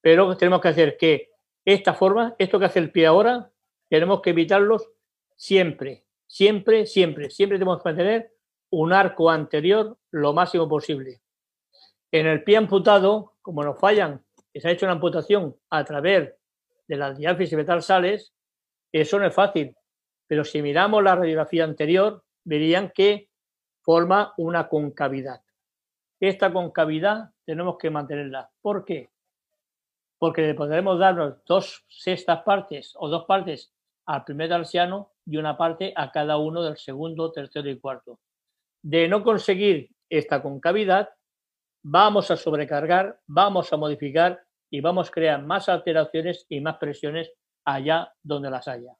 pero 0.00 0.36
tenemos 0.36 0.60
que 0.60 0.68
hacer 0.68 0.96
que 0.96 1.30
esta 1.64 1.94
forma, 1.94 2.34
esto 2.38 2.58
que 2.58 2.66
hace 2.66 2.78
el 2.78 2.90
pie 2.90 3.06
ahora, 3.06 3.50
tenemos 3.88 4.20
que 4.20 4.30
evitarlos 4.30 4.90
siempre, 5.36 6.04
siempre, 6.26 6.86
siempre. 6.86 7.30
Siempre 7.30 7.58
tenemos 7.58 7.82
que 7.82 7.88
mantener 7.88 8.32
un 8.70 8.92
arco 8.92 9.30
anterior 9.30 9.96
lo 10.10 10.32
máximo 10.32 10.68
posible. 10.68 11.20
En 12.10 12.26
el 12.26 12.42
pie 12.42 12.56
amputado, 12.56 13.34
como 13.42 13.62
nos 13.62 13.78
fallan, 13.78 14.24
que 14.52 14.60
se 14.60 14.68
ha 14.68 14.72
hecho 14.72 14.86
una 14.86 14.94
amputación 14.94 15.56
a 15.70 15.84
través 15.84 16.34
de 16.86 16.96
las 16.96 17.16
diáfisis 17.16 17.56
metarsales, 17.56 18.32
eso 18.92 19.18
no 19.18 19.26
es 19.26 19.34
fácil. 19.34 19.74
Pero 20.26 20.44
si 20.44 20.62
miramos 20.62 21.02
la 21.02 21.16
radiografía 21.16 21.64
anterior, 21.64 22.24
verían 22.44 22.90
que 22.90 23.28
forma 23.80 24.32
una 24.36 24.68
concavidad. 24.68 25.42
Esta 26.20 26.52
concavidad 26.52 27.30
tenemos 27.44 27.76
que 27.78 27.90
mantenerla. 27.90 28.50
¿Por 28.62 28.84
qué? 28.84 29.10
Porque 30.18 30.42
le 30.42 30.54
podremos 30.54 30.98
darnos 30.98 31.44
dos 31.44 31.84
sextas 31.88 32.42
partes 32.42 32.94
o 32.96 33.08
dos 33.08 33.26
partes 33.26 33.72
al 34.06 34.24
primer 34.24 34.48
tarsiano 34.48 35.12
y 35.26 35.36
una 35.36 35.56
parte 35.56 35.92
a 35.96 36.10
cada 36.10 36.38
uno 36.38 36.62
del 36.62 36.76
segundo, 36.76 37.32
tercero 37.32 37.68
y 37.68 37.78
cuarto. 37.78 38.20
De 38.82 39.08
no 39.08 39.22
conseguir 39.22 39.90
esta 40.08 40.42
concavidad, 40.42 41.10
vamos 41.82 42.30
a 42.30 42.36
sobrecargar, 42.36 43.20
vamos 43.26 43.72
a 43.72 43.76
modificar 43.76 44.42
y 44.70 44.80
vamos 44.80 45.08
a 45.08 45.12
crear 45.12 45.42
más 45.42 45.68
alteraciones 45.68 46.46
y 46.48 46.60
más 46.60 46.76
presiones 46.76 47.30
allá 47.64 48.12
donde 48.22 48.50
las 48.50 48.68
haya. 48.68 48.96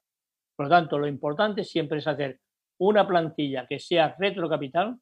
Por 0.55 0.67
lo 0.67 0.69
tanto, 0.69 0.97
lo 0.97 1.07
importante 1.07 1.63
siempre 1.63 1.99
es 1.99 2.07
hacer 2.07 2.39
una 2.77 3.07
plantilla 3.07 3.65
que 3.67 3.79
sea 3.79 4.15
retrocapital 4.17 4.97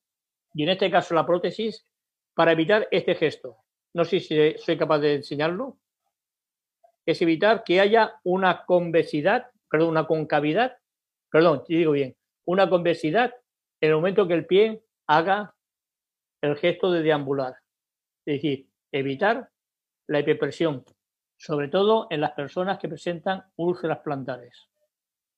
y 0.53 0.63
en 0.63 0.69
este 0.69 0.89
caso 0.89 1.15
la 1.15 1.25
prótesis 1.25 1.85
para 2.33 2.51
evitar 2.51 2.87
este 2.91 3.15
gesto. 3.15 3.57
No 3.93 4.05
sé 4.05 4.19
si 4.19 4.57
soy 4.57 4.77
capaz 4.77 4.99
de 4.99 5.15
enseñarlo. 5.15 5.77
Es 7.05 7.21
evitar 7.21 7.63
que 7.63 7.79
haya 7.79 8.19
una 8.23 8.65
convexidad, 8.65 9.47
perdón, 9.69 9.89
una 9.89 10.07
concavidad, 10.07 10.77
perdón, 11.29 11.63
digo 11.67 11.91
bien, 11.91 12.15
una 12.45 12.69
convexidad 12.69 13.33
en 13.81 13.89
el 13.89 13.95
momento 13.95 14.27
que 14.27 14.33
el 14.33 14.45
pie 14.45 14.83
haga 15.07 15.53
el 16.41 16.55
gesto 16.55 16.91
de 16.91 17.03
deambular. 17.03 17.55
Es 18.25 18.35
decir, 18.35 18.67
evitar 18.91 19.49
la 20.07 20.19
hiperpresión, 20.19 20.85
sobre 21.37 21.67
todo 21.67 22.07
en 22.09 22.21
las 22.21 22.31
personas 22.31 22.79
que 22.79 22.87
presentan 22.87 23.43
úlceras 23.55 23.99
plantares. 23.99 24.69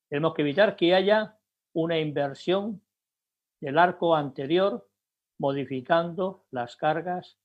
Tenemos 0.10 0.34
que 0.34 0.42
evitar 0.42 0.76
que 0.76 0.94
haya 0.94 1.38
una 1.74 2.00
inversión 2.00 2.82
del 3.60 3.78
arco 3.78 4.16
anterior 4.16 4.88
modificando 5.38 6.46
las 6.52 6.76
cargas 6.76 7.38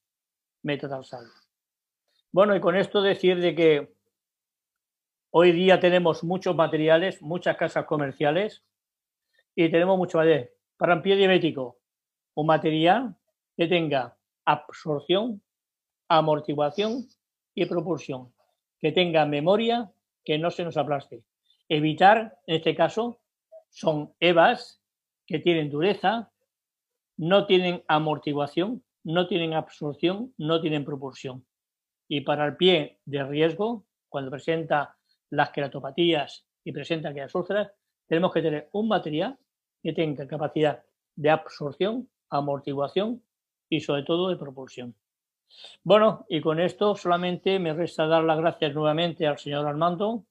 metatarsales. 0.63 1.33
Bueno, 2.33 2.55
y 2.55 2.61
con 2.61 2.77
esto 2.77 3.03
decir 3.03 3.41
de 3.41 3.55
que 3.55 3.95
hoy 5.31 5.53
día 5.53 5.81
tenemos 5.81 6.23
muchos 6.23 6.55
materiales, 6.55 7.23
muchas 7.23 7.57
casas 7.57 7.87
comerciales 7.87 8.65
y 9.55 9.71
tenemos 9.71 9.99
mucho 9.99 10.19
material. 10.19 10.51
Para 10.77 10.95
un 10.95 11.03
pie 11.03 11.17
diabético, 11.17 11.79
un 12.35 12.47
material 12.47 13.17
que 13.57 13.67
tenga 13.67 14.17
absorción, 14.45 15.43
amortiguación 16.09 17.09
y 17.55 17.67
propulsión, 17.67 18.33
que 18.79 18.93
tenga 18.93 19.27
memoria, 19.27 19.93
que 20.25 20.39
no 20.39 20.51
se 20.51 20.65
nos 20.65 20.77
aplaste. 20.77 21.25
Evitar, 21.73 22.37
en 22.49 22.57
este 22.57 22.75
caso, 22.75 23.21
son 23.69 24.13
EVAs 24.19 24.83
que 25.25 25.39
tienen 25.39 25.71
dureza, 25.71 26.33
no 27.17 27.47
tienen 27.47 27.85
amortiguación, 27.87 28.83
no 29.05 29.29
tienen 29.29 29.55
absorción, 29.55 30.35
no 30.37 30.61
tienen 30.61 30.85
propulsión. 30.85 31.47
Y 32.09 32.23
para 32.23 32.45
el 32.45 32.57
pie 32.57 32.99
de 33.05 33.23
riesgo, 33.23 33.87
cuando 34.09 34.33
presenta 34.33 34.97
las 35.31 35.51
queratopatías 35.51 36.45
y 36.65 36.73
presenta 36.73 37.11
aquellas 37.11 37.37
úlceras, 37.37 37.71
tenemos 38.09 38.33
que 38.33 38.43
tener 38.43 38.69
un 38.73 38.89
material 38.89 39.39
que 39.81 39.93
tenga 39.93 40.27
capacidad 40.27 40.83
de 41.15 41.31
absorción, 41.31 42.11
amortiguación 42.31 43.23
y 43.69 43.79
sobre 43.79 44.03
todo 44.03 44.29
de 44.29 44.37
propulsión. 44.37 44.97
Bueno, 45.85 46.27
y 46.29 46.41
con 46.41 46.59
esto 46.59 46.97
solamente 46.97 47.61
me 47.61 47.75
resta 47.75 48.09
dar 48.09 48.25
las 48.25 48.39
gracias 48.39 48.75
nuevamente 48.75 49.29
al 49.29 49.39
señor 49.39 49.69
Armando 49.69 50.27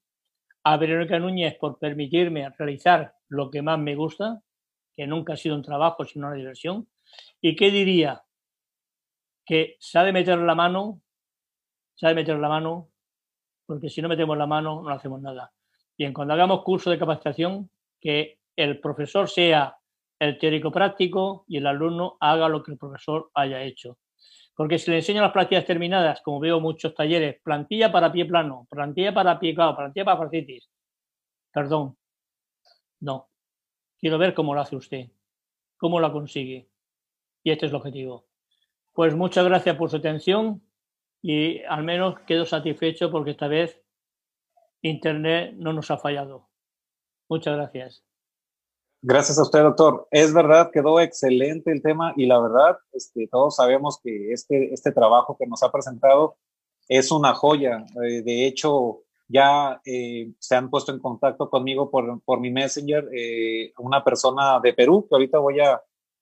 a 0.64 0.77
Verónica 0.77 1.19
Núñez 1.19 1.56
por 1.57 1.80
permitirme 1.80 2.49
realizar 2.57 3.14
lo 3.27 3.49
que 3.49 3.61
más 3.61 3.80
me 3.80 3.95
gusta, 3.95 4.41
que 4.95 5.07
nunca 5.07 5.34
ha 5.34 5.38
sido 5.38 5.56
un 5.56 5.64
trabajo, 5.64 6.06
sino 6.06 6.27
una 6.27 6.36
diversión. 6.36 6.88
¿Y 7.41 7.56
qué 7.56 7.72
diría? 7.72 8.23
Que 9.45 9.77
sabe 9.80 10.11
meter 10.11 10.38
la 10.38 10.56
mano, 10.56 11.02
sabe 11.95 12.15
meter 12.15 12.38
la 12.38 12.49
mano, 12.49 12.90
porque 13.65 13.90
si 13.90 14.02
no 14.02 14.10
metemos 14.10 14.38
la 14.38 14.48
mano 14.48 14.81
no 14.84 14.90
hacemos 14.90 15.22
nada. 15.22 15.52
Bien, 15.98 16.14
cuando 16.14 16.34
hagamos 16.34 16.64
curso 16.64 16.90
de 16.90 16.99
capacitación, 16.99 17.69
que 17.99 18.40
el 18.56 18.80
profesor 18.80 19.30
sea 19.30 19.77
el 20.19 20.38
teórico 20.38 20.72
práctico 20.72 21.45
y 21.48 21.57
el 21.57 21.68
alumno 21.68 22.18
haga 22.19 22.49
lo 22.49 22.61
que 22.61 22.72
el 22.72 22.77
profesor 22.77 23.31
haya 23.34 23.61
hecho. 23.64 23.98
Porque 24.60 24.77
si 24.77 24.91
le 24.91 24.98
enseño 24.98 25.22
las 25.22 25.31
prácticas 25.31 25.64
terminadas, 25.64 26.19
como 26.19 26.41
veo 26.41 26.60
muchos 26.60 26.94
talleres, 26.94 27.40
plantilla 27.41 27.94
para 27.94 28.11
pie 28.11 28.26
plano, 28.26 28.68
plantilla 28.69 29.14
para 29.14 29.40
pie 29.40 29.56
claro, 29.56 29.73
plantilla 29.73 30.03
para 30.03 30.18
fascitis, 30.18 30.69
perdón, 31.53 31.98
no. 32.99 33.30
Quiero 33.98 34.18
ver 34.18 34.34
cómo 34.34 34.53
lo 34.53 34.60
hace 34.60 34.76
usted, 34.76 35.11
cómo 35.77 36.02
lo 36.02 36.11
consigue. 36.11 36.68
Y 37.41 37.52
este 37.52 37.68
es 37.68 37.72
el 37.72 37.77
objetivo. 37.77 38.26
Pues 38.91 39.15
muchas 39.15 39.45
gracias 39.45 39.77
por 39.77 39.90
su 39.90 39.95
atención 39.95 40.61
y 41.22 41.64
al 41.64 41.86
menos 41.86 42.19
quedo 42.27 42.45
satisfecho 42.45 43.10
porque 43.11 43.31
esta 43.31 43.48
vez 43.48 43.81
Internet 44.81 45.53
no 45.56 45.72
nos 45.72 45.90
ha 45.90 45.98
fallado. 45.98 46.49
Muchas 47.30 47.56
gracias. 47.56 48.09
Gracias 49.01 49.39
a 49.39 49.43
usted, 49.43 49.61
doctor. 49.61 50.07
Es 50.11 50.34
verdad, 50.34 50.71
quedó 50.71 50.99
excelente 50.99 51.71
el 51.71 51.81
tema 51.81 52.13
y 52.17 52.26
la 52.26 52.38
verdad, 52.38 52.80
este, 52.91 53.30
todos 53.31 53.55
sabemos 53.55 53.97
que 54.03 54.34
este, 54.34 54.73
este 54.73 54.91
trabajo 54.91 55.38
que 55.39 55.47
nos 55.47 55.63
ha 55.63 55.71
presentado 55.71 56.35
es 56.89 57.09
una 57.09 57.34
joya. 57.34 57.85
Eh, 58.03 58.21
de 58.23 58.45
hecho, 58.45 59.03
ya 59.30 59.80
eh, 59.85 60.34
se 60.39 60.55
han 60.55 60.69
puesto 60.69 60.91
en 60.91 60.99
contacto 60.99 61.49
conmigo 61.49 61.89
por, 61.89 62.21
por 62.23 62.41
mi 62.41 62.51
messenger 62.51 63.07
eh, 63.13 63.71
una 63.77 64.03
persona 64.03 64.59
de 64.59 64.73
Perú, 64.73 65.07
que 65.07 65.15
ahorita 65.15 65.39
voy 65.39 65.61
a, 65.61 65.81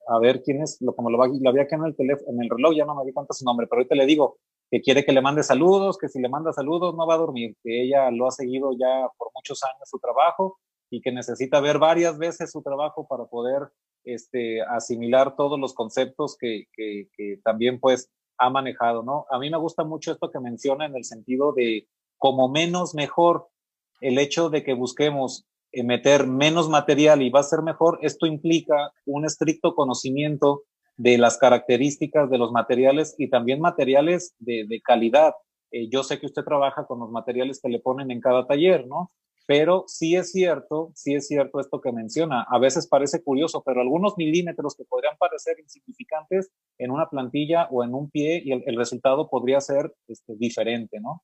a 0.09 0.19
ver 0.19 0.43
quién 0.43 0.61
es, 0.61 0.77
lo, 0.79 0.95
como 0.95 1.09
lo, 1.09 1.17
lo 1.17 1.49
había 1.49 1.63
acá 1.63 1.77
en 1.77 1.85
el, 1.85 1.95
teléfono, 1.95 2.29
en 2.31 2.43
el 2.43 2.49
reloj, 2.49 2.75
ya 2.75 2.85
no 2.85 2.93
me 2.93 3.05
di 3.05 3.11
cuenta 3.11 3.33
su 3.33 3.43
nombre, 3.43 3.65
pero 3.65 3.79
ahorita 3.79 3.95
le 3.95 4.05
digo 4.05 4.37
que 4.69 4.81
quiere 4.81 5.03
que 5.03 5.13
le 5.13 5.21
mande 5.21 5.41
saludos, 5.41 5.97
que 5.97 6.09
si 6.09 6.21
le 6.21 6.29
manda 6.29 6.53
saludos 6.53 6.93
no 6.95 7.07
va 7.07 7.15
a 7.15 7.17
dormir, 7.17 7.55
que 7.63 7.81
ella 7.85 8.11
lo 8.11 8.27
ha 8.27 8.31
seguido 8.31 8.71
ya 8.77 9.09
por 9.17 9.31
muchos 9.33 9.63
años 9.63 9.89
su 9.89 9.97
trabajo 9.97 10.59
y 10.89 11.01
que 11.01 11.11
necesita 11.11 11.59
ver 11.59 11.79
varias 11.79 12.17
veces 12.17 12.51
su 12.51 12.61
trabajo 12.61 13.07
para 13.07 13.25
poder 13.25 13.69
este, 14.03 14.61
asimilar 14.61 15.35
todos 15.35 15.59
los 15.59 15.73
conceptos 15.73 16.37
que, 16.39 16.65
que, 16.73 17.39
también 17.43 17.79
pues 17.79 18.09
ha 18.37 18.49
manejado, 18.49 19.03
¿no? 19.03 19.25
A 19.29 19.39
mí 19.39 19.49
me 19.49 19.57
gusta 19.57 19.83
mucho 19.83 20.11
esto 20.11 20.31
que 20.31 20.39
menciona 20.39 20.85
en 20.85 20.95
el 20.95 21.03
sentido 21.03 21.53
de 21.53 21.87
como 22.17 22.49
menos 22.49 22.95
mejor, 22.95 23.47
el 23.99 24.17
hecho 24.17 24.49
de 24.49 24.63
que 24.63 24.73
busquemos 24.73 25.45
eh, 25.71 25.83
meter 25.83 26.27
menos 26.27 26.69
material 26.69 27.21
y 27.21 27.29
va 27.29 27.41
a 27.41 27.43
ser 27.43 27.61
mejor, 27.61 27.99
esto 28.01 28.25
implica 28.25 28.91
un 29.05 29.25
estricto 29.25 29.75
conocimiento 29.75 30.63
de 30.95 31.17
las 31.17 31.37
características 31.37 32.29
de 32.29 32.37
los 32.37 32.51
materiales 32.51 33.15
y 33.17 33.29
también 33.29 33.59
materiales 33.59 34.35
de, 34.39 34.65
de 34.67 34.81
calidad. 34.81 35.33
Eh, 35.71 35.89
yo 35.89 36.03
sé 36.03 36.19
que 36.19 36.25
usted 36.25 36.43
trabaja 36.43 36.85
con 36.85 36.99
los 36.99 37.11
materiales 37.11 37.59
que 37.61 37.69
le 37.69 37.79
ponen 37.79 38.09
en 38.11 38.21
cada 38.21 38.47
taller, 38.47 38.87
¿no? 38.87 39.11
Pero 39.47 39.85
sí 39.87 40.17
es 40.17 40.33
cierto, 40.33 40.91
sí 40.93 41.15
es 41.15 41.25
cierto 41.25 41.61
esto 41.61 41.79
que 41.79 41.93
menciona. 41.93 42.45
A 42.49 42.59
veces 42.59 42.85
parece 42.85 43.23
curioso, 43.23 43.63
pero 43.65 43.79
algunos 43.79 44.17
milímetros 44.17 44.75
que 44.75 44.83
podrían 44.83 45.15
parecer 45.17 45.57
insignificantes 45.59 46.51
en 46.77 46.91
una 46.91 47.09
plantilla 47.09 47.69
o 47.71 47.81
en 47.83 47.93
un 47.93 48.11
pie 48.11 48.41
y 48.43 48.51
el, 48.51 48.75
resultado 48.75 49.29
podría 49.29 49.61
ser 49.61 49.95
este, 50.09 50.35
diferente, 50.35 50.99
¿no? 50.99 51.23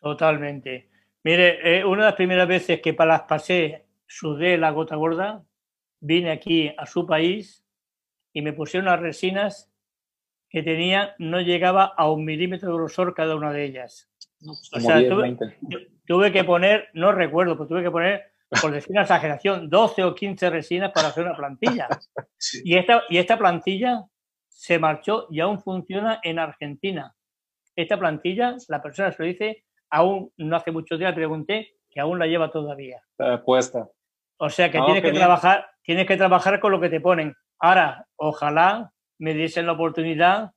Totalmente. 0.00 0.88
Mire, 1.22 1.80
eh, 1.80 1.84
una 1.84 2.04
de 2.04 2.08
las 2.08 2.16
primeras 2.16 2.48
veces 2.48 2.80
que 2.80 2.94
para 2.94 3.12
las 3.12 3.22
pasé 3.22 3.84
sudé 4.06 4.56
la 4.56 4.70
gota 4.70 4.96
gorda, 4.96 5.44
vine 6.00 6.30
aquí 6.30 6.72
a 6.78 6.86
su 6.86 7.06
país 7.06 7.62
y 8.32 8.40
me 8.40 8.54
pusieron 8.54 8.88
unas 8.88 9.00
resinas 9.00 9.70
que 10.48 10.62
tenía, 10.62 11.14
no 11.18 11.42
llegaba 11.42 11.84
a 11.84 12.10
un 12.10 12.24
milímetro 12.24 12.70
de 12.70 12.74
grosor 12.76 13.14
cada 13.14 13.36
una 13.36 13.52
de 13.52 13.64
ellas. 13.64 14.08
O 14.46 14.80
sea, 14.80 15.06
tuve, 15.06 15.36
tuve 16.08 16.32
que 16.32 16.42
poner, 16.42 16.88
no 16.94 17.12
recuerdo, 17.12 17.54
pero 17.54 17.68
tuve 17.68 17.82
que 17.82 17.90
poner, 17.90 18.32
por 18.62 18.72
decir 18.72 18.92
una 18.92 19.02
exageración, 19.02 19.68
12 19.68 20.04
o 20.04 20.14
15 20.14 20.50
resinas 20.50 20.90
para 20.90 21.08
hacer 21.08 21.24
una 21.24 21.36
plantilla. 21.36 21.86
Y, 22.64 22.78
esta, 22.78 23.02
y 23.08 23.18
esta 23.18 23.36
plantilla 23.36 24.04
se 24.48 24.78
marchó 24.78 25.26
y 25.28 25.40
aún 25.40 25.60
funciona 25.60 26.20
en 26.22 26.38
Argentina. 26.38 27.14
Esta 27.76 27.98
plantilla, 27.98 28.56
la 28.68 28.80
persona 28.80 29.12
se 29.12 29.22
lo 29.22 29.28
dice, 29.28 29.64
aún 29.90 30.32
no 30.36 30.56
hace 30.56 30.70
muchos 30.70 30.98
días 30.98 31.14
pregunté 31.14 31.74
que 31.90 32.00
aún 32.00 32.18
la 32.18 32.26
lleva 32.26 32.50
todavía. 32.50 33.02
Está 33.10 33.42
puesta. 33.44 33.88
O 34.38 34.48
sea 34.48 34.70
que 34.70 34.80
tienes 34.80 35.02
que 35.02 35.12
trabajar, 35.12 35.68
tienes 35.82 36.06
que 36.06 36.16
trabajar 36.16 36.60
con 36.60 36.72
lo 36.72 36.80
que 36.80 36.88
te 36.88 37.00
ponen. 37.00 37.34
Ahora, 37.58 38.06
ojalá 38.16 38.92
me 39.18 39.34
diesen 39.34 39.66
la 39.66 39.72
oportunidad 39.72 40.52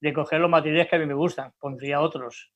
de 0.00 0.12
coger 0.12 0.40
los 0.40 0.50
materiales 0.50 0.88
que 0.88 0.96
a 0.96 0.98
mí 0.98 1.06
me 1.06 1.14
gustan, 1.14 1.52
pondría 1.58 2.02
otros. 2.02 2.52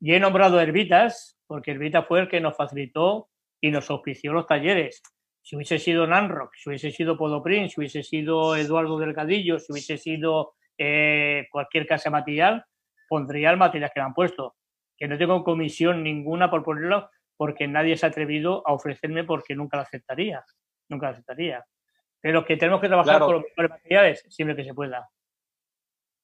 Y 0.00 0.14
he 0.14 0.20
nombrado 0.20 0.60
Herbitas, 0.60 1.39
porque 1.50 1.72
Herbita 1.72 2.04
fue 2.04 2.20
el 2.20 2.28
que 2.28 2.40
nos 2.40 2.56
facilitó 2.56 3.28
y 3.60 3.72
nos 3.72 3.90
auspició 3.90 4.32
los 4.32 4.46
talleres. 4.46 5.02
Si 5.42 5.56
hubiese 5.56 5.80
sido 5.80 6.06
Nanrock, 6.06 6.54
si 6.54 6.68
hubiese 6.68 6.92
sido 6.92 7.16
Podoprin, 7.16 7.68
si 7.68 7.80
hubiese 7.80 8.04
sido 8.04 8.54
Eduardo 8.54 9.00
Delgadillo, 9.00 9.58
si 9.58 9.72
hubiese 9.72 9.98
sido 9.98 10.52
eh, 10.78 11.48
cualquier 11.50 11.88
casa 11.88 12.08
material, 12.08 12.64
pondría 13.08 13.50
el 13.50 13.56
material 13.56 13.90
que 13.92 13.98
le 13.98 14.06
han 14.06 14.14
puesto. 14.14 14.54
Que 14.96 15.08
no 15.08 15.18
tengo 15.18 15.42
comisión 15.42 16.04
ninguna 16.04 16.48
por 16.48 16.62
ponerlo, 16.62 17.10
porque 17.36 17.66
nadie 17.66 17.96
se 17.96 18.06
ha 18.06 18.10
atrevido 18.10 18.62
a 18.64 18.72
ofrecerme 18.72 19.24
porque 19.24 19.56
nunca 19.56 19.76
lo 19.76 19.82
aceptaría. 19.82 20.44
Nunca 20.88 21.06
lo 21.06 21.12
aceptaría. 21.14 21.64
Pero 22.20 22.44
que 22.44 22.58
tenemos 22.58 22.80
que 22.80 22.86
trabajar 22.86 23.16
Claro. 23.16 23.26
con 23.26 23.34
los 23.34 23.44
mejores 23.46 23.70
materiales 23.70 24.24
siempre 24.28 24.54
que 24.54 24.62
se 24.62 24.72
pueda. 24.72 25.10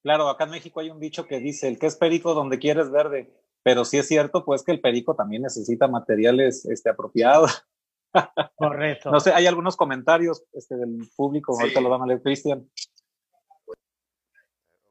Claro, 0.04 0.28
acá 0.28 0.44
en 0.44 0.50
México 0.50 0.78
hay 0.78 0.90
un 0.90 1.00
dicho 1.00 1.26
que 1.26 1.40
dice, 1.40 1.66
el 1.66 1.80
que 1.80 1.86
es 1.86 1.96
perico 1.96 2.32
donde 2.32 2.60
quieres 2.60 2.92
verde, 2.92 3.34
pero 3.66 3.84
sí 3.84 3.98
es 3.98 4.06
cierto 4.06 4.44
pues 4.44 4.62
que 4.62 4.70
el 4.70 4.80
perico 4.80 5.16
también 5.16 5.42
necesita 5.42 5.88
materiales 5.88 6.64
este, 6.66 6.88
apropiados. 6.88 7.66
Correcto. 8.54 9.10
No 9.10 9.18
sé, 9.18 9.32
hay 9.32 9.48
algunos 9.48 9.74
comentarios 9.76 10.44
este, 10.52 10.76
del 10.76 11.00
público, 11.16 11.52
Sí. 11.52 11.62
ahorita 11.62 11.80
lo 11.80 11.88
van 11.88 12.02
a 12.02 12.06
leer 12.06 12.22
Cristian. 12.22 12.70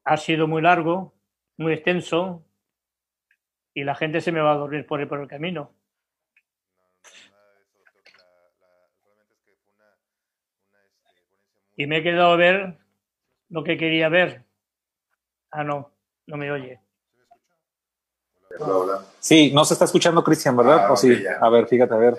Ha 0.03 0.18
sido 0.18 0.49
muy 0.49 0.61
largo, 0.61 1.14
muy 1.56 1.72
extenso, 1.72 2.43
y 3.73 3.85
la 3.85 3.95
gente 3.95 4.19
se 4.19 4.34
me 4.34 4.41
va 4.41 4.52
a 4.52 4.57
dormir 4.57 4.85
por, 4.85 5.07
por 5.07 5.22
el 5.22 5.30
camino. 5.30 5.72
Y 11.77 11.88
me 11.88 11.99
he 11.99 12.03
quedado 12.03 12.34
a 12.34 12.35
ver 12.35 12.77
lo 13.47 13.64
que 13.64 13.77
quería 13.77 14.10
ver. 14.10 14.43
Ah, 15.49 15.64
no, 15.64 15.93
no 16.27 16.35
me 16.35 16.52
oye. 16.52 16.85
Hola, 18.60 18.77
hola. 18.77 19.06
Sí, 19.19 19.52
no 19.53 19.65
se 19.65 19.73
está 19.73 19.86
escuchando 19.86 20.23
Cristian, 20.23 20.56
¿verdad? 20.56 20.86
Ah, 20.88 20.91
¿O 20.94 20.98
sí? 20.98 21.23
A 21.27 21.49
ver, 21.49 21.68
fíjate, 21.68 21.94
a 21.94 21.98
ver. 21.98 22.15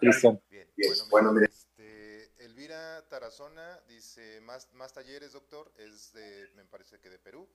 Cristian. 0.00 0.40
Bien, 0.50 0.68
Bien, 0.76 0.92
bueno, 1.10 1.32
mire. 1.32 1.46
este, 1.46 2.30
Elvira 2.44 3.02
Tarazona 3.08 3.80
dice, 3.88 4.40
más, 4.42 4.68
más 4.74 4.92
talleres, 4.92 5.32
doctor, 5.32 5.72
es 5.78 6.12
de, 6.12 6.48
me 6.56 6.64
parece 6.64 6.98
que 7.00 7.08
de 7.10 7.18
Perú. 7.18 7.48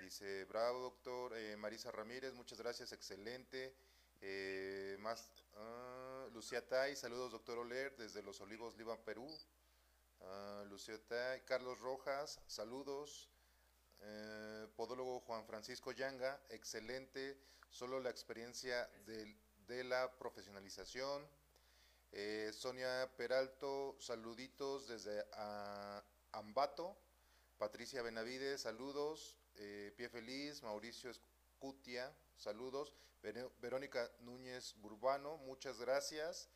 Dice, 0.00 0.44
bravo, 0.46 0.80
doctor. 0.80 1.32
Eh, 1.36 1.56
Marisa 1.56 1.90
Ramírez, 1.90 2.34
muchas 2.34 2.58
gracias, 2.58 2.92
excelente. 2.92 3.74
Eh, 4.20 4.96
más, 5.00 5.28
ah, 5.56 6.26
Lucía 6.32 6.66
Tai, 6.66 6.94
saludos, 6.96 7.32
doctor 7.32 7.58
Oler, 7.58 7.94
desde 7.96 8.22
Los 8.22 8.40
Olivos, 8.40 8.76
Lima, 8.76 8.96
Perú. 9.04 9.26
Ah, 10.20 10.64
Lucía 10.70 10.98
Tai, 11.08 11.42
Carlos 11.44 11.78
Rojas, 11.80 12.40
saludos. 12.46 13.30
Eh, 14.06 14.68
podólogo 14.76 15.20
Juan 15.20 15.46
Francisco 15.46 15.92
Yanga, 15.92 16.38
excelente. 16.50 17.38
Solo 17.70 18.00
la 18.00 18.10
experiencia 18.10 18.88
de 19.06 19.84
la 19.84 20.12
profesionalización. 20.18 21.26
Eh, 22.12 22.50
Sonia 22.52 23.10
Peralto, 23.16 23.96
saluditos 23.98 24.88
desde 24.88 25.24
ah, 25.32 26.04
Ambato. 26.32 26.96
Patricia 27.56 28.02
Benavides, 28.02 28.60
saludos. 28.60 29.38
Eh, 29.56 29.92
Pie 29.96 30.08
Feliz, 30.10 30.62
Mauricio 30.62 31.10
Escutia, 31.10 32.14
saludos. 32.36 32.92
Verónica 33.22 34.10
Núñez 34.20 34.74
Burbano, 34.76 35.38
muchas 35.38 35.80
gracias 35.80 36.50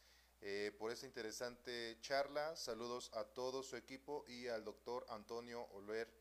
por 0.79 0.93
esta 0.93 1.07
interesante 1.07 1.97
charla. 2.03 2.55
Saludos 2.57 3.11
a 3.15 3.25
todo 3.25 3.63
su 3.63 3.75
equipo 3.75 4.27
y 4.29 4.49
al 4.49 4.65
doctor 4.65 5.07
Antonio 5.09 5.63
Oler 5.73 6.13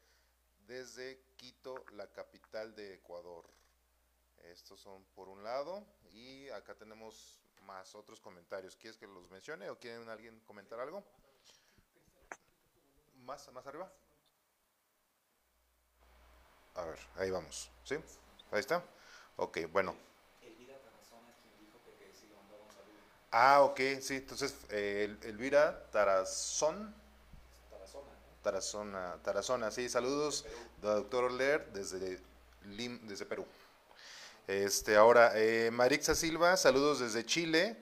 desde 0.67 1.19
Quito, 1.37 1.75
la 1.93 2.07
capital 2.07 2.75
de 2.75 2.95
Ecuador. 2.95 3.45
Estos 4.51 4.79
son 4.79 5.03
por 5.15 5.29
un 5.29 5.43
lado 5.43 5.85
y 6.13 6.49
acá 6.49 6.75
tenemos 6.75 7.39
más 7.65 7.95
otros 7.95 8.19
comentarios. 8.19 8.75
¿Quieres 8.75 8.97
que 8.97 9.07
los 9.07 9.29
mencione 9.29 9.69
o 9.69 9.77
quieren 9.79 10.07
alguien 10.09 10.39
comentar 10.41 10.79
algo? 10.79 11.03
Más, 13.25 13.51
más 13.51 13.65
arriba. 13.67 13.91
A 16.75 16.85
ver, 16.85 16.99
ahí 17.17 17.31
vamos. 17.31 17.69
¿Sí? 17.83 17.95
Ahí 18.51 18.59
está. 18.59 18.83
Ok, 19.37 19.59
bueno. 19.71 19.95
Ah, 23.31 23.61
ok, 23.61 23.79
sí. 24.01 24.15
Entonces, 24.15 24.55
eh, 24.69 25.03
El- 25.05 25.29
Elvira 25.29 25.89
Tarazón 25.91 26.93
Tarazona, 28.41 29.17
Tarazona, 29.23 29.71
sí, 29.71 29.89
saludos, 29.89 30.45
doctor 30.81 31.25
Oler, 31.25 31.71
desde, 31.73 32.19
desde 32.63 33.25
Perú. 33.25 33.45
Este, 34.47 34.95
ahora, 34.95 35.33
eh, 35.35 35.71
Marixa 35.73 36.15
Silva, 36.15 36.55
saludos 36.55 36.99
desde 36.99 37.25
Chile, 37.25 37.75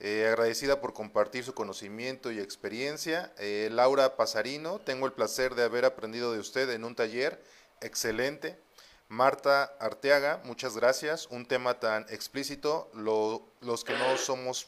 eh, 0.00 0.26
agradecida 0.26 0.80
por 0.80 0.92
compartir 0.92 1.44
su 1.44 1.54
conocimiento 1.54 2.32
y 2.32 2.40
experiencia. 2.40 3.32
Eh, 3.38 3.68
Laura 3.70 4.16
Pasarino, 4.16 4.80
tengo 4.80 5.06
el 5.06 5.12
placer 5.12 5.54
de 5.54 5.62
haber 5.62 5.84
aprendido 5.84 6.32
de 6.32 6.40
usted 6.40 6.68
en 6.70 6.84
un 6.84 6.96
taller 6.96 7.40
excelente. 7.80 8.58
Marta 9.08 9.76
Arteaga, 9.78 10.40
muchas 10.42 10.76
gracias. 10.76 11.28
Un 11.30 11.46
tema 11.46 11.78
tan 11.78 12.06
explícito, 12.08 12.90
los 12.94 13.84
que 13.84 13.96
no 13.96 14.16
somos 14.16 14.66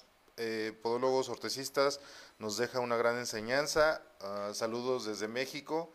podólogos 0.82 1.30
ortesistas, 1.30 1.98
nos 2.38 2.56
deja 2.56 2.80
una 2.80 2.96
gran 2.96 3.18
enseñanza. 3.18 4.02
Ah, 4.20 4.50
saludos 4.54 5.06
desde 5.06 5.28
México. 5.28 5.92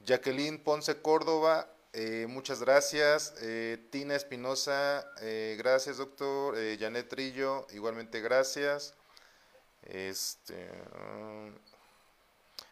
Jacqueline 0.00 0.62
Ponce 0.62 1.00
Córdoba, 1.00 1.68
eh, 1.92 2.26
muchas 2.28 2.60
gracias. 2.60 3.34
Eh, 3.40 3.88
Tina 3.90 4.14
Espinosa, 4.14 5.06
eh, 5.20 5.54
gracias 5.58 5.96
doctor. 5.98 6.56
Janet 6.78 7.08
Trillo, 7.08 7.66
igualmente 7.72 8.20
gracias. 8.20 8.94
Este, 9.82 10.68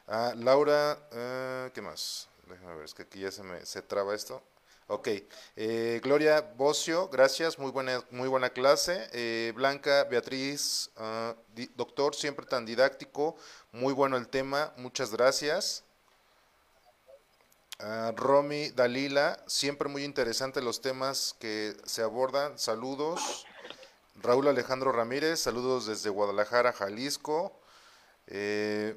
ah, 0.08 0.34
Laura, 0.36 0.98
ah, 1.12 1.70
¿qué 1.72 1.80
más? 1.80 2.28
Déjame 2.48 2.76
ver, 2.76 2.84
es 2.84 2.94
que 2.94 3.02
aquí 3.02 3.20
ya 3.20 3.30
se 3.30 3.42
me 3.42 3.64
se 3.64 3.82
traba 3.82 4.14
esto. 4.14 4.42
Ok, 4.93 5.09
Gloria 6.02 6.43
Bocio, 6.43 7.09
gracias, 7.09 7.59
muy 7.59 7.70
buena, 7.70 8.05
muy 8.10 8.28
buena 8.28 8.51
clase. 8.51 9.52
Blanca 9.55 10.05
Beatriz, 10.05 10.90
ah, 10.98 11.35
doctor, 11.77 12.14
siempre 12.14 12.44
tan 12.44 12.66
didáctico, 12.66 13.35
muy 13.73 13.94
bueno 13.94 14.19
el 14.19 14.28
tema, 14.28 14.74
muchas 14.77 15.10
gracias. 15.10 15.82
Uh, 17.81 18.12
Romy 18.14 18.69
Dalila, 18.70 19.43
siempre 19.47 19.89
muy 19.89 20.05
interesante 20.05 20.60
los 20.60 20.82
temas 20.82 21.35
que 21.40 21.74
se 21.85 22.02
abordan. 22.02 22.59
Saludos. 22.59 23.47
Raúl 24.23 24.47
Alejandro 24.47 24.93
Ramírez, 24.93 25.40
saludos 25.40 25.86
desde 25.86 26.10
Guadalajara, 26.10 26.74
Jalisco. 26.74 27.59
Eh, 28.27 28.94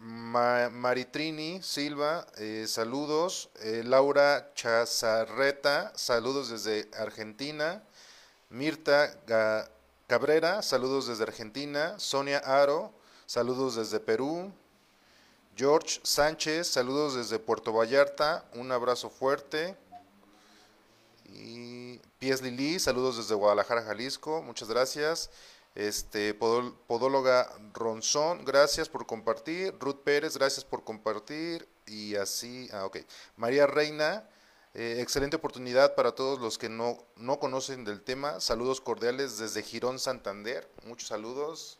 Maritrini 0.00 1.60
Silva, 1.62 2.26
eh, 2.36 2.66
saludos. 2.68 3.50
Eh, 3.60 3.82
Laura 3.84 4.52
Chazarreta, 4.54 5.92
saludos 5.96 6.50
desde 6.50 6.88
Argentina. 6.96 7.82
Mirta 8.50 9.18
Cabrera, 10.06 10.62
saludos 10.62 11.08
desde 11.08 11.24
Argentina. 11.24 11.98
Sonia 11.98 12.38
Aro, 12.38 12.92
saludos 13.26 13.74
desde 13.76 13.98
Perú. 14.00 14.52
George 15.56 16.00
Sánchez, 16.04 16.68
saludos 16.68 17.16
desde 17.16 17.40
Puerto 17.40 17.72
Vallarta, 17.72 18.44
un 18.54 18.70
abrazo 18.70 19.10
fuerte. 19.10 19.76
Y 21.24 21.98
Pies 22.20 22.40
Lili, 22.40 22.78
saludos 22.78 23.16
desde 23.16 23.34
Guadalajara, 23.34 23.82
Jalisco, 23.82 24.40
muchas 24.42 24.68
gracias. 24.68 25.30
Este, 25.78 26.34
Podóloga 26.34 27.48
Ronzón, 27.72 28.44
gracias 28.44 28.88
por 28.88 29.06
compartir. 29.06 29.72
Ruth 29.78 30.02
Pérez, 30.02 30.36
gracias 30.36 30.64
por 30.64 30.82
compartir. 30.82 31.68
Y 31.86 32.16
así, 32.16 32.68
ah, 32.72 32.84
ok. 32.84 32.96
María 33.36 33.68
Reina, 33.68 34.28
eh, 34.74 34.96
excelente 34.98 35.36
oportunidad 35.36 35.94
para 35.94 36.16
todos 36.16 36.40
los 36.40 36.58
que 36.58 36.68
no, 36.68 36.98
no 37.14 37.38
conocen 37.38 37.84
del 37.84 38.02
tema. 38.02 38.40
Saludos 38.40 38.80
cordiales 38.80 39.38
desde 39.38 39.62
Girón, 39.62 40.00
Santander. 40.00 40.68
Muchos 40.82 41.10
saludos 41.10 41.78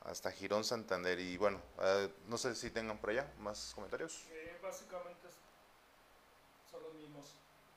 hasta 0.00 0.32
Girón 0.32 0.64
Santander. 0.64 1.20
Y 1.20 1.36
bueno, 1.36 1.60
uh, 1.76 2.08
no 2.26 2.38
sé 2.38 2.54
si 2.54 2.70
tengan 2.70 2.96
por 2.96 3.10
allá 3.10 3.30
más 3.38 3.72
comentarios. 3.74 4.24
Eh, 4.30 4.58
básicamente. 4.62 5.28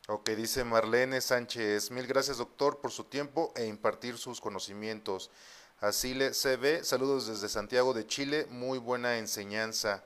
Ok, 0.10 0.32
dice 0.32 0.66
Marlene 0.66 1.22
Sánchez, 1.22 1.90
mil 1.90 2.06
gracias 2.06 2.38
doctor 2.38 2.82
por 2.82 2.92
su 2.92 3.06
tiempo 3.06 3.54
e 3.56 3.68
impartir 3.68 4.18
sus 4.18 4.42
conocimientos. 4.42 5.32
Así 5.80 6.14
le 6.14 6.34
se 6.34 6.58
ve, 6.58 6.84
saludos 6.84 7.28
desde 7.28 7.48
Santiago 7.48 7.94
de 7.94 8.06
Chile, 8.06 8.46
muy 8.50 8.80
buena 8.80 9.18
enseñanza. 9.18 10.04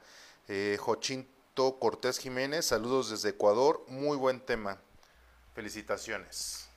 Eh, 0.47 0.77
Jochinto 0.79 1.79
Cortés 1.79 2.19
Jiménez, 2.19 2.67
saludos 2.67 3.09
desde 3.09 3.29
Ecuador, 3.29 3.85
muy 3.87 4.17
buen 4.17 4.39
tema. 4.39 4.77
Felicitaciones. 5.55 6.69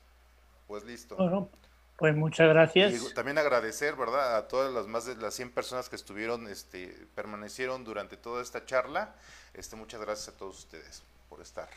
Pues 0.66 0.84
listo. 0.84 1.16
Bueno, 1.16 1.50
pues 1.98 2.16
muchas 2.16 2.48
gracias. 2.48 2.94
Y 2.94 3.12
también 3.12 3.36
agradecer, 3.36 3.96
¿verdad?, 3.96 4.38
a 4.38 4.48
todas 4.48 4.72
las 4.72 4.86
más 4.86 5.04
de 5.04 5.16
las 5.16 5.34
100 5.34 5.52
personas 5.52 5.90
que 5.90 5.96
estuvieron, 5.96 6.48
este, 6.48 7.06
permanecieron 7.14 7.84
durante 7.84 8.16
toda 8.16 8.40
esta 8.42 8.64
charla. 8.64 9.14
Este, 9.52 9.76
muchas 9.76 10.00
gracias 10.00 10.34
a 10.34 10.38
todos 10.38 10.60
ustedes 10.60 11.02
por 11.28 11.42
estar. 11.42 11.68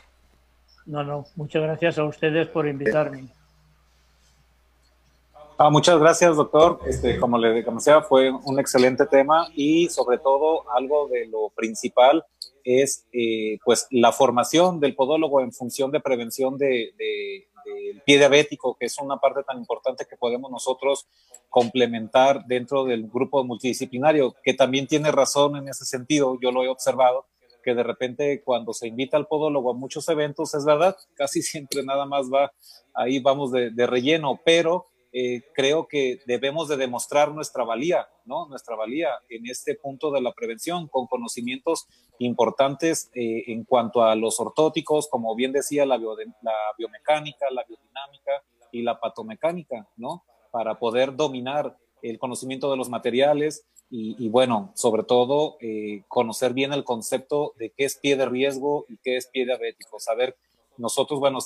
No, 0.86 1.02
no, 1.02 1.26
muchas 1.36 1.62
gracias 1.62 1.98
a 1.98 2.04
ustedes 2.04 2.48
por 2.48 2.66
invitarme. 2.66 3.28
Ah, 5.56 5.70
muchas 5.70 5.98
gracias, 5.98 6.36
doctor. 6.36 6.80
Este, 6.86 7.18
como 7.18 7.38
le 7.38 7.50
decía, 7.50 8.02
fue 8.02 8.30
un 8.30 8.58
excelente 8.58 9.06
tema 9.06 9.48
y 9.54 9.88
sobre 9.88 10.18
todo 10.18 10.70
algo 10.72 11.08
de 11.08 11.26
lo 11.26 11.50
principal 11.50 12.24
es 12.64 13.06
eh, 13.12 13.58
pues 13.64 13.86
la 13.90 14.10
formación 14.12 14.80
del 14.80 14.94
podólogo 14.94 15.40
en 15.40 15.52
función 15.52 15.90
de 15.92 16.00
prevención 16.00 16.56
de 16.56 16.94
del 17.64 18.02
pie 18.02 18.18
diabético, 18.18 18.76
que 18.78 18.86
es 18.86 18.98
una 18.98 19.16
parte 19.16 19.42
tan 19.42 19.58
importante 19.58 20.06
que 20.08 20.16
podemos 20.16 20.50
nosotros 20.50 21.06
complementar 21.48 22.44
dentro 22.46 22.84
del 22.84 23.08
grupo 23.08 23.42
multidisciplinario, 23.44 24.34
que 24.42 24.54
también 24.54 24.86
tiene 24.86 25.10
razón 25.10 25.56
en 25.56 25.68
ese 25.68 25.84
sentido, 25.84 26.38
yo 26.40 26.50
lo 26.50 26.64
he 26.64 26.68
observado, 26.68 27.26
que 27.64 27.74
de 27.74 27.82
repente 27.82 28.42
cuando 28.44 28.72
se 28.72 28.88
invita 28.88 29.16
al 29.16 29.26
podólogo 29.26 29.70
a 29.70 29.74
muchos 29.74 30.08
eventos, 30.08 30.54
es 30.54 30.64
verdad, 30.64 30.96
casi 31.14 31.42
siempre 31.42 31.82
nada 31.82 32.06
más 32.06 32.30
va, 32.32 32.52
ahí 32.92 33.20
vamos 33.20 33.50
de, 33.50 33.86
relleno, 33.86 34.40
pero 34.44 34.86
eh, 35.12 35.42
creo 35.54 35.86
que 35.86 36.20
debemos 36.26 36.68
de 36.68 36.76
demostrar 36.76 37.32
nuestra 37.32 37.64
valía, 37.64 38.08
¿no? 38.24 38.46
Nuestra 38.48 38.74
valía 38.74 39.10
en 39.28 39.46
este 39.46 39.76
punto 39.76 40.10
de 40.10 40.20
la 40.20 40.32
prevención 40.32 40.88
con 40.88 41.06
conocimientos 41.06 41.86
importantes 42.18 43.10
eh, 43.14 43.44
en 43.46 43.64
cuanto 43.64 44.02
a 44.02 44.14
los 44.16 44.40
ortóticos, 44.40 45.08
como 45.08 45.34
bien 45.34 45.52
decía, 45.52 45.86
la, 45.86 45.96
la 45.98 46.54
biomecánica, 46.76 47.46
la 47.50 47.64
biodinámica 47.64 48.42
y 48.72 48.82
la 48.82 48.98
patomecánica, 48.98 49.88
¿no? 49.96 50.24
Para 50.50 50.78
poder 50.78 51.14
dominar 51.14 51.76
el 52.10 52.18
conocimiento 52.18 52.70
de 52.70 52.76
los 52.76 52.88
materiales 52.88 53.66
y, 53.90 54.28
bueno, 54.28 54.72
sobre 54.74 55.04
todo 55.04 55.56
eh, 55.60 56.02
conocer 56.08 56.52
bien 56.52 56.72
el 56.72 56.82
concepto 56.82 57.54
de 57.58 57.70
qué 57.70 57.84
es 57.84 57.96
pie 57.96 58.16
de 58.16 58.26
riesgo 58.26 58.86
y 58.88 58.96
qué 58.96 59.16
es 59.16 59.28
pie 59.28 59.44
diabético, 59.44 60.00
saber 60.00 60.36
nosotros, 60.78 61.20
bueno, 61.20 61.38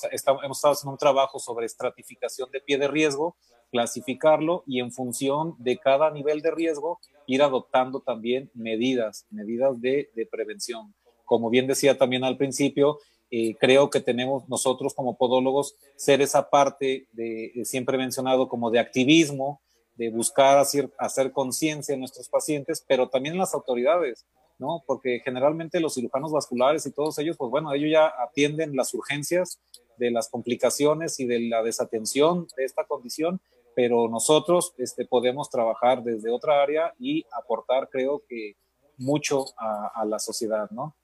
hemos 0.43 0.57
estado 0.57 0.73
haciendo 0.73 0.93
un 0.93 0.99
trabajo 0.99 1.39
sobre 1.39 1.67
estratificación 1.67 2.51
de 2.51 2.61
pie 2.61 2.79
de 2.79 2.89
riesgo 2.89 3.37
clasificarlo 3.71 4.65
y 4.67 4.81
en 4.81 4.93
función 4.93 5.55
de 5.59 5.79
cada 5.79 6.11
nivel 6.11 6.41
de 6.41 6.51
riesgo 6.51 7.01
ir 7.27 7.43
adoptando 7.43 8.01
también 8.01 8.51
medidas, 8.55 9.27
medidas 9.31 9.81
de, 9.81 10.09
prevención. 10.31 10.95
Como 11.25 11.51
bien 11.51 11.67
decía 11.67 11.99
también 11.99 12.25
al 12.25 12.37
principio, 12.37 12.99
eh, 13.31 13.55
creo 13.57 13.91
que 13.91 14.01
tenemos 14.01 14.49
nosotros 14.49 14.95
como 14.95 15.17
podólogos 15.17 15.75
ser 15.97 16.23
esa 16.23 16.49
parte 16.49 17.07
de, 17.13 17.53
siempre 17.65 17.99
mencionado 17.99 18.49
como 18.49 18.71
de 18.71 18.79
activismo, 18.79 19.61
de 19.99 20.11
buscar 20.11 20.59
hacer, 20.59 20.89
hacer 20.97 21.33
conciencia 21.33 21.93
en 21.93 22.01
nuestros 22.01 22.29
pacientes, 22.29 22.85
pero 22.87 23.09
también 23.09 23.35
en 23.35 23.41
las 23.41 23.53
autoridades, 23.53 24.25
¿no? 24.59 24.85
Porque 24.87 25.21
generalmente 25.25 25.81
los 25.81 25.95
cirujanos 25.95 26.31
vasculares 26.31 26.87
y 26.87 26.93
todos 26.93 27.19
ellos, 27.19 27.37
pues 27.37 27.51
bueno, 27.51 27.73
ellos 27.75 27.91
ya 27.91 28.13
atienden 28.23 28.77
las 28.77 28.95
urgencias 28.95 29.61
de 29.97 30.13
las 30.13 30.29
complicaciones 30.29 31.19
y 31.19 31.27
de 31.27 31.41
la 31.41 31.65
desatención 31.65 32.47
de 32.57 32.65
esta 32.65 32.85
condición, 32.85 33.41
pero 33.75 34.09
nosotros 34.09 34.73
este, 34.79 35.05
podemos 35.05 35.51
trabajar 35.51 36.05
desde 36.05 36.31
otra 36.31 36.63
área 36.63 36.95
y 37.01 37.27
aportar, 37.33 37.89
creo 37.91 38.23
que, 38.29 38.55
mucho 38.99 39.45
a, 39.57 40.05
la 40.05 40.19
sociedad, 40.19 40.69
¿no? 40.71 40.97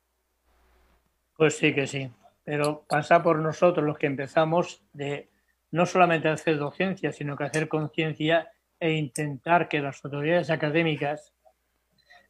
Pues 1.36 1.56
sí 1.56 1.72
que 1.72 1.86
sí, 1.86 2.10
pero 2.44 2.84
pasa 2.88 3.22
por 3.22 3.38
nosotros 3.38 3.86
los 3.86 3.98
que 3.98 4.06
empezamos 4.06 4.82
de 4.92 5.28
no 5.70 5.86
solamente 5.86 6.28
hacer 6.28 6.58
docencia, 6.58 7.12
sino 7.12 7.36
que 7.36 7.44
hacer 7.44 7.68
conciencia 7.68 8.50
e 8.84 8.92
intentar 8.92 9.66
que 9.66 9.80
las 9.80 10.04
autoridades 10.04 10.50
académicas 10.50 11.32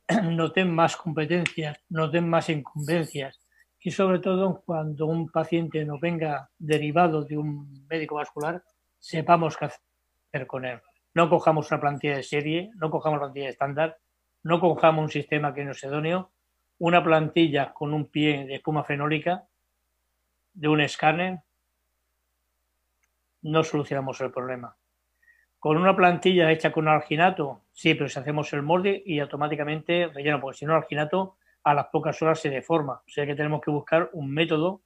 noten 0.23 0.73
más 0.73 0.97
competencias, 0.97 1.81
noten 1.89 2.29
más 2.29 2.49
incumbencias 2.49 3.41
y 3.81 3.91
sobre 3.91 4.21
todo 4.21 4.63
cuando 4.65 5.07
un 5.07 5.29
paciente 5.29 5.85
no 5.85 5.99
venga 5.99 6.49
derivado 6.57 7.25
de 7.25 7.37
un 7.39 7.85
médico 7.91 8.15
vascular, 8.15 8.63
sepamos 9.01 9.57
qué 9.57 9.65
hacer 9.65 10.47
con 10.47 10.65
él. 10.65 10.81
No 11.13 11.29
cojamos 11.29 11.73
una 11.73 11.81
plantilla 11.81 12.19
de 12.19 12.23
serie, 12.23 12.71
no 12.77 12.89
cojamos 12.89 13.17
una 13.17 13.27
plantilla 13.27 13.49
estándar, 13.49 13.99
no 14.45 14.61
cojamos 14.61 15.03
un 15.03 15.11
sistema 15.11 15.53
que 15.55 15.65
no 15.65 15.73
es 15.73 15.83
idóneo, 15.83 16.31
una 16.79 17.03
plantilla 17.03 17.75
con 17.75 17.93
un 17.93 18.07
pie 18.07 18.47
de 18.47 18.55
espuma 18.55 18.85
fenólica, 18.85 19.49
de 20.53 20.69
un 20.69 20.81
escáner, 20.81 21.41
no 23.43 23.65
solucionamos 23.65 24.21
el 24.21 24.31
problema. 24.31 24.77
Con 25.65 25.79
una 25.79 25.97
plantilla 25.97 26.53
hecha 26.53 26.71
con 26.71 26.89
alginato, 26.89 27.63
sí, 27.73 27.95
pero 27.95 28.11
si 28.11 28.19
hacemos 28.19 28.53
el 28.53 28.61
molde 28.61 29.03
y 29.07 29.19
automáticamente 29.19 30.09
relleno, 30.09 30.39
porque 30.39 30.59
si 30.59 30.67
no, 30.67 30.75
alginato 30.75 31.39
a 31.63 31.73
las 31.73 31.87
pocas 31.87 32.21
horas 32.21 32.39
se 32.39 32.51
deforma. 32.51 33.01
O 33.07 33.09
sea 33.09 33.25
que 33.25 33.35
tenemos 33.35 33.63
que 33.63 33.71
buscar 33.71 34.11
un 34.13 34.31
método 34.31 34.83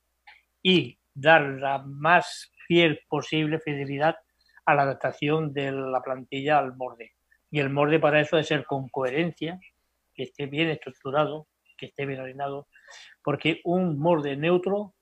y 0.63 0.97
dar 1.13 1.43
la 1.43 1.79
más 1.79 2.53
fiel 2.69 3.01
posible 3.09 3.59
fidelidad 3.59 4.19
a 4.67 4.75
la 4.77 4.83
adaptación 4.83 5.53
de 5.53 5.73
la 5.73 6.01
plantilla 6.01 6.61
al 6.61 6.77
morde. 6.77 7.11
Y 7.51 7.59
el 7.59 7.71
morde 7.71 7.99
para 7.99 8.21
eso 8.21 8.37
debe 8.37 8.47
ser 8.47 8.65
con 8.65 8.89
coherencia, 8.89 9.59
que 10.15 10.23
esté 10.23 10.47
bien 10.47 10.69
estructurado, 10.69 11.49
que 11.77 11.87
esté 11.87 12.07
bien 12.07 12.21
alineado, 12.21 12.69
porque 13.25 13.61
un 13.65 13.99
morde 13.99 14.37
neutro 14.37 14.95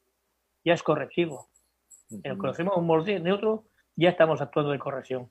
ya 0.64 0.72
es 0.72 0.82
correctivo. 0.82 1.50
El 2.22 2.38
conocemos 2.38 2.78
un 2.78 2.86
morde 2.86 3.20
neutro, 3.20 3.66
ya 3.94 4.08
estamos 4.08 4.40
actuando 4.40 4.72
de 4.72 4.78
corrección. 4.78 5.30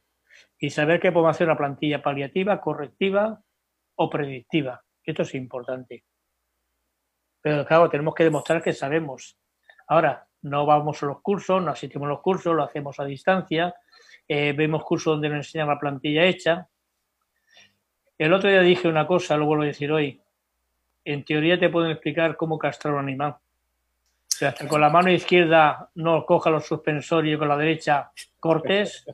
Y 0.60 0.70
saber 0.70 0.99
que 0.99 1.12
podemos 1.12 1.36
hacer 1.36 1.48
una 1.48 1.57
plantilla 1.57 2.02
paliativa, 2.02 2.62
correctiva 2.62 3.41
o 3.95 4.10
predictiva. 4.10 4.84
Esto 5.03 5.22
es 5.24 5.36
importante. 5.36 6.03
Pero 7.41 7.66
claro, 7.66 7.90
tenemos 7.90 8.16
que 8.16 8.24
demostrar 8.24 8.64
que 8.64 8.74
sabemos. 8.74 9.38
Ahora, 9.88 10.28
no 10.41 10.66
vamos 10.66 11.02
a 11.03 11.07
los 11.07 11.22
cursos, 11.22 11.62
no 11.62 11.72
asistimos 11.72 12.07
a 12.07 12.10
los 12.10 12.22
cursos, 12.22 12.56
lo 12.56 12.64
hacemos 12.64 12.99
a 12.99 13.06
distancia, 13.06 13.76
eh, 14.28 14.53
vemos 14.53 14.84
cursos 14.84 15.14
donde 15.14 15.30
nos 15.30 15.38
enseñan 15.38 15.68
la 15.68 15.80
plantilla 15.80 16.24
hecha. 16.24 16.68
El 18.18 18.34
otro 18.34 18.49
día 18.49 18.62
dije 18.62 18.88
una 18.88 19.06
cosa, 19.06 19.38
lo 19.38 19.45
vuelvo 19.45 19.64
a 19.64 19.68
decir 19.68 19.91
hoy. 19.91 20.22
En 21.03 21.24
teoría 21.24 21.60
te 21.60 21.70
pueden 21.70 21.91
explicar 21.91 22.36
cómo 22.36 22.57
castrar 22.57 22.94
un 22.94 23.02
animal. 23.02 23.32
O 23.32 24.38
sea, 24.38 24.49
hasta 24.49 24.68
con 24.68 24.82
la 24.82 24.90
mano 24.90 25.12
izquierda 25.12 25.90
no 25.95 26.26
coja 26.26 26.49
los 26.49 26.66
suspensorios 26.66 27.36
y 27.36 27.40
con 27.40 27.48
la 27.48 27.57
derecha 27.57 28.12
cortes, 28.40 29.06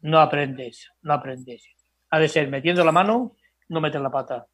no 0.00 0.20
aprendes, 0.20 0.90
no 1.02 1.14
aprendes. 1.14 1.64
Ha 2.10 2.18
de 2.18 2.28
ser 2.28 2.48
metiendo 2.48 2.84
la 2.84 2.92
mano, 2.92 3.36
no 3.68 3.80
meter 3.80 4.00
la 4.00 4.10
pata. 4.10 4.46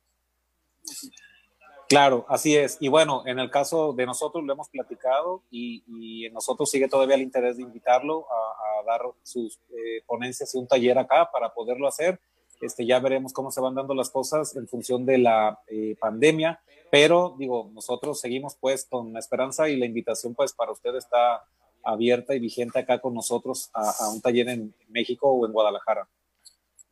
Claro, 1.89 2.24
así 2.28 2.56
es. 2.56 2.78
Y 2.81 2.89
bueno, 2.89 3.23
en 3.27 3.39
el 3.39 3.51
caso 3.51 3.93
de 3.93 4.06
nosotros 4.06 4.43
lo 4.44 4.52
hemos 4.55 4.70
platicado 4.70 5.43
y, 5.51 6.24
en 6.24 6.32
nosotros 6.32 6.70
sigue 6.70 6.89
todavía 6.89 7.16
el 7.16 7.23
interés 7.23 7.59
de 7.59 7.64
invitarlo 7.64 8.27
a, 8.31 8.82
dar 8.86 9.02
sus 9.23 9.60
eh, 9.70 10.02
ponencias 10.06 10.52
y 10.55 10.59
un 10.59 10.66
taller 10.66 10.98
acá 10.98 11.31
para 11.31 11.52
poderlo 11.52 11.86
hacer. 11.86 12.19
Este, 12.60 12.86
ya 12.86 12.98
veremos 12.98 13.32
cómo 13.32 13.51
se 13.51 13.60
van 13.60 13.74
dando 13.74 13.94
las 13.94 14.10
cosas 14.10 14.56
en 14.56 14.66
función 14.66 15.05
de 15.05 15.19
la 15.19 15.60
eh, 15.69 15.94
pandemia, 16.01 16.60
pero 16.90 17.36
digo, 17.39 17.70
nosotros 17.74 18.19
seguimos 18.20 18.56
pues 18.56 18.86
con 18.86 19.12
la 19.12 19.19
esperanza 19.19 19.69
y 19.69 19.77
la 19.77 19.86
invitación 19.86 20.35
pues 20.35 20.52
para 20.52 20.73
usted 20.73 20.97
está 20.97 21.44
abierta 21.84 22.34
y 22.34 22.40
vigente 22.40 22.78
acá 22.78 23.00
con 23.00 23.14
nosotros 23.14 23.70
a 23.74 24.09
un 24.12 24.20
taller 24.20 24.48
en 24.48 24.74
México 24.88 25.30
o 25.30 25.46
en 25.46 25.52
Guadalajara. 25.52 26.09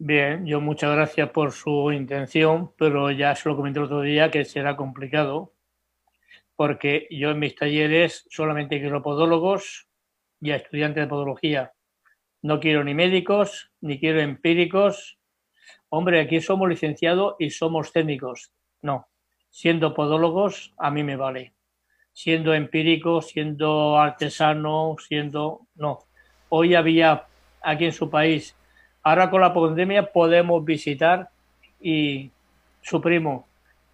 Bien, 0.02 0.46
yo 0.46 0.62
muchas 0.62 0.92
gracias 0.92 1.28
por 1.28 1.52
su 1.52 1.92
intención, 1.92 2.72
pero 2.78 3.10
ya 3.10 3.36
se 3.36 3.50
lo 3.50 3.54
comenté 3.54 3.80
el 3.80 3.84
otro 3.84 4.00
día 4.00 4.30
que 4.30 4.46
será 4.46 4.74
complicado, 4.74 5.52
porque 6.56 7.06
yo 7.10 7.32
en 7.32 7.38
mis 7.38 7.54
talleres 7.54 8.26
solamente 8.30 8.80
quiero 8.80 9.02
podólogos 9.02 9.88
y 10.40 10.52
a 10.52 10.56
estudiantes 10.56 11.04
de 11.04 11.06
podología. 11.06 11.74
No 12.40 12.60
quiero 12.60 12.82
ni 12.82 12.94
médicos, 12.94 13.72
ni 13.82 14.00
quiero 14.00 14.22
empíricos. 14.22 15.18
Hombre, 15.90 16.20
aquí 16.22 16.40
somos 16.40 16.70
licenciados 16.70 17.34
y 17.38 17.50
somos 17.50 17.92
técnicos. 17.92 18.54
No, 18.80 19.06
siendo 19.50 19.92
podólogos 19.92 20.72
a 20.78 20.90
mí 20.90 21.04
me 21.04 21.16
vale. 21.16 21.52
Siendo 22.12 22.54
empírico, 22.54 23.22
siendo 23.22 23.98
artesano, 23.98 24.96
siendo... 25.06 25.62
No. 25.74 26.00
Hoy 26.48 26.74
había 26.74 27.24
aquí 27.62 27.86
en 27.86 27.92
su 27.92 28.10
país 28.10 28.54
Ahora 29.02 29.30
con 29.30 29.40
la 29.40 29.54
pandemia 29.54 30.12
podemos 30.12 30.64
visitar 30.64 31.30
y 31.80 32.30
su 32.82 33.00
primo, 33.00 33.46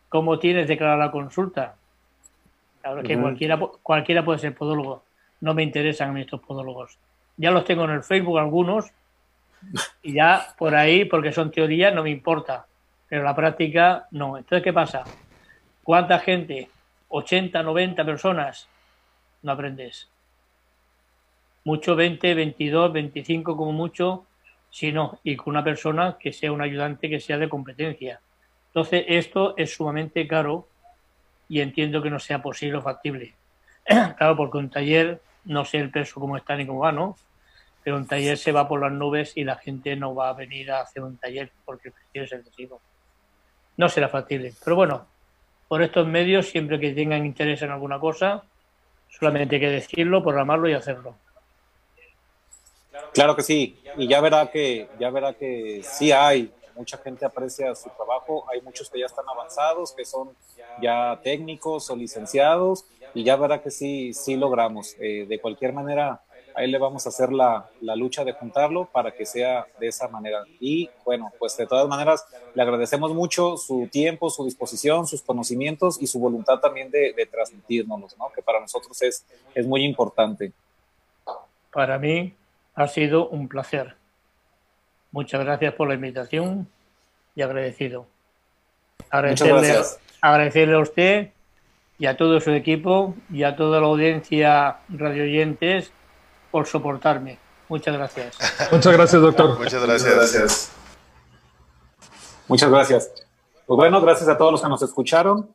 ¿cómo 0.09 0.39
tienes 0.39 0.67
declarar 0.67 0.99
la 0.99 1.13
consulta? 1.13 1.77
Claro 2.83 3.03
que 3.03 3.19
cualquiera, 3.19 3.59
cualquiera 3.83 4.25
puede 4.25 4.41
ser 4.41 4.55
podólogo. 4.55 5.05
No 5.41 5.55
me 5.55 5.63
interesan 5.63 6.11
a 6.11 6.13
mí 6.13 6.23
estos 6.23 6.41
podólogos. 6.41 6.99
Ya 7.37 7.51
los 7.51 7.65
tengo 7.65 7.85
en 7.85 7.91
el 7.91 8.03
Facebook 8.03 8.39
algunos 8.39 8.91
y 10.03 10.15
ya 10.15 10.55
por 10.59 10.75
ahí, 10.75 11.05
porque 11.05 11.33
son 11.33 11.51
teorías, 11.51 11.95
no 11.95 12.03
me 12.03 12.11
importa. 12.11 12.67
Pero 13.09 13.23
la 13.23 13.35
práctica 13.35 14.07
no. 14.11 14.37
Entonces, 14.37 14.65
¿qué 14.65 14.73
pasa? 14.73 15.05
¿Cuánta 15.85 16.19
gente? 16.19 16.69
80, 17.09 17.63
90 17.63 18.05
personas. 18.05 18.69
No 19.43 19.53
aprendes. 19.53 20.09
Mucho 21.65 21.97
20, 21.97 22.35
22, 22.35 22.93
25 22.93 23.57
como 23.57 23.73
mucho 23.73 24.27
sino 24.77 25.21
y 25.23 25.37
con 25.37 25.53
una 25.53 25.65
persona 25.65 26.19
que 26.21 26.35
sea 26.35 26.53
un 26.53 26.61
ayudante 26.61 27.09
que 27.09 27.19
sea 27.19 27.39
de 27.39 27.49
competencia. 27.49 28.21
Entonces, 28.69 29.07
esto 29.09 29.57
es 29.57 29.75
sumamente 29.75 30.29
caro 30.29 30.69
y 31.49 31.61
entiendo 31.61 32.03
que 32.03 32.11
no 32.11 32.19
sea 32.19 32.43
posible 32.43 32.77
o 32.77 32.83
factible. 32.83 33.35
claro, 33.87 34.37
porque 34.37 34.59
un 34.59 34.69
taller, 34.69 35.23
no 35.45 35.65
sé 35.65 35.79
el 35.79 35.91
peso 35.91 36.21
cómo 36.21 36.37
está 36.37 36.57
ni 36.57 36.67
cómo 36.67 36.81
va, 36.81 36.93
¿no? 36.93 37.17
Pero 37.83 37.97
un 37.97 38.07
taller 38.07 38.37
se 38.37 38.53
va 38.53 38.69
por 38.69 38.83
las 38.83 38.93
nubes 38.93 39.33
y 39.35 39.45
la 39.45 39.57
gente 39.57 39.97
no 39.97 40.15
va 40.15 40.29
a 40.29 40.35
venir 40.35 40.71
a 40.73 40.83
hacer 40.83 41.03
un 41.03 41.17
taller 41.17 41.51
porque 41.65 41.89
el 41.89 41.95
precio 41.95 42.25
es 42.25 42.33
excesivo. 42.33 42.83
No 43.79 43.89
será 43.89 44.11
factible. 44.11 44.53
Pero 44.63 44.77
bueno, 44.77 45.07
por 45.69 45.83
estos 45.83 46.07
medios, 46.07 46.47
siempre 46.47 46.79
que 46.79 46.93
tengan 46.93 47.27
interés 47.27 47.63
en 47.63 47.71
alguna 47.71 47.99
cosa, 47.99 48.45
solamente 49.09 49.57
hay 49.57 49.61
que 49.61 49.71
decirlo, 49.71 50.23
programarlo 50.23 50.69
y 50.69 50.75
hacerlo. 50.75 51.17
Claro 53.13 53.35
que 53.35 53.43
sí, 53.43 53.79
y 53.97 54.09
ya 54.09 54.21
verá 54.21 54.51
que, 54.51 54.89
ya 54.99 55.11
verá 55.11 55.33
que 55.33 55.83
sí 55.83 56.13
hay, 56.13 56.53
mucha 56.75 56.99
gente 56.99 57.25
aprecia 57.25 57.75
su 57.75 57.89
trabajo, 57.91 58.45
hay 58.51 58.61
muchos 58.61 58.91
que 58.91 59.01
ya 59.01 59.07
están 59.07 59.25
avanzados, 59.29 59.93
que 59.93 60.05
son 60.05 60.37
ya 60.81 61.19
técnicos 61.23 61.91
o 61.91 61.97
licenciados, 61.97 62.85
y 63.15 63.25
ya 63.25 63.37
verá 63.37 63.63
que 63.63 63.71
sí, 63.71 64.13
sí 64.13 64.37
logramos. 64.37 64.95
Eh, 65.01 65.25
de 65.27 65.41
cualquier 65.41 65.73
manera, 65.73 66.21
ahí 66.57 66.71
le 66.71 66.79
vamos 66.79 67.05
a 67.05 67.11
hacer 67.11 67.33
la, 67.33 67.69
la, 67.83 67.95
lucha 67.95 68.25
de 68.25 68.33
juntarlo 68.33 68.87
para 68.87 69.13
que 69.13 69.27
sea 69.27 69.67
de 69.79 69.89
esa 69.89 70.09
manera. 70.09 70.43
Y 70.59 70.89
bueno, 71.05 71.31
pues 71.39 71.57
de 71.57 71.67
todas 71.67 71.87
maneras, 71.87 72.27
le 72.55 72.63
agradecemos 72.63 73.13
mucho 73.13 73.59
su 73.59 73.89
tiempo, 73.93 74.31
su 74.31 74.45
disposición, 74.45 75.07
sus 75.07 75.23
conocimientos 75.23 76.01
y 76.01 76.07
su 76.07 76.19
voluntad 76.19 76.59
también 76.59 76.91
de, 76.91 77.13
de 77.13 77.27
transmitirnos, 77.27 78.17
¿no? 78.19 78.31
que 78.35 78.43
para 78.43 78.59
nosotros 78.59 79.01
es, 79.03 79.25
es 79.55 79.67
muy 79.67 79.85
importante. 79.85 80.53
Para 81.71 81.99
mí, 81.99 82.35
ha 82.75 82.89
sido 82.89 83.29
un 83.29 83.49
placer. 83.49 83.95
Muchas 85.13 85.45
gracias 85.45 85.75
por 85.75 85.89
la 85.89 85.95
invitación 85.95 86.69
y 87.35 87.43
agradecido. 87.43 88.07
Agradecerle, 89.11 89.75
agradecerle 90.23 90.75
a 90.75 90.81
usted 90.81 91.31
y 91.99 92.07
a 92.07 92.17
todo 92.17 92.41
su 92.41 92.51
equipo 92.53 93.15
y 93.31 93.43
a 93.43 93.57
toda 93.57 93.81
la 93.81 93.87
audiencia 93.87 94.79
radioyentes 94.89 95.93
por 96.57 96.67
soportarme. 96.67 97.39
Muchas 97.69 97.95
gracias. 97.95 98.35
Muchas 98.73 98.93
gracias, 98.95 99.21
doctor. 99.21 99.59
Muchas 99.59 99.85
gracias. 99.85 100.73
Muchas 102.49 102.71
gracias. 102.71 103.13
Pues 103.67 103.77
bueno, 103.77 104.01
gracias 104.01 104.27
a 104.31 104.39
todos 104.39 104.53
los 104.53 104.63
que 104.63 104.69
nos 104.71 104.81
escucharon 104.81 105.55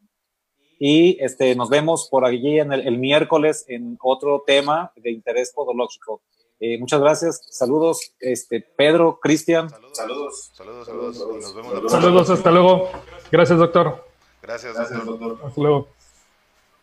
y 0.77 1.17
este, 1.19 1.55
nos 1.55 1.71
vemos 1.71 2.07
por 2.11 2.23
allí 2.23 2.59
en 2.59 2.71
el 2.71 2.99
miércoles 2.99 3.65
en 3.67 3.97
otro 3.99 4.43
tema 4.45 4.91
de 4.95 5.09
interés 5.09 5.51
podológico. 5.55 6.21
Eh, 6.59 6.77
muchas 6.77 7.01
gracias. 7.01 7.41
Saludos, 7.49 8.13
este, 8.19 8.61
Pedro, 8.61 9.17
Cristian. 9.19 9.71
Saludos. 9.93 10.51
Saludos, 10.53 10.85
saludos. 10.85 11.17
Nos 11.17 11.55
vemos 11.55 11.91
saludos, 11.91 12.29
hasta 12.29 12.51
luego. 12.51 12.91
Gracias, 13.31 13.57
doctor. 13.57 14.05
Gracias, 14.43 14.77
doctor. 14.77 15.39
Hasta 15.47 15.61
luego. 15.61 15.87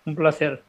Un 0.07 0.17
placer. 0.17 0.65